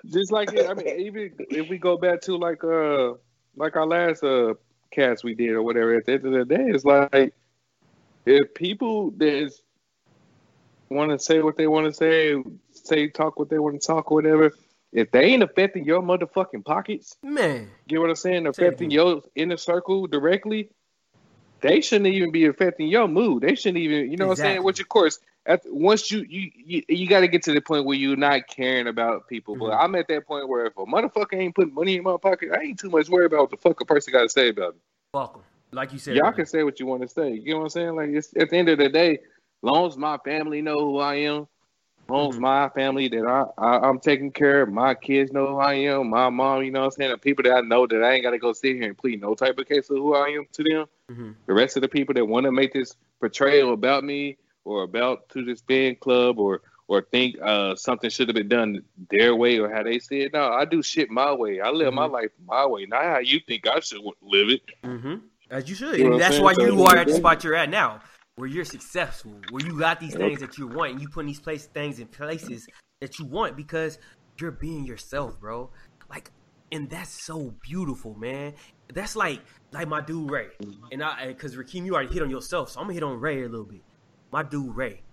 just 0.07 0.31
like 0.31 0.49
I 0.49 0.73
mean, 0.73 0.99
even 0.99 1.33
if 1.39 1.67
we 1.67 1.77
go 1.77 1.97
back 1.97 2.21
to 2.21 2.37
like 2.37 2.63
uh 2.63 3.13
like 3.55 3.75
our 3.75 3.85
last 3.85 4.23
uh 4.23 4.53
cast 4.91 5.23
we 5.23 5.35
did 5.35 5.51
or 5.51 5.63
whatever, 5.63 5.95
at 5.95 6.05
the 6.05 6.13
end 6.13 6.25
of 6.25 6.33
the 6.33 6.45
day, 6.45 6.65
it's 6.67 6.85
like 6.85 7.33
if 8.25 8.53
people 8.53 9.11
that 9.17 9.51
want 10.89 11.11
to 11.11 11.19
say 11.19 11.41
what 11.41 11.57
they 11.57 11.67
want 11.67 11.87
to 11.87 11.93
say, 11.93 12.35
say 12.71 13.07
talk 13.09 13.39
what 13.39 13.49
they 13.49 13.59
want 13.59 13.79
to 13.79 13.85
talk 13.85 14.11
or 14.11 14.15
whatever, 14.15 14.51
if 14.91 15.11
they 15.11 15.23
ain't 15.25 15.43
affecting 15.43 15.85
your 15.85 16.01
motherfucking 16.01 16.63
pockets, 16.63 17.17
Man. 17.23 17.69
get 17.87 17.99
what 17.99 18.09
I'm 18.09 18.15
saying, 18.15 18.47
affecting 18.47 18.91
your 18.91 19.21
inner 19.35 19.57
circle 19.57 20.07
directly, 20.07 20.69
they 21.61 21.81
shouldn't 21.81 22.13
even 22.13 22.31
be 22.31 22.45
affecting 22.45 22.87
your 22.87 23.07
mood. 23.07 23.43
They 23.43 23.55
shouldn't 23.55 23.79
even, 23.79 24.11
you 24.11 24.17
know 24.17 24.27
what 24.27 24.39
I'm 24.39 24.45
saying? 24.45 24.63
Which 24.63 24.79
of 24.79 24.89
course, 24.89 25.19
at, 25.45 25.61
once 25.65 26.09
you 26.11 26.25
you 26.29 26.51
you, 26.55 26.83
you 26.87 27.07
got 27.07 27.21
to 27.21 27.27
get 27.27 27.43
to 27.43 27.53
the 27.53 27.61
point 27.61 27.85
where 27.85 27.97
you're 27.97 28.15
not 28.15 28.47
caring 28.47 28.87
about 28.87 29.27
people. 29.27 29.55
But 29.55 29.71
Mhm. 29.71 29.83
I'm 29.83 29.95
at 29.95 30.07
that 30.07 30.25
point 30.25 30.47
where 30.47 30.65
if 30.67 30.77
a 30.77 30.85
motherfucker 30.85 31.35
ain't 31.35 31.55
putting 31.55 31.73
money 31.73 31.97
in 31.97 32.03
my 32.03 32.17
pocket, 32.17 32.49
I 32.53 32.61
ain't 32.61 32.79
too 32.79 32.89
much 32.89 33.09
worried 33.09 33.27
about 33.27 33.41
what 33.41 33.49
the 33.51 33.57
fuck 33.57 33.79
a 33.81 33.85
person 33.85 34.13
got 34.13 34.23
to 34.23 34.29
say 34.29 34.49
about 34.49 34.75
it. 34.75 34.81
Fuck. 35.11 35.43
Like 35.71 35.91
you 35.91 35.99
said. 35.99 36.15
Y'all 36.15 36.25
man. 36.25 36.33
can 36.33 36.45
say 36.45 36.63
what 36.63 36.79
you 36.79 36.85
want 36.85 37.01
to 37.01 37.07
say. 37.07 37.33
You 37.33 37.53
know 37.53 37.57
what 37.59 37.63
I'm 37.63 37.69
saying? 37.69 37.95
Like 37.95 38.09
it's 38.09 38.33
at 38.37 38.49
the 38.49 38.57
end 38.57 38.69
of 38.69 38.77
the 38.77 38.89
day, 38.89 39.19
long 39.61 39.87
as 39.87 39.97
my 39.97 40.17
family 40.19 40.61
know 40.61 40.79
who 40.79 40.99
I 40.99 41.15
am, 41.15 41.47
long 42.07 42.29
as 42.29 42.35
Mhm. 42.35 42.41
my 42.41 42.69
family 42.69 43.07
that 43.09 43.25
I, 43.25 43.61
I 43.61 43.79
I'm 43.89 43.99
taking 43.99 44.31
care 44.31 44.61
of, 44.61 44.69
my 44.69 44.93
kids 44.93 45.31
know 45.31 45.47
who 45.47 45.57
I 45.57 45.73
am, 45.73 46.09
my 46.09 46.29
mom, 46.29 46.63
you 46.63 46.71
know 46.71 46.81
what 46.81 46.85
I'm 46.85 46.91
saying, 46.91 47.11
the 47.11 47.17
people 47.17 47.43
that 47.43 47.55
I 47.55 47.61
know 47.61 47.87
that 47.87 48.03
I 48.03 48.13
ain't 48.13 48.23
gotta 48.23 48.37
go 48.37 48.53
sit 48.53 48.75
here 48.75 48.87
and 48.87 48.97
plead 48.97 49.19
no 49.19 49.33
type 49.35 49.57
of 49.57 49.67
case 49.67 49.89
of 49.89 49.97
who 49.97 50.15
I 50.15 50.29
am 50.29 50.45
to 50.53 50.63
them. 50.63 50.85
Mhm. 51.11 51.35
The 51.47 51.53
rest 51.53 51.75
of 51.75 51.81
the 51.81 51.89
people 51.89 52.13
that 52.13 52.25
want 52.25 52.45
to 52.45 52.51
make 52.51 52.71
this 52.71 52.95
portrayal 53.19 53.73
about 53.73 54.03
me 54.03 54.37
or 54.65 54.83
about 54.83 55.29
to 55.29 55.43
this 55.43 55.61
fan 55.61 55.95
club 55.95 56.39
or 56.39 56.61
or 56.89 57.01
think 57.01 57.37
uh, 57.41 57.75
something 57.75 58.09
should 58.09 58.27
have 58.27 58.35
been 58.35 58.49
done 58.49 58.83
their 59.09 59.33
way 59.35 59.57
or 59.57 59.73
how 59.73 59.81
they 59.83 59.99
see 59.99 60.21
it. 60.21 60.33
No, 60.33 60.49
I 60.49 60.65
do 60.65 60.83
shit 60.83 61.09
my 61.09 61.31
way. 61.31 61.61
I 61.61 61.69
live 61.69 61.93
my 61.93 62.07
Mhm. 62.07 62.11
life 62.11 62.31
my 62.45 62.65
way, 62.65 62.85
not 62.85 63.03
how 63.03 63.19
you 63.19 63.39
think 63.47 63.65
I 63.67 63.79
should 63.79 64.01
live 64.21 64.49
it. 64.49 64.61
Mm-hmm. 64.83 65.15
As 65.49 65.69
you 65.69 65.75
should. 65.75 65.97
You 65.97 66.03
know 66.03 66.11
and 66.11 66.13
what 66.15 66.23
I'm 66.23 66.31
that's 66.31 66.41
why 66.41 66.65
you 66.65 66.83
are 66.83 66.97
at 66.97 67.07
the 67.07 67.13
spot 67.13 67.43
you're 67.43 67.55
at 67.55 67.69
now, 67.69 68.01
where 68.35 68.49
you're 68.49 68.65
successful, 68.65 69.33
where 69.49 69.65
you 69.65 69.79
got 69.79 70.01
these 70.01 70.13
things 70.13 70.41
that 70.41 70.57
you 70.57 70.67
want, 70.67 70.91
and 70.91 71.01
you 71.01 71.07
putting 71.07 71.27
these 71.27 71.39
place 71.39 71.67
things 71.67 71.99
in 71.99 72.07
places 72.07 72.67
that 72.99 73.17
you 73.17 73.25
want 73.25 73.55
because 73.55 73.97
you're 74.39 74.51
being 74.51 74.85
yourself, 74.85 75.39
bro. 75.39 75.71
Like, 76.09 76.31
and 76.71 76.89
that's 76.89 77.23
so 77.25 77.53
beautiful, 77.61 78.13
man. 78.15 78.55
That's 78.93 79.15
like 79.15 79.39
like 79.71 79.87
my 79.87 80.01
dude 80.01 80.29
Ray, 80.29 80.47
and 80.91 81.01
I 81.01 81.27
because 81.27 81.55
Rakeem, 81.55 81.85
you 81.85 81.95
already 81.95 82.13
hit 82.13 82.21
on 82.21 82.29
yourself, 82.29 82.71
so 82.71 82.81
I'm 82.81 82.87
gonna 82.87 82.93
hit 82.95 83.03
on 83.03 83.19
Ray 83.21 83.43
a 83.43 83.47
little 83.47 83.65
bit. 83.65 83.81
My 84.33 84.41
dude 84.41 84.75
Ray, 84.75 85.03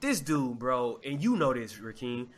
this 0.00 0.18
dude, 0.18 0.58
bro, 0.58 0.98
and 1.04 1.22
you 1.22 1.36
know 1.36 1.52
this, 1.52 1.74
Rakeem. 1.74 2.28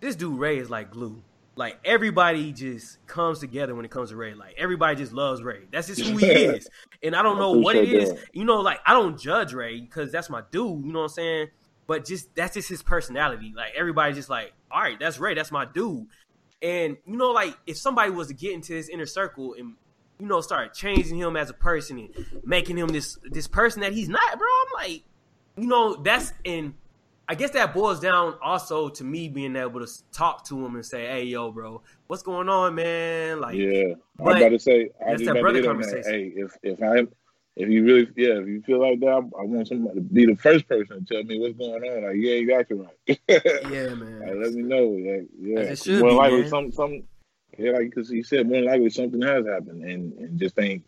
This 0.00 0.16
dude 0.16 0.38
Ray 0.38 0.56
is 0.56 0.70
like 0.70 0.90
glue. 0.90 1.22
Like 1.54 1.78
everybody 1.84 2.50
just 2.54 3.06
comes 3.06 3.40
together 3.40 3.74
when 3.74 3.84
it 3.84 3.90
comes 3.90 4.08
to 4.08 4.16
Ray. 4.16 4.32
Like 4.32 4.54
everybody 4.56 4.96
just 4.96 5.12
loves 5.12 5.42
Ray. 5.42 5.64
That's 5.70 5.88
just 5.88 6.00
who 6.00 6.16
he 6.16 6.26
is. 6.30 6.66
And 7.02 7.14
I 7.14 7.22
don't 7.22 7.38
know 7.38 7.50
what 7.50 7.76
it 7.76 7.90
that. 7.90 8.18
You 8.32 8.46
know, 8.46 8.62
like 8.62 8.80
I 8.86 8.94
don't 8.94 9.20
judge 9.20 9.52
Ray 9.52 9.82
because 9.82 10.10
that's 10.10 10.30
my 10.30 10.42
dude. 10.50 10.82
You 10.82 10.92
know 10.94 11.00
what 11.00 11.04
I'm 11.04 11.08
saying? 11.10 11.48
But 11.86 12.06
just 12.06 12.34
that's 12.34 12.54
just 12.54 12.70
his 12.70 12.82
personality. 12.82 13.52
Like 13.54 13.74
everybody 13.76 14.14
just 14.14 14.30
like, 14.30 14.54
all 14.70 14.80
right, 14.80 14.98
that's 14.98 15.18
Ray. 15.18 15.34
That's 15.34 15.52
my 15.52 15.66
dude. 15.66 16.06
And 16.62 16.96
you 17.04 17.18
know, 17.18 17.32
like 17.32 17.54
if 17.66 17.76
somebody 17.76 18.10
was 18.10 18.28
to 18.28 18.34
get 18.34 18.54
into 18.54 18.72
his 18.72 18.88
inner 18.88 19.04
circle 19.04 19.54
and 19.58 19.74
you 20.18 20.26
know 20.26 20.40
start 20.40 20.72
changing 20.72 21.18
him 21.18 21.36
as 21.36 21.50
a 21.50 21.54
person 21.54 21.98
and 21.98 22.46
making 22.46 22.78
him 22.78 22.88
this 22.88 23.18
this 23.24 23.46
person 23.46 23.82
that 23.82 23.92
he's 23.92 24.08
not, 24.08 24.38
bro, 24.38 24.48
I'm 24.48 24.88
like, 24.88 25.04
you 25.60 25.66
know, 25.66 25.94
that's 25.96 26.32
in. 26.44 26.74
I 27.28 27.36
guess 27.36 27.50
that 27.50 27.72
boils 27.72 28.00
down 28.00 28.34
also 28.42 28.88
to 28.88 29.04
me 29.04 29.28
being 29.28 29.54
able 29.54 29.86
to 29.86 29.92
talk 30.10 30.44
to 30.46 30.64
him 30.64 30.74
and 30.74 30.84
say, 30.84 31.06
"Hey, 31.06 31.24
yo, 31.24 31.52
bro, 31.52 31.80
what's 32.08 32.22
going 32.22 32.48
on, 32.48 32.74
man?" 32.74 33.40
Like, 33.40 33.54
yeah, 33.56 33.94
I'm 34.18 34.24
but 34.24 34.36
about 34.38 34.48
to 34.48 34.58
say. 34.58 34.90
I 35.00 35.12
that's 35.12 35.24
that 35.26 35.40
brother 35.40 35.58
hit 35.58 35.68
on 35.68 35.78
that. 35.78 35.86
conversation. 35.86 36.12
Hey, 36.12 36.32
if 36.34 36.56
if 36.62 36.82
I 36.82 37.06
if 37.56 37.68
you 37.68 37.84
really 37.84 38.08
yeah, 38.16 38.40
if 38.40 38.48
you 38.48 38.62
feel 38.62 38.80
like 38.80 38.98
that, 39.00 39.08
I, 39.08 39.18
I 39.18 39.44
want 39.44 39.68
somebody 39.68 39.96
to 39.96 40.00
be 40.00 40.26
the 40.26 40.34
first 40.34 40.66
person 40.66 41.04
to 41.04 41.14
tell 41.14 41.22
me 41.22 41.38
what's 41.38 41.56
going 41.56 41.82
on. 41.84 42.04
Like, 42.04 42.16
yeah, 42.16 42.32
exactly 42.32 42.78
right. 42.78 43.20
yeah, 43.28 43.94
man. 43.94 44.20
Like, 44.20 44.46
let 44.46 44.52
me 44.52 44.62
know. 44.62 44.86
Like, 44.86 45.28
yeah, 45.38 45.58
As 45.60 45.80
it 45.80 45.84
should 45.84 46.00
more 46.00 46.10
be, 46.10 46.16
likely 46.16 46.40
man. 46.40 46.48
some 46.48 46.72
some 46.72 47.02
yeah, 47.58 47.72
like 47.72 47.90
because 47.90 48.08
he 48.08 48.22
said 48.22 48.48
more 48.48 48.62
likely 48.62 48.90
something 48.90 49.20
has 49.22 49.46
happened 49.46 49.84
and 49.84 50.14
and 50.14 50.38
just 50.38 50.58
ain't 50.58 50.84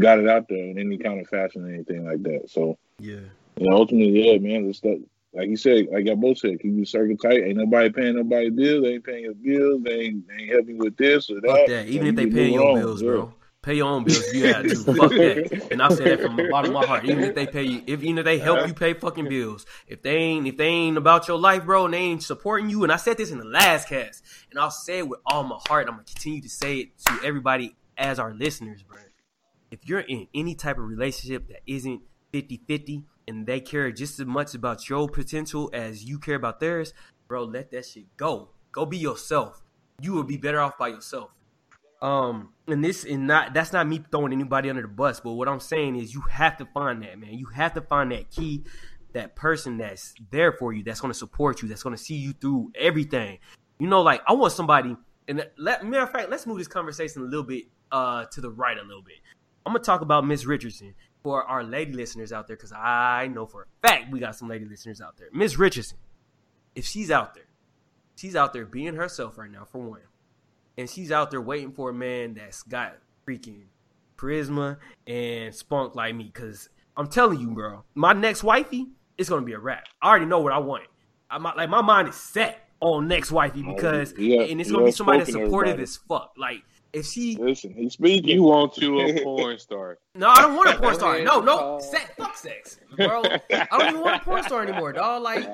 got 0.00 0.18
it 0.18 0.28
out 0.28 0.48
there 0.48 0.64
in 0.64 0.78
any 0.78 0.98
kind 0.98 1.20
of 1.20 1.28
fashion 1.28 1.64
or 1.64 1.72
anything 1.72 2.04
like 2.04 2.22
that. 2.22 2.48
So 2.48 2.78
yeah, 2.98 3.20
know, 3.58 3.76
ultimately, 3.76 4.30
yeah, 4.30 4.38
man, 4.38 4.66
the 4.66 4.74
stuff. 4.74 4.98
Like 5.32 5.48
you 5.48 5.56
said, 5.56 5.86
like 5.92 6.06
y'all 6.06 6.14
both 6.14 6.38
said, 6.38 6.60
keep 6.60 6.76
your 6.76 6.84
circle 6.84 7.16
tight. 7.16 7.42
Ain't 7.42 7.56
nobody 7.56 7.90
paying 7.90 8.14
nobody 8.14 8.50
bills. 8.50 8.84
They 8.84 8.94
ain't 8.94 9.04
paying 9.04 9.24
your 9.24 9.34
bills. 9.34 9.82
They 9.82 10.00
ain't, 10.02 10.28
they 10.28 10.34
ain't 10.44 10.52
helping 10.52 10.78
with 10.78 10.96
this 10.96 11.28
or 11.28 11.40
that. 11.40 11.50
fuck 11.50 11.66
that. 11.66 11.88
Even 11.88 12.06
if 12.08 12.14
they 12.14 12.26
pay 12.26 12.52
your 12.52 12.70
on, 12.70 12.78
bills, 12.78 13.02
yeah. 13.02 13.08
bro, 13.08 13.34
pay 13.60 13.74
your 13.74 13.88
own 13.88 14.04
bills. 14.04 14.22
if 14.28 14.34
You 14.34 14.46
had 14.46 14.68
to. 14.68 14.76
fuck 14.76 15.10
that. 15.10 15.68
And 15.72 15.82
I 15.82 15.88
say 15.88 16.04
that 16.04 16.20
from 16.20 16.36
the 16.36 16.48
bottom 16.48 16.76
of 16.76 16.82
my 16.82 16.86
heart. 16.86 17.04
Even 17.04 17.24
if 17.24 17.34
they 17.34 17.48
pay 17.48 17.64
you, 17.64 17.82
if 17.84 18.04
even 18.04 18.18
if 18.18 18.24
they 18.24 18.38
help 18.38 18.58
uh-huh. 18.58 18.68
you 18.68 18.74
pay 18.74 18.94
fucking 18.94 19.28
bills, 19.28 19.66
if 19.88 20.02
they 20.02 20.16
ain't 20.16 20.46
if 20.46 20.56
they 20.56 20.66
ain't 20.66 20.96
about 20.96 21.26
your 21.26 21.38
life, 21.38 21.64
bro, 21.64 21.86
and 21.86 21.94
they 21.94 21.98
ain't 21.98 22.22
supporting 22.22 22.70
you. 22.70 22.84
And 22.84 22.92
I 22.92 22.96
said 22.96 23.16
this 23.16 23.32
in 23.32 23.38
the 23.38 23.44
last 23.44 23.88
cast, 23.88 24.22
and 24.50 24.60
I'll 24.60 24.70
say 24.70 24.98
it 24.98 25.08
with 25.08 25.18
all 25.26 25.42
my 25.42 25.58
heart. 25.66 25.88
I'm 25.88 25.94
gonna 25.94 26.04
continue 26.04 26.42
to 26.42 26.48
say 26.48 26.78
it 26.78 26.98
to 27.06 27.20
everybody 27.24 27.74
as 27.98 28.20
our 28.20 28.32
listeners, 28.32 28.84
bro. 28.84 28.98
If 29.72 29.88
you're 29.88 30.00
in 30.00 30.28
any 30.32 30.54
type 30.54 30.78
of 30.78 30.84
relationship 30.84 31.48
that 31.48 31.62
isn't 31.66 32.02
50-50 32.32 33.02
and 33.26 33.46
they 33.46 33.60
care 33.60 33.90
just 33.90 34.20
as 34.20 34.26
much 34.26 34.54
about 34.54 34.88
your 34.88 35.08
potential 35.08 35.70
as 35.72 36.04
you 36.04 36.18
care 36.18 36.36
about 36.36 36.60
theirs, 36.60 36.92
bro, 37.28 37.44
let 37.44 37.70
that 37.70 37.86
shit 37.86 38.04
go. 38.16 38.50
Go 38.72 38.86
be 38.86 38.98
yourself. 38.98 39.62
you 40.00 40.12
will 40.12 40.24
be 40.24 40.36
better 40.36 40.60
off 40.60 40.76
by 40.76 40.88
yourself. 40.88 41.30
Um, 42.02 42.52
and 42.66 42.84
this 42.84 43.04
and 43.04 43.26
not 43.26 43.54
that's 43.54 43.72
not 43.72 43.86
me 43.86 44.02
throwing 44.10 44.32
anybody 44.32 44.68
under 44.68 44.82
the 44.82 44.88
bus, 44.88 45.20
but 45.20 45.32
what 45.32 45.48
I'm 45.48 45.60
saying 45.60 45.96
is 45.96 46.12
you 46.12 46.20
have 46.22 46.56
to 46.58 46.66
find 46.66 47.02
that 47.02 47.18
man. 47.18 47.34
You 47.34 47.46
have 47.46 47.72
to 47.74 47.80
find 47.80 48.12
that 48.12 48.30
key, 48.30 48.64
that 49.12 49.36
person 49.36 49.78
that's 49.78 50.14
there 50.30 50.52
for 50.52 50.72
you, 50.72 50.82
that's 50.82 51.00
to 51.00 51.14
support 51.14 51.62
you, 51.62 51.68
that's 51.68 51.82
to 51.82 51.96
see 51.96 52.16
you 52.16 52.32
through 52.32 52.72
everything. 52.74 53.38
You 53.78 53.86
know, 53.86 54.02
like 54.02 54.22
I 54.26 54.34
want 54.34 54.52
somebody. 54.52 54.96
And 55.28 55.48
let 55.56 55.84
matter 55.86 56.02
of 56.02 56.10
fact, 56.10 56.28
let's 56.28 56.46
move 56.46 56.58
this 56.58 56.68
conversation 56.68 57.22
a 57.22 57.24
little 57.24 57.44
bit 57.44 57.64
uh 57.90 58.26
to 58.26 58.40
the 58.40 58.50
right 58.50 58.76
a 58.76 58.82
little 58.82 59.02
bit. 59.02 59.16
I'm 59.64 59.72
gonna 59.72 59.82
talk 59.82 60.02
about 60.02 60.26
Miss 60.26 60.44
Richardson 60.44 60.94
for 61.24 61.42
our 61.42 61.64
lady 61.64 61.92
listeners 61.92 62.32
out 62.32 62.46
there 62.46 62.54
because 62.54 62.72
I 62.72 63.26
know 63.26 63.46
for 63.46 63.62
a 63.62 63.88
fact 63.88 64.12
we 64.12 64.20
got 64.20 64.36
some 64.36 64.48
lady 64.48 64.66
listeners 64.66 65.00
out 65.00 65.16
there. 65.16 65.28
Miss 65.32 65.58
Richardson, 65.58 65.98
if 66.76 66.84
she's 66.84 67.10
out 67.10 67.34
there, 67.34 67.48
she's 68.14 68.36
out 68.36 68.52
there 68.52 68.66
being 68.66 68.94
herself 68.94 69.36
right 69.36 69.50
now 69.50 69.64
for 69.64 69.78
one 69.78 70.00
and 70.76 70.88
she's 70.88 71.10
out 71.10 71.30
there 71.30 71.40
waiting 71.40 71.72
for 71.72 71.90
a 71.90 71.94
man 71.94 72.34
that's 72.34 72.62
got 72.62 72.96
freaking 73.26 73.62
charisma 74.16 74.76
and 75.06 75.54
spunk 75.54 75.94
like 75.94 76.14
me. 76.14 76.30
Cause 76.30 76.68
I'm 76.96 77.08
telling 77.08 77.40
you, 77.40 77.50
bro, 77.50 77.84
my 77.94 78.12
next 78.12 78.44
wifey 78.44 78.88
is 79.18 79.28
gonna 79.28 79.46
be 79.46 79.52
a 79.52 79.58
rap. 79.58 79.86
I 80.02 80.10
already 80.10 80.26
know 80.26 80.40
what 80.40 80.52
I 80.52 80.58
want. 80.58 80.84
I'm 81.30 81.42
like 81.42 81.70
my 81.70 81.82
mind 81.82 82.08
is 82.08 82.16
set 82.16 82.68
on 82.80 83.08
next 83.08 83.32
wifey 83.32 83.64
oh, 83.66 83.74
because 83.74 84.14
yeah, 84.18 84.42
and 84.42 84.60
it's 84.60 84.70
gonna 84.70 84.84
be 84.84 84.90
somebody 84.90 85.18
that's 85.20 85.32
supportive 85.32 85.80
as 85.80 85.96
fuck. 85.96 86.34
Like 86.36 86.62
if 86.94 87.06
she 87.06 87.36
listen, 87.36 87.74
he's 87.74 87.94
speaking. 87.94 88.30
You 88.30 88.42
want 88.44 88.76
you 88.78 89.00
a 89.00 89.20
porn 89.22 89.58
star? 89.58 89.98
No, 90.14 90.28
I 90.28 90.42
don't 90.42 90.56
want 90.56 90.70
a 90.70 90.78
porn 90.78 90.94
star. 90.94 91.20
No, 91.20 91.40
no, 91.40 91.80
sex, 91.80 92.10
fuck 92.16 92.36
sex, 92.36 92.78
bro. 92.96 93.22
I 93.24 93.66
don't 93.70 93.88
even 93.88 94.00
want 94.00 94.22
a 94.22 94.24
porn 94.24 94.42
star 94.44 94.62
anymore, 94.62 94.92
dog. 94.92 95.22
Like 95.22 95.48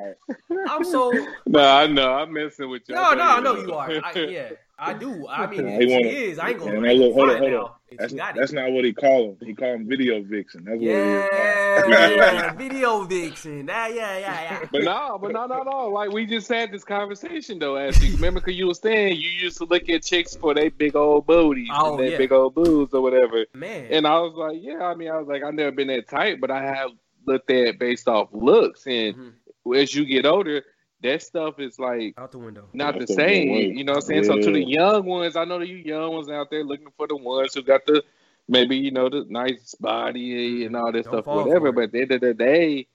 I'm 0.69 0.85
so. 0.85 1.13
No, 1.47 1.61
I 1.61 1.87
know. 1.87 2.13
I'm 2.13 2.33
messing 2.33 2.71
with 2.71 2.83
you. 2.89 2.95
No, 2.95 3.15
no, 3.15 3.23
I 3.23 3.41
know 3.41 3.57
you 3.57 3.73
are. 3.73 3.91
I, 3.91 4.13
yeah, 4.15 4.51
I 4.81 4.95
do. 4.95 5.29
I 5.29 5.47
mean, 5.47 5.67
he 5.67 5.89
she 5.89 6.09
is. 6.09 6.39
I 6.39 6.51
ain't 6.51 6.59
gonna. 6.59 6.81
And 6.81 6.99
look, 6.99 7.13
hold 7.13 7.31
on, 7.31 7.39
hold 7.39 7.53
on. 7.53 7.71
That's, 7.99 8.15
that's 8.15 8.53
not 8.53 8.71
what 8.71 8.85
he 8.85 8.95
call 8.95 9.31
him. 9.31 9.37
He 9.47 9.53
call 9.53 9.75
him 9.75 9.87
video 9.87 10.23
vixen. 10.23 10.65
That's 10.65 10.81
yeah, 10.81 11.21
what 11.21 11.91
yeah, 11.91 12.53
video 12.55 13.05
vixen. 13.05 13.67
Yeah, 13.67 13.89
yeah, 13.89 14.19
yeah, 14.19 14.43
yeah. 14.43 14.69
But 14.73 14.85
no, 14.85 15.19
but 15.21 15.33
no, 15.33 15.47
no, 15.47 15.63
no. 15.63 15.89
Like 15.89 16.11
we 16.13 16.25
just 16.25 16.49
had 16.49 16.73
this 16.73 16.85
conversation 16.85 17.59
though. 17.59 17.77
Ashley, 17.77 18.11
remember? 18.15 18.41
Cause 18.41 18.55
you 18.55 18.69
were 18.69 18.75
saying 18.75 19.17
you 19.17 19.29
used 19.29 19.59
to 19.59 19.65
look 19.65 19.89
at 19.91 20.03
chicks 20.03 20.35
for 20.35 20.55
their 20.55 20.71
big 20.71 20.97
old 20.97 21.27
booties 21.27 21.69
oh, 21.73 21.91
and 21.91 22.01
their 22.01 22.13
yeah. 22.13 22.19
big 22.19 22.33
old 22.33 22.55
boobs 22.55 22.95
or 22.95 23.03
whatever. 23.03 23.45
Man, 23.53 23.89
and 23.91 24.07
I 24.07 24.19
was 24.21 24.35
like, 24.35 24.63
yeah. 24.63 24.85
I 24.85 24.95
mean, 24.95 25.11
I 25.11 25.19
was 25.19 25.29
like, 25.29 25.43
I've 25.43 25.55
never 25.55 25.73
been 25.73 25.89
that 25.89 26.09
tight, 26.09 26.41
but 26.41 26.51
I 26.51 26.63
have 26.63 26.91
looked 27.27 27.51
at 27.51 27.79
based 27.79 28.09
off 28.09 28.29
looks, 28.33 28.87
and 28.87 29.15
mm-hmm. 29.15 29.75
as 29.75 29.95
you 29.95 30.07
get 30.07 30.25
older 30.25 30.65
that 31.03 31.23
stuff 31.23 31.59
is 31.59 31.79
like 31.79 32.15
out 32.19 32.33
the 32.33 32.39
window. 32.39 32.69
Not 32.73 32.99
the 32.99 33.07
same. 33.07 33.77
You 33.77 33.85
know 33.85 33.93
what 33.93 34.05
I'm 34.05 34.09
saying? 34.09 34.25
Yeah. 34.25 34.29
So 34.29 34.41
to 34.41 34.53
the 34.53 34.65
young 34.65 35.05
ones, 35.07 35.37
I 35.37 35.45
know 35.45 35.59
that 35.59 35.69
you 35.69 35.77
young 35.77 36.13
ones 36.13 36.29
out 36.29 36.51
there 36.51 36.65
looking 36.65 36.89
for 36.97 37.07
the 37.07 37.17
ones 37.17 37.55
who 37.55 37.63
got 37.63 37.87
the 37.87 38.03
maybe, 38.49 38.77
you 38.77 38.91
know, 38.91 39.09
the 39.09 39.25
nice 39.29 39.75
body 39.77 40.31
mm-hmm. 40.33 40.67
and 40.67 40.77
all 40.77 40.93
this 40.93 41.07
Don't 41.07 41.23
stuff, 41.23 41.27
whatever. 41.27 41.73
But 41.73 41.85
at 41.85 41.93
the 41.93 42.03
end 42.03 42.13
of 42.13 42.21
the 42.21 42.35
day, 42.35 42.87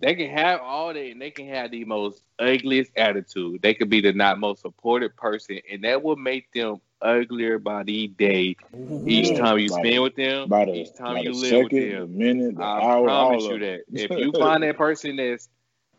they 0.00 0.14
can 0.14 0.30
have 0.30 0.60
all 0.60 0.92
that 0.92 1.00
and 1.00 1.20
they 1.20 1.30
can 1.30 1.46
have 1.48 1.70
the 1.70 1.84
most 1.84 2.22
ugliest 2.38 2.90
attitude. 2.96 3.62
They 3.62 3.74
could 3.74 3.88
be 3.88 4.00
the 4.00 4.12
not 4.12 4.40
most 4.40 4.62
supported 4.62 5.16
person, 5.16 5.60
and 5.70 5.84
that 5.84 6.02
will 6.02 6.16
make 6.16 6.52
them 6.52 6.80
uglier 7.00 7.58
by 7.58 7.82
the 7.84 8.08
day. 8.08 8.56
Ooh, 8.74 9.04
each 9.06 9.36
time 9.36 9.58
you 9.58 9.68
spend 9.68 10.02
with 10.02 10.16
them, 10.16 10.48
the, 10.48 10.74
each 10.74 10.94
time 10.94 11.18
you 11.18 11.32
live 11.32 11.50
second, 11.50 11.72
with 11.72 11.92
them. 11.92 12.18
minute, 12.18 12.56
the 12.56 12.62
I 12.62 12.80
hour, 12.82 13.04
promise 13.04 13.44
you 13.44 13.58
that. 13.58 13.80
If 13.92 14.10
you 14.18 14.32
find 14.32 14.62
that 14.62 14.76
person 14.76 15.16
that's 15.16 15.48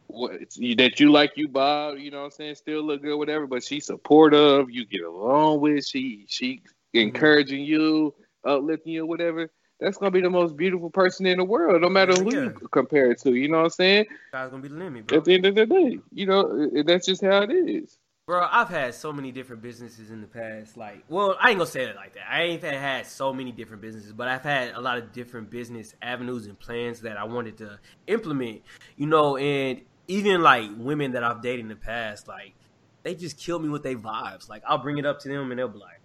that 0.10 1.00
you 1.00 1.12
like 1.12 1.34
you 1.36 1.48
Bob, 1.48 1.98
you 1.98 2.12
know 2.12 2.20
what 2.20 2.26
I'm 2.26 2.32
saying, 2.32 2.56
still 2.56 2.84
look 2.84 3.02
good, 3.02 3.18
whatever, 3.18 3.48
but 3.48 3.64
she's 3.64 3.86
supportive, 3.86 4.70
you 4.70 4.86
get 4.86 5.04
along 5.04 5.62
with, 5.62 5.86
she 5.86 6.26
she 6.28 6.56
mm-hmm. 6.56 7.00
encouraging 7.00 7.64
you, 7.64 8.14
uplifting 8.46 8.94
you, 8.94 9.06
whatever. 9.06 9.50
That's 9.80 9.98
gonna 9.98 10.12
be 10.12 10.22
the 10.22 10.30
most 10.30 10.56
beautiful 10.56 10.90
person 10.90 11.26
in 11.26 11.38
the 11.38 11.44
world, 11.44 11.82
no 11.82 11.90
matter 11.90 12.14
who 12.14 12.34
yeah. 12.34 12.42
you 12.44 12.68
compare 12.72 13.12
it 13.12 13.20
to. 13.22 13.34
You 13.34 13.50
know 13.50 13.58
what 13.58 13.64
I'm 13.66 13.70
saying? 13.72 14.06
That's 14.32 14.50
gonna 14.50 14.62
be 14.62 14.70
the 14.70 14.76
limit, 14.76 15.08
bro. 15.08 15.18
At 15.18 15.26
the 15.26 15.34
end 15.34 15.46
of 15.46 15.56
the 15.56 15.66
day, 15.66 16.00
you 16.12 16.26
know 16.26 16.70
that's 16.84 17.06
just 17.06 17.22
how 17.22 17.42
it 17.42 17.52
is. 17.52 17.98
Bro, 18.26 18.48
I've 18.50 18.70
had 18.70 18.96
so 18.96 19.12
many 19.12 19.34
different 19.34 19.62
businesses 19.62 20.10
in 20.10 20.22
the 20.22 20.28
past. 20.28 20.78
Like, 20.78 21.04
well, 21.10 21.36
I 21.42 21.50
ain't 21.50 21.58
gonna 21.58 21.70
say 21.70 21.84
it 21.84 21.98
like 21.98 22.14
that. 22.14 22.24
I 22.32 22.44
ain't 22.44 22.64
had 22.64 23.06
so 23.06 23.34
many 23.34 23.52
different 23.52 23.82
businesses, 23.82 24.14
but 24.14 24.30
I've 24.30 24.44
had 24.44 24.76
a 24.76 24.80
lot 24.80 24.98
of 24.98 25.12
different 25.12 25.50
business 25.50 25.94
avenues 26.02 26.46
and 26.46 26.58
plans 26.58 27.02
that 27.02 27.18
I 27.18 27.26
wanted 27.26 27.58
to 27.58 27.78
implement. 28.08 28.62
You 28.96 29.08
know, 29.08 29.36
and 29.36 29.82
even 30.08 30.42
like 30.42 30.70
women 30.78 31.12
that 31.14 31.24
I've 31.24 31.42
dated 31.42 31.62
in 31.62 31.70
the 31.70 31.76
past, 31.76 32.28
like 32.28 32.54
they 33.04 33.16
just 33.16 33.38
kill 33.38 33.60
me 33.60 33.70
with 33.70 33.84
their 33.84 33.96
vibes. 33.96 34.50
Like 34.50 34.64
I'll 34.68 34.78
bring 34.78 34.98
it 34.98 35.06
up 35.06 35.20
to 35.22 35.30
them 35.30 35.52
and 35.52 35.60
they'll 35.60 35.68
be 35.68 35.80
like, 35.80 36.00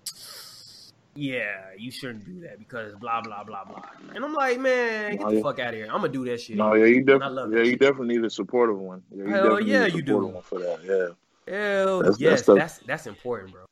"Yeah, 1.14 1.72
you 1.76 1.90
shouldn't 1.90 2.24
do 2.24 2.40
that 2.40 2.58
because 2.58 2.94
blah 2.96 3.20
blah 3.20 3.44
blah 3.44 3.64
blah." 3.64 3.82
And 4.14 4.24
I'm 4.24 4.34
like, 4.34 4.58
"Man, 4.58 5.12
get 5.12 5.20
no, 5.20 5.30
the 5.30 5.36
yeah. 5.36 5.42
fuck 5.42 5.58
out 5.58 5.68
of 5.68 5.74
here! 5.74 5.86
I'm 5.86 6.00
gonna 6.00 6.08
do 6.08 6.24
that 6.26 6.40
shit." 6.40 6.56
No, 6.56 6.74
yeah, 6.74 6.86
you 6.86 7.02
definitely, 7.02 7.56
yeah, 7.56 7.64
you 7.64 7.70
shit. 7.72 7.80
definitely 7.80 8.16
need 8.16 8.24
a 8.24 8.30
supportive 8.30 8.78
one. 8.78 9.02
Yeah, 9.10 9.24
you 9.24 9.30
Hell 9.30 9.60
yeah, 9.60 9.86
you 9.86 10.02
do. 10.02 10.18
One 10.18 10.42
for 10.42 10.58
that, 10.58 10.80
yeah. 10.84 11.52
Hell 11.52 12.02
that's, 12.02 12.20
yes, 12.20 12.42
that's, 12.42 12.58
that's 12.58 12.78
that's 12.80 13.06
important, 13.06 13.52
bro. 13.52 13.64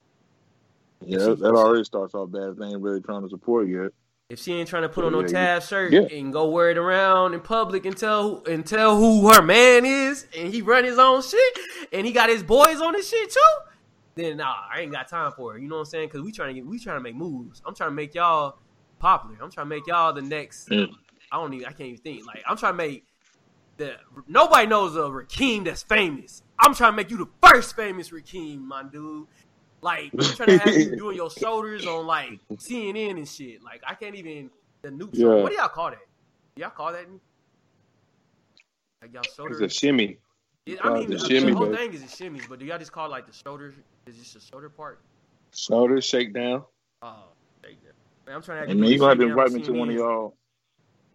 Yeah, 1.05 1.19
that, 1.19 1.39
that 1.41 1.55
already 1.55 1.85
starts 1.85 2.15
off 2.15 2.31
bad. 2.31 2.57
They 2.57 2.67
ain't 2.67 2.81
really 2.81 3.01
trying 3.01 3.23
to 3.23 3.29
support 3.29 3.69
you. 3.69 3.93
If 4.29 4.41
she 4.41 4.55
ain't 4.55 4.69
trying 4.69 4.83
to 4.83 4.89
put 4.89 5.05
on 5.05 5.13
no 5.13 5.23
tab 5.23 5.63
shirt 5.63 5.93
yeah. 5.93 6.01
and 6.01 6.33
go 6.33 6.51
wear 6.51 6.71
it 6.71 6.79
around 6.79 7.35
in 7.35 7.41
public 7.41 7.87
and 7.87 7.97
tell 7.97 8.43
and 8.45 8.67
tell 8.67 8.97
who 8.97 9.31
her 9.31 9.41
man 9.41 9.87
is, 9.87 10.27
and 10.37 10.53
he 10.53 10.63
run 10.63 10.83
his 10.83 10.99
own 10.99 11.23
shit, 11.23 11.59
and 11.93 12.05
he 12.05 12.13
got 12.13 12.29
his 12.29 12.43
boys 12.43 12.81
on 12.81 12.95
his 12.95 13.09
shit 13.09 13.31
too, 13.31 13.41
then 14.17 14.39
nah, 14.39 14.53
I 14.73 14.81
ain't 14.81 14.91
got 14.91 15.07
time 15.07 15.31
for 15.31 15.57
it. 15.57 15.63
You 15.63 15.69
know 15.69 15.77
what 15.77 15.83
I'm 15.83 15.87
saying? 15.87 16.09
Because 16.09 16.23
we 16.23 16.33
trying 16.33 16.49
to 16.49 16.55
get, 16.55 16.67
we 16.67 16.81
trying 16.81 16.97
to 16.97 17.03
make 17.03 17.15
moves. 17.15 17.63
I'm 17.65 17.75
trying 17.75 17.91
to 17.91 17.95
make 17.95 18.17
y'all 18.17 18.59
popular. 18.99 19.37
I'm 19.41 19.51
trying 19.51 19.67
to 19.67 19.77
make 19.77 19.87
y'all 19.87 20.13
the 20.13 20.23
next. 20.23 20.71
Mm. 20.71 20.89
I 21.31 21.37
don't 21.37 21.55
even. 21.55 21.67
I 21.67 21.71
can't 21.71 21.91
even 21.91 22.01
think. 22.03 22.27
Like 22.27 22.43
I'm 22.49 22.57
trying 22.57 22.73
to 22.73 22.79
make 22.79 23.05
the 23.77 23.95
nobody 24.27 24.67
knows 24.67 24.97
a 24.97 25.01
Rakeem 25.01 25.65
that's 25.67 25.85
famous. 25.85 26.43
I'm 26.59 26.75
trying 26.75 26.93
to 26.93 26.97
make 26.97 27.11
you 27.11 27.19
the 27.19 27.29
first 27.47 27.77
famous 27.77 28.11
Rakeem, 28.11 28.61
my 28.63 28.83
dude. 28.83 29.29
Like 29.83 30.13
trying 30.37 30.49
to 30.49 30.59
have 30.59 30.77
you 30.77 30.97
doing 30.97 31.17
your 31.17 31.31
shoulders 31.31 31.87
on 31.87 32.07
like 32.07 32.41
CNN 32.55 33.17
and 33.17 33.29
shit. 33.29 33.63
Like 33.63 33.83
I 33.87 33.95
can't 33.95 34.15
even 34.15 34.51
the 34.83 34.91
new 34.91 35.09
yeah. 35.13 35.27
What 35.27 35.51
do 35.51 35.57
y'all 35.57 35.69
call 35.69 35.91
that? 35.91 36.07
Do 36.55 36.63
y'all 36.63 36.71
call 36.71 36.93
that? 36.93 37.07
Like 39.03 39.13
y'all 39.13 39.23
shoulders. 39.37 39.61
It's 39.61 39.75
a 39.75 39.79
shimmy. 39.79 40.19
It, 40.67 40.79
I 40.83 40.93
mean, 40.95 41.11
the, 41.11 41.19
shimmy, 41.19 41.53
the 41.53 41.57
whole 41.57 41.73
thing 41.73 41.95
is 41.95 42.03
a 42.03 42.09
shimmy, 42.09 42.41
but 42.49 42.59
do 42.59 42.65
y'all 42.65 42.79
just 42.79 42.91
call 42.91 43.07
it 43.07 43.11
like 43.11 43.27
the 43.27 43.33
shoulders? 43.33 43.75
Is 44.07 44.17
just 44.17 44.35
the 44.35 44.41
shoulder 44.41 44.69
part? 44.69 45.01
Shoulders 45.55 46.05
shake 46.05 46.35
down. 46.35 46.65
Oh, 47.03 47.25
shake 47.65 47.83
down. 47.85 47.93
Man, 48.27 48.37
I'm 48.37 48.43
trying 48.43 48.63
to. 48.63 48.69
Have 48.69 48.71
I 48.71 48.81
mean, 48.81 48.91
you 48.91 48.99
gonna 48.99 49.11
have 49.11 49.19
to 49.19 49.29
invite 49.29 49.53
me 49.53 49.63
to 49.63 49.73
one 49.73 49.91
of 49.91 49.95
y'all. 49.95 50.37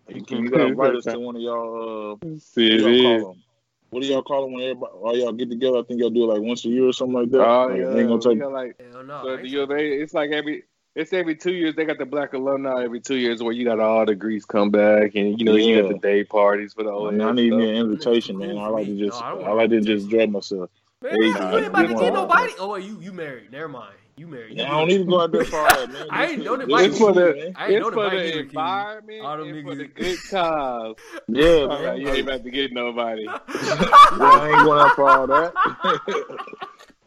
You, 0.07 0.23
can, 0.23 0.43
you 0.43 0.49
gotta 0.49 0.67
invite 0.67 0.95
us 0.95 1.03
to 1.03 1.19
one 1.19 1.35
of 1.35 1.41
y'all. 1.41 2.17
Uh, 2.23 2.27
See, 2.39 2.77
what 3.91 4.01
do 4.01 4.07
y'all 4.07 4.23
call 4.23 4.45
it 4.45 4.51
when 4.51 4.63
everybody 4.63 4.93
all 4.93 5.15
y'all 5.15 5.33
get 5.33 5.49
together? 5.49 5.77
I 5.77 5.83
think 5.83 5.99
y'all 5.99 6.09
do 6.09 6.23
it 6.23 6.33
like 6.33 6.41
once 6.41 6.65
a 6.65 6.69
year 6.69 6.87
or 6.87 6.93
something 6.93 7.13
like 7.13 7.29
that. 7.31 7.45
Oh 7.45 7.67
like, 7.67 7.77
yeah, 7.77 7.95
ain't 7.95 8.07
gonna 8.07 8.21
take. 8.21 8.39
Yeah, 8.39 8.45
like, 8.45 8.81
Hell 8.91 9.03
no, 9.03 9.23
so 9.23 9.37
you 9.37 9.57
know, 9.57 9.65
they, 9.65 9.89
it's 9.89 10.13
like 10.13 10.31
every 10.31 10.63
it's 10.95 11.11
every 11.11 11.35
two 11.35 11.51
years. 11.51 11.75
They 11.75 11.83
got 11.83 11.97
the 11.97 12.05
black 12.05 12.31
alumni 12.33 12.83
every 12.83 13.01
two 13.01 13.17
years 13.17 13.43
where 13.43 13.51
you 13.51 13.65
got 13.65 13.81
all 13.81 14.05
the 14.05 14.15
Greeks 14.15 14.45
come 14.45 14.71
back 14.71 15.15
and 15.15 15.37
you 15.37 15.45
know 15.45 15.55
yeah. 15.55 15.75
you 15.75 15.81
got 15.81 15.91
the 15.91 15.99
day 15.99 16.23
parties 16.23 16.73
for 16.73 16.83
the 16.83 16.91
whole. 16.91 17.09
I, 17.09 17.11
mean, 17.11 17.21
I 17.21 17.31
need 17.31 17.51
me 17.51 17.69
an 17.69 17.75
invitation, 17.75 18.37
man. 18.37 18.57
I 18.57 18.67
like 18.67 18.87
to 18.87 18.97
just 18.97 19.19
no, 19.19 19.25
I, 19.25 19.49
I 19.49 19.51
like 19.51 19.69
to 19.71 19.81
just 19.81 20.05
enjoy 20.05 20.27
myself. 20.27 20.69
Man, 21.01 21.11
hey, 21.11 21.27
you 21.27 21.57
ain't 21.57 21.65
about 21.67 21.87
to 21.87 21.95
get 21.95 22.13
nobody. 22.13 22.53
Oh, 22.59 22.75
you 22.75 22.97
you 23.01 23.11
married? 23.11 23.51
Never 23.51 23.67
mind. 23.67 23.95
You 24.17 24.27
married. 24.27 24.57
Yeah, 24.57 24.73
I 24.73 24.79
don't 24.79 24.89
even 24.91 25.07
go 25.07 25.21
out 25.21 25.31
there 25.31 25.45
far, 25.45 25.87
man. 25.87 26.07
I 26.11 26.27
ain't 26.27 26.43
know 26.43 26.57
the 26.57 26.65
It's 26.67 26.97
for 26.97 27.13
the, 27.13 27.53
I 27.55 27.67
ain't 27.67 27.77
it's 27.77 27.89
for 27.89 28.09
the 28.09 28.39
environment 28.39 29.25
and 29.25 29.63
for 29.63 29.75
the 29.75 29.87
good 29.87 30.19
times. 30.29 30.95
Yeah, 31.27 31.67
man. 31.67 31.83
Right, 31.83 31.99
you 31.99 32.09
ain't 32.09 32.19
about 32.27 32.43
to 32.43 32.51
get 32.51 32.73
nobody. 32.73 33.23
yeah, 33.25 33.39
I 33.47 34.49
ain't 34.49 34.65
going 34.65 34.79
out 34.79 34.95
for 34.95 35.09
all 35.09 35.27
that. 35.27 35.53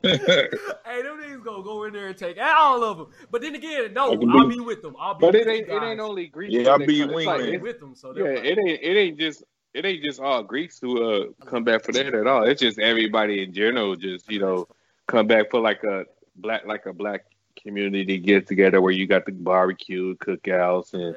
hey, 0.02 1.02
them 1.02 1.20
niggas 1.20 1.44
gonna 1.44 1.62
go 1.62 1.84
in 1.84 1.92
there 1.92 2.08
and 2.08 2.16
take 2.16 2.38
all 2.40 2.82
of 2.82 2.98
them. 2.98 3.06
But 3.30 3.42
then 3.42 3.54
again, 3.54 3.92
no, 3.92 4.12
I'll 4.30 4.48
be 4.48 4.60
with 4.60 4.82
them. 4.82 4.96
I'll 4.98 5.14
be. 5.14 5.26
But 5.26 5.34
it 5.34 5.46
ain't. 5.46 5.68
It 5.68 5.82
ain't 5.82 6.00
only 6.00 6.26
Greeks. 6.28 6.54
Yeah, 6.54 6.70
I'll 6.70 6.78
be 6.78 7.04
like, 7.04 7.60
with 7.60 7.80
them. 7.80 7.94
So 7.94 8.14
yeah, 8.16 8.24
it 8.24 8.58
ain't. 8.58 8.80
It 8.82 8.96
ain't 8.96 9.18
just. 9.18 9.44
It 9.74 9.84
ain't 9.84 10.04
just 10.04 10.20
all 10.20 10.42
Greeks 10.42 10.78
who 10.80 11.02
uh 11.02 11.26
come 11.46 11.64
back 11.64 11.84
for 11.84 11.92
that 11.92 12.14
at 12.14 12.26
all. 12.26 12.44
It's 12.44 12.60
just 12.60 12.78
everybody 12.78 13.42
in 13.42 13.52
general. 13.52 13.96
Just 13.96 14.30
you 14.30 14.38
know, 14.38 14.68
come 15.06 15.26
back 15.26 15.50
for 15.50 15.60
like 15.60 15.82
a 15.84 16.04
black 16.36 16.66
like 16.66 16.86
a 16.86 16.92
black 16.92 17.26
community 17.62 18.18
get 18.18 18.46
together 18.46 18.80
where 18.80 18.92
you 18.92 19.06
got 19.06 19.26
the 19.26 19.32
barbecue, 19.32 20.16
cookouts, 20.16 20.94
and 20.94 21.16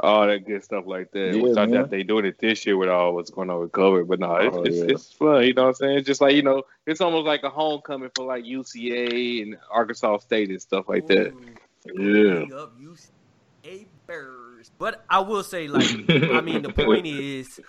all 0.00 0.26
that 0.26 0.46
good 0.46 0.62
stuff 0.62 0.84
like 0.86 1.10
that. 1.12 1.34
Yeah, 1.34 1.42
Which 1.42 1.56
I 1.56 1.66
thought 1.66 1.90
they 1.90 2.02
doing 2.02 2.24
it 2.24 2.38
this 2.38 2.64
year 2.66 2.76
with 2.76 2.88
all 2.88 3.14
what's 3.14 3.30
going 3.30 3.50
on 3.50 3.60
with 3.60 3.72
COVID, 3.72 4.06
but 4.06 4.20
no, 4.20 4.36
it's, 4.36 4.56
oh, 4.56 4.62
it's, 4.62 4.76
yeah. 4.76 4.84
it's, 4.88 5.12
fun. 5.12 5.44
You 5.44 5.54
know 5.54 5.62
what 5.62 5.68
I'm 5.68 5.74
saying? 5.74 5.98
It's 5.98 6.06
just 6.06 6.20
like 6.20 6.34
you 6.34 6.42
know, 6.42 6.62
it's 6.86 7.00
almost 7.00 7.26
like 7.26 7.42
a 7.42 7.50
homecoming 7.50 8.10
for 8.14 8.24
like 8.24 8.44
UCA 8.44 9.42
and 9.42 9.56
Arkansas 9.70 10.18
State 10.18 10.50
and 10.50 10.62
stuff 10.62 10.88
like 10.88 11.06
that. 11.08 11.32
Yeah. 11.86 12.66
UCA 13.64 13.86
Bears. 14.06 14.70
But 14.78 15.04
I 15.08 15.20
will 15.20 15.42
say, 15.44 15.68
like, 15.68 15.88
I 16.08 16.40
mean, 16.40 16.62
the 16.62 16.72
point 16.76 17.06
is, 17.06 17.60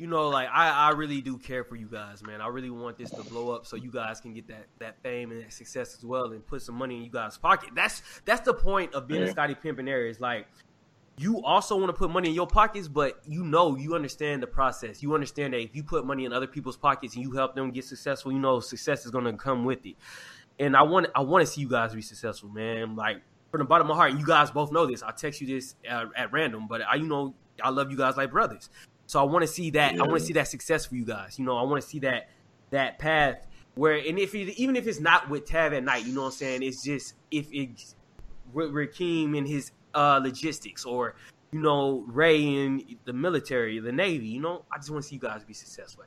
you 0.00 0.08
know, 0.08 0.28
like 0.28 0.48
I, 0.52 0.70
I 0.70 0.90
really 0.90 1.20
do 1.20 1.38
care 1.38 1.62
for 1.62 1.76
you 1.76 1.86
guys, 1.86 2.22
man. 2.22 2.40
I 2.40 2.48
really 2.48 2.70
want 2.70 2.98
this 2.98 3.10
to 3.10 3.22
blow 3.22 3.50
up 3.54 3.64
so 3.64 3.76
you 3.76 3.92
guys 3.92 4.20
can 4.20 4.34
get 4.34 4.48
that 4.48 4.66
that 4.80 5.00
fame 5.02 5.30
and 5.30 5.42
that 5.42 5.52
success 5.52 5.94
as 5.96 6.04
well, 6.04 6.32
and 6.32 6.44
put 6.44 6.62
some 6.62 6.74
money 6.74 6.96
in 6.96 7.04
you 7.04 7.10
guys' 7.10 7.38
pocket. 7.38 7.70
That's 7.76 8.02
that's 8.24 8.40
the 8.40 8.54
point 8.54 8.92
of 8.94 9.06
being 9.06 9.22
Yeah. 9.22 9.28
a 9.28 9.30
Scottie 9.30 9.54
Pippen 9.54 9.86
Is 9.86 10.20
like 10.20 10.48
you 11.16 11.40
also 11.44 11.76
want 11.76 11.90
to 11.90 11.92
put 11.92 12.10
money 12.10 12.30
in 12.30 12.34
your 12.34 12.48
pockets, 12.48 12.88
but 12.88 13.20
you 13.24 13.44
know 13.44 13.76
you 13.76 13.94
understand 13.94 14.42
the 14.42 14.48
process. 14.48 15.00
You 15.00 15.14
understand 15.14 15.52
that 15.54 15.60
if 15.60 15.76
you 15.76 15.84
put 15.84 16.04
money 16.04 16.24
in 16.24 16.32
other 16.32 16.48
people's 16.48 16.76
pockets 16.76 17.14
and 17.14 17.22
you 17.22 17.30
help 17.30 17.54
them 17.54 17.70
get 17.70 17.84
successful, 17.84 18.32
you 18.32 18.40
know 18.40 18.58
success 18.58 19.04
is 19.04 19.12
going 19.12 19.26
to 19.26 19.32
come 19.34 19.64
with 19.64 19.86
it. 19.86 19.94
And 20.58 20.76
I 20.76 20.82
want 20.82 21.06
I 21.14 21.20
want 21.20 21.46
to 21.46 21.46
see 21.46 21.60
you 21.60 21.68
guys 21.68 21.94
be 21.94 22.02
successful, 22.02 22.48
man. 22.48 22.96
Like 22.96 23.18
from 23.52 23.60
the 23.60 23.64
bottom 23.64 23.88
of 23.88 23.96
my 23.96 24.08
heart, 24.08 24.18
you 24.18 24.26
guys 24.26 24.50
both 24.50 24.72
know 24.72 24.86
this. 24.86 25.04
I 25.04 25.12
text 25.12 25.40
you 25.40 25.46
this 25.46 25.76
at, 25.88 26.06
at 26.16 26.32
random, 26.32 26.66
but 26.66 26.82
I 26.82 26.96
you 26.96 27.06
know 27.06 27.36
I 27.62 27.70
love 27.70 27.92
you 27.92 27.96
guys 27.96 28.16
like 28.16 28.32
brothers. 28.32 28.68
So 29.06 29.20
I 29.20 29.24
want 29.24 29.42
to 29.42 29.46
see 29.46 29.70
that. 29.70 29.94
I 29.94 30.02
want 30.02 30.18
to 30.18 30.20
see 30.20 30.32
that 30.34 30.48
success 30.48 30.86
for 30.86 30.94
you 30.94 31.04
guys. 31.04 31.38
You 31.38 31.44
know, 31.44 31.56
I 31.56 31.62
want 31.62 31.82
to 31.82 31.88
see 31.88 31.98
that 32.00 32.28
that 32.70 32.98
path 32.98 33.46
where, 33.74 33.94
and 33.94 34.18
if 34.18 34.34
it, 34.34 34.56
even 34.58 34.76
if 34.76 34.86
it's 34.86 35.00
not 35.00 35.28
with 35.28 35.46
Tav 35.46 35.72
at 35.72 35.82
night, 35.82 36.06
you 36.06 36.14
know 36.14 36.22
what 36.22 36.26
I'm 36.28 36.32
saying? 36.32 36.62
It's 36.62 36.82
just 36.82 37.14
if 37.30 37.46
it's 37.52 37.96
with 38.52 38.70
Rakeem 38.72 39.36
and 39.36 39.46
his 39.46 39.72
uh, 39.94 40.20
logistics, 40.22 40.84
or 40.84 41.16
you 41.52 41.60
know 41.60 42.04
Ray 42.06 42.42
in 42.42 42.84
the 43.04 43.12
military, 43.12 43.78
the 43.80 43.92
Navy. 43.92 44.28
You 44.28 44.40
know, 44.40 44.64
I 44.72 44.78
just 44.78 44.90
want 44.90 45.02
to 45.02 45.08
see 45.08 45.16
you 45.16 45.20
guys 45.20 45.44
be 45.44 45.54
successful. 45.54 46.04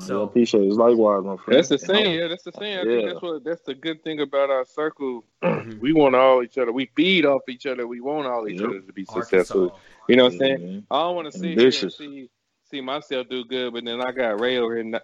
So, 0.00 0.22
I 0.22 0.24
appreciate 0.24 0.62
it. 0.64 0.68
It's 0.68 0.76
likewise, 0.76 1.22
my 1.24 1.36
friend. 1.36 1.58
That's 1.58 1.68
the 1.68 1.78
same. 1.78 2.18
Yeah, 2.18 2.28
that's 2.28 2.42
the 2.44 2.52
same. 2.52 2.78
I 2.80 2.84
think 2.84 3.02
Yeah. 3.02 3.08
that's 3.12 3.22
what 3.22 3.44
that's 3.44 3.62
the 3.62 3.74
good 3.74 4.02
thing 4.02 4.20
about 4.20 4.50
our 4.50 4.64
circle. 4.64 5.24
We 5.80 5.92
want 5.92 6.14
all 6.14 6.42
each 6.42 6.58
other. 6.58 6.72
We 6.72 6.90
feed 6.96 7.24
off 7.24 7.42
each 7.48 7.64
other. 7.66 7.86
We 7.86 8.00
want 8.00 8.26
all 8.26 8.46
each 8.48 8.60
Yep. 8.60 8.68
other 8.68 8.80
to 8.80 8.92
be 8.92 9.04
successful. 9.04 9.62
Arkansas. 9.64 9.78
You 10.08 10.16
know 10.16 10.24
what 10.24 10.32
I'm 10.32 10.38
saying? 10.38 10.86
I 10.90 11.00
don't 11.00 11.16
want 11.16 11.32
to 11.32 11.38
see, 11.38 11.54
here 11.54 11.70
see 11.70 12.28
see 12.70 12.80
myself 12.80 13.28
do 13.28 13.44
good, 13.44 13.72
but 13.72 13.84
then 13.84 14.00
I 14.00 14.12
got 14.12 14.40
Ray 14.40 14.58
over 14.58 14.76
here. 14.76 14.84
And 14.84 15.00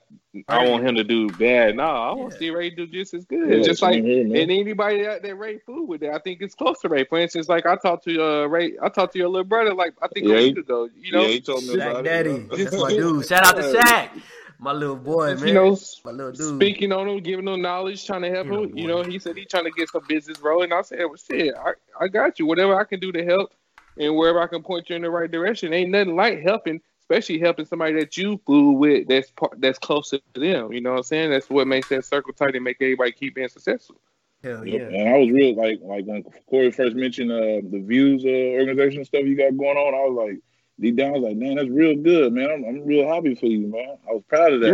I 0.48 0.68
want 0.68 0.86
him 0.86 0.94
to 0.96 1.02
do 1.04 1.28
bad. 1.30 1.74
No, 1.76 1.84
I 1.84 2.12
want 2.12 2.30
to 2.30 2.34
Yeah. 2.36 2.38
see 2.38 2.50
Ray 2.50 2.70
do 2.70 2.86
just 2.86 3.12
as 3.14 3.24
good. 3.24 3.50
Yeah, 3.50 3.64
just 3.64 3.82
like 3.82 4.04
here, 4.04 4.22
and 4.22 4.34
anybody 4.36 5.02
that, 5.02 5.22
that 5.22 5.34
Ray 5.36 5.58
fool 5.58 5.86
with 5.86 6.02
it, 6.04 6.10
I 6.10 6.18
think 6.20 6.42
it's 6.42 6.54
close 6.54 6.78
to 6.80 6.88
Ray. 6.88 7.04
For 7.04 7.18
instance, 7.18 7.48
like 7.48 7.66
I 7.66 7.74
talked 7.76 8.04
to 8.04 8.22
uh, 8.24 8.46
Ray, 8.46 8.74
I 8.80 8.88
talked 8.88 9.14
to 9.14 9.18
your 9.18 9.28
little 9.28 9.44
brother 9.44 9.74
like 9.74 9.94
I 10.00 10.06
think 10.08 10.26
Yeah, 10.26 10.36
a 10.36 10.38
he- 10.40 10.48
week 10.48 10.58
ago. 10.58 10.88
You 10.96 11.12
know, 11.12 11.22
yeah, 11.22 11.28
he 11.28 11.40
told 11.40 11.64
me 11.64 11.74
Shaq 11.74 11.90
about 11.90 12.04
Daddy, 12.04 12.30
it. 12.30 12.50
that's 12.50 12.78
my 12.78 12.90
dude. 12.96 13.26
Shout 13.26 13.44
out 13.44 13.56
to 13.56 13.62
Shaq, 13.62 14.10
my 14.58 14.72
little 14.72 14.96
boy, 14.96 15.34
man. 15.34 15.48
you 15.48 15.54
know, 15.54 15.76
my 16.04 16.10
little 16.10 16.32
dude. 16.32 16.56
speaking 16.56 16.92
on 16.92 17.08
him, 17.08 17.20
giving 17.20 17.46
him 17.46 17.60
knowledge, 17.60 18.06
trying 18.06 18.22
to 18.22 18.30
help 18.30 18.46
Yeah, 18.46 18.54
him. 18.54 18.76
You 18.76 18.88
know, 18.88 19.02
he 19.02 19.18
said 19.18 19.36
he's 19.36 19.48
trying 19.48 19.64
to 19.64 19.70
get 19.70 19.88
some 19.90 20.04
business 20.08 20.38
rolling. 20.40 20.72
I 20.72 20.82
said, 20.82 21.00
well, 21.00 21.16
shit, 21.16 21.54
I, 21.54 21.72
I 22.00 22.08
got 22.08 22.38
you. 22.38 22.46
Whatever 22.46 22.78
I 22.78 22.84
can 22.84 23.00
do 23.00 23.12
to 23.12 23.24
help 23.24 23.52
and 23.98 24.16
wherever 24.16 24.40
I 24.40 24.46
can 24.46 24.62
point 24.62 24.88
you 24.90 24.96
in 24.96 25.02
the 25.02 25.10
right 25.10 25.30
direction. 25.30 25.72
Ain't 25.72 25.90
nothing 25.90 26.16
like 26.16 26.40
helping, 26.42 26.80
especially 27.02 27.38
helping 27.38 27.66
somebody 27.66 27.94
that 27.94 28.16
you 28.16 28.40
fool 28.46 28.76
with 28.76 29.08
that's 29.08 29.30
part, 29.30 29.60
that's 29.60 29.78
closer 29.78 30.18
to 30.34 30.40
them. 30.40 30.72
You 30.72 30.80
know 30.80 30.92
what 30.92 30.98
I'm 30.98 31.02
saying? 31.04 31.30
That's 31.30 31.48
what 31.50 31.66
makes 31.66 31.88
that 31.88 32.04
circle 32.04 32.32
tight 32.32 32.54
and 32.54 32.64
make 32.64 32.76
everybody 32.80 33.12
keep 33.12 33.34
being 33.34 33.48
successful. 33.48 33.96
Hell 34.42 34.66
yeah. 34.66 34.80
And 34.80 35.08
I 35.08 35.18
was 35.18 35.30
real 35.30 35.56
like 35.56 35.80
like 35.82 36.04
when 36.04 36.22
Corey 36.48 36.70
first 36.70 36.94
mentioned 36.94 37.32
uh, 37.32 37.62
the 37.70 37.82
views 37.84 38.24
uh, 38.24 38.58
organization 38.60 39.04
stuff 39.04 39.24
you 39.24 39.36
got 39.36 39.56
going 39.56 39.76
on. 39.76 39.94
I 39.94 40.08
was 40.08 40.28
like 40.28 40.38
deep 40.80 40.96
down, 40.96 41.08
I 41.08 41.12
was 41.18 41.22
like, 41.22 41.36
man, 41.36 41.56
that's 41.56 41.68
real 41.68 41.96
good, 41.96 42.32
man. 42.32 42.50
I'm, 42.50 42.64
I'm 42.64 42.84
real 42.86 43.08
happy 43.08 43.34
for 43.34 43.46
you, 43.46 43.66
man. 43.68 43.96
I 44.08 44.12
was 44.12 44.22
proud 44.28 44.52
of 44.52 44.60
that. 44.60 44.68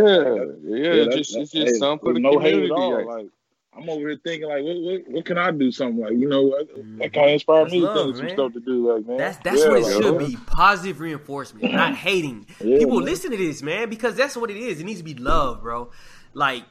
Yeah, 0.62 0.76
yeah, 0.78 0.90
that's- 1.04 1.16
just 1.16 1.32
that's- 1.32 1.42
it's 1.44 1.52
just 1.52 1.66
hey, 1.68 1.78
something 1.78 2.08
for 2.08 2.14
the 2.14 2.20
no 2.20 2.38
hate 2.38 2.52
community. 2.52 2.72
at 2.72 2.78
all. 2.78 2.94
right? 2.94 3.06
Like 3.06 3.26
I'm 3.74 3.88
over 3.88 4.00
here 4.10 4.18
thinking 4.22 4.48
like, 4.50 4.62
what, 4.64 4.76
what, 4.82 5.08
what 5.08 5.24
can 5.24 5.38
I 5.38 5.50
do? 5.50 5.72
Something 5.72 6.02
like 6.04 6.12
you 6.12 6.28
know, 6.28 6.42
what, 6.42 6.68
Mhm. 6.76 6.98
that 6.98 7.12
kind 7.14 7.26
of 7.28 7.32
inspired 7.32 7.64
That's 7.64 7.72
me 7.72 7.80
to 7.80 7.86
think 7.94 7.98
of 8.10 8.16
some 8.16 8.26
man. 8.26 8.34
stuff 8.36 8.52
to 8.52 8.60
do. 8.60 8.94
Like 8.94 9.06
man, 9.06 9.16
That's 9.16 9.38
that's 9.38 9.60
Yeah, 9.62 9.68
what 9.68 9.78
it 9.78 9.82
like, 9.84 9.92
should 10.02 10.20
yeah. 10.20 10.26
be. 10.28 10.36
Positive 10.46 11.00
reinforcement, 11.00 11.72
not 11.72 11.94
hating. 11.94 12.46
Yeah, 12.60 12.78
People 12.78 12.96
man. 12.98 13.06
listen 13.06 13.30
to 13.30 13.36
this, 13.38 13.62
man, 13.62 13.88
because 13.88 14.14
that's 14.14 14.36
what 14.36 14.50
it 14.50 14.58
is. 14.58 14.80
It 14.80 14.84
needs 14.84 14.98
to 14.98 15.04
be 15.04 15.14
love, 15.14 15.62
bro. 15.62 15.90
Like 16.34 16.64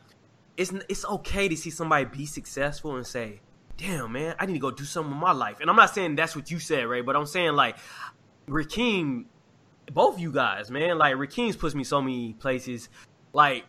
it's 0.58 0.72
it's 0.90 1.04
okay 1.06 1.48
to 1.48 1.58
see 1.58 1.72
somebody 1.72 2.06
be 2.06 2.28
successful 2.28 2.96
and 2.96 3.08
say, 3.08 3.40
"Damn, 3.78 4.12
man, 4.12 4.36
I 4.38 4.46
need 4.46 4.54
to 4.54 4.60
go 4.60 4.70
do 4.70 4.84
something 4.84 5.12
with 5.12 5.20
my 5.22 5.32
life." 5.32 5.60
And 5.60 5.72
I'm 5.72 5.76
not 5.76 5.96
saying 5.96 6.18
that's 6.18 6.36
what 6.36 6.52
you 6.52 6.60
said, 6.60 6.86
Ray, 6.86 7.02
but 7.02 7.16
I'm 7.16 7.26
saying 7.26 7.54
like 7.54 7.78
Rakeem, 8.52 9.26
both 9.93 10.20
you 10.20 10.32
guys, 10.32 10.70
man. 10.70 10.97
Like 10.97 11.16
Rakeem's 11.16 11.56
puts 11.56 11.74
me 11.74 11.84
so 11.84 12.02
many 12.02 12.34
places. 12.34 12.89
Like 13.32 13.64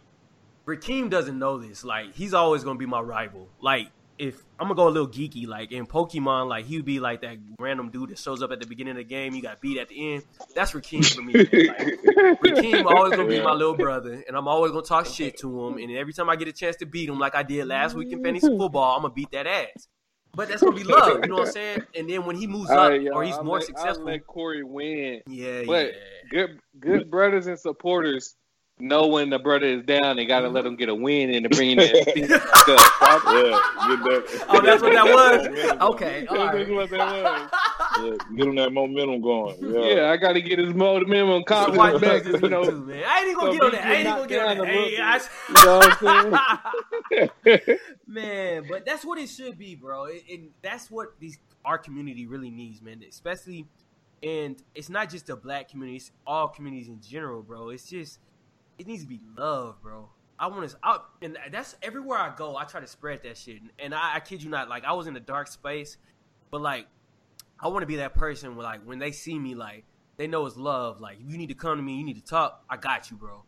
Rakeem 0.66 1.08
doesn't 1.08 1.38
know 1.38 1.58
this. 1.58 1.84
Like 1.84 2.14
he's 2.14 2.34
always 2.34 2.64
gonna 2.64 2.78
be 2.78 2.86
my 2.86 3.00
rival. 3.00 3.48
Like 3.60 3.88
if 4.18 4.42
I'm 4.58 4.66
gonna 4.66 4.74
go 4.74 4.88
a 4.88 4.90
little 4.90 5.08
geeky, 5.08 5.46
like 5.46 5.70
in 5.70 5.86
Pokemon, 5.86 6.48
like 6.48 6.64
he 6.66 6.76
would 6.76 6.84
be 6.84 6.98
like 6.98 7.20
that 7.22 7.38
random 7.60 7.90
dude 7.90 8.10
that 8.10 8.18
shows 8.18 8.42
up 8.42 8.50
at 8.50 8.60
the 8.60 8.66
beginning 8.66 8.92
of 8.92 8.96
the 8.98 9.04
game, 9.04 9.34
you 9.34 9.42
got 9.42 9.60
beat 9.60 9.78
at 9.78 9.88
the 9.88 10.14
end. 10.14 10.24
That's 10.54 10.72
Rakeem 10.72 11.04
for 11.14 11.22
me. 11.22 11.32
Like, 11.32 12.40
Rakeem 12.40 12.84
always 12.96 13.16
gonna 13.16 13.28
be 13.28 13.40
my 13.40 13.52
little 13.52 13.76
brother, 13.76 14.22
and 14.26 14.36
I'm 14.36 14.48
always 14.48 14.72
gonna 14.72 14.84
talk 14.84 15.06
shit 15.06 15.38
to 15.38 15.66
him. 15.66 15.78
And 15.78 15.92
every 15.92 16.12
time 16.12 16.28
I 16.28 16.34
get 16.34 16.48
a 16.48 16.52
chance 16.52 16.74
to 16.76 16.86
beat 16.86 17.08
him, 17.08 17.20
like 17.20 17.36
I 17.36 17.44
did 17.44 17.66
last 17.66 17.94
week 17.94 18.10
in 18.10 18.22
fantasy 18.22 18.48
football, 18.48 18.96
I'm 18.96 19.02
gonna 19.02 19.14
beat 19.14 19.30
that 19.30 19.46
ass. 19.46 19.88
But 20.34 20.48
that's 20.48 20.62
gonna 20.62 20.74
be 20.74 20.84
love, 20.84 21.20
you 21.22 21.28
know 21.28 21.36
what 21.36 21.48
I'm 21.48 21.52
saying? 21.52 21.82
And 21.94 22.08
then 22.08 22.24
when 22.24 22.36
he 22.36 22.46
moves 22.46 22.70
All 22.70 22.78
up 22.78 22.90
right, 22.90 23.06
or 23.12 23.22
he's 23.22 23.34
I'll 23.34 23.44
more 23.44 23.58
let- 23.58 23.66
successful, 23.66 24.06
I'll 24.08 24.12
let 24.14 24.26
Corey 24.26 24.62
win. 24.62 25.20
yeah, 25.26 25.62
But 25.66 25.88
yeah. 25.88 25.92
good 26.30 26.58
good 26.80 27.10
brothers 27.10 27.46
and 27.48 27.58
supporters 27.58 28.34
know 28.78 29.06
when 29.06 29.30
the 29.30 29.38
brother 29.38 29.66
is 29.66 29.82
down. 29.84 30.16
They 30.16 30.24
gotta 30.26 30.48
let 30.48 30.66
him 30.66 30.76
get 30.76 30.88
a 30.88 30.94
win 30.94 31.32
and 31.34 31.44
to 31.44 31.48
bring 31.48 31.76
that 31.76 31.96
spirit 32.08 32.28
back 32.28 32.68
up. 32.68 33.22
yeah, 33.26 33.60
that. 34.02 34.46
Oh, 34.48 34.60
that's 34.60 34.82
what 34.82 34.92
that 34.92 35.04
was. 35.06 35.46
Okay, 35.94 36.26
all 36.26 36.36
That's 36.36 36.54
right. 36.54 36.70
what 36.70 36.90
that 36.90 37.22
was. 37.22 37.50
Yeah, 38.00 38.16
get 38.36 38.46
him 38.48 38.54
that 38.54 38.72
momentum 38.72 39.20
going. 39.20 39.54
Yeah, 39.60 39.94
Yeah, 39.94 40.10
I 40.10 40.16
gotta 40.16 40.40
get 40.40 40.58
his 40.58 40.72
mo- 40.72 40.98
minimum 41.00 41.44
So 41.46 41.72
white 41.72 41.92
confidence 41.92 42.32
back. 42.32 42.42
You 42.42 42.48
know, 42.48 42.64
too, 42.64 42.86
man. 42.86 43.04
I 43.06 43.18
ain't 43.18 43.28
even 43.28 43.34
gonna 43.38 43.52
So 43.52 43.52
get 43.52 43.62
on 43.62 43.72
that. 43.72 43.84
I 43.86 43.92
ain't 43.92 44.00
even 44.00 44.12
gonna 44.14 44.28
get 44.28 44.28
get 44.28 44.40
on 44.40 44.56
knocked 44.56 44.66
that. 44.66 44.72
Hey, 44.72 44.84
little 44.88 45.28
you 45.48 45.66
know 45.66 45.78
what 45.78 46.02
I'm 47.10 47.58
saying? 47.60 47.78
man, 48.06 48.64
but 48.66 48.86
that's 48.86 49.04
what 49.04 49.18
it 49.18 49.28
should 49.28 49.58
be, 49.58 49.74
bro. 49.74 50.06
And 50.06 50.48
that's 50.62 50.90
what 50.90 51.20
these 51.20 51.36
our 51.66 51.76
community 51.76 52.26
really 52.26 52.50
needs, 52.50 52.80
man. 52.80 53.04
Especially, 53.06 53.66
and 54.22 54.56
it's 54.74 54.88
not 54.88 55.10
just 55.10 55.26
the 55.26 55.36
black 55.36 55.68
community; 55.68 55.98
it's 55.98 56.12
all 56.26 56.48
communities 56.48 56.88
in 56.88 56.98
general, 57.02 57.42
bro. 57.42 57.68
It's 57.68 57.90
just 57.90 58.20
it 58.82 58.88
needs 58.88 59.04
to 59.04 59.08
be 59.08 59.20
love, 59.36 59.80
bro. 59.80 60.08
I 60.38 60.48
want 60.48 60.68
to, 60.68 61.02
and 61.22 61.38
that's 61.52 61.76
everywhere 61.82 62.18
I 62.18 62.34
go. 62.34 62.56
I 62.56 62.64
try 62.64 62.80
to 62.80 62.86
spread 62.86 63.22
that 63.22 63.36
shit, 63.38 63.60
and 63.78 63.94
I, 63.94 64.16
I 64.16 64.20
kid 64.20 64.42
you 64.42 64.50
not, 64.50 64.68
like 64.68 64.84
I 64.84 64.92
was 64.92 65.06
in 65.06 65.16
a 65.16 65.20
dark 65.20 65.46
space, 65.46 65.96
but 66.50 66.60
like 66.60 66.86
I 67.60 67.68
want 67.68 67.82
to 67.82 67.86
be 67.86 67.96
that 67.96 68.14
person 68.14 68.56
where, 68.56 68.64
like, 68.64 68.82
when 68.84 68.98
they 68.98 69.12
see 69.12 69.38
me, 69.38 69.54
like 69.54 69.84
they 70.16 70.26
know 70.26 70.44
it's 70.46 70.56
love. 70.56 71.00
Like, 71.00 71.18
you 71.24 71.38
need 71.38 71.46
to 71.48 71.54
come 71.54 71.76
to 71.76 71.82
me, 71.82 71.96
you 71.96 72.04
need 72.04 72.16
to 72.16 72.24
talk. 72.24 72.64
I 72.68 72.76
got 72.76 73.10
you, 73.10 73.16
bro. 73.16 73.44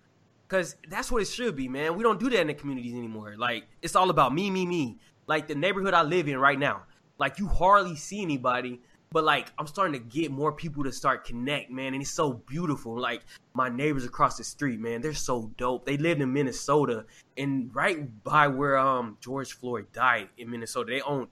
Cause 0.47 0.77
that's 0.89 1.11
what 1.11 1.21
it 1.21 1.27
should 1.27 1.57
be, 1.57 1.69
man. 1.69 1.97
We 1.97 2.05
don't 2.05 2.21
do 2.21 2.31
that 2.31 2.41
in 2.41 2.47
the 2.47 2.55
communities 2.55 2.95
anymore. 2.95 3.35
Like, 3.37 3.65
it's 3.83 3.97
all 3.97 4.09
about 4.11 4.33
me, 4.33 4.51
me, 4.51 4.65
me. 4.65 4.99
Like 5.27 5.49
the 5.49 5.57
neighborhood 5.57 5.95
I 5.95 6.03
live 6.03 6.29
in 6.29 6.39
right 6.39 6.59
now. 6.59 6.85
Like, 7.19 7.41
you 7.41 7.49
hardly 7.49 7.97
see 7.97 8.23
anybody, 8.23 8.81
but 9.15 9.23
like 9.23 9.53
I'm 9.59 9.69
starting 9.69 9.93
to 9.93 10.01
get 10.01 10.33
more 10.33 10.53
people 10.53 10.83
to 10.83 10.93
start 10.93 11.25
connect, 11.25 11.71
man. 11.71 11.95
And 11.95 12.03
it's 12.03 12.11
so 12.11 12.33
beautiful. 12.33 12.99
Like 12.99 13.23
my 13.55 13.69
neighbors 13.69 14.05
across 14.05 14.37
the 14.37 14.43
street, 14.45 14.81
man, 14.81 15.01
they're 15.01 15.15
so 15.15 15.53
dope. 15.57 15.87
They 15.87 15.97
lived 15.97 16.21
in 16.21 16.33
Minnesota, 16.33 17.07
and 17.39 17.73
right 17.73 18.23
by 18.25 18.49
where 18.49 18.77
um 18.77 19.17
George 19.21 19.53
Floyd 19.53 19.87
died 19.93 20.29
in 20.37 20.51
Minnesota, 20.51 20.91
they 20.91 21.01
own 21.01 21.29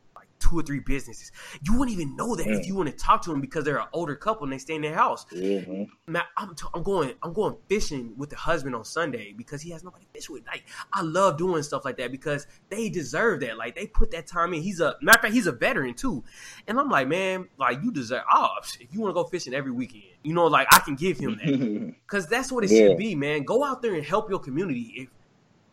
two 0.53 0.59
or 0.59 0.63
three 0.63 0.81
businesses. 0.81 1.33
You 1.63 1.79
wouldn't 1.79 1.97
even 1.99 2.15
know 2.17 2.37
that 2.37 2.47
if 2.47 2.61
mm. 2.61 2.67
you 2.67 2.75
want 2.75 2.91
to 2.91 2.95
talk 2.97 3.23
to 3.23 3.31
them 3.31 3.41
because 3.41 3.65
they're 3.65 3.79
an 3.79 3.89
older 3.93 4.15
couple 4.15 4.45
and 4.45 4.53
they 4.53 4.59
stay 4.59 4.75
in 4.75 4.83
their 4.83 4.95
house. 4.95 5.25
yeah. 5.33 5.61
Man, 6.07 6.23
I'm, 6.37 6.55
t- 6.55 6.67
I'm 6.75 6.83
going 6.83 7.15
I'm 7.23 7.33
going 7.33 7.57
fishing 7.69 8.15
with 8.17 8.31
the 8.31 8.37
husband 8.37 8.75
on 8.75 8.85
Sunday 8.85 9.33
because 9.37 9.63
he 9.63 9.71
has 9.71 9.83
nobody 9.83 10.05
to 10.05 10.11
fish 10.11 10.29
with. 10.29 10.47
Like 10.47 10.65
I 10.93 11.03
love 11.03 11.39
doing 11.39 11.63
stuff 11.63 11.85
like 11.85 11.97
that 11.99 12.13
because 12.13 12.47
they 12.69 12.89
deserve 12.89 13.41
that. 13.41 13.57
Like 13.57 13.75
they 13.75 13.87
put 13.87 14.11
that 14.11 14.27
time 14.27 14.53
in. 14.55 14.63
He's 14.63 14.81
a 14.81 14.97
matter 15.01 15.19
of 15.19 15.23
fact, 15.23 15.35
he's 15.35 15.47
a 15.47 15.53
veteran 15.53 15.95
too. 15.95 16.23
And 16.69 16.79
I'm 16.79 16.89
like, 16.91 17.09
man, 17.09 17.49
like 17.59 17.83
you 17.83 17.91
deserve. 17.91 18.23
Oh, 18.31 18.49
if 18.81 18.93
you 18.93 19.01
want 19.01 19.11
to 19.11 19.15
go 19.15 19.25
fishing 19.25 19.55
every 19.55 19.73
weekend, 19.73 20.05
you 20.23 20.35
know, 20.35 20.47
like 20.47 20.69
I 20.73 20.81
can 20.81 20.95
give 20.97 21.19
him 21.19 21.39
that 21.43 21.95
because 22.07 22.27
that's 22.27 22.53
what 22.53 22.65
it 22.65 22.71
Yeah. 22.71 22.89
should 22.89 22.99
be, 22.99 23.15
man. 23.15 23.45
Go 23.45 23.65
out 23.65 23.81
there 23.83 23.95
and 23.95 24.05
help 24.05 24.29
your 24.29 24.39
community. 24.39 24.93
If 24.97 25.09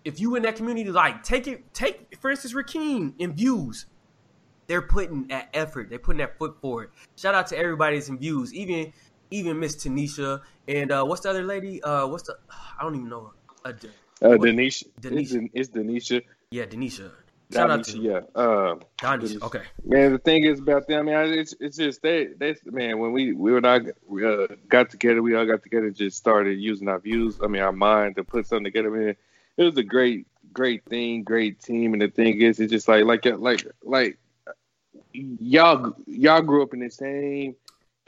if 0.06 0.20
you 0.20 0.36
in 0.36 0.44
that 0.44 0.56
community, 0.56 0.90
like 0.90 1.24
take 1.24 1.48
it, 1.48 1.74
take 1.74 2.18
for 2.22 2.32
instance, 2.32 2.54
Rakeem 2.54 3.14
in 3.20 3.34
views. 3.34 3.86
They're 4.70 4.84
putting 4.84 5.28
that 5.28 5.50
effort. 5.54 5.90
They're 5.90 5.98
putting 5.98 6.20
that 6.20 6.38
foot 6.38 6.62
forward. 6.62 6.92
Shout 7.18 7.34
out 7.34 7.48
to 7.48 7.58
everybody's 7.58 8.08
in 8.08 8.20
views, 8.20 8.54
even 8.54 8.94
even 9.32 9.60
Miss 9.60 9.76
Tanisha 9.76 10.42
and 10.68 10.92
uh, 10.92 11.04
what's 11.04 11.22
the 11.22 11.32
other 11.32 11.44
lady? 11.44 11.82
Uh, 11.82 12.06
what's 12.06 12.24
the? 12.24 12.38
I 12.80 12.84
don't 12.84 12.96
even 12.96 13.10
know. 13.10 13.34
Uh, 13.66 13.74
Uh, 14.22 14.28
Denisha. 14.38 14.84
Denisha. 15.02 15.50
It's, 15.54 15.70
it's 15.70 15.70
Denisha. 15.70 16.22
yeah, 16.52 16.66
Denisha. 16.66 17.12
Shout 17.52 17.72
out 17.72 17.84
to 17.86 17.98
yeah. 17.98 18.22
Uh, 18.36 18.76
Donisha. 19.00 19.42
Okay. 19.42 19.64
Man, 19.84 20.12
the 20.12 20.20
thing 20.20 20.46
is 20.46 20.60
about 20.60 20.88
them. 20.88 21.10
I 21.10 21.26
mean, 21.26 21.40
it's 21.40 21.56
it's 21.60 21.78
just 21.78 22.04
they 22.04 22.28
they 22.38 22.56
man 22.66 23.00
when 23.00 23.12
we 23.12 23.34
we 23.34 23.58
and 23.58 23.66
I 23.66 23.82
we, 24.08 24.24
uh, 24.24 24.46
got 24.68 24.92
together, 24.92 25.24
we 25.24 25.36
all 25.36 25.48
got 25.48 25.64
together, 25.64 25.88
and 25.88 25.96
just 25.96 26.18
started 26.18 26.60
using 26.60 26.88
our 26.88 27.00
views. 27.00 27.40
I 27.44 27.48
mean, 27.48 27.64
our 27.64 27.72
mind 27.72 28.18
to 28.18 28.24
put 28.24 28.46
something 28.46 28.66
together. 28.66 28.92
Man, 28.92 29.16
it 29.58 29.64
was 29.64 29.78
a 29.78 29.84
great 29.84 30.28
great 30.54 30.86
thing, 30.86 31.24
great 31.24 31.60
team. 31.60 31.94
And 31.94 32.02
the 32.04 32.10
thing 32.10 32.40
is, 32.42 32.60
it's 32.60 32.72
just 32.72 32.88
like 32.88 33.06
like 33.06 33.26
like 33.26 33.66
like 33.82 34.20
y'all 35.14 35.96
y'all 36.06 36.42
grew 36.42 36.64
up 36.64 36.74
in 36.74 36.80
the 36.80 36.90
same 36.90 37.56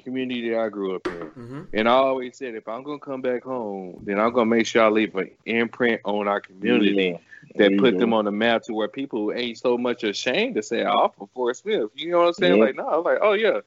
community 0.04 0.50
that 0.50 0.60
I 0.60 0.70
grew 0.70 0.96
up 0.96 1.08
in. 1.08 1.14
Mm-hmm. 1.14 1.62
And 1.74 1.88
I 1.88 1.94
always 1.94 2.38
said, 2.38 2.56
if 2.56 2.68
I'm 2.68 2.84
gonna 2.84 3.00
come 3.00 3.22
back 3.22 3.44
home, 3.44 4.02
then 4.04 4.20
I'm 4.20 4.34
gonna 4.34 4.48
make 4.48 4.66
sure 4.66 4.84
I 4.84 4.90
leave 4.90 5.16
an 5.16 5.30
imprint 5.46 6.02
on 6.06 6.28
our 6.28 6.42
community 6.42 6.96
Yeah. 6.96 7.18
That 7.56 7.72
you 7.72 7.80
put 7.80 7.98
them 7.98 8.14
on 8.14 8.26
the 8.26 8.32
map 8.32 8.64
to 8.64 8.74
where 8.74 8.88
people 8.88 9.34
ain't 9.34 9.58
so 9.58 9.78
much 9.78 10.04
ashamed 10.04 10.56
to 10.56 10.64
say, 10.64 10.86
"I'm 10.86 11.10
from 11.10 11.28
Fort 11.34 11.58
Smith." 11.58 11.90
You 11.96 12.12
know 12.12 12.20
what 12.20 12.28
I'm 12.28 12.34
saying? 12.34 12.58
Yeah. 12.58 12.64
Like, 12.64 12.76
no, 12.76 12.88
I'm 12.88 13.04
like, 13.04 13.18
oh 13.20 13.34
yeah, 13.34 13.62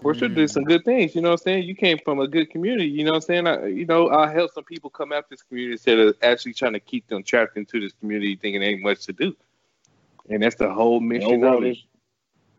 Fort 0.00 0.16
Smith 0.16 0.34
did 0.34 0.50
some 0.50 0.64
good 0.64 0.84
things. 0.84 1.14
You 1.14 1.20
know 1.20 1.30
what 1.30 1.40
I'm 1.40 1.44
saying? 1.44 1.64
You 1.64 1.74
came 1.74 1.98
from 1.98 2.20
a 2.20 2.28
good 2.28 2.50
community. 2.50 2.88
You 2.88 3.04
know 3.04 3.10
what 3.10 3.16
I'm 3.16 3.22
saying? 3.22 3.46
I, 3.46 3.66
you 3.66 3.84
know, 3.84 4.08
I 4.10 4.32
help 4.32 4.52
some 4.52 4.64
people 4.64 4.90
come 4.90 5.12
out 5.12 5.28
this 5.28 5.42
community 5.42 5.72
instead 5.72 5.98
of 5.98 6.16
actually 6.22 6.54
trying 6.54 6.72
to 6.72 6.80
keep 6.80 7.06
them 7.08 7.22
trapped 7.22 7.56
into 7.56 7.80
this 7.80 7.92
community, 8.00 8.36
thinking 8.36 8.60
there 8.60 8.70
ain't 8.70 8.82
much 8.82 9.04
to 9.06 9.12
do. 9.12 9.36
And 10.30 10.42
that's 10.42 10.56
the 10.56 10.72
whole 10.72 11.00
mission 11.00 11.34
Overall, 11.34 11.58
of 11.58 11.64
it. 11.64 11.78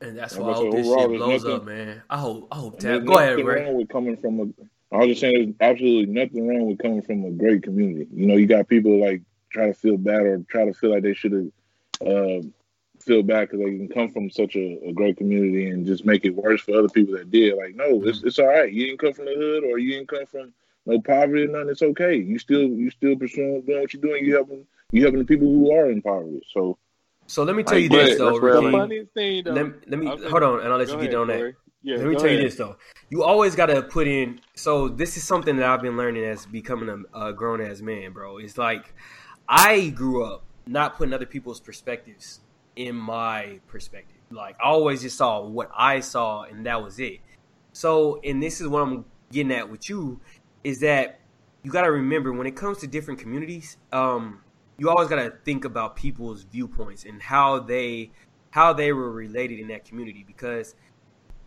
And 0.02 0.18
that's 0.18 0.36
why 0.36 0.52
I 0.52 0.54
hope 0.54 0.72
this 0.72 0.88
shit 0.88 1.10
blows 1.10 1.44
nothing- 1.44 1.58
up, 1.58 1.66
man. 1.66 2.02
I 2.10 2.18
hope. 2.18 2.48
I 2.52 2.56
hope. 2.56 2.80
Tab. 2.80 3.06
Go 3.06 3.18
ahead, 3.18 3.38
Ray. 3.38 3.64
wrong 3.64 3.76
with 3.76 3.90
coming 3.90 4.18
from 4.18 4.40
a. 4.40 4.96
I 4.96 4.98
was 4.98 5.08
just 5.08 5.22
saying, 5.22 5.56
there's 5.60 5.72
absolutely 5.72 6.12
nothing 6.14 6.48
wrong 6.48 6.68
with 6.68 6.80
coming 6.80 7.02
from 7.02 7.24
a 7.24 7.32
great 7.32 7.64
community. 7.64 8.08
You 8.14 8.26
know, 8.26 8.36
you 8.36 8.46
got 8.46 8.68
people 8.68 9.00
like 9.00 9.22
try 9.50 9.68
to 9.68 9.74
feel 9.74 9.98
bad 9.98 10.22
or 10.22 10.40
try 10.50 10.66
to 10.66 10.74
feel 10.74 10.92
like 10.92 11.04
they 11.04 11.14
should 11.14 11.32
have 11.32 11.48
uh, 12.06 12.42
feel 13.02 13.24
bad 13.24 13.50
because 13.50 13.60
they 13.60 13.78
can 13.78 13.88
come 13.88 14.10
from 14.10 14.30
such 14.30 14.56
a, 14.56 14.80
a 14.88 14.94
great 14.94 15.18
community 15.18 15.70
and 15.70 15.86
just 15.86 16.06
make 16.06 16.26
it 16.26 16.36
worse 16.36 16.62
for 16.62 16.76
other 16.76 16.90
people 16.90 17.16
that 17.16 17.32
did. 17.32 17.58
Like, 17.58 17.76
no, 17.76 18.02
it's 18.04 18.24
it's 18.24 18.40
all 18.40 18.48
right. 18.48 18.72
You 18.72 18.88
didn't 18.88 19.00
come 19.00 19.14
from 19.14 19.26
the 19.26 19.36
hood 19.36 19.64
or 19.64 19.78
you 19.78 19.94
didn't 19.94 20.10
come 20.10 20.26
from 20.26 20.54
no 20.86 21.00
poverty 21.00 21.44
or 21.44 21.48
nothing. 21.48 21.70
It's 21.70 21.82
okay. 21.82 22.16
You 22.16 22.40
still 22.40 22.64
you 22.64 22.90
still 22.90 23.16
pursuing 23.16 23.62
doing 23.62 23.82
what 23.82 23.94
you're 23.94 24.02
doing. 24.02 24.26
You 24.26 24.36
helping 24.36 24.66
you 24.92 25.04
helping 25.04 25.20
the 25.20 25.26
people 25.26 25.48
who 25.48 25.72
are 25.72 25.90
in 25.90 26.02
poverty. 26.02 26.42
So 26.54 26.78
So 27.32 27.44
let 27.44 27.56
me 27.56 27.64
tell 27.64 27.78
you 27.80 27.88
But 27.88 28.08
this 28.08 28.18
though, 28.18 28.34
the 28.34 28.42
Raheem. 28.42 28.72
funniest 28.74 29.14
thing, 29.14 29.44
though, 29.46 29.54
Let, 29.54 29.90
let 29.90 30.00
me 30.02 30.08
I'll 30.08 30.18
hold 30.30 30.44
on, 30.44 30.60
and 30.60 30.68
I'll 30.68 30.78
let 30.78 30.88
Go 30.88 30.96
you 30.96 31.00
ahead, 31.00 31.12
get 31.12 31.18
on 31.18 31.28
that. 31.28 31.56
Yeah, 31.82 31.96
Let 31.96 32.08
me 32.08 32.16
go 32.16 32.20
tell 32.20 32.30
you 32.30 32.42
this 32.42 32.56
though. 32.56 32.76
You 33.10 33.24
always 33.24 33.56
got 33.56 33.68
to 33.68 33.82
put 33.84 34.06
in. 34.06 34.42
So 34.56 34.90
this 34.90 35.16
is 35.16 35.24
something 35.24 35.56
that 35.56 35.70
I've 35.70 35.82
been 35.82 35.96
learning 35.96 36.26
as 36.26 36.46
becoming 36.46 37.06
a, 37.14 37.28
a 37.28 37.32
grown 37.32 37.62
ass 37.62 37.80
man, 37.80 38.12
bro. 38.12 38.38
It's 38.38 38.58
like 38.58 38.94
I 39.48 39.88
grew 39.90 40.26
up 40.26 40.44
not 40.68 40.98
putting 40.98 41.14
other 41.14 41.26
people's 41.26 41.62
perspectives 41.62 42.42
in 42.76 42.98
my 42.98 43.62
perspective. 43.66 44.18
Like 44.30 44.58
I 44.62 44.68
always 44.68 45.02
just 45.02 45.16
saw 45.16 45.42
what 45.42 45.72
I 45.74 46.02
saw, 46.02 46.44
and 46.44 46.66
that 46.66 46.84
was 46.84 47.00
it. 47.00 47.22
So, 47.72 48.20
and 48.26 48.44
this 48.44 48.60
is 48.60 48.68
what 48.68 48.82
I'm 48.82 49.06
getting 49.32 49.54
at 49.54 49.72
with 49.72 49.90
you 49.90 50.20
is 50.66 50.82
that 50.82 51.22
you 51.64 51.72
got 51.72 51.84
to 51.84 51.92
remember 51.92 52.34
when 52.34 52.46
it 52.46 52.58
comes 52.58 52.80
to 52.80 52.88
different 52.88 53.22
communities, 53.22 53.78
um, 53.94 54.42
you 54.82 54.90
always 54.90 55.08
got 55.08 55.18
to 55.18 55.32
think 55.46 55.64
about 55.64 55.96
people's 55.96 56.42
viewpoints 56.42 57.06
and 57.06 57.22
how 57.22 57.60
they 57.60 58.10
how 58.50 58.74
they 58.74 58.92
were 58.92 59.12
related 59.12 59.60
in 59.60 59.68
that 59.68 59.86
community 59.86 60.24
because 60.26 60.74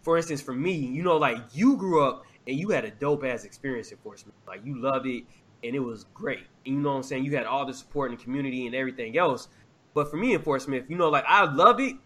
for 0.02 0.16
instance, 0.16 0.40
for 0.40 0.54
me, 0.54 0.72
you 0.72 1.02
know, 1.02 1.16
like 1.16 1.38
you 1.52 1.76
grew 1.76 2.06
up 2.06 2.26
and 2.46 2.56
you 2.56 2.68
had 2.68 2.84
a 2.84 2.92
dope 2.92 3.24
ass 3.24 3.42
experience 3.44 3.90
in 3.90 3.98
Smith. 3.98 4.34
Like 4.46 4.60
you 4.64 4.80
loved 4.80 5.06
it 5.06 5.24
and 5.64 5.74
it 5.74 5.80
was 5.80 6.04
great. 6.14 6.46
And 6.64 6.76
you 6.76 6.80
know 6.80 6.90
what 6.90 6.96
I'm 6.98 7.02
saying? 7.02 7.24
You 7.24 7.34
had 7.34 7.44
all 7.46 7.66
the 7.66 7.74
support 7.74 8.12
in 8.12 8.16
the 8.16 8.22
community 8.22 8.66
and 8.66 8.74
everything 8.74 9.18
else. 9.18 9.48
But 9.94 10.10
for 10.12 10.16
me 10.16 10.38
Smith, 10.60 10.84
you 10.88 10.96
know, 10.96 11.08
like 11.08 11.24
I 11.26 11.52
loved 11.52 11.80
it, 11.80 11.96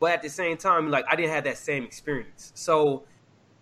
but 0.00 0.12
at 0.12 0.20
the 0.20 0.28
same 0.28 0.58
time, 0.58 0.90
like 0.90 1.06
I 1.08 1.16
didn't 1.16 1.30
have 1.30 1.44
that 1.44 1.56
same 1.56 1.82
experience. 1.82 2.52
So 2.54 3.04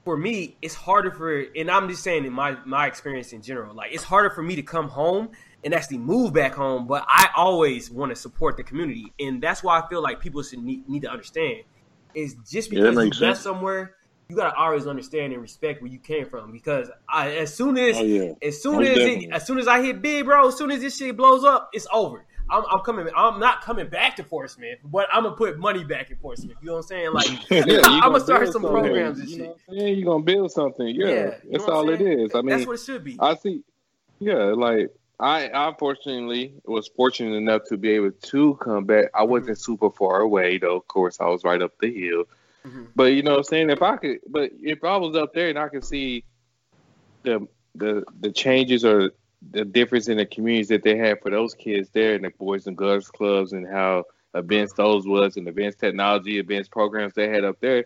for 0.05 0.17
me, 0.17 0.57
it's 0.61 0.75
harder 0.75 1.13
for 1.13 1.45
and 1.55 1.71
I'm 1.71 1.89
just 1.89 2.03
saying 2.03 2.25
in 2.25 2.33
my 2.33 2.57
my 2.65 2.89
experience 2.89 3.33
in 3.33 3.43
general, 3.43 3.77
like 3.77 3.93
it's 3.93 4.05
harder 4.05 4.31
for 4.31 4.43
me 4.43 4.57
to 4.57 4.63
come 4.63 4.89
home 4.89 5.31
and 5.67 5.75
actually 5.75 5.99
move 5.99 6.33
back 6.33 6.55
home, 6.55 6.87
but 6.87 7.05
I 7.09 7.29
always 7.37 7.91
want 7.91 8.11
to 8.11 8.17
support 8.17 8.57
the 8.57 8.63
community. 8.63 9.13
And 9.19 9.43
that's 9.43 9.65
why 9.65 9.81
I 9.81 9.89
feel 9.89 10.01
like 10.01 10.21
people 10.21 10.41
should 10.45 10.63
need, 10.63 10.89
need 10.89 11.03
to 11.03 11.11
understand 11.11 11.65
is 12.15 12.37
just 12.49 12.71
Yeah, 12.71 12.79
because 12.79 12.95
you 12.95 13.05
makes 13.05 13.21
left 13.21 13.43
somewhere, 13.43 13.97
you 14.29 14.37
gotta 14.37 14.57
always 14.57 14.87
understand 14.87 15.33
and 15.33 15.43
respect 15.43 15.83
where 15.83 15.91
you 15.91 15.99
came 15.99 16.25
from. 16.27 16.53
Because 16.53 16.89
I, 17.09 17.33
as 17.33 17.53
soon 17.53 17.77
as 17.79 17.97
oh 17.97 18.05
yeah, 18.05 18.33
as 18.43 18.63
soon 18.63 18.77
oh, 18.77 18.79
Most 18.79 18.91
as 18.91 18.97
it, 18.99 19.31
as 19.33 19.45
soon 19.45 19.59
as 19.59 19.67
I 19.67 19.83
hit 19.83 20.01
big, 20.01 20.27
bro, 20.27 20.47
as 20.47 20.57
soon 20.57 20.71
as 20.71 20.81
this 20.83 20.97
shit 20.97 21.17
blows 21.17 21.43
up, 21.43 21.69
it's 21.73 21.89
over. 21.93 22.25
I'm, 22.49 22.63
I'm 22.71 22.81
coming. 22.83 23.09
I'm 23.17 23.41
not 23.41 23.63
coming 23.63 23.89
back 23.89 24.15
to 24.17 24.23
Fort 24.23 24.49
Smith, 24.53 24.79
but 24.85 25.09
I'm 25.13 25.25
gonna 25.25 25.35
put 25.35 25.59
money 25.59 25.83
back 25.83 26.13
in 26.13 26.17
Fort 26.19 26.39
Smith. 26.39 26.59
You 26.61 26.69
know 26.69 26.73
what 26.75 26.79
I'm 26.79 26.85
saying? 26.85 27.13
Like, 27.13 27.51
Yeah, 27.51 27.81
I'm 27.87 28.13
gonna 28.13 28.21
start 28.21 28.47
some 28.47 28.63
something. 28.63 28.71
programs 28.71 29.19
and 29.19 29.29
you 29.29 29.37
shit. 29.37 29.57
Yeah, 29.69 29.87
you're 29.89 30.07
gonna 30.07 30.23
build 30.23 30.53
something. 30.53 30.87
Yeah, 30.87 31.07
you 31.07 31.15
know 31.15 31.35
that's 31.51 31.65
all 31.65 31.91
it 31.91 31.99
saying? 31.99 32.21
is. 32.21 32.35
I 32.37 32.39
mean, 32.43 32.51
that's 32.51 32.67
what 32.69 32.75
it 32.75 32.85
should 32.85 33.03
be. 33.03 33.17
I 33.19 33.35
see. 33.35 33.65
Yeah, 34.21 34.55
like 34.57 34.91
I, 35.19 35.51
unfortunately 35.69 36.55
was 36.65 36.89
fortunate 36.89 37.35
enough 37.35 37.63
to 37.69 37.77
be 37.77 37.91
able 37.91 38.13
to 38.13 38.55
come 38.57 38.85
back. 38.85 39.07
I 39.15 39.23
wasn't 39.23 39.59
super 39.59 39.91
far 39.91 40.21
away 40.21 40.59
though. 40.59 40.77
Of 40.77 40.89
course, 40.89 41.21
I 41.21 41.27
was 41.27 41.43
right 41.43 41.63
up 41.63 41.73
the 41.81 41.93
hill. 41.93 42.25
Mhm. 42.67 42.89
But 42.95 43.13
you 43.15 43.23
know 43.23 43.33
what 43.33 43.39
I'm 43.39 43.45
saying? 43.45 43.71
If 43.71 43.83
I 43.83 43.97
could, 43.97 44.21
but 44.29 44.51
if 44.61 44.85
I 44.85 44.97
was 44.97 45.17
up 45.17 45.33
there 45.33 45.49
and 45.49 45.59
I 45.59 45.69
could 45.69 45.85
see 45.85 46.25
the 47.23 47.47
the 47.75 48.05
the 48.21 48.31
changes 48.31 48.85
or 48.85 49.13
the 49.51 49.65
difference 49.65 50.09
in 50.09 50.19
the 50.19 50.27
communities 50.27 50.69
that 50.69 50.83
they 50.83 50.97
had 50.97 51.21
for 51.23 51.31
those 51.31 51.55
kids 51.55 51.89
there 51.91 52.15
in 52.15 52.23
the 52.23 52.31
Boys 52.31 52.67
and 52.67 52.77
Girls 52.77 53.09
Clubs 53.09 53.53
and 53.53 53.67
how 53.67 54.05
advanced 54.35 54.77
those 54.77 55.07
was 55.07 55.37
and 55.37 55.49
advanced 55.49 55.79
technology, 55.79 56.39
advanced 56.39 56.71
programs 56.71 57.15
they 57.15 57.29
had 57.29 57.45
up 57.45 57.61
there, 57.61 57.85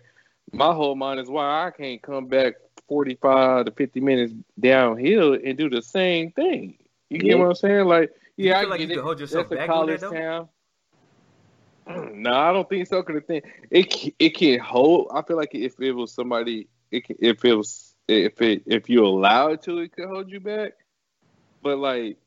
my 0.51 0.73
whole 0.73 0.95
mind 0.95 1.19
is 1.19 1.29
why 1.29 1.67
I 1.67 1.71
can't 1.71 2.01
come 2.01 2.27
back 2.27 2.55
45 2.87 3.65
to 3.65 3.71
50 3.71 4.01
minutes 4.01 4.33
downhill 4.59 5.33
and 5.33 5.57
do 5.57 5.69
the 5.69 5.81
same 5.81 6.31
thing. 6.31 6.77
You 7.11 7.19
get 7.19 7.37
Yeah. 7.37 7.43
what 7.43 7.47
I'm 7.49 7.55
saying? 7.55 7.85
Like, 7.87 8.11
yeah, 8.37 8.59
feel 8.59 8.69
I 8.69 8.69
like 8.69 8.79
get 8.79 8.87
you 8.87 8.91
it. 8.91 8.95
could 8.95 9.03
hold 9.03 9.19
yourself 9.19 9.49
That's 9.49 9.53
back 9.53 9.73
doing 9.73 9.87
college 9.87 9.99
that, 9.99 10.01
though? 10.01 10.11
town. 10.13 10.49
no, 12.13 12.33
I 12.33 12.53
don't 12.53 12.69
think 12.69 12.87
so. 12.87 13.03
Cause 13.03 13.15
the 13.15 13.21
thing, 13.21 13.41
it 13.69 14.13
it 14.19 14.29
can 14.31 14.59
hold. 14.59 15.09
I 15.13 15.21
feel 15.21 15.37
like 15.37 15.53
if 15.53 15.79
it 15.79 15.91
was 15.91 16.13
somebody, 16.13 16.67
it 16.91 17.05
can, 17.05 17.17
if 17.19 17.43
it 17.43 17.53
was 17.53 17.93
if 18.07 18.41
it 18.41 18.63
if 18.65 18.89
you 18.89 19.05
allow 19.05 19.49
it 19.49 19.63
to, 19.63 19.79
it 19.79 19.91
could 19.91 20.07
hold 20.07 20.31
you 20.31 20.39
back. 20.39 20.73
But 21.61 21.79
like, 21.79 22.17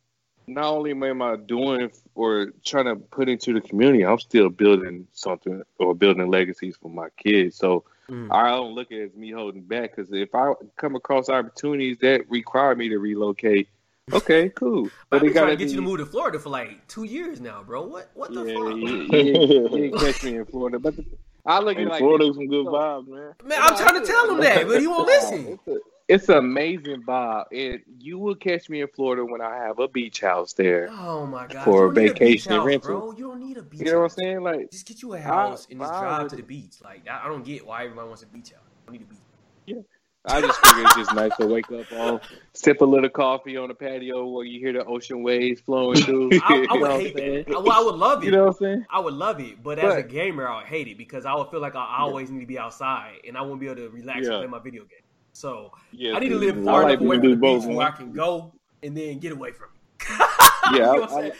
not 0.46 0.66
only 0.74 0.90
am 0.90 1.22
I 1.22 1.36
doing 1.36 1.90
or 2.14 2.52
trying 2.64 2.86
to 2.86 2.96
put 2.96 3.28
into 3.28 3.54
the 3.54 3.60
community, 3.60 4.04
I'm 4.04 4.18
still 4.18 4.50
building 4.50 5.06
something 5.12 5.62
or 5.78 5.94
building 5.94 6.30
legacies 6.30 6.76
for 6.76 6.90
my 6.90 7.08
kids. 7.16 7.56
So 7.56 7.84
Mm. 8.10 8.30
I 8.30 8.48
don't 8.50 8.74
look 8.74 8.92
at 8.92 8.98
it 8.98 9.04
as 9.12 9.14
me 9.16 9.30
holding 9.30 9.62
back 9.62 9.96
because 9.96 10.12
if 10.12 10.34
I 10.34 10.52
come 10.76 10.94
across 10.94 11.28
opportunities 11.28 11.98
that 12.00 12.28
require 12.28 12.74
me 12.76 12.88
to 12.90 12.98
relocate, 12.98 13.68
okay, 14.12 14.48
cool. 14.50 14.88
But 15.10 15.16
I've 15.16 15.22
been 15.22 15.32
trying 15.32 15.46
to 15.46 15.52
gotta 15.52 15.56
get 15.56 15.68
you 15.70 15.76
to 15.76 15.82
move 15.82 15.98
to 15.98 16.06
Florida 16.06 16.38
for 16.38 16.50
like 16.50 16.86
two 16.88 17.04
years 17.04 17.40
now, 17.40 17.62
bro. 17.62 17.84
What 17.86 18.10
what 18.14 18.32
the 18.32 18.44
yeah, 18.44 18.54
fuck? 18.54 18.76
you, 18.76 18.86
you, 18.86 19.12
you 19.12 19.68
didn't 19.90 19.98
catch 19.98 20.24
me 20.24 20.36
in 20.36 20.44
Florida, 20.46 20.78
but 20.78 20.96
the, 20.96 21.04
I 21.46 21.58
look 21.60 21.76
at 21.76 21.82
And 21.82 21.88
it 21.88 21.90
like 21.90 21.98
Florida's 22.00 22.36
some 22.36 22.48
good 22.48 22.66
vibes, 22.66 23.08
man. 23.08 23.32
Man, 23.44 23.58
I'm 23.62 23.76
trying 23.76 24.00
to 24.00 24.06
tell 24.06 24.30
him 24.30 24.40
that, 24.40 24.66
but 24.66 24.80
he 24.80 24.86
won't 24.86 25.06
listen. 25.06 25.58
It's, 26.06 26.26
a, 26.26 26.26
it's 26.26 26.28
amazing, 26.28 27.00
Bob, 27.00 27.46
and 27.50 27.80
you 27.98 28.18
will 28.18 28.34
catch 28.34 28.68
me 28.68 28.82
in 28.82 28.88
Florida 28.88 29.24
when 29.24 29.40
I 29.40 29.56
have 29.56 29.78
a 29.78 29.88
beach 29.88 30.20
house 30.20 30.52
there. 30.52 30.90
Oh 30.90 31.24
my 31.24 31.46
god! 31.46 31.64
For 31.64 31.86
you 31.86 31.94
don't 31.94 31.94
need 31.94 32.10
a 32.10 32.12
beach 32.12 32.18
vacation 32.18 32.52
house, 32.52 32.66
rental. 32.66 33.00
bro. 33.00 33.12
You 33.12 33.24
don't 33.28 33.40
need 33.40 33.56
a 33.56 33.62
beach. 33.62 33.80
You 33.80 33.86
know 33.92 33.98
what 34.00 34.04
I'm 34.04 34.10
saying? 34.10 34.42
Like, 34.42 34.70
Just 34.70 34.86
get 34.86 35.00
you 35.00 35.14
a 35.14 35.18
house 35.20 35.66
and 35.70 35.80
just 35.80 35.92
I 35.92 36.00
drive 36.00 36.22
would- 36.24 36.30
to 36.30 36.36
the 36.36 36.42
beach. 36.42 36.74
Like 36.84 37.08
I 37.08 37.24
I 37.24 37.28
don't 37.28 37.42
get 37.42 37.66
why 37.66 37.84
everybody 37.84 38.06
wants 38.06 38.22
a 38.22 38.26
beach 38.26 38.50
house. 38.50 38.60
I 38.86 38.90
don't 38.90 38.92
need 39.00 39.02
a 39.02 39.74
beach. 39.76 39.84
I 40.26 40.40
just 40.40 40.58
figure 40.64 40.84
it's 40.84 40.94
just 40.96 41.14
nice 41.14 41.36
to 41.36 41.46
wake 41.46 41.70
up 41.70 41.92
on, 41.92 42.20
sip 42.54 42.80
a 42.80 42.84
little 42.84 43.10
coffee 43.10 43.58
on 43.58 43.68
the 43.68 43.74
patio 43.74 44.26
where 44.26 44.44
you 44.46 44.58
hear 44.58 44.72
the 44.72 44.82
ocean 44.86 45.22
waves 45.22 45.60
flowing 45.60 46.00
through. 46.00 46.30
I, 46.44 46.66
I 46.70 46.76
would 46.78 46.90
hate 46.92 47.14
saying? 47.16 47.44
that. 47.46 47.54
I, 47.56 47.58
well, 47.58 47.72
I 47.72 47.84
would 47.84 47.94
love 47.96 48.22
it. 48.22 48.26
You 48.26 48.32
know 48.32 48.44
what 48.46 48.56
I'm 48.56 48.58
saying? 48.58 48.86
I 48.88 49.00
would 49.00 49.12
love 49.14 49.38
it, 49.40 49.62
but 49.62 49.78
as 49.78 49.94
a 49.96 50.02
gamer, 50.02 50.48
I 50.48 50.58
would 50.58 50.66
hate 50.66 50.88
it 50.88 50.96
because 50.96 51.26
I 51.26 51.34
would 51.34 51.50
feel 51.50 51.60
like 51.60 51.76
I 51.76 51.96
always 51.98 52.30
need 52.30 52.40
to 52.40 52.46
be 52.46 52.58
outside 52.58 53.16
and 53.28 53.36
I 53.36 53.42
won't 53.42 53.60
be 53.60 53.66
able 53.66 53.76
to 53.76 53.88
relax 53.90 54.26
and 54.26 54.36
play 54.38 54.46
my 54.46 54.58
video 54.60 54.82
game. 54.84 55.00
So 55.34 55.72
Yeah, 55.92 56.14
I 56.14 56.20
need 56.20 56.30
to 56.30 56.36
live 56.38 56.58
I 56.58 56.64
far 56.64 56.82
like 56.84 56.92
enough 57.00 57.02
away 57.06 57.16
from 57.16 57.22
do 57.22 57.30
the 57.30 57.36
both, 57.36 57.66
beach 57.66 57.76
where 57.76 57.86
I 57.88 57.90
can 57.90 58.12
go 58.12 58.52
and 58.82 58.96
then 58.96 59.18
get 59.18 59.32
away 59.32 59.52
from 59.52 59.68
it. 59.74 60.08
Yeah, 60.72 60.72
You 60.72 60.78
know 60.78 60.92
I- 60.94 60.98
what 61.00 61.12
I'm 61.12 61.32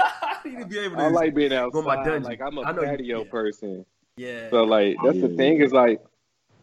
I- 0.00 0.48
need 0.48 0.58
to 0.60 0.66
be 0.66 0.78
able 0.78 0.96
to. 0.96 1.02
I 1.02 1.08
like 1.08 1.34
being 1.34 1.50
Go 1.50 1.66
outside. 1.66 1.84
my 1.84 1.96
dungeon. 1.96 2.22
Like 2.22 2.40
I'm 2.40 2.56
a 2.58 2.62
I 2.62 2.70
know 2.72 2.82
you- 2.82 2.86
patio 2.88 3.24
yeah. 3.24 3.30
person. 3.30 3.86
yeah. 4.16 4.50
So 4.50 4.62
like 4.62 4.96
that's 5.02 5.20
the 5.20 5.28
Yeah. 5.28 5.36
thing 5.36 5.60
is 5.60 5.72
like 5.72 6.00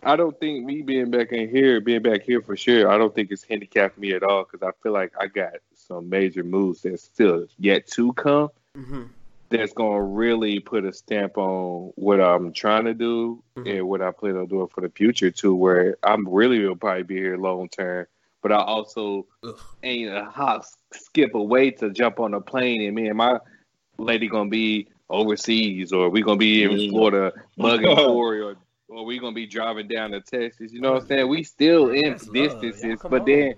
I 0.04 0.16
don't 0.16 0.39
think 0.39 0.66
me 0.66 0.82
being 0.82 1.10
back 1.10 1.32
in 1.32 1.50
here, 1.50 1.82
being 1.82 2.02
back 2.04 2.22
here 2.22 2.41
for 2.41 2.56
sure, 2.56 2.89
I 2.89 2.98
don't 2.98 3.14
think 3.14 3.32
it's 3.32 3.43
handicapped 3.43 3.98
me 3.98 4.14
at 4.14 4.24
all 4.24 4.43
because 4.43 4.66
I 4.68 4.72
feel 4.84 4.91
like 4.91 5.14
I 5.20 5.28
got 5.28 5.54
some 5.74 6.10
major 6.10 6.43
moves 6.43 6.82
that's 6.82 7.04
still 7.04 7.48
yet 7.58 7.88
to 7.88 8.14
come 8.14 8.50
hmm 8.76 9.04
that's 9.52 9.74
gonna 9.74 10.02
really 10.02 10.60
put 10.60 10.86
a 10.86 10.91
stamp 10.91 11.38
on 11.38 11.91
what 11.96 12.20
I'm 12.20 12.52
trying 12.52 12.86
to 12.86 12.93
do 12.96 13.43
Mhm. 13.56 13.78
and 13.78 13.88
what 13.88 14.02
I 14.02 14.12
plan 14.12 14.38
on 14.38 14.48
doing 14.48 14.68
for 14.68 14.82
the 14.82 14.89
future 14.89 15.30
too. 15.32 15.54
Where 15.56 15.98
I'm 16.04 16.28
really 16.28 16.66
will 16.66 16.76
probably 16.76 17.04
be 17.04 17.16
here 17.16 17.38
long 17.38 17.70
term, 17.70 18.08
but 18.41 18.52
I 18.52 18.56
also 18.58 19.28
Ugh. 19.43 19.60
ain't 19.84 20.12
a 20.12 20.26
hop 20.26 20.66
skip 20.93 21.36
away 21.36 21.72
to 21.72 21.91
jump 21.91 22.20
on 22.20 22.34
a 22.34 22.41
plane 22.41 22.82
and 22.82 22.96
me 22.96 23.08
and 23.08 23.18
my 23.18 23.38
lady 24.00 24.28
gonna 24.28 24.50
be 24.50 24.88
overseas 25.10 25.93
or 25.93 26.10
we 26.10 26.22
gonna 26.24 26.38
be 26.38 26.64
in. 26.64 26.89
Florida 26.89 27.32
bugging 27.58 27.96
Corey 28.06 28.41
or 28.41 28.56
or 28.88 29.06
we 29.06 29.20
gonna 29.20 29.34
be 29.34 29.48
driving 29.48 29.88
down 29.88 30.12
to 30.12 30.22
Texas. 30.22 30.72
You 30.72 30.82
know 30.82 30.94
what 30.94 31.04
I'm 31.04 31.08
saying? 31.08 31.28
We 31.28 31.44
still 31.44 31.90
in 31.90 32.12
That's 32.12 32.26
distances, 32.28 33.00
but 33.02 33.22
on. 33.22 33.26
then 33.26 33.54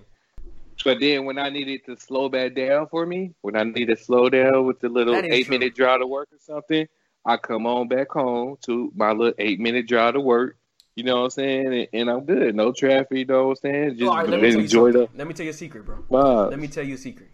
but 0.84 1.00
then 1.00 1.24
when 1.24 1.38
I 1.38 1.50
needed 1.50 1.84
to 1.86 1.96
slow 1.96 2.28
back 2.28 2.54
down 2.54 2.86
for 2.88 3.04
me, 3.04 3.34
when 3.40 3.56
I 3.56 3.64
need 3.64 3.86
to 3.86 3.96
slow 3.96 4.28
down 4.28 4.66
with 4.66 4.80
the 4.80 4.88
little 4.88 5.16
eight 5.16 5.46
true. 5.46 5.58
minute 5.58 5.74
drive 5.74 6.00
to 6.00 6.06
work 6.06 6.28
or 6.32 6.38
something, 6.38 6.86
I 7.24 7.36
come 7.36 7.66
on 7.66 7.88
back 7.88 8.10
home 8.10 8.56
to 8.62 8.92
my 8.94 9.10
little 9.12 9.34
eight 9.38 9.60
minute 9.60 9.88
drive 9.88 10.14
to 10.14 10.20
work. 10.20 10.56
You 10.94 11.04
know 11.04 11.16
what 11.16 11.24
I'm 11.24 11.30
saying? 11.30 11.66
And, 11.66 11.88
and 11.92 12.10
I'm 12.10 12.24
good. 12.24 12.54
No 12.54 12.72
traffic. 12.72 13.18
You 13.18 13.24
know 13.24 13.48
what 13.48 13.58
I'm 13.64 13.70
saying? 13.70 13.90
Just 13.98 14.10
All 14.10 14.16
right, 14.16 14.28
let 14.28 14.40
me 14.40 14.50
tell 14.50 14.58
you 14.58 14.64
enjoy 14.64 14.92
the. 14.92 15.08
Let 15.14 15.26
me 15.26 15.34
tell 15.34 15.44
you 15.44 15.50
a 15.50 15.54
secret, 15.54 15.84
bro. 15.84 16.04
vibes. 16.10 16.50
Let 16.50 16.58
me 16.58 16.68
tell 16.68 16.84
you 16.84 16.94
a 16.94 16.98
secret. 16.98 17.28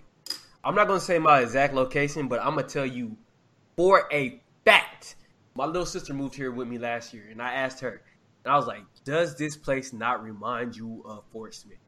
I'm 0.63 0.75
not 0.75 0.87
gonna 0.87 1.01
say 1.01 1.19
my 1.19 1.41
exact 1.41 1.75
location, 1.75 2.29
but 2.29 2.41
I'm 2.41 2.55
gonna 2.55 2.67
tell 2.67 2.87
you 2.87 3.17
for 3.77 4.09
a 4.11 4.41
fact. 4.65 5.17
My 5.57 5.67
little 5.67 5.87
sister 5.87 6.13
moved 6.13 6.35
here 6.35 6.51
with 6.51 6.67
me 6.67 6.79
last 6.79 7.15
year, 7.15 7.29
and 7.31 7.41
I 7.41 7.53
asked 7.53 7.79
her, 7.81 8.03
and 8.45 8.53
I 8.53 8.57
was 8.57 8.67
like, 8.67 8.83
"Does 9.05 9.37
this 9.37 9.57
place 9.57 9.93
not 9.93 10.21
remind 10.21 10.77
you 10.77 11.03
of 11.07 11.23
Fort 11.31 11.55
Smith?" 11.55 11.79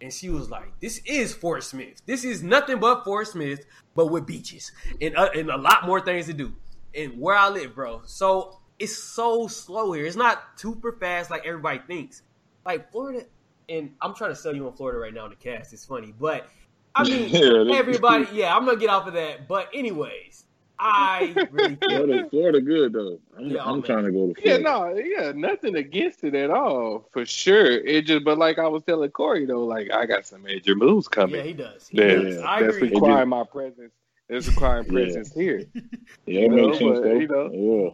And 0.00 0.10
she 0.10 0.30
was 0.30 0.48
like, 0.48 0.72
"This 0.80 1.02
is 1.04 1.34
Fort 1.34 1.62
Smith. 1.62 2.00
This 2.06 2.24
is 2.24 2.42
nothing 2.42 2.80
but 2.80 3.04
Fort 3.04 3.28
Smith, 3.28 3.66
but 3.94 4.06
with 4.06 4.24
beaches 4.24 4.72
and 5.02 5.14
uh, 5.18 5.28
and 5.34 5.50
a 5.50 5.58
lot 5.58 5.84
more 5.86 6.00
things 6.00 6.26
to 6.26 6.32
do. 6.32 6.54
And 6.94 7.20
where 7.20 7.36
I 7.36 7.50
live, 7.50 7.74
bro. 7.74 8.00
So 8.06 8.58
it's 8.78 8.96
so 8.96 9.46
slow 9.48 9.92
here. 9.92 10.06
It's 10.06 10.16
not 10.16 10.42
super 10.56 10.92
fast 10.92 11.30
like 11.30 11.44
everybody 11.44 11.80
thinks. 11.86 12.22
Like 12.64 12.90
Florida, 12.90 13.26
and 13.68 13.94
I'm 14.00 14.14
trying 14.14 14.30
to 14.30 14.36
sell 14.36 14.56
you 14.56 14.66
on 14.66 14.72
Florida 14.72 14.98
right 14.98 15.12
now 15.12 15.24
in 15.24 15.30
the 15.30 15.36
cast. 15.36 15.74
It's 15.74 15.84
funny, 15.84 16.14
but 16.18 16.48
I 16.94 17.04
mean, 17.04 17.28
Yeah, 17.68 17.76
everybody. 17.76 18.26
Yeah, 18.32 18.56
I'm 18.56 18.64
gonna 18.64 18.78
get 18.78 18.88
off 18.88 19.06
of 19.06 19.12
that. 19.12 19.46
But 19.46 19.68
anyways, 19.74 20.46
I 20.82 21.34
really 21.50 21.76
Florida, 21.76 22.26
Florida, 22.30 22.60
good 22.62 22.92
though. 22.94 23.18
I'm, 23.36 23.50
Yeah, 23.50 23.62
oh, 23.64 23.72
I'm 23.74 23.82
trying 23.82 24.04
to 24.06 24.10
go 24.12 24.32
to 24.32 24.42
Yeah, 24.42 24.58
Florida. 24.58 24.62
no, 24.62 25.02
yeah, 25.04 25.32
nothing 25.34 25.76
against 25.76 26.24
it 26.24 26.34
at 26.34 26.50
all, 26.50 27.06
for 27.12 27.26
sure. 27.26 27.66
It 27.70 28.06
just, 28.06 28.24
but 28.24 28.38
like 28.38 28.58
I 28.58 28.66
was 28.66 28.82
telling 28.84 29.10
Corey 29.10 29.44
though, 29.44 29.64
like 29.64 29.90
I 29.92 30.06
got 30.06 30.26
some 30.26 30.42
major 30.42 30.74
moves 30.74 31.06
coming. 31.06 31.36
yeah, 31.36 31.42
he 31.42 31.52
does. 31.52 31.86
He 31.88 31.98
that, 31.98 32.22
does. 32.22 32.36
Yeah, 32.38 32.48
I 32.48 32.62
that's 32.62 32.76
agree. 32.76 32.90
requiring 32.90 33.28
my 33.28 33.44
presence. 33.44 33.92
It's 34.30 34.48
requiring 34.48 34.86
Yeah. 34.86 34.92
presence 34.92 35.32
here. 35.34 35.64
Yeah, 35.74 36.40
You 36.40 36.44
it 36.46 36.50
makes 36.52 36.80
know, 36.80 36.94
sense 36.94 37.00
but, 37.06 37.20
you 37.20 37.28
know. 37.28 37.50
Yeah. 37.52 37.90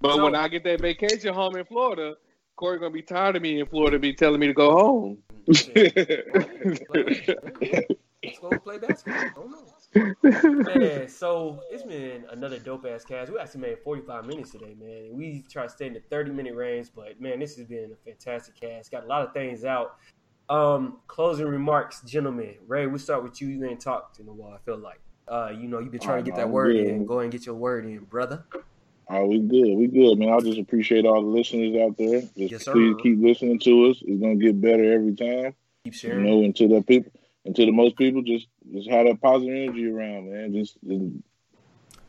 But 0.00 0.14
So- 0.16 0.24
when 0.24 0.34
I 0.34 0.48
get 0.48 0.64
that 0.64 0.80
vacation 0.80 1.34
home 1.34 1.56
in 1.56 1.64
Florida, 1.66 2.14
Corey 2.56 2.78
gonna 2.78 2.90
be 2.90 3.02
tired 3.02 3.36
of 3.36 3.42
me 3.42 3.60
in 3.60 3.66
Florida, 3.66 3.98
be 3.98 4.14
telling 4.14 4.40
me 4.40 4.46
to 4.46 4.54
go 4.54 4.70
home. 4.72 5.18
Let's 5.46 5.68
go 8.40 8.50
play 8.58 8.78
basketball. 8.78 9.48
Man, 9.94 11.08
so 11.08 11.60
it's 11.70 11.82
been 11.82 12.24
another 12.30 12.58
dope 12.58 12.86
ass 12.86 13.04
cast. 13.04 13.30
We 13.30 13.38
actually 13.38 13.60
made 13.62 13.78
45 13.84 14.24
minutes 14.26 14.50
today, 14.50 14.74
man. 14.80 15.10
We 15.12 15.44
try 15.48 15.64
to 15.64 15.68
stay 15.68 15.86
in 15.86 15.92
the 15.94 16.02
30 16.10 16.32
minute 16.32 16.54
range, 16.54 16.88
but 16.94 17.20
man, 17.20 17.38
this 17.40 17.56
has 17.56 17.66
been 17.66 17.92
a 17.92 17.96
fantastic 18.04 18.58
cast. 18.60 18.90
Got 18.90 19.04
a 19.04 19.06
lot 19.06 19.26
of 19.26 19.32
things 19.32 19.64
out. 19.64 19.96
Um, 20.48 20.98
closing 21.06 21.46
remarks, 21.46 22.02
gentlemen. 22.02 22.56
Ray, 22.66 22.86
we 22.86 22.98
start 22.98 23.22
with 23.22 23.40
you. 23.40 23.48
You 23.48 23.64
ain't 23.64 23.80
talked 23.80 24.18
in 24.18 24.28
a 24.28 24.32
while. 24.32 24.52
I 24.52 24.58
feel 24.64 24.76
like, 24.78 25.00
uh, 25.28 25.50
you 25.56 25.68
know, 25.68 25.78
you've 25.78 25.92
been 25.92 26.00
trying 26.00 26.24
to 26.24 26.30
get 26.30 26.36
that 26.36 26.46
I'm 26.46 26.52
word 26.52 26.74
good. 26.76 26.86
in. 26.86 27.06
Go 27.06 27.14
ahead 27.14 27.24
and 27.24 27.32
get 27.32 27.46
your 27.46 27.54
word 27.54 27.86
in, 27.86 28.00
brother. 28.04 28.44
Oh, 29.08 29.26
we 29.26 29.38
good. 29.38 29.76
We 29.76 29.86
good, 29.86 30.18
man. 30.18 30.30
I 30.30 30.40
just 30.40 30.58
appreciate 30.58 31.04
all 31.06 31.20
the 31.20 31.28
listeners 31.28 31.76
out 31.76 31.96
there. 31.98 32.22
Just 32.22 32.36
Yes, 32.36 32.64
sir. 32.64 32.72
please 32.72 32.96
keep 33.02 33.22
listening 33.22 33.58
to 33.60 33.90
us. 33.90 34.02
It's 34.04 34.20
gonna 34.20 34.36
get 34.36 34.60
better 34.60 34.92
every 34.94 35.14
time. 35.14 35.54
Keep 35.84 35.92
You 35.94 35.98
sharing. 35.98 36.24
know, 36.24 36.42
until 36.42 36.68
the 36.68 36.82
people, 36.82 37.12
until 37.44 37.66
the 37.66 37.72
most 37.72 37.96
people, 37.96 38.22
just 38.22 38.48
just 38.72 38.88
have 38.88 39.06
that 39.06 39.20
positive 39.20 39.54
energy 39.54 39.90
around, 39.90 40.30
man. 40.30 40.52
Just, 40.52 40.76
just 40.86 41.04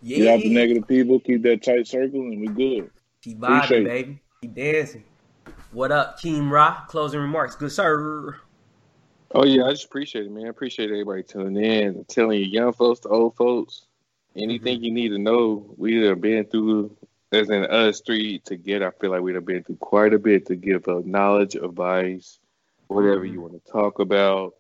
yeah, 0.01 0.17
get 0.17 0.27
out 0.27 0.39
the 0.41 0.53
negative 0.53 0.87
people, 0.87 1.19
keep 1.19 1.43
that 1.43 1.63
tight 1.63 1.87
circle, 1.87 2.21
and 2.21 2.39
we're 2.39 2.53
good. 2.53 2.89
keep 3.21 3.39
vibing, 3.39 3.85
baby. 3.85 4.19
Keep 4.41 4.55
dancing. 4.55 5.03
What 5.71 5.91
up, 5.91 6.19
Keem 6.19 6.49
Ra? 6.49 6.85
Closing 6.87 7.19
remarks, 7.19 7.55
good 7.55 7.71
sir. 7.71 8.37
Oh 9.31 9.43
yeah, 9.43 9.65
I 9.65 9.71
just 9.71 9.85
appreciate 9.85 10.25
it, 10.25 10.31
man. 10.31 10.45
I 10.45 10.49
appreciate 10.49 10.89
everybody 10.89 11.23
tuning 11.23 11.63
in, 11.63 12.05
telling 12.05 12.39
you 12.39 12.45
young 12.45 12.71
folks 12.71 13.01
to 13.01 13.09
old 13.09 13.35
folks, 13.35 13.85
anything 14.35 14.77
mm-hmm. 14.77 14.83
you 14.85 14.91
need 14.93 15.09
to 15.09 15.17
know. 15.17 15.73
We 15.77 16.03
have 16.03 16.21
been 16.21 16.45
through, 16.45 16.95
as 17.33 17.49
in 17.49 17.65
us 17.65 17.99
three 17.99 18.39
together. 18.39 18.87
I 18.87 18.99
feel 19.01 19.11
like 19.11 19.21
we've 19.21 19.45
been 19.45 19.63
through 19.63 19.77
quite 19.77 20.13
a 20.13 20.19
bit 20.19 20.45
to 20.45 20.55
give 20.55 20.87
up 20.87 21.05
knowledge, 21.05 21.55
advice, 21.55 22.39
whatever 22.87 23.25
mm-hmm. 23.25 23.33
you 23.33 23.41
want 23.41 23.65
to 23.65 23.71
talk 23.71 23.99
about, 23.99 24.53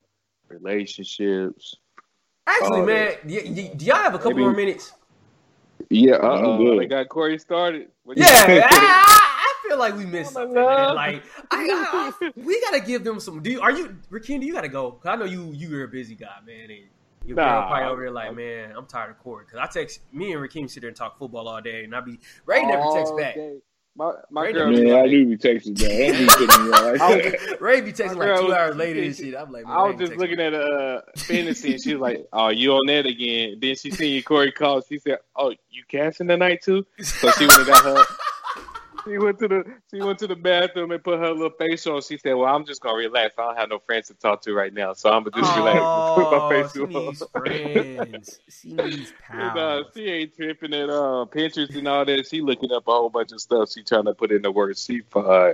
relationships. 0.49 1.75
Actually, 2.47 2.81
man, 2.85 3.13
y- 3.25 3.41
y- 3.45 3.71
do 3.75 3.85
y'all 3.85 3.95
have 3.97 4.13
a 4.13 4.17
couple 4.17 4.31
Maybe- 4.33 4.41
more 4.43 4.53
minutes? 4.53 4.93
Yeah, 5.89 6.17
I'm 6.17 6.45
uh, 6.45 6.57
good. 6.57 6.79
they 6.79 6.85
got 6.85 7.09
Corey 7.09 7.37
started. 7.37 7.89
What 8.03 8.17
Yeah, 8.17 8.25
I, 8.27 8.65
I 8.71 9.67
feel 9.67 9.77
like 9.77 9.95
we 9.97 10.05
missed 10.05 10.31
Oh, 10.31 10.41
something. 10.41 10.55
Man. 10.55 10.95
Like, 10.95 11.23
I, 11.51 12.13
I, 12.21 12.31
we 12.35 12.61
gotta 12.61 12.79
give 12.79 13.03
them 13.03 13.19
some. 13.19 13.41
Do 13.43 13.51
you, 13.51 13.61
are 13.61 13.71
you, 13.71 13.95
Rakeem? 14.09 14.39
Do 14.39 14.45
you 14.45 14.53
gotta 14.53 14.67
go? 14.69 14.91
'Cause 14.91 15.05
I 15.11 15.15
know 15.15 15.25
you. 15.25 15.51
You're 15.53 15.83
a 15.83 15.87
busy 15.87 16.15
guy, 16.15 16.37
man. 16.45 16.69
And 16.71 16.79
your 17.25 17.35
girl 17.35 17.45
Nah, 17.45 17.67
probably 17.67 17.89
over 17.91 18.01
here 18.03 18.11
like, 18.11 18.25
I'm- 18.27 18.35
man, 18.35 18.73
I'm 18.75 18.85
tired 18.85 19.11
of 19.11 19.19
Corey. 19.19 19.45
Because 19.45 19.59
I 19.59 19.67
text 19.71 19.99
me 20.13 20.31
and 20.33 20.41
Rakeem 20.41 20.69
sit 20.69 20.81
there 20.81 20.87
and 20.87 20.95
talk 20.97 21.17
football 21.19 21.47
all 21.47 21.61
day, 21.61 21.83
and 21.83 21.95
I 21.95 21.99
be 22.01 22.19
Ray 22.45 22.63
never 22.63 22.83
texts 22.93 23.15
back. 23.17 23.35
day. 23.35 23.57
My 23.97 24.11
my 24.29 24.41
Right 24.41 24.53
girl, 24.53 24.71
Man, 24.71 24.93
I 24.93 25.05
knew 25.05 25.23
do 25.25 25.29
be 25.29 25.37
texting 25.37 25.75
back. 25.79 25.89
I 25.89 26.11
be 26.19 26.27
sitting 26.27 26.69
there 26.69 26.97
like, 26.97 27.61
Ray 27.61 27.79
be 27.81 27.93
texting 27.93 28.07
like 28.17 28.27
girl 28.27 28.37
two 28.39 28.45
was- 28.47 28.53
hours 28.53 28.75
later 28.75 29.01
and 29.01 29.15
shit. 29.17 29.35
I'm 29.35 29.51
like, 29.53 29.65
man, 29.65 29.73
I 29.77 29.83
was 29.83 29.95
just 29.97 30.17
looking 30.17 30.37
me. 30.37 30.43
at 30.43 30.53
uh 30.53 31.01
fantasy 31.15 31.71
and 31.73 31.81
she 31.81 31.93
was 31.95 32.01
like, 32.01 32.27
"Oh, 32.33 32.49
you 32.49 32.73
on 32.73 32.87
that 32.87 33.05
again?" 33.05 33.57
Then 33.61 33.75
she 33.75 33.91
seen 33.91 34.13
you 34.13 34.21
Corey 34.23 34.51
call. 34.51 34.81
She 34.81 34.99
said, 34.99 35.19
"Oh, 35.35 35.51
you 35.69 35.83
casting 35.87 36.27
tonight 36.27 36.61
too?" 36.61 36.85
So 37.01 37.31
she 37.31 37.45
went 37.47 37.59
and 37.59 37.67
got 37.67 37.83
her. 37.85 38.03
She 39.05 39.17
went 39.19 39.37
to 39.39 39.47
the 39.47 39.63
she 39.93 40.01
went 40.01 40.17
to 40.19 40.27
the 40.27 40.35
bathroom 40.35 40.91
and 40.91 41.03
put 41.03 41.19
her 41.19 41.31
little 41.31 41.51
face 41.51 41.85
on. 41.85 42.01
She 42.01 42.17
said, 42.17 42.33
"Well, 42.33 42.53
I'm 42.53 42.65
just 42.65 42.81
gonna 42.81 42.97
relax. 42.97 43.35
I 43.37 43.43
don't 43.43 43.57
have 43.57 43.69
no 43.69 43.79
friends 43.79 44.07
to 44.07 44.15
talk 44.15 44.41
to 44.43 44.53
right 44.53 44.73
now, 44.73 44.93
so 44.93 45.11
I'm 45.11 45.23
gonna 45.23 45.43
just 45.43 45.55
relax 45.55 45.77
and 45.79 46.15
put 46.15 46.31
my 46.31 46.37
Oh, 46.37 46.49
face 46.49 46.73
she 46.73 46.81
on." 46.81 46.89
needs 46.89 47.23
friends. 47.31 48.39
She 48.49 48.73
needs 48.73 49.13
And, 49.31 49.57
uh, 49.57 49.83
she 49.93 50.05
ain't 50.05 50.35
tripping 50.35 50.73
at 50.73 50.89
uh, 50.89 51.25
Pinterest 51.29 51.75
and 51.75 51.87
all 51.87 52.03
that. 52.03 52.27
She 52.27 52.41
looking 52.41 52.71
up 52.71 52.87
a 52.87 52.91
whole 52.91 53.09
bunch 53.09 53.31
of 53.31 53.41
stuff. 53.41 53.71
She 53.71 53.83
trying 53.83 54.05
to 54.05 54.13
put 54.15 54.31
in 54.31 54.41
the 54.41 54.51
word 54.51 54.77
she 54.77 55.01
fine. 55.01 55.53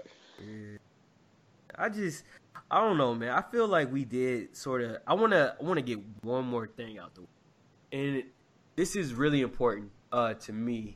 I 1.78 1.90
just 1.90 2.24
I 2.70 2.80
don't 2.80 2.98
know, 2.98 3.14
man. 3.14 3.32
I 3.32 3.42
feel 3.42 3.68
like 3.68 3.92
we 3.92 4.06
did 4.06 4.56
sort 4.56 4.82
of. 4.82 4.98
I 5.06 5.14
wanna 5.14 5.56
I 5.60 5.64
wanna 5.64 5.82
get 5.82 6.00
one 6.22 6.46
more 6.46 6.68
thing 6.68 7.00
out 7.00 7.16
the 7.16 7.22
way, 7.22 7.28
and 7.92 8.24
this 8.78 8.96
is 8.96 9.14
really 9.14 9.42
important 9.42 9.92
uh, 10.14 10.36
to 10.36 10.54
me, 10.54 10.96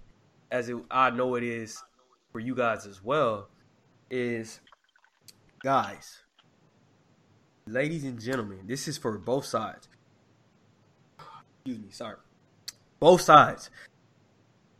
as 0.51 0.69
it, 0.69 0.77
I 0.89 1.09
know 1.09 1.35
it 1.35 1.43
is 1.43 1.83
for 2.35 2.41
you 2.41 2.53
guys 2.53 2.85
as 2.85 3.01
well. 3.01 3.47
Is 4.09 4.59
guys, 5.63 6.19
ladies 7.65 8.03
and 8.03 8.19
gentlemen, 8.19 8.59
this 8.65 8.89
is 8.89 8.97
for 8.97 9.17
both 9.17 9.45
sides. 9.45 9.87
Excuse 11.17 11.79
me, 11.79 11.91
sorry. 11.91 12.17
Both 12.99 13.21
sides. 13.21 13.69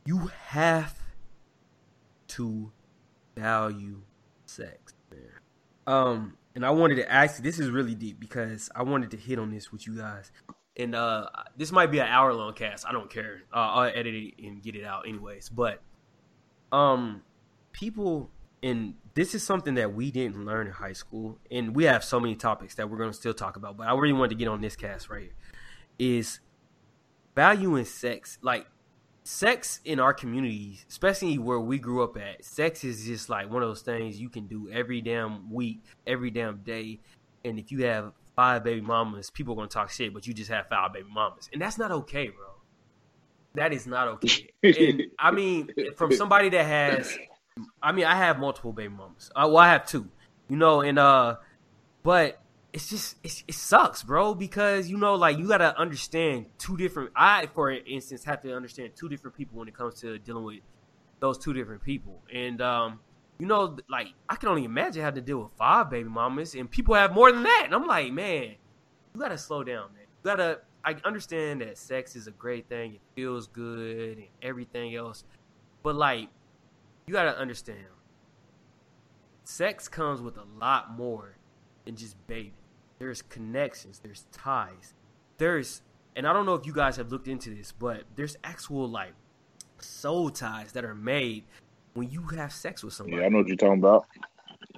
You 0.06 0.30
have 0.48 1.00
to 2.28 2.74
value 3.38 4.02
sex, 4.48 4.94
man. 5.10 5.22
Um, 5.88 6.38
and 6.56 6.66
I 6.66 6.72
wanted 6.72 6.96
to 6.96 7.10
ask 7.10 7.42
this 7.42 7.58
is 7.58 7.70
really 7.70 7.96
deep 7.96 8.20
because 8.20 8.70
I 8.76 8.84
wanted 8.84 9.12
to 9.12 9.18
hit 9.18 9.40
on 9.40 9.50
this 9.50 9.72
with 9.72 9.88
you 9.88 9.96
guys. 9.96 10.30
And 10.76 10.94
uh 10.94 11.28
this 11.56 11.72
might 11.72 11.90
be 11.90 12.00
an 12.00 12.08
hour 12.08 12.34
long 12.34 12.54
cast. 12.54 12.86
I 12.86 12.92
don't 12.92 13.10
care. 13.10 13.44
Uh, 13.54 13.60
I'll 13.60 13.84
edit 13.96 14.14
it 14.14 14.34
and 14.44 14.62
get 14.62 14.76
it 14.76 14.84
out 14.84 15.08
anyways. 15.08 15.48
But 15.48 15.82
um 16.74 17.22
people 17.76 18.32
and 18.64 18.96
this 19.14 19.36
is 19.36 19.44
something 19.44 19.76
that 19.76 19.94
we 19.94 20.12
didn't 20.12 20.46
learn 20.46 20.68
in 20.68 20.74
high 20.74 20.94
school 20.94 21.38
and 21.52 21.76
we 21.76 21.84
have 21.84 22.04
so 22.04 22.20
many 22.20 22.36
topics 22.36 22.76
that 22.76 22.90
we're 22.90 22.98
going 22.98 23.12
to 23.12 23.16
still 23.16 23.34
talk 23.34 23.58
about, 23.58 23.78
but 23.78 23.88
I 23.88 23.94
really 23.94 24.14
wanted 24.14 24.30
to 24.30 24.36
get 24.36 24.48
on 24.48 24.62
this 24.62 24.76
cast 24.76 25.10
right 25.10 25.24
here 25.24 25.36
is 26.00 26.40
valuing 27.36 27.86
sex. 27.86 28.40
Like 28.42 28.66
sex 29.24 29.82
in 29.86 30.00
our 30.00 30.14
communities, 30.14 30.86
especially 30.90 31.38
where 31.38 31.60
we 31.60 31.78
grew 31.78 32.04
up 32.04 32.18
at, 32.18 32.44
sex 32.46 32.84
is 32.84 33.06
just 33.06 33.30
like 33.30 33.52
one 33.52 33.62
of 33.62 33.70
those 33.70 33.82
things 33.82 34.20
you 34.20 34.30
can 34.30 34.48
do 34.48 34.70
every 34.72 35.02
damn 35.02 35.52
week, 35.52 35.84
every 36.08 36.32
damn 36.32 36.58
day. 36.58 37.00
And 37.44 37.60
if 37.60 37.72
you 37.72 37.86
have 37.86 38.14
five 38.36 38.64
baby 38.64 38.82
mamas, 38.82 39.30
people 39.30 39.54
are 39.54 39.58
gonna 39.58 39.68
talk 39.68 39.92
shit, 39.92 40.14
but 40.14 40.26
you 40.26 40.34
just 40.34 40.50
have 40.50 40.68
five 40.70 40.94
baby 40.94 41.10
mamas. 41.14 41.50
And 41.52 41.62
that's 41.62 41.78
not 41.78 41.92
okay, 41.92 42.30
bro. 42.30 42.48
That 43.54 43.74
is 43.74 43.86
not 43.86 44.08
okay. 44.08 44.50
And 44.64 45.04
I 45.20 45.32
mean, 45.32 45.70
from 45.96 46.12
somebody 46.12 46.50
that 46.50 46.66
has 46.66 47.18
I 47.82 47.92
mean, 47.92 48.06
I 48.06 48.16
have 48.16 48.40
multiple 48.40 48.74
baby 48.74 48.94
mamas. 48.94 49.32
Uh, 49.36 49.48
well, 49.48 49.58
I 49.58 49.70
have 49.70 49.86
two. 49.86 50.10
You 50.48 50.58
know, 50.58 50.82
and 50.82 51.00
uh 51.00 51.38
but 52.04 52.40
it's 52.72 52.90
just 52.90 53.16
it's, 53.24 53.44
it 53.48 53.56
sucks, 53.56 54.04
bro, 54.04 54.36
because 54.36 54.90
you 54.90 54.98
know, 54.98 55.16
like 55.16 55.38
you 55.38 55.48
gotta 55.48 55.78
understand 55.80 56.48
two 56.58 56.76
different. 56.76 57.12
I, 57.16 57.48
for 57.48 57.72
instance, 57.72 58.26
have 58.26 58.42
to 58.42 58.54
understand 58.54 58.92
two 58.96 59.08
different 59.08 59.38
people 59.38 59.58
when 59.58 59.68
it 59.68 59.74
comes 59.74 59.96
to 60.02 60.20
dealing 60.20 60.44
with 60.44 60.60
those 61.22 61.38
two 61.38 61.54
different 61.54 61.82
people, 61.82 62.22
and 62.34 62.62
um, 62.62 63.00
you 63.40 63.46
know, 63.46 63.78
like 63.90 64.08
I 64.28 64.36
can 64.36 64.50
only 64.50 64.66
imagine 64.66 65.02
having 65.02 65.24
to 65.24 65.26
deal 65.26 65.40
with 65.40 65.54
five 65.58 65.90
baby 65.90 66.10
mamas, 66.10 66.54
and 66.54 66.70
people 66.70 66.96
have 66.96 67.14
more 67.14 67.32
than 67.32 67.44
that, 67.44 67.64
and 67.66 67.74
I'm 67.74 67.88
like, 67.88 68.12
man, 68.12 68.56
you 69.14 69.22
gotta 69.22 69.38
slow 69.38 69.64
down, 69.64 69.94
man. 69.94 70.04
You 70.04 70.32
gotta. 70.32 70.60
I 70.84 70.96
understand 71.04 71.62
that 71.62 71.78
sex 71.80 72.16
is 72.16 72.28
a 72.28 72.32
great 72.32 72.68
thing; 72.68 72.96
it 72.96 73.02
feels 73.16 73.48
good 73.48 74.18
and 74.18 74.28
everything 74.42 74.96
else, 74.96 75.24
but 75.82 75.96
like, 75.96 76.28
you 77.08 77.14
gotta 77.14 77.38
understand, 77.38 77.86
sex 79.44 79.88
comes 79.88 80.22
with 80.22 80.38
a 80.38 80.44
lot 80.60 80.92
more 80.98 81.36
than 81.86 81.96
just 81.96 82.16
baby 82.28 82.54
there's 82.98 83.22
connections, 83.22 84.00
there's 84.02 84.26
ties, 84.32 84.94
there's, 85.38 85.82
and 86.16 86.26
I 86.26 86.32
don't 86.32 86.46
know 86.46 86.54
if 86.56 86.66
you 86.66 86.72
guys 86.72 86.96
have 86.96 87.12
looked 87.12 87.28
into 87.28 87.50
this, 87.50 87.74
but 87.78 88.04
there's 88.16 88.38
actual 88.46 88.88
like 88.88 89.12
soul 89.80 90.30
ties 90.30 90.72
that 90.72 90.86
are 90.86 90.96
made 90.96 91.44
when 91.94 92.10
you 92.10 92.22
have 92.38 92.54
sex 92.54 92.84
with 92.86 92.94
somebody. 92.94 93.18
yeah, 93.18 93.26
I 93.26 93.30
know 93.30 93.40
what 93.40 93.48
you're 93.48 93.58
talking 93.58 93.80
about. 93.80 94.06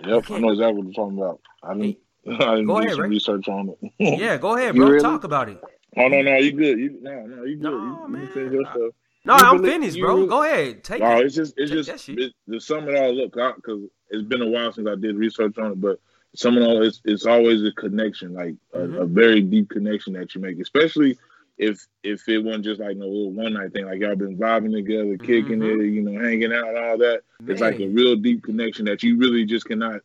Yep, 0.04 0.32
I 0.32 0.40
know 0.40 0.50
exactly 0.50 0.78
what 0.82 0.86
you're 0.86 0.94
talking 0.94 1.18
about. 1.20 1.40
I 1.62 1.74
didn't, 1.76 1.98
I 2.42 2.56
didn't 2.56 2.66
Go 2.66 2.74
do 2.80 2.86
ahead, 2.86 2.92
some 2.94 3.02
Ray. 3.02 3.10
research 3.10 3.48
on 3.50 3.70
it. 3.70 3.92
Yeah, 4.20 4.38
go 4.38 4.58
ahead, 4.58 4.76
bro. 4.76 4.88
really- 4.88 5.00
Talk 5.00 5.24
about 5.24 5.48
it. 5.50 5.62
Oh 5.96 6.08
no, 6.08 6.22
no, 6.24 6.38
you 6.38 6.52
good. 6.54 6.80
You 6.80 6.98
no, 7.02 7.22
no, 7.28 7.44
you 7.44 7.56
good. 7.58 7.64
No, 7.64 7.78
you, 7.78 8.00
you 8.02 8.08
man. 8.10 8.28
finish 8.34 8.52
your 8.54 8.64
stuff. 8.66 8.94
No, 9.28 9.36
You 9.36 9.44
I'm 9.44 9.58
really- 9.58 9.70
finished, 9.72 9.98
you 9.98 10.04
bro. 10.06 10.16
really- 10.16 10.28
Go 10.28 10.44
ahead. 10.44 10.84
Take 10.84 11.02
No, 11.02 11.20
it. 11.20 11.26
it's 11.26 11.36
just 11.36 11.54
it's 11.58 11.70
Check 11.70 11.78
just 11.78 11.90
that 11.90 12.00
shit. 12.00 12.20
it, 12.20 12.34
to 12.50 12.60
sum 12.60 12.88
it 12.88 12.96
all 12.96 13.22
up 13.24 13.56
because 13.58 13.82
it's 14.10 14.24
been 14.24 14.42
a 14.42 14.48
while 14.48 14.72
since 14.72 14.88
I 14.88 14.96
did 14.96 15.18
research 15.18 15.58
on 15.58 15.74
it, 15.74 15.82
but 15.82 16.00
some 16.36 16.58
of 16.58 16.64
all 16.64 16.82
it's 16.84 17.02
it's 17.06 17.26
always 17.26 17.64
a 17.64 17.72
connection, 17.74 18.34
like 18.34 18.56
a, 18.74 18.80
Mhm. 18.80 19.02
a 19.02 19.06
very 19.06 19.42
deep 19.42 19.70
connection 19.70 20.14
that 20.14 20.34
you 20.34 20.42
make, 20.42 20.60
especially 20.60 21.18
if 21.58 21.86
if 22.04 22.28
it 22.30 22.38
wasn't 22.40 22.64
just 22.66 22.80
like 22.80 22.96
no 22.96 23.08
little 23.08 23.32
one 23.34 23.54
night 23.54 23.74
thing, 23.74 23.86
like 23.86 24.00
y'all 24.00 24.16
been 24.16 24.38
vibing 24.38 24.72
together, 24.74 25.18
kicking 25.18 25.60
Mhm. 25.60 25.82
it, 25.84 25.92
you 25.92 26.02
know, 26.04 26.20
hanging 26.24 26.54
out 26.54 26.76
all 26.78 26.98
that. 27.00 27.22
It's 27.48 27.62
like 27.62 27.80
a 27.80 27.88
real 27.88 28.16
deep 28.16 28.44
connection 28.44 28.86
that 28.86 29.04
you 29.04 29.18
really 29.18 29.44
just 29.46 29.66
cannot 29.66 30.02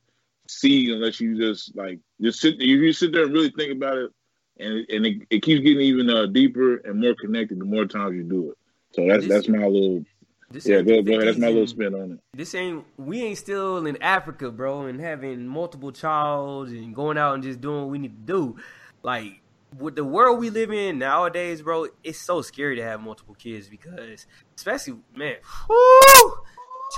see 0.49 0.91
unless 0.93 1.21
you 1.21 1.37
just 1.37 1.77
like 1.77 2.01
just 2.21 2.41
sit. 2.41 2.61
You, 2.61 2.77
you 2.79 2.93
sit 2.93 3.13
there 3.13 3.25
and 3.25 3.33
really 3.33 3.51
think 3.51 3.73
about 3.73 3.99
it, 3.99 4.11
and 4.59 4.85
and 4.91 5.07
it, 5.07 5.23
it 5.31 5.43
keeps 5.43 5.63
getting 5.63 5.81
even 5.83 6.11
uh, 6.11 6.27
deeper 6.27 6.77
and 6.79 6.99
more 7.01 7.15
connected 7.15 7.61
the 7.61 7.65
more 7.65 7.85
times 7.87 8.17
you 8.17 8.25
do 8.25 8.51
it. 8.51 8.59
So 8.93 9.07
that's 9.07 9.25
This- 9.27 9.29
that's 9.33 9.49
my 9.49 9.67
little 9.67 10.05
This 10.51 10.67
yeah. 10.67 10.83
Go 10.83 11.01
go 11.03 11.13
ahead. 11.15 11.29
That's 11.29 11.39
my 11.39 11.49
little 11.49 11.67
spin 11.67 11.95
on 11.95 12.13
it. 12.13 12.19
This 12.37 12.55
ain't 12.55 12.85
we 12.99 13.23
ain't 13.23 13.39
still 13.39 13.87
in 13.87 14.01
Africa, 14.03 14.51
bro, 14.51 14.83
and 14.83 15.01
having 15.01 15.47
multiple 15.47 15.93
child 15.93 16.69
and 16.69 16.95
going 16.95 17.17
out 17.17 17.35
and 17.35 17.43
just 17.43 17.61
doing 17.63 17.81
what 17.83 17.89
we 17.91 17.99
need 17.99 18.27
to 18.27 18.33
do. 18.33 18.57
Like 19.03 19.41
with 19.79 19.97
the 19.97 20.05
world 20.05 20.39
we 20.39 20.51
live 20.51 20.71
in 20.71 20.99
nowadays, 20.99 21.63
bro, 21.63 21.87
it's 22.05 22.19
so 22.19 22.43
scary 22.43 22.77
to 22.77 22.83
have 22.83 23.01
multiple 23.01 23.35
kids 23.35 23.69
because, 23.69 24.27
especially 24.55 24.97
man, 25.17 25.37
whoo, 25.71 26.35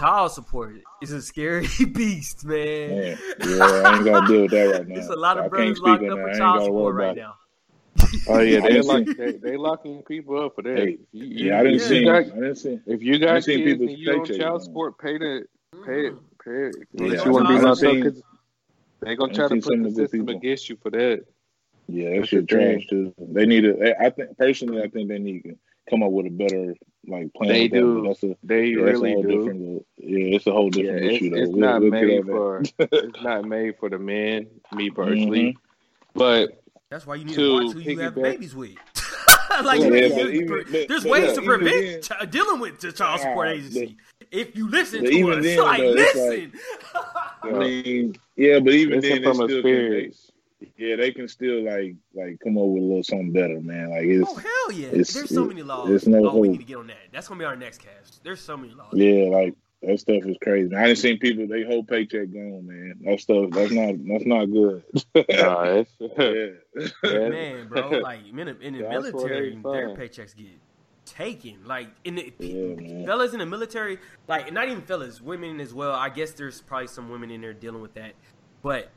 child 0.01 0.33
support 0.33 0.75
is 1.01 1.13
a 1.13 1.23
scary 1.23 1.69
beast, 1.93 2.45
man. 2.45 2.89
Man, 2.91 3.19
yeah, 3.41 3.65
I 3.85 3.97
ain't 3.97 4.05
gotta 4.05 4.27
deal 4.27 4.43
with 4.43 4.51
that 4.51 4.65
right 4.65 4.89
now. 4.89 4.95
There's 4.97 5.07
a 5.07 5.15
lot 5.15 5.39
of 5.39 5.43
can't 5.43 5.51
brothers 5.53 5.81
locked 5.81 6.03
up. 6.03 6.19
I 6.19 6.23
for 6.33 6.39
child 6.39 6.65
support 6.65 6.95
right 6.97 7.17
it. 7.17 7.21
now. 7.21 7.35
Oh 8.29 8.39
yeah, 8.41 8.61
they 8.61 8.81
like 8.81 9.07
they, 9.17 9.33
they 9.33 9.57
locking 9.57 10.03
people 10.03 10.39
up 10.45 10.55
for 10.55 10.63
that. 10.63 10.79
Hey, 10.79 10.99
You- 11.13 11.47
Yeah, 11.49 11.61
I 11.61 11.65
didn't 11.65 11.81
see. 11.81 12.09
I 12.09 12.23
didn't 12.23 12.57
see. 12.57 12.81
if 12.87 13.03
you 13.03 13.19
got 13.19 13.45
seen 13.45 13.59
kids 13.59 13.73
people's 13.73 13.91
and 13.91 13.99
you 13.99 14.21
on 14.21 14.27
child 14.27 14.63
support, 14.63 14.99
pay 14.99 15.19
the 15.19 15.45
pay 15.85 16.07
it, 16.07 16.15
pay 16.45 16.51
it. 16.69 16.77
Yeah, 16.93 17.25
you 17.25 17.33
want 17.33 17.49
to 17.49 17.55
be 17.57 17.61
locked 17.63 17.83
up, 17.85 18.03
'cause 18.03 18.23
they 19.01 19.17
gonna 19.17 19.35
try 19.35 19.49
to 19.49 19.61
put 19.61 19.83
the 19.83 19.91
system 19.91 20.29
against 20.29 20.69
you 20.71 20.77
for 20.83 20.91
that. 20.91 21.25
Yeah, 21.89 22.11
that 22.11 22.17
That's 22.17 22.29
shit 22.29 22.49
trash 22.49 22.87
too. 22.89 23.13
They 23.19 23.45
need 23.45 23.63
to. 23.63 23.95
I 24.03 24.09
think 24.11 24.37
personally, 24.39 24.83
I 24.83 24.89
think 24.89 25.09
they 25.09 25.19
need 25.19 25.43
to 25.43 25.55
come 25.91 26.03
up 26.03 26.13
with 26.13 26.27
a 26.27 26.31
better 26.31 26.75
like 27.07 27.35
plan. 27.35 27.51
They 27.51 27.69
that, 27.69 27.77
do. 27.77 28.03
That's 28.07 28.23
a 28.23 28.35
They 28.43 28.69
yeah, 28.69 28.85
that's 28.87 28.99
a 28.99 29.03
really 29.03 29.13
whole 29.13 29.23
do. 29.23 29.29
different. 29.39 29.87
Yeah, 29.99 30.37
it's 30.37 30.47
a 30.47 30.53
whole 30.53 30.71
Yeah, 30.75 30.83
different 30.83 31.05
it's, 31.05 31.15
issue. 31.17 31.31
Though. 31.31 31.37
it's 31.43 31.51
We'll- 31.51 31.61
not 31.61 31.81
we'll 31.83 31.91
made 31.91 32.25
for 32.25 32.63
it's 32.79 33.23
not 33.23 33.45
made 33.45 33.77
for 33.79 33.91
the 33.91 33.99
men, 33.99 34.47
me 34.75 34.89
personally. 34.89 35.53
Mhm. 35.53 35.57
But 36.15 36.63
That's 36.91 37.07
why 37.07 37.17
you 37.17 37.25
need 37.25 37.35
To 37.35 37.41
to 37.59 37.65
watch 37.67 37.73
who 37.75 37.81
you 37.81 37.99
have 38.01 38.15
piggyback- 38.15 38.39
baís 38.39 38.55
with. 38.55 38.75
like 39.65 39.81
Yeah, 39.81 39.87
you- 39.87 39.95
you- 39.95 40.29
even- 40.31 40.49
but- 40.49 40.89
there's 40.89 41.03
but 41.03 41.11
ways 41.13 41.27
yeah, 41.29 41.35
to 41.35 41.43
prevent 41.43 41.87
then- 41.87 42.03
ch- 42.03 42.11
uh, 42.23 42.25
dealing 42.25 42.61
with 42.61 42.81
the 42.81 42.93
child 42.93 43.21
support 43.21 43.49
agency. 43.49 43.97
if 44.31 44.57
you 44.57 44.69
listen 44.69 45.05
to 45.05 45.11
even 45.11 45.39
us, 45.39 45.45
then, 45.45 45.59
like 45.59 45.81
though, 45.81 45.95
it's 45.97 46.15
listen. 46.15 46.53
I 47.43 47.51
mean, 47.53 48.17
yeah, 48.37 48.59
but 48.61 48.73
even 48.75 49.01
listen 49.01 49.11
then, 49.11 49.23
they 49.23 49.27
from 49.27 49.35
still 49.37 49.49
can, 49.49 49.57
experience. 49.57 50.31
yeah, 50.77 50.97
they 50.97 51.13
can 51.13 51.29
still 51.29 51.63
like 51.65 51.95
like 52.15 52.39
come 52.43 52.59
up 52.59 52.65
with 52.67 52.83
a 52.83 52.87
little 52.87 53.03
something 53.03 53.33
better, 53.33 53.61
man. 53.61 53.91
Like 53.91 54.05
it's 54.05 54.29
oh 54.29 54.35
hell 54.37 54.73
yeah! 54.79 54.89
it's- 54.89 55.13
There's 55.13 55.31
so 55.31 55.45
many 55.45 55.63
laws. 55.63 55.89
there's 55.89 56.07
no 56.09 56.29
oh, 56.31 56.39
we 56.39 56.49
need 56.49 56.59
to 56.59 56.65
get 56.65 56.77
on 56.79 56.87
that. 56.89 56.97
That's 57.13 57.29
gonna 57.29 57.39
be 57.39 57.45
our 57.45 57.57
next 57.57 57.79
cast. 57.83 58.23
There's 58.25 58.41
so 58.41 58.57
many 58.57 58.73
laws. 58.75 58.93
yeah, 58.93 59.29
like 59.31 59.55
that 59.87 60.01
stuff 60.01 60.25
is 60.25 60.37
crazy. 60.43 60.75
I 60.75 60.87
didn't 60.87 60.99
seen 60.99 61.19
people 61.19 61.47
they 61.47 61.65
whole 61.65 61.85
paycheck 61.85 62.33
gone, 62.33 62.67
man. 62.67 63.01
That 63.05 63.21
stuff 63.21 63.51
that's 63.51 63.73
not 63.73 63.95
that's 64.07 64.27
not 64.27 64.47
good. 64.47 64.83
Nah, 65.15 65.85
it's, 65.85 65.91
yeah. 66.01 66.91
Yeah. 67.05 67.29
Man, 67.29 67.69
bro, 67.69 67.91
like 68.03 68.21
in 68.27 68.37
the, 68.37 68.59
in 68.61 68.75
the 68.75 68.89
military, 68.89 69.59
their 69.63 69.95
paychecks 69.95 70.37
get 70.37 70.47
taken. 71.07 71.65
Like 71.65 71.89
in 72.05 72.17
the 72.17 72.33
Yeah, 72.39 73.07
fellas 73.07 73.33
in 73.33 73.39
the 73.39 73.47
military, 73.47 73.99
like 74.29 74.53
not 74.53 74.69
even 74.69 74.83
fellas, 74.83 75.21
women 75.21 75.61
as 75.61 75.73
well. 75.73 75.93
I 75.93 76.09
guess 76.09 76.33
there's 76.33 76.61
probably 76.61 76.89
some 76.89 77.11
women 77.11 77.31
in 77.31 77.41
there 77.41 77.53
dealing 77.53 77.83
with 77.83 77.95
that, 77.95 78.15
but 78.63 78.91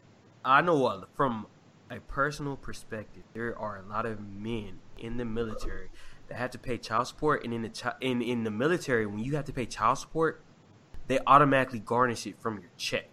I 0.43 0.61
know 0.61 1.05
from 1.15 1.47
a 1.89 1.99
personal 1.99 2.55
perspective, 2.55 3.23
there 3.33 3.57
are 3.57 3.77
a 3.77 3.89
lot 3.89 4.05
of 4.05 4.19
men 4.19 4.79
in 4.97 5.17
the 5.17 5.25
military 5.25 5.89
that 6.27 6.35
have 6.35 6.51
to 6.51 6.59
pay 6.59 6.77
child 6.77 7.07
support, 7.07 7.43
and 7.43 7.53
in 7.53 7.61
the 7.61 7.69
chi- 7.69 7.95
in 8.01 8.21
in 8.21 8.43
the 8.43 8.51
military, 8.51 9.05
when 9.05 9.19
you 9.19 9.35
have 9.35 9.45
to 9.45 9.53
pay 9.53 9.65
child 9.65 9.97
support, 9.97 10.43
they 11.07 11.19
automatically 11.25 11.79
garnish 11.79 12.27
it 12.27 12.39
from 12.39 12.59
your 12.59 12.69
check. 12.77 13.09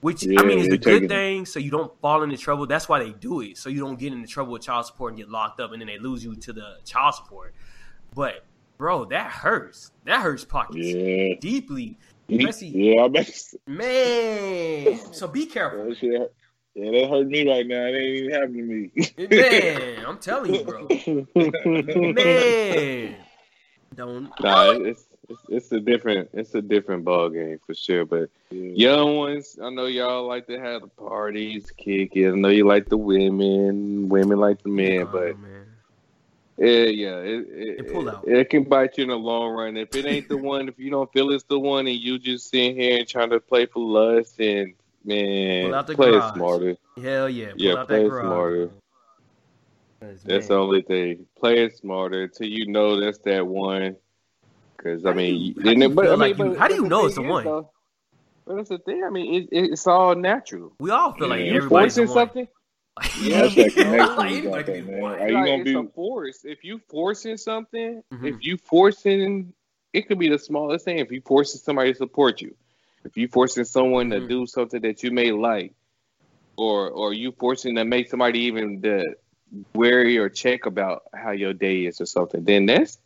Which 0.00 0.26
I 0.38 0.42
mean 0.44 0.58
is 0.58 0.66
a 0.66 0.70
good 0.76 0.82
take 0.82 1.02
it. 1.04 1.08
thing, 1.08 1.46
so 1.46 1.58
you 1.58 1.70
don't 1.70 1.90
fall 2.00 2.22
into 2.22 2.36
trouble. 2.36 2.66
That's 2.66 2.88
why 2.90 3.02
they 3.02 3.12
do 3.12 3.40
it, 3.40 3.56
so 3.56 3.70
you 3.70 3.80
don't 3.80 3.98
get 3.98 4.12
into 4.12 4.28
trouble 4.28 4.52
with 4.52 4.60
child 4.62 4.84
support 4.84 5.12
and 5.12 5.18
get 5.18 5.30
locked 5.30 5.60
up, 5.60 5.72
and 5.72 5.80
then 5.80 5.86
they 5.88 5.98
lose 5.98 6.22
you 6.22 6.34
to 6.36 6.52
the 6.52 6.76
child 6.84 7.14
support. 7.14 7.54
But 8.14 8.44
bro, 8.76 9.06
that 9.06 9.30
hurts. 9.30 9.92
That 10.04 10.20
hurts 10.20 10.44
pockets 10.44 10.86
Yeah. 10.88 11.34
deeply, 11.40 11.96
Especially- 12.28 12.68
Yeah, 12.94 13.08
man. 13.66 14.98
So 15.14 15.26
be 15.28 15.46
careful, 15.46 15.84
hurt. 15.84 16.02
Yeah, 16.02 16.90
that 16.90 17.08
hurt 17.08 17.26
me 17.28 17.48
right 17.48 17.66
now. 17.66 17.84
It 17.86 17.94
ain't 17.94 18.16
even 18.18 18.30
happening 18.32 18.90
to 18.90 19.26
me. 19.26 19.26
man. 19.30 20.04
I'm 20.06 20.18
telling 20.18 20.54
you, 20.54 20.64
bro, 20.64 20.86
man. 22.12 23.16
Don't. 23.94 24.30
Nah, 24.40 24.70
it's, 24.72 25.06
it's 25.28 25.42
it's 25.48 25.72
a 25.72 25.80
different 25.80 26.28
it's 26.32 26.54
a 26.54 26.62
different 26.62 27.04
ball 27.04 27.28
game 27.30 27.58
for 27.66 27.74
sure. 27.74 28.04
But 28.04 28.30
Yeah. 28.50 28.70
young 28.74 29.16
ones, 29.16 29.58
I 29.62 29.70
know 29.70 29.86
y'all 29.86 30.26
like 30.26 30.46
to 30.48 30.58
have 30.58 30.82
the 30.82 30.88
parties, 30.88 31.72
kick 31.76 32.16
it. 32.16 32.32
I 32.32 32.34
know 32.34 32.48
you 32.48 32.66
like 32.66 32.88
the 32.88 32.96
women, 32.96 34.08
women 34.08 34.38
like 34.38 34.62
the 34.62 34.68
men, 34.68 35.06
but 35.10 35.36
man. 35.36 35.66
yeah, 36.58 36.84
yeah, 36.84 37.16
it 37.18 37.46
it, 37.48 37.86
it 37.86 38.18
it 38.26 38.50
can 38.50 38.64
bite 38.64 38.96
you 38.98 39.04
in 39.04 39.10
the 39.10 39.16
long 39.16 39.52
run. 39.52 39.76
If 39.76 39.94
it 39.94 40.06
ain't 40.06 40.28
the 40.28 40.36
one, 40.38 40.68
if 40.68 40.78
you 40.78 40.90
don't 40.90 41.12
feel 41.12 41.30
it's 41.32 41.44
the 41.44 41.58
one, 41.58 41.86
and 41.86 41.96
you 41.96 42.18
just 42.18 42.50
sitting 42.50 42.76
here 42.76 42.98
and 42.98 43.08
trying 43.08 43.30
to 43.30 43.40
play 43.40 43.66
for 43.66 43.80
lust, 43.80 44.40
and 44.40 44.74
man, 45.04 45.84
play 45.86 45.94
garage. 45.94 46.32
smarter. 46.32 46.76
Hell 47.02 47.28
yeah. 47.28 47.52
Pull 47.52 47.60
Yeah, 47.60 47.84
play 47.84 47.96
that 47.98 48.06
it 48.06 48.10
garage. 48.10 48.26
smarter. 48.26 48.70
That's 50.00 50.24
man, 50.24 50.48
the 50.48 50.54
only 50.54 50.82
thing. 50.82 51.26
Play 51.38 51.64
it 51.64 51.76
smarter 51.76 52.22
until 52.24 52.46
you 52.48 52.66
know 52.66 53.00
that's 53.00 53.18
that 53.20 53.46
one. 53.46 53.96
Because 54.76 55.06
I 55.06 55.12
mean, 55.14 55.40
you- 55.40 55.54
how 55.62 55.72
do 55.74 55.80
you 55.80 55.88
but, 55.90 56.02
feel 56.04 56.12
I 56.12 56.16
mean, 56.16 56.18
like 56.20 56.38
you- 56.38 56.44
but- 56.44 56.58
how 56.58 56.68
do 56.68 56.74
you 56.74 56.86
know 56.88 57.06
it's 57.06 57.14
thing 57.16 57.26
the 57.26 57.32
one? 57.32 57.44
though- 57.44 57.70
But 58.46 58.56
that's 58.56 58.68
the 58.68 58.78
thing. 58.78 59.02
I 59.04 59.10
mean, 59.10 59.34
it, 59.34 59.48
it, 59.52 59.70
it's 59.72 59.86
all 59.86 60.14
natural. 60.14 60.72
we 60.78 60.90
all 60.90 61.12
feel 61.12 61.28
like 61.28 61.40
You 61.40 61.54
everybody's 61.56 61.94
forcing 61.96 62.06
something. 62.12 62.48
Yeah, 63.20 63.42
that's 63.42 63.54
that 63.56 63.72
connection 63.72 64.16
like 64.16 64.30
you 64.30 64.36
anybody 64.36 64.42
got 64.44 64.64
can 64.66 64.74
there, 64.74 64.82
be 64.84 64.90
man. 64.92 65.00
one. 65.00 65.12
Like, 65.18 65.28
you 65.30 65.34
Like, 65.34 65.44
gonna 65.46 65.56
it's 65.62 65.64
be 65.64 65.74
a 65.74 65.82
force. 65.84 66.44
If 66.44 66.64
you 66.64 66.80
forcing 66.88 67.36
something, 67.36 68.02
Mhm. 68.12 68.28
if 68.28 68.44
you 68.44 68.56
forcing, 68.56 69.52
it 69.92 70.06
could 70.06 70.18
be 70.20 70.28
the 70.28 70.38
smallest 70.38 70.84
thing. 70.84 70.98
If 70.98 71.10
you 71.10 71.20
forcing 71.22 71.60
somebody 71.60 71.92
to 71.92 71.98
support 71.98 72.40
you, 72.40 72.54
if 73.04 73.16
you 73.16 73.26
forcing 73.28 73.64
someone 73.64 74.10
Mhm. 74.10 74.20
to 74.20 74.28
do 74.28 74.46
something 74.46 74.80
that 74.82 75.02
you 75.02 75.10
may 75.10 75.32
like, 75.32 75.72
or 76.56 76.88
or 76.90 77.12
you 77.14 77.32
forcing 77.32 77.74
to 77.76 77.84
make 77.84 78.08
somebody 78.08 78.40
even 78.40 78.80
the 78.80 79.14
wary 79.74 80.16
or 80.18 80.28
check 80.28 80.66
about 80.66 81.02
how 81.14 81.30
your 81.32 81.52
day 81.52 81.86
is 81.86 82.00
or 82.00 82.06
something, 82.06 82.44
then 82.44 82.66
that's 82.66 82.98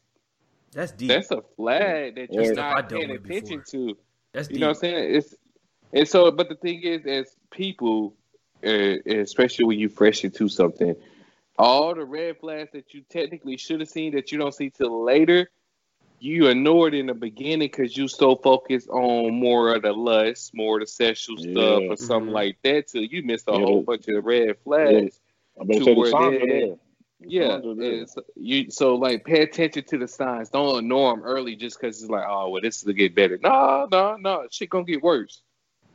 That's 0.72 0.92
deep. 0.92 1.10
that's 1.10 1.30
a 1.30 1.42
flag 1.56 2.16
that 2.16 2.32
you're 2.32 2.54
Stuff 2.54 2.66
I 2.70 2.80
not 2.80 2.88
dealt 2.88 3.02
paying 3.02 3.10
with 3.10 3.24
attention 3.24 3.62
to. 3.70 3.98
That's 4.34 4.50
You 4.50 4.58
know 4.60 4.66
what 4.68 4.76
I'm 4.76 4.80
saying? 4.80 5.14
It's 5.16 5.34
and 5.92 6.08
so, 6.08 6.30
but 6.30 6.48
the 6.48 6.54
thing 6.56 6.82
is, 6.82 7.06
as 7.06 7.34
people, 7.50 8.14
uh, 8.66 8.96
especially 9.06 9.64
when 9.66 9.78
you 9.78 9.88
fresh 9.88 10.24
into 10.24 10.48
something, 10.48 10.94
all 11.58 11.94
the 11.94 12.04
red 12.04 12.38
flags 12.38 12.70
that 12.72 12.94
you 12.94 13.02
technically 13.10 13.56
should 13.56 13.80
have 13.80 13.88
seen 13.88 14.14
that 14.14 14.32
you 14.32 14.38
don't 14.38 14.54
see 14.54 14.70
till 14.70 15.04
later, 15.04 15.50
you 16.20 16.48
ignored 16.48 16.94
in 16.94 17.06
the 17.06 17.14
beginning 17.14 17.68
because 17.70 17.96
you 17.96 18.08
so 18.08 18.36
focused 18.36 18.88
on 18.88 19.34
more 19.34 19.74
of 19.74 19.82
the 19.82 19.92
lust, 19.92 20.52
more 20.54 20.76
of 20.76 20.82
the 20.82 20.86
sexual 20.86 21.36
Yeah. 21.38 21.52
stuff, 21.52 21.84
or 21.90 21.96
something 21.96 22.30
Mhm. 22.30 22.34
like 22.34 22.58
that. 22.64 22.88
Till 22.88 23.02
you 23.04 23.22
missed 23.22 23.48
a 23.48 23.52
Yeah, 23.52 23.58
whole 23.58 23.82
bunch 23.82 24.08
of 24.08 24.24
red 24.24 24.58
flags. 24.64 25.20
I 25.60 25.64
better 25.64 25.80
to 25.80 25.84
say 25.84 25.94
the 25.94 26.00
where 26.00 26.10
signs 26.10 26.78
they- 27.20 27.26
are 27.26 27.30
there. 27.30 27.30
The 27.30 27.30
Yeah, 27.30 27.48
signs 27.60 27.66
are 27.66 27.74
there. 27.74 27.92
and 28.00 28.10
so 28.10 28.22
you 28.36 28.70
so 28.70 28.94
like 28.96 29.24
pay 29.24 29.42
attention 29.42 29.84
to 29.84 29.98
the 29.98 30.08
signs. 30.08 30.50
Don't 30.50 30.78
ignore 30.78 31.14
them 31.16 31.24
early 31.24 31.56
just 31.56 31.80
because 31.80 32.00
it's 32.02 32.10
like, 32.10 32.24
oh 32.28 32.50
well, 32.50 32.62
this 32.62 32.76
is 32.78 32.82
to 32.84 32.92
get 32.94 33.14
better. 33.14 33.38
No, 33.42 33.88
no, 33.90 34.16
no, 34.16 34.46
shit 34.50 34.70
gonna 34.70 34.84
get 34.84 35.02
worse. 35.02 35.42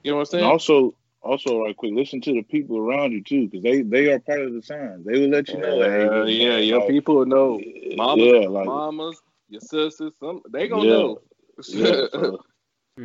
You 0.03 0.11
know 0.11 0.17
what 0.17 0.33
I'm 0.33 0.39
And 0.39 0.41
saying? 0.41 0.51
also, 0.51 0.95
also, 1.21 1.59
right 1.63 1.75
quick, 1.75 1.93
listen 1.93 2.21
to 2.21 2.33
the 2.33 2.41
people 2.43 2.77
around 2.77 3.13
you 3.13 3.23
too, 3.23 3.47
because 3.47 3.63
they 3.63 3.81
they 3.81 4.11
are 4.11 4.19
part 4.19 4.41
of 4.41 4.53
the 4.53 4.61
signs. 4.61 5.05
They 5.05 5.19
will 5.19 5.29
let 5.29 5.47
you 5.49 5.57
know. 5.59 5.79
that, 5.79 5.91
hey, 5.91 6.05
Uh, 6.05 6.25
this 6.25 6.33
yeah, 6.35 6.57
your 6.57 6.79
like, 6.79 6.89
people 6.89 7.25
know. 7.25 7.59
Mamas, 7.95 8.25
yeah, 8.25 8.47
like 8.49 8.65
mamas, 8.65 9.21
your 9.49 9.61
sisters, 9.61 10.13
some 10.19 10.41
they 10.49 10.67
gonna 10.67 10.83
Yeah. 10.85 10.91
know. 10.91 11.21
yeah. 11.69 12.07
So, 12.11 12.39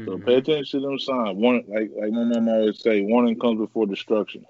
so 0.06 0.18
pay 0.18 0.36
attention 0.36 0.80
to 0.80 0.86
them 0.86 0.98
signs. 0.98 1.36
Warning, 1.38 1.64
like 1.68 1.90
like 1.96 2.12
my 2.12 2.24
mom 2.24 2.48
always 2.48 2.80
say, 2.80 3.02
warning 3.02 3.38
comes 3.38 3.58
before 3.58 3.86
destruction. 3.86 4.44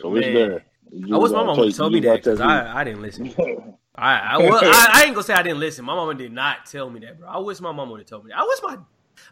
So 0.00 0.14
it's 0.16 0.28
there. 0.28 0.64
You 0.92 1.14
I 1.14 1.18
wish 1.18 1.30
my 1.30 1.36
gotta 1.38 1.46
mama 1.46 1.60
would 1.60 1.66
take- 1.68 1.76
tell 1.76 1.90
me 1.90 2.00
that 2.00 2.16
because 2.16 2.40
I, 2.40 2.80
I 2.80 2.84
didn't 2.84 3.02
listen. 3.02 3.32
I 3.94 4.14
I, 4.18 4.38
well, 4.38 4.60
I 4.62 4.90
I 4.94 5.02
ain't 5.06 5.14
gonna 5.14 5.24
say 5.24 5.34
I 5.34 5.42
didn't 5.42 5.58
listen. 5.60 5.84
My 5.84 5.94
mama 5.94 6.14
did 6.14 6.32
not 6.32 6.66
tell 6.66 6.88
me 6.88 7.00
that, 7.00 7.18
bro. 7.18 7.28
I 7.28 7.38
wish 7.38 7.60
my 7.60 7.72
mama 7.72 7.90
would 7.92 8.00
have 8.00 8.06
told 8.08 8.24
me 8.24 8.30
that. 8.30 8.38
I 8.38 8.44
wish 8.44 8.58
my 8.62 8.78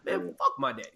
man, 0.05 0.35
fuck 0.39 0.55
my 0.59 0.73
daddy. 0.73 0.89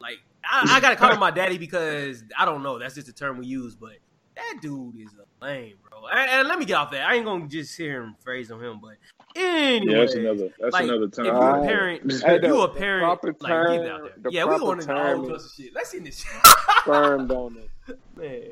Like 0.00 0.16
I, 0.44 0.64
I 0.76 0.80
gotta 0.80 0.96
call 0.96 1.12
him 1.12 1.20
my 1.20 1.30
daddy 1.30 1.58
because 1.58 2.24
I 2.38 2.44
don't 2.46 2.62
know. 2.62 2.78
That's 2.78 2.94
just 2.94 3.06
the 3.06 3.12
term 3.12 3.36
we 3.38 3.46
use, 3.46 3.74
but 3.74 3.92
that 4.36 4.54
dude 4.62 4.96
is 4.96 5.10
a 5.14 5.44
lame, 5.44 5.74
bro. 5.90 6.06
And, 6.06 6.30
and 6.30 6.48
let 6.48 6.58
me 6.58 6.64
get 6.64 6.74
off 6.74 6.90
that. 6.92 7.06
I 7.06 7.16
ain't 7.16 7.24
gonna 7.26 7.48
just 7.48 7.76
hear 7.76 8.02
him 8.02 8.16
phrase 8.24 8.50
on 8.50 8.62
him, 8.64 8.80
but 8.80 8.94
anyway, 9.36 9.92
Yeah, 9.92 9.98
that's 10.00 10.14
another. 10.14 10.48
That's 10.58 10.72
like, 10.72 10.84
another 10.84 11.04
if 11.04 11.12
time. 11.12 11.24
you 11.26 11.30
a 11.32 11.34
uh, 11.40 11.62
parent, 11.66 12.02
if 12.12 12.42
you 12.44 12.60
a 12.62 12.68
parent, 12.74 13.04
proper 13.04 13.34
like 13.40 13.72
get 13.72 13.84
it 13.84 13.90
out 13.90 14.00
there. 14.04 14.12
the 14.22 14.30
Yeah, 14.32 14.44
we 14.44 14.48
proper 14.50 14.60
going 14.64 14.78
into 14.80 14.94
all 14.96 15.04
term 15.04 15.26
sorts 15.26 15.44
is- 15.44 15.54
shit. 15.54 15.74
Let's 15.74 15.90
see 15.90 15.98
this 15.98 16.20
shit, 16.20 16.52
Sperm 16.80 17.26
donor. 17.26 17.60
man. 18.16 18.42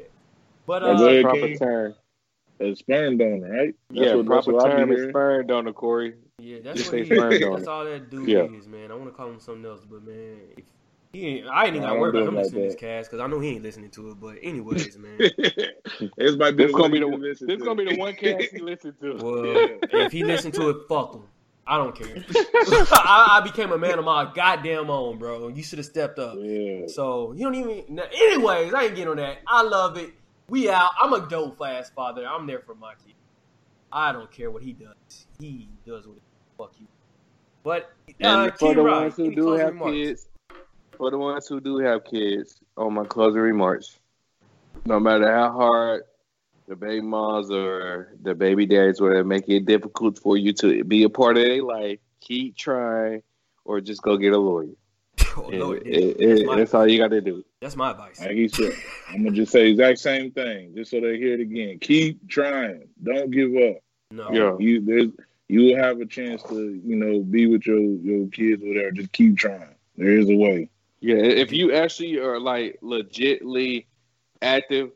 But 0.66 0.82
uh, 0.82 0.96
it. 1.08 1.22
proper 1.22 1.40
King. 1.40 1.58
term. 1.58 1.94
A 2.58 2.74
sperm 2.74 3.18
donor, 3.18 3.50
right? 3.50 3.74
That's 3.90 4.00
yeah, 4.06 4.14
what- 4.14 4.26
that's 4.28 4.46
proper 4.46 4.52
what 4.52 4.70
term 4.70 4.90
is 4.90 4.96
hearing. 4.96 5.10
sperm 5.10 5.46
donor, 5.46 5.72
Corey. 5.74 6.14
yeah, 6.38 6.58
that's 6.64 6.84
say 6.84 7.00
what 7.00 7.06
he 7.06 7.14
sperm 7.14 7.32
is. 7.34 7.40
donor. 7.40 7.56
That's 7.56 7.68
all 7.68 7.84
that 7.84 8.10
dude 8.10 8.28
Yeah. 8.28 8.44
is, 8.44 8.66
man. 8.66 8.90
I 8.90 8.94
want 8.94 9.06
to 9.08 9.12
call 9.12 9.28
him 9.28 9.40
something 9.40 9.66
else, 9.66 9.82
but 9.88 10.02
man, 10.06 10.38
if 10.56 10.64
he 11.12 11.26
ain't, 11.28 11.48
I 11.48 11.66
ain't 11.66 11.76
even 11.76 11.82
got 11.82 11.90
to 11.92 11.96
I 11.96 12.00
worry 12.00 12.10
about 12.10 12.22
him 12.28 12.30
do 12.30 12.36
listening 12.38 12.60
to 12.62 12.68
like 12.68 12.70
this 12.78 12.80
cast 12.80 13.10
because 13.10 13.22
I 13.22 13.26
know 13.26 13.40
he 13.40 13.50
ain't 13.50 13.62
listening 13.62 13.90
to 13.90 14.10
it. 14.10 14.20
But 14.20 14.36
anyways, 14.42 14.96
man. 14.98 15.18
this 16.16 16.36
might 16.36 16.56
be 16.56 16.64
This 16.64 16.72
gonna 16.74 16.88
be 16.88 17.00
the 17.00 17.18
this 17.18 17.38
to. 17.40 17.56
gonna 17.58 17.74
be 17.74 17.84
the 17.92 17.96
one 17.98 18.14
cast 18.14 18.52
he 18.52 18.58
listened 18.62 18.94
to. 19.02 19.16
Well, 19.16 19.78
if 20.06 20.12
he 20.12 20.24
listened 20.24 20.54
to 20.54 20.70
it, 20.70 20.76
fuck 20.88 21.14
him. 21.14 21.22
I 21.66 21.76
don't 21.78 21.94
care. 21.96 22.24
I, 22.92 23.38
I 23.38 23.40
became 23.44 23.72
a 23.72 23.78
man 23.78 23.98
of 23.98 24.04
my 24.04 24.30
goddamn 24.34 24.88
own, 24.88 25.18
bro. 25.18 25.48
You 25.48 25.62
should 25.62 25.78
have 25.78 25.86
stepped 25.86 26.18
up. 26.18 26.36
Yeah. 26.38 26.86
So 26.86 27.32
you 27.32 27.40
don't 27.44 27.54
even. 27.56 28.00
Anyways, 28.14 28.72
I 28.72 28.84
ain't 28.84 28.94
getting 28.94 29.08
on 29.08 29.16
that. 29.16 29.38
I 29.46 29.62
love 29.62 29.96
it. 29.98 30.10
We 30.48 30.70
out. 30.70 30.90
I'm 31.00 31.12
a 31.12 31.26
dope 31.28 31.58
fast 31.58 31.92
father. 31.94 32.26
I'm 32.26 32.46
there 32.46 32.60
for 32.60 32.74
my 32.74 32.94
kid. 33.04 33.14
I 33.92 34.12
don't 34.12 34.30
care 34.30 34.50
what 34.50 34.62
he 34.62 34.72
does. 34.72 35.26
He 35.40 35.68
does 35.84 36.06
what 36.06 36.16
the 36.16 36.22
fuck 36.56 36.72
you. 36.78 36.86
But 37.64 37.90
uh, 38.22 38.50
for 38.52 38.74
the 38.74 38.82
Rock, 38.82 39.00
ones 39.02 39.16
who 39.16 39.34
do 39.34 39.52
have 39.52 39.72
remarks? 39.72 39.92
kids, 39.92 40.28
for 40.96 41.10
the 41.10 41.18
ones 41.18 41.48
who 41.48 41.60
do 41.60 41.78
have 41.78 42.04
kids, 42.04 42.60
on 42.76 42.94
my 42.94 43.04
closing 43.04 43.40
remarks, 43.40 43.98
no 44.84 45.00
matter 45.00 45.32
how 45.32 45.50
hard 45.50 46.02
the 46.68 46.76
baby 46.76 47.00
moms 47.00 47.50
or 47.50 48.14
the 48.22 48.34
baby 48.34 48.66
dads 48.66 49.00
whatever 49.00 49.24
make 49.24 49.48
it 49.48 49.66
difficult 49.66 50.18
for 50.18 50.36
you 50.36 50.52
to 50.52 50.84
be 50.84 51.02
a 51.04 51.08
part 51.08 51.36
of 51.36 51.44
their 51.44 51.62
life, 51.62 51.98
keep 52.20 52.56
trying 52.56 53.22
or 53.64 53.80
just 53.80 54.02
go 54.02 54.16
get 54.16 54.32
a 54.32 54.38
lawyer. 54.38 54.74
Oh, 55.46 55.50
It- 55.50 55.58
Lord, 55.60 55.82
it- 55.86 56.18
that's, 56.18 56.40
it- 56.40 56.46
my, 56.46 56.56
that's 56.56 56.74
all 56.74 56.86
you 56.88 56.98
got 56.98 57.10
to 57.10 57.20
do. 57.20 57.44
that's 57.60 57.76
my 57.76 57.90
advice. 57.90 58.20
Like 58.20 58.30
he 58.32 58.48
said, 58.48 58.72
I'm 59.10 59.22
gonna 59.24 59.36
just 59.36 59.52
say 59.52 59.64
the 59.64 59.70
exact 59.72 59.98
same 59.98 60.30
thing, 60.30 60.74
just 60.74 60.90
so 60.90 61.00
they 61.00 61.18
hear 61.18 61.34
it 61.34 61.40
again. 61.40 61.78
Keep 61.80 62.28
trying. 62.28 62.88
Don't 63.02 63.30
give 63.30 63.50
up. 63.56 63.76
No. 64.10 64.32
Yeah. 64.32 64.56
You 64.58 64.80
there's 64.80 65.08
you 65.48 65.60
will 65.64 65.76
have 65.76 66.00
a 66.00 66.06
chance 66.06 66.42
to, 66.44 66.80
you 66.84 66.96
know, 66.96 67.20
be 67.20 67.46
with 67.46 67.66
your 67.66 67.78
your 67.78 68.28
kids 68.28 68.62
or 68.64 68.68
whatever. 68.68 68.90
Just 68.92 69.12
keep 69.12 69.36
trying. 69.36 69.74
There 69.96 70.10
is 70.18 70.28
a 70.30 70.36
way. 70.36 70.68
Yeah, 71.00 71.16
if 71.16 71.52
you 71.52 71.72
actually 71.72 72.18
are 72.18 72.40
like 72.40 72.78
legitly 72.82 73.84
active, 74.42 74.90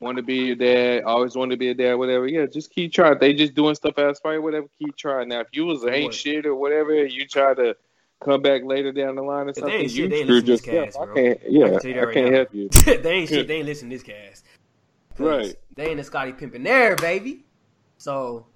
want 0.00 0.16
to 0.16 0.22
be 0.22 0.50
a 0.50 0.56
dad, 0.56 1.04
always 1.04 1.36
want 1.36 1.50
to 1.52 1.56
be 1.56 1.68
a 1.70 1.74
dad, 1.74 1.94
whatever, 1.94 2.26
yeah, 2.26 2.46
just 2.46 2.70
keep 2.70 2.92
trying. 2.92 3.18
They 3.18 3.32
just 3.32 3.54
doing 3.54 3.74
stuff 3.74 3.98
as 3.98 4.18
fine, 4.18 4.42
whatever, 4.42 4.66
keep 4.78 4.96
trying. 4.96 5.28
Now, 5.28 5.40
if 5.40 5.48
you 5.52 5.64
was 5.64 5.84
ain't 5.86 6.06
What? 6.06 6.14
shit 6.14 6.44
or 6.46 6.54
whatever, 6.54 7.04
you 7.04 7.26
try 7.26 7.54
to 7.54 7.76
come 8.24 8.42
back 8.42 8.62
later 8.64 8.92
down 8.92 9.14
the 9.16 9.22
line 9.22 9.46
or 9.46 9.48
If 9.50 9.54
they 9.56 9.60
something, 9.60 9.80
ain't 9.80 9.90
shit, 9.90 10.10
they 10.10 10.16
ain't 10.20 10.28
listen 10.28 10.46
to 10.46 10.52
this 10.52 10.60
cast, 10.60 10.98
I 10.98 11.04
bro. 11.04 11.14
can't, 11.14 11.40
I 11.42 11.46
yeah, 11.48 11.68
can 11.70 11.80
tell 11.80 11.88
you 11.90 11.94
that 11.94 12.00
I 12.00 12.04
right 12.06 12.14
can't 12.14 12.30
now. 12.30 12.36
help 12.36 12.54
you. 12.54 12.68
they 12.68 13.10
ain't 13.12 13.28
shit. 13.28 13.48
They 13.48 13.56
ain't 13.56 13.66
listening 13.66 13.90
to 13.90 13.96
this 13.96 14.02
cast. 14.02 14.44
Right. 15.18 15.54
They 15.76 15.86
ain't 15.88 15.98
the 15.98 16.04
Scottie 16.04 16.32
Pippen 16.32 16.62
there, 16.62 16.96
baby. 16.96 17.44
So 17.98 18.46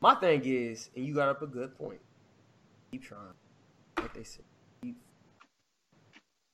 my 0.00 0.14
thing 0.16 0.42
is, 0.44 0.90
and 0.94 1.04
you 1.04 1.14
got 1.14 1.28
up 1.28 1.42
a 1.42 1.46
good 1.46 1.76
point. 1.76 2.00
Keep 2.92 3.04
trying, 3.04 3.20
like 3.98 4.14
they 4.14 4.22
said. 4.24 4.44
Keep- 4.82 4.96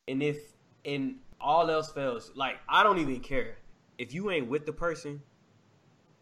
And 0.09 0.23
if 0.23 0.39
and 0.85 1.16
all 1.41 1.71
else 1.71 1.91
fails, 1.93 2.33
like 2.35 2.57
I 2.68 2.83
don't 2.83 2.99
even 2.99 3.21
care 3.21 3.57
if 3.99 4.14
you 4.14 4.31
ain't 4.31 4.49
with 4.49 4.64
the 4.66 4.73
person. 4.73 5.21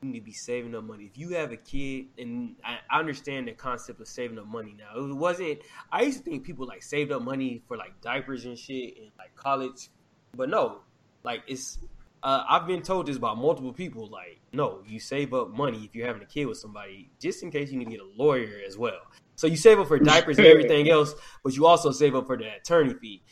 You 0.03 0.11
need 0.11 0.20
to 0.20 0.24
be 0.24 0.32
saving 0.32 0.74
up 0.76 0.84
money. 0.84 1.05
If 1.05 1.18
you 1.18 1.30
have 1.30 1.51
a 1.51 1.57
kid, 1.57 2.07
and 2.18 2.55
I 2.64 2.78
I 2.90 3.01
understand 3.01 3.49
the 3.49 3.53
concept 3.53 4.01
of 4.01 4.07
saving 4.07 4.38
up 4.38 4.46
money 4.46 4.76
now. 4.78 5.03
It 5.05 5.14
wasn't. 5.14 5.59
I 5.90 6.03
used 6.03 6.18
to 6.18 6.24
think 6.24 6.44
people 6.44 6.66
like 6.66 6.82
saved 6.82 7.11
up 7.11 7.22
money 7.22 7.62
for 7.66 7.76
like 7.76 8.01
diapers 8.01 8.44
and 8.44 8.57
shit 8.57 8.96
and 8.99 9.11
like 9.18 9.34
college, 9.34 9.88
but 10.36 10.49
no, 10.49 10.82
like 11.24 11.42
it's 11.49 11.78
uh, 12.22 12.44
I've 12.49 12.66
been 12.66 12.82
told 12.82 13.07
this 13.07 13.18
by 13.18 13.34
multiple 13.34 13.72
people. 13.72 14.07
Like, 14.09 14.40
no, 14.53 14.82
you 14.86 15.01
save 15.01 15.34
up 15.34 15.51
money 15.51 15.84
if 15.84 15.94
you're 15.94 16.07
having 16.07 16.22
a 16.22 16.26
kid 16.26 16.46
with 16.46 16.59
somebody, 16.59 17.11
just 17.20 17.42
in 17.42 17.51
case 17.51 17.70
you 17.70 17.78
need 17.78 17.86
to 17.86 17.90
get 17.90 18.01
a 18.01 18.11
lawyer 18.16 18.61
as 18.66 18.76
well. 18.76 19.01
So 19.36 19.46
you 19.46 19.57
save 19.57 19.78
up 19.78 19.88
for 19.88 19.99
diapers 19.99 20.38
and 20.38 20.46
everything 20.46 20.88
else, 20.90 21.14
but 21.44 21.55
you 21.55 21.66
also 21.66 21.92
save 21.92 22.16
up 22.16 22.26
for 22.26 22.36
the 22.36 22.57
attorney 22.57 22.94
fee. 22.94 23.22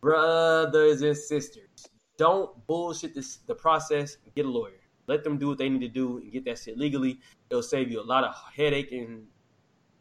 Brothers 0.00 1.02
and 1.02 1.16
sisters, 1.16 1.68
don't 2.16 2.66
bullshit 2.66 3.14
this 3.14 3.38
the 3.46 3.54
process. 3.54 4.16
Get 4.34 4.46
a 4.46 4.48
lawyer. 4.48 4.77
Let 5.08 5.24
them 5.24 5.38
do 5.38 5.48
what 5.48 5.58
they 5.58 5.68
need 5.68 5.80
to 5.80 5.88
do 5.88 6.18
and 6.18 6.30
get 6.30 6.44
that 6.44 6.58
shit 6.58 6.78
legally. 6.78 7.18
It'll 7.50 7.62
save 7.62 7.90
you 7.90 8.00
a 8.00 8.04
lot 8.04 8.24
of 8.24 8.34
headache 8.54 8.92
and 8.92 9.26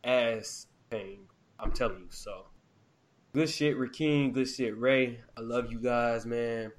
ass 0.03 0.68
pain. 0.89 1.28
I'm 1.60 1.72
telling 1.72 1.99
you. 1.99 2.08
So, 2.10 2.47
good 3.34 3.49
shit, 3.49 3.78
Rakeem. 3.78 4.34
Good 4.34 4.49
shit, 4.49 4.78
Ray. 4.78 5.22
I 5.38 5.41
love 5.41 5.72
you 5.72 5.80
guys, 5.80 6.26
man. 6.26 6.74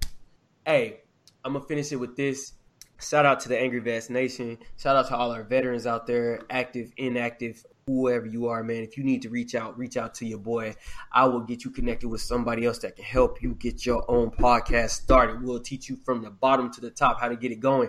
Hey, 0.64 1.01
I'm 1.45 1.55
gonna 1.55 1.64
finish 1.64 1.91
it 1.91 1.97
with 1.97 2.16
this. 2.16 2.53
Shout 3.01 3.24
out 3.24 3.41
to 3.41 3.49
the 3.49 3.59
Angry 3.59 3.81
Vets 3.81 4.11
Nation. 4.11 4.59
Shout 4.76 4.97
out 4.97 5.09
to 5.09 5.16
all 5.16 5.31
our 5.31 5.45
veterans 5.45 5.87
out 5.87 6.07
there, 6.07 6.41
active, 6.51 6.93
inactive, 6.97 7.64
whoever 7.89 8.26
you 8.26 8.49
are, 8.49 8.62
man. 8.62 8.82
If 8.82 8.99
you 8.99 9.05
need 9.05 9.22
to 9.22 9.30
reach 9.30 9.55
out, 9.55 9.78
reach 9.78 9.97
out 9.97 10.14
to 10.16 10.26
your 10.26 10.39
boy. 10.39 10.76
I 11.11 11.24
will 11.24 11.41
get 11.41 11.64
you 11.64 11.70
connected 11.70 12.09
with 12.09 12.20
somebody 12.20 12.66
else 12.66 12.78
that 12.80 12.97
can 12.97 13.05
help 13.05 13.43
you 13.43 13.55
get 13.55 13.86
your 13.86 14.05
own 14.11 14.30
podcast 14.30 14.91
started. 14.91 15.43
We'll 15.43 15.61
teach 15.61 15.89
you 15.89 15.97
from 16.05 16.22
the 16.22 16.30
bottom 16.30 16.70
to 16.72 16.80
the 16.80 16.91
top 16.91 17.20
how 17.20 17.28
to 17.28 17.36
get 17.36 17.51
it 17.51 17.61
going. 17.61 17.89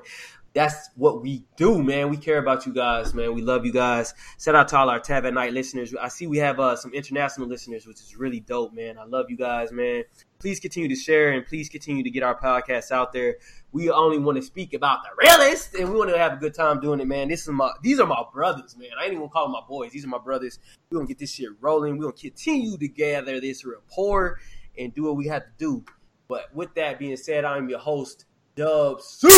That's 0.54 0.90
what 0.96 1.22
we 1.22 1.46
do, 1.58 1.84
man. 1.84 2.10
We 2.10 2.18
care 2.18 2.40
about 2.40 2.66
you 2.66 2.74
guys, 2.74 3.14
man. 3.14 3.34
We 3.34 3.42
love 3.42 3.66
you 3.66 3.72
guys. 3.72 4.14
Shout 4.40 4.56
out 4.56 4.68
to 4.70 4.78
all 4.78 4.90
our 4.90 5.00
Tab 5.00 5.26
at 5.26 5.34
Night 5.34 5.54
listeners. 5.54 5.94
I 5.96 6.08
see 6.08 6.26
we 6.26 6.38
have 6.40 6.60
uh, 6.60 6.76
some 6.76 6.92
international 6.94 7.48
listeners, 7.48 7.86
which 7.86 7.98
is 8.02 8.16
really 8.16 8.40
dope, 8.40 8.74
man. 8.74 8.98
I 8.98 9.04
love 9.04 9.28
you 9.30 9.38
guys, 9.38 9.72
man. 9.72 10.04
Please 10.40 10.60
continue 10.60 10.90
to 10.90 10.96
share 10.96 11.32
and 11.34 11.46
please 11.46 11.70
continue 11.70 12.04
to 12.04 12.10
get 12.10 12.24
our 12.24 12.40
podcast 12.40 12.92
out 12.92 13.14
there. 13.14 13.38
We 13.72 13.92
only 13.92 14.18
want 14.18 14.38
to 14.38 14.42
speak 14.42 14.74
about 14.74 15.00
the 15.04 15.10
realest, 15.24 15.76
and 15.76 15.92
we 15.92 15.98
want 15.98 16.10
to 16.10 16.18
have 16.18 16.34
a 16.34 16.38
good 16.38 16.56
time 16.56 16.80
doing 16.80 17.00
it, 17.00 17.08
man. 17.08 17.28
This 17.28 17.42
is 17.42 17.50
my, 17.50 17.72
these 17.84 18.00
are 18.00 18.08
my 18.08 18.24
brothers, 18.34 18.76
man. 18.76 18.90
I 19.00 19.06
ain't 19.06 19.14
even 19.14 19.30
call 19.30 19.46
them 19.46 19.52
my 19.52 19.62
boys. 19.68 19.92
These 19.92 20.06
are 20.06 20.10
my 20.10 20.18
brothers. 20.18 20.60
We're 20.90 20.98
gonna 20.98 21.08
get 21.08 21.20
this 21.20 21.34
shit 21.34 21.50
rolling. 21.60 21.98
We're 21.98 22.06
gonna 22.06 22.14
continue 22.14 22.78
to 22.78 22.88
gather 22.88 23.40
this 23.40 23.64
rapport 23.66 24.40
and 24.78 24.96
do 24.96 25.04
what 25.04 25.18
we 25.18 25.28
have 25.28 25.44
to 25.44 25.52
do. 25.58 25.84
But 26.28 26.54
with 26.56 26.74
that 26.76 26.98
being 26.98 27.18
said, 27.18 27.46
I'm 27.46 27.70
your 27.70 27.80
host, 27.80 28.26
Dub 28.56 29.02
C. 29.02 29.30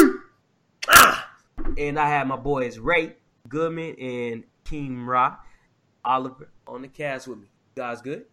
Ah! 0.88 1.30
And 1.78 2.00
I 2.00 2.10
have 2.10 2.28
my 2.28 2.36
boys 2.36 2.80
Ray 2.80 3.16
Goodman 3.48 3.96
and 4.00 4.44
King 4.64 5.04
Ra 5.04 5.38
Oliver 6.04 6.50
on 6.68 6.82
the 6.82 6.88
cast 6.88 7.28
with 7.28 7.40
me. 7.40 7.48
You 7.76 7.84
guys 7.84 8.02
good? 8.02 8.26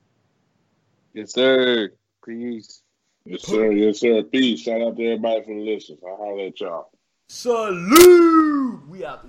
Yes, 1.12 1.32
sir. 1.32 1.90
Peace. 2.24 2.82
Yes, 3.24 3.42
sir. 3.42 3.72
Yes, 3.72 4.00
sir. 4.00 4.22
Peace. 4.22 4.60
Shout 4.60 4.80
out 4.80 4.96
to 4.96 5.04
everybody 5.04 5.42
for 5.42 5.54
the 5.54 5.60
listens. 5.60 6.00
I'll 6.06 6.16
holler 6.16 6.46
at 6.46 6.60
y'all. 6.60 6.90
Salute! 7.28 8.88
We 8.88 9.04
out 9.04 9.22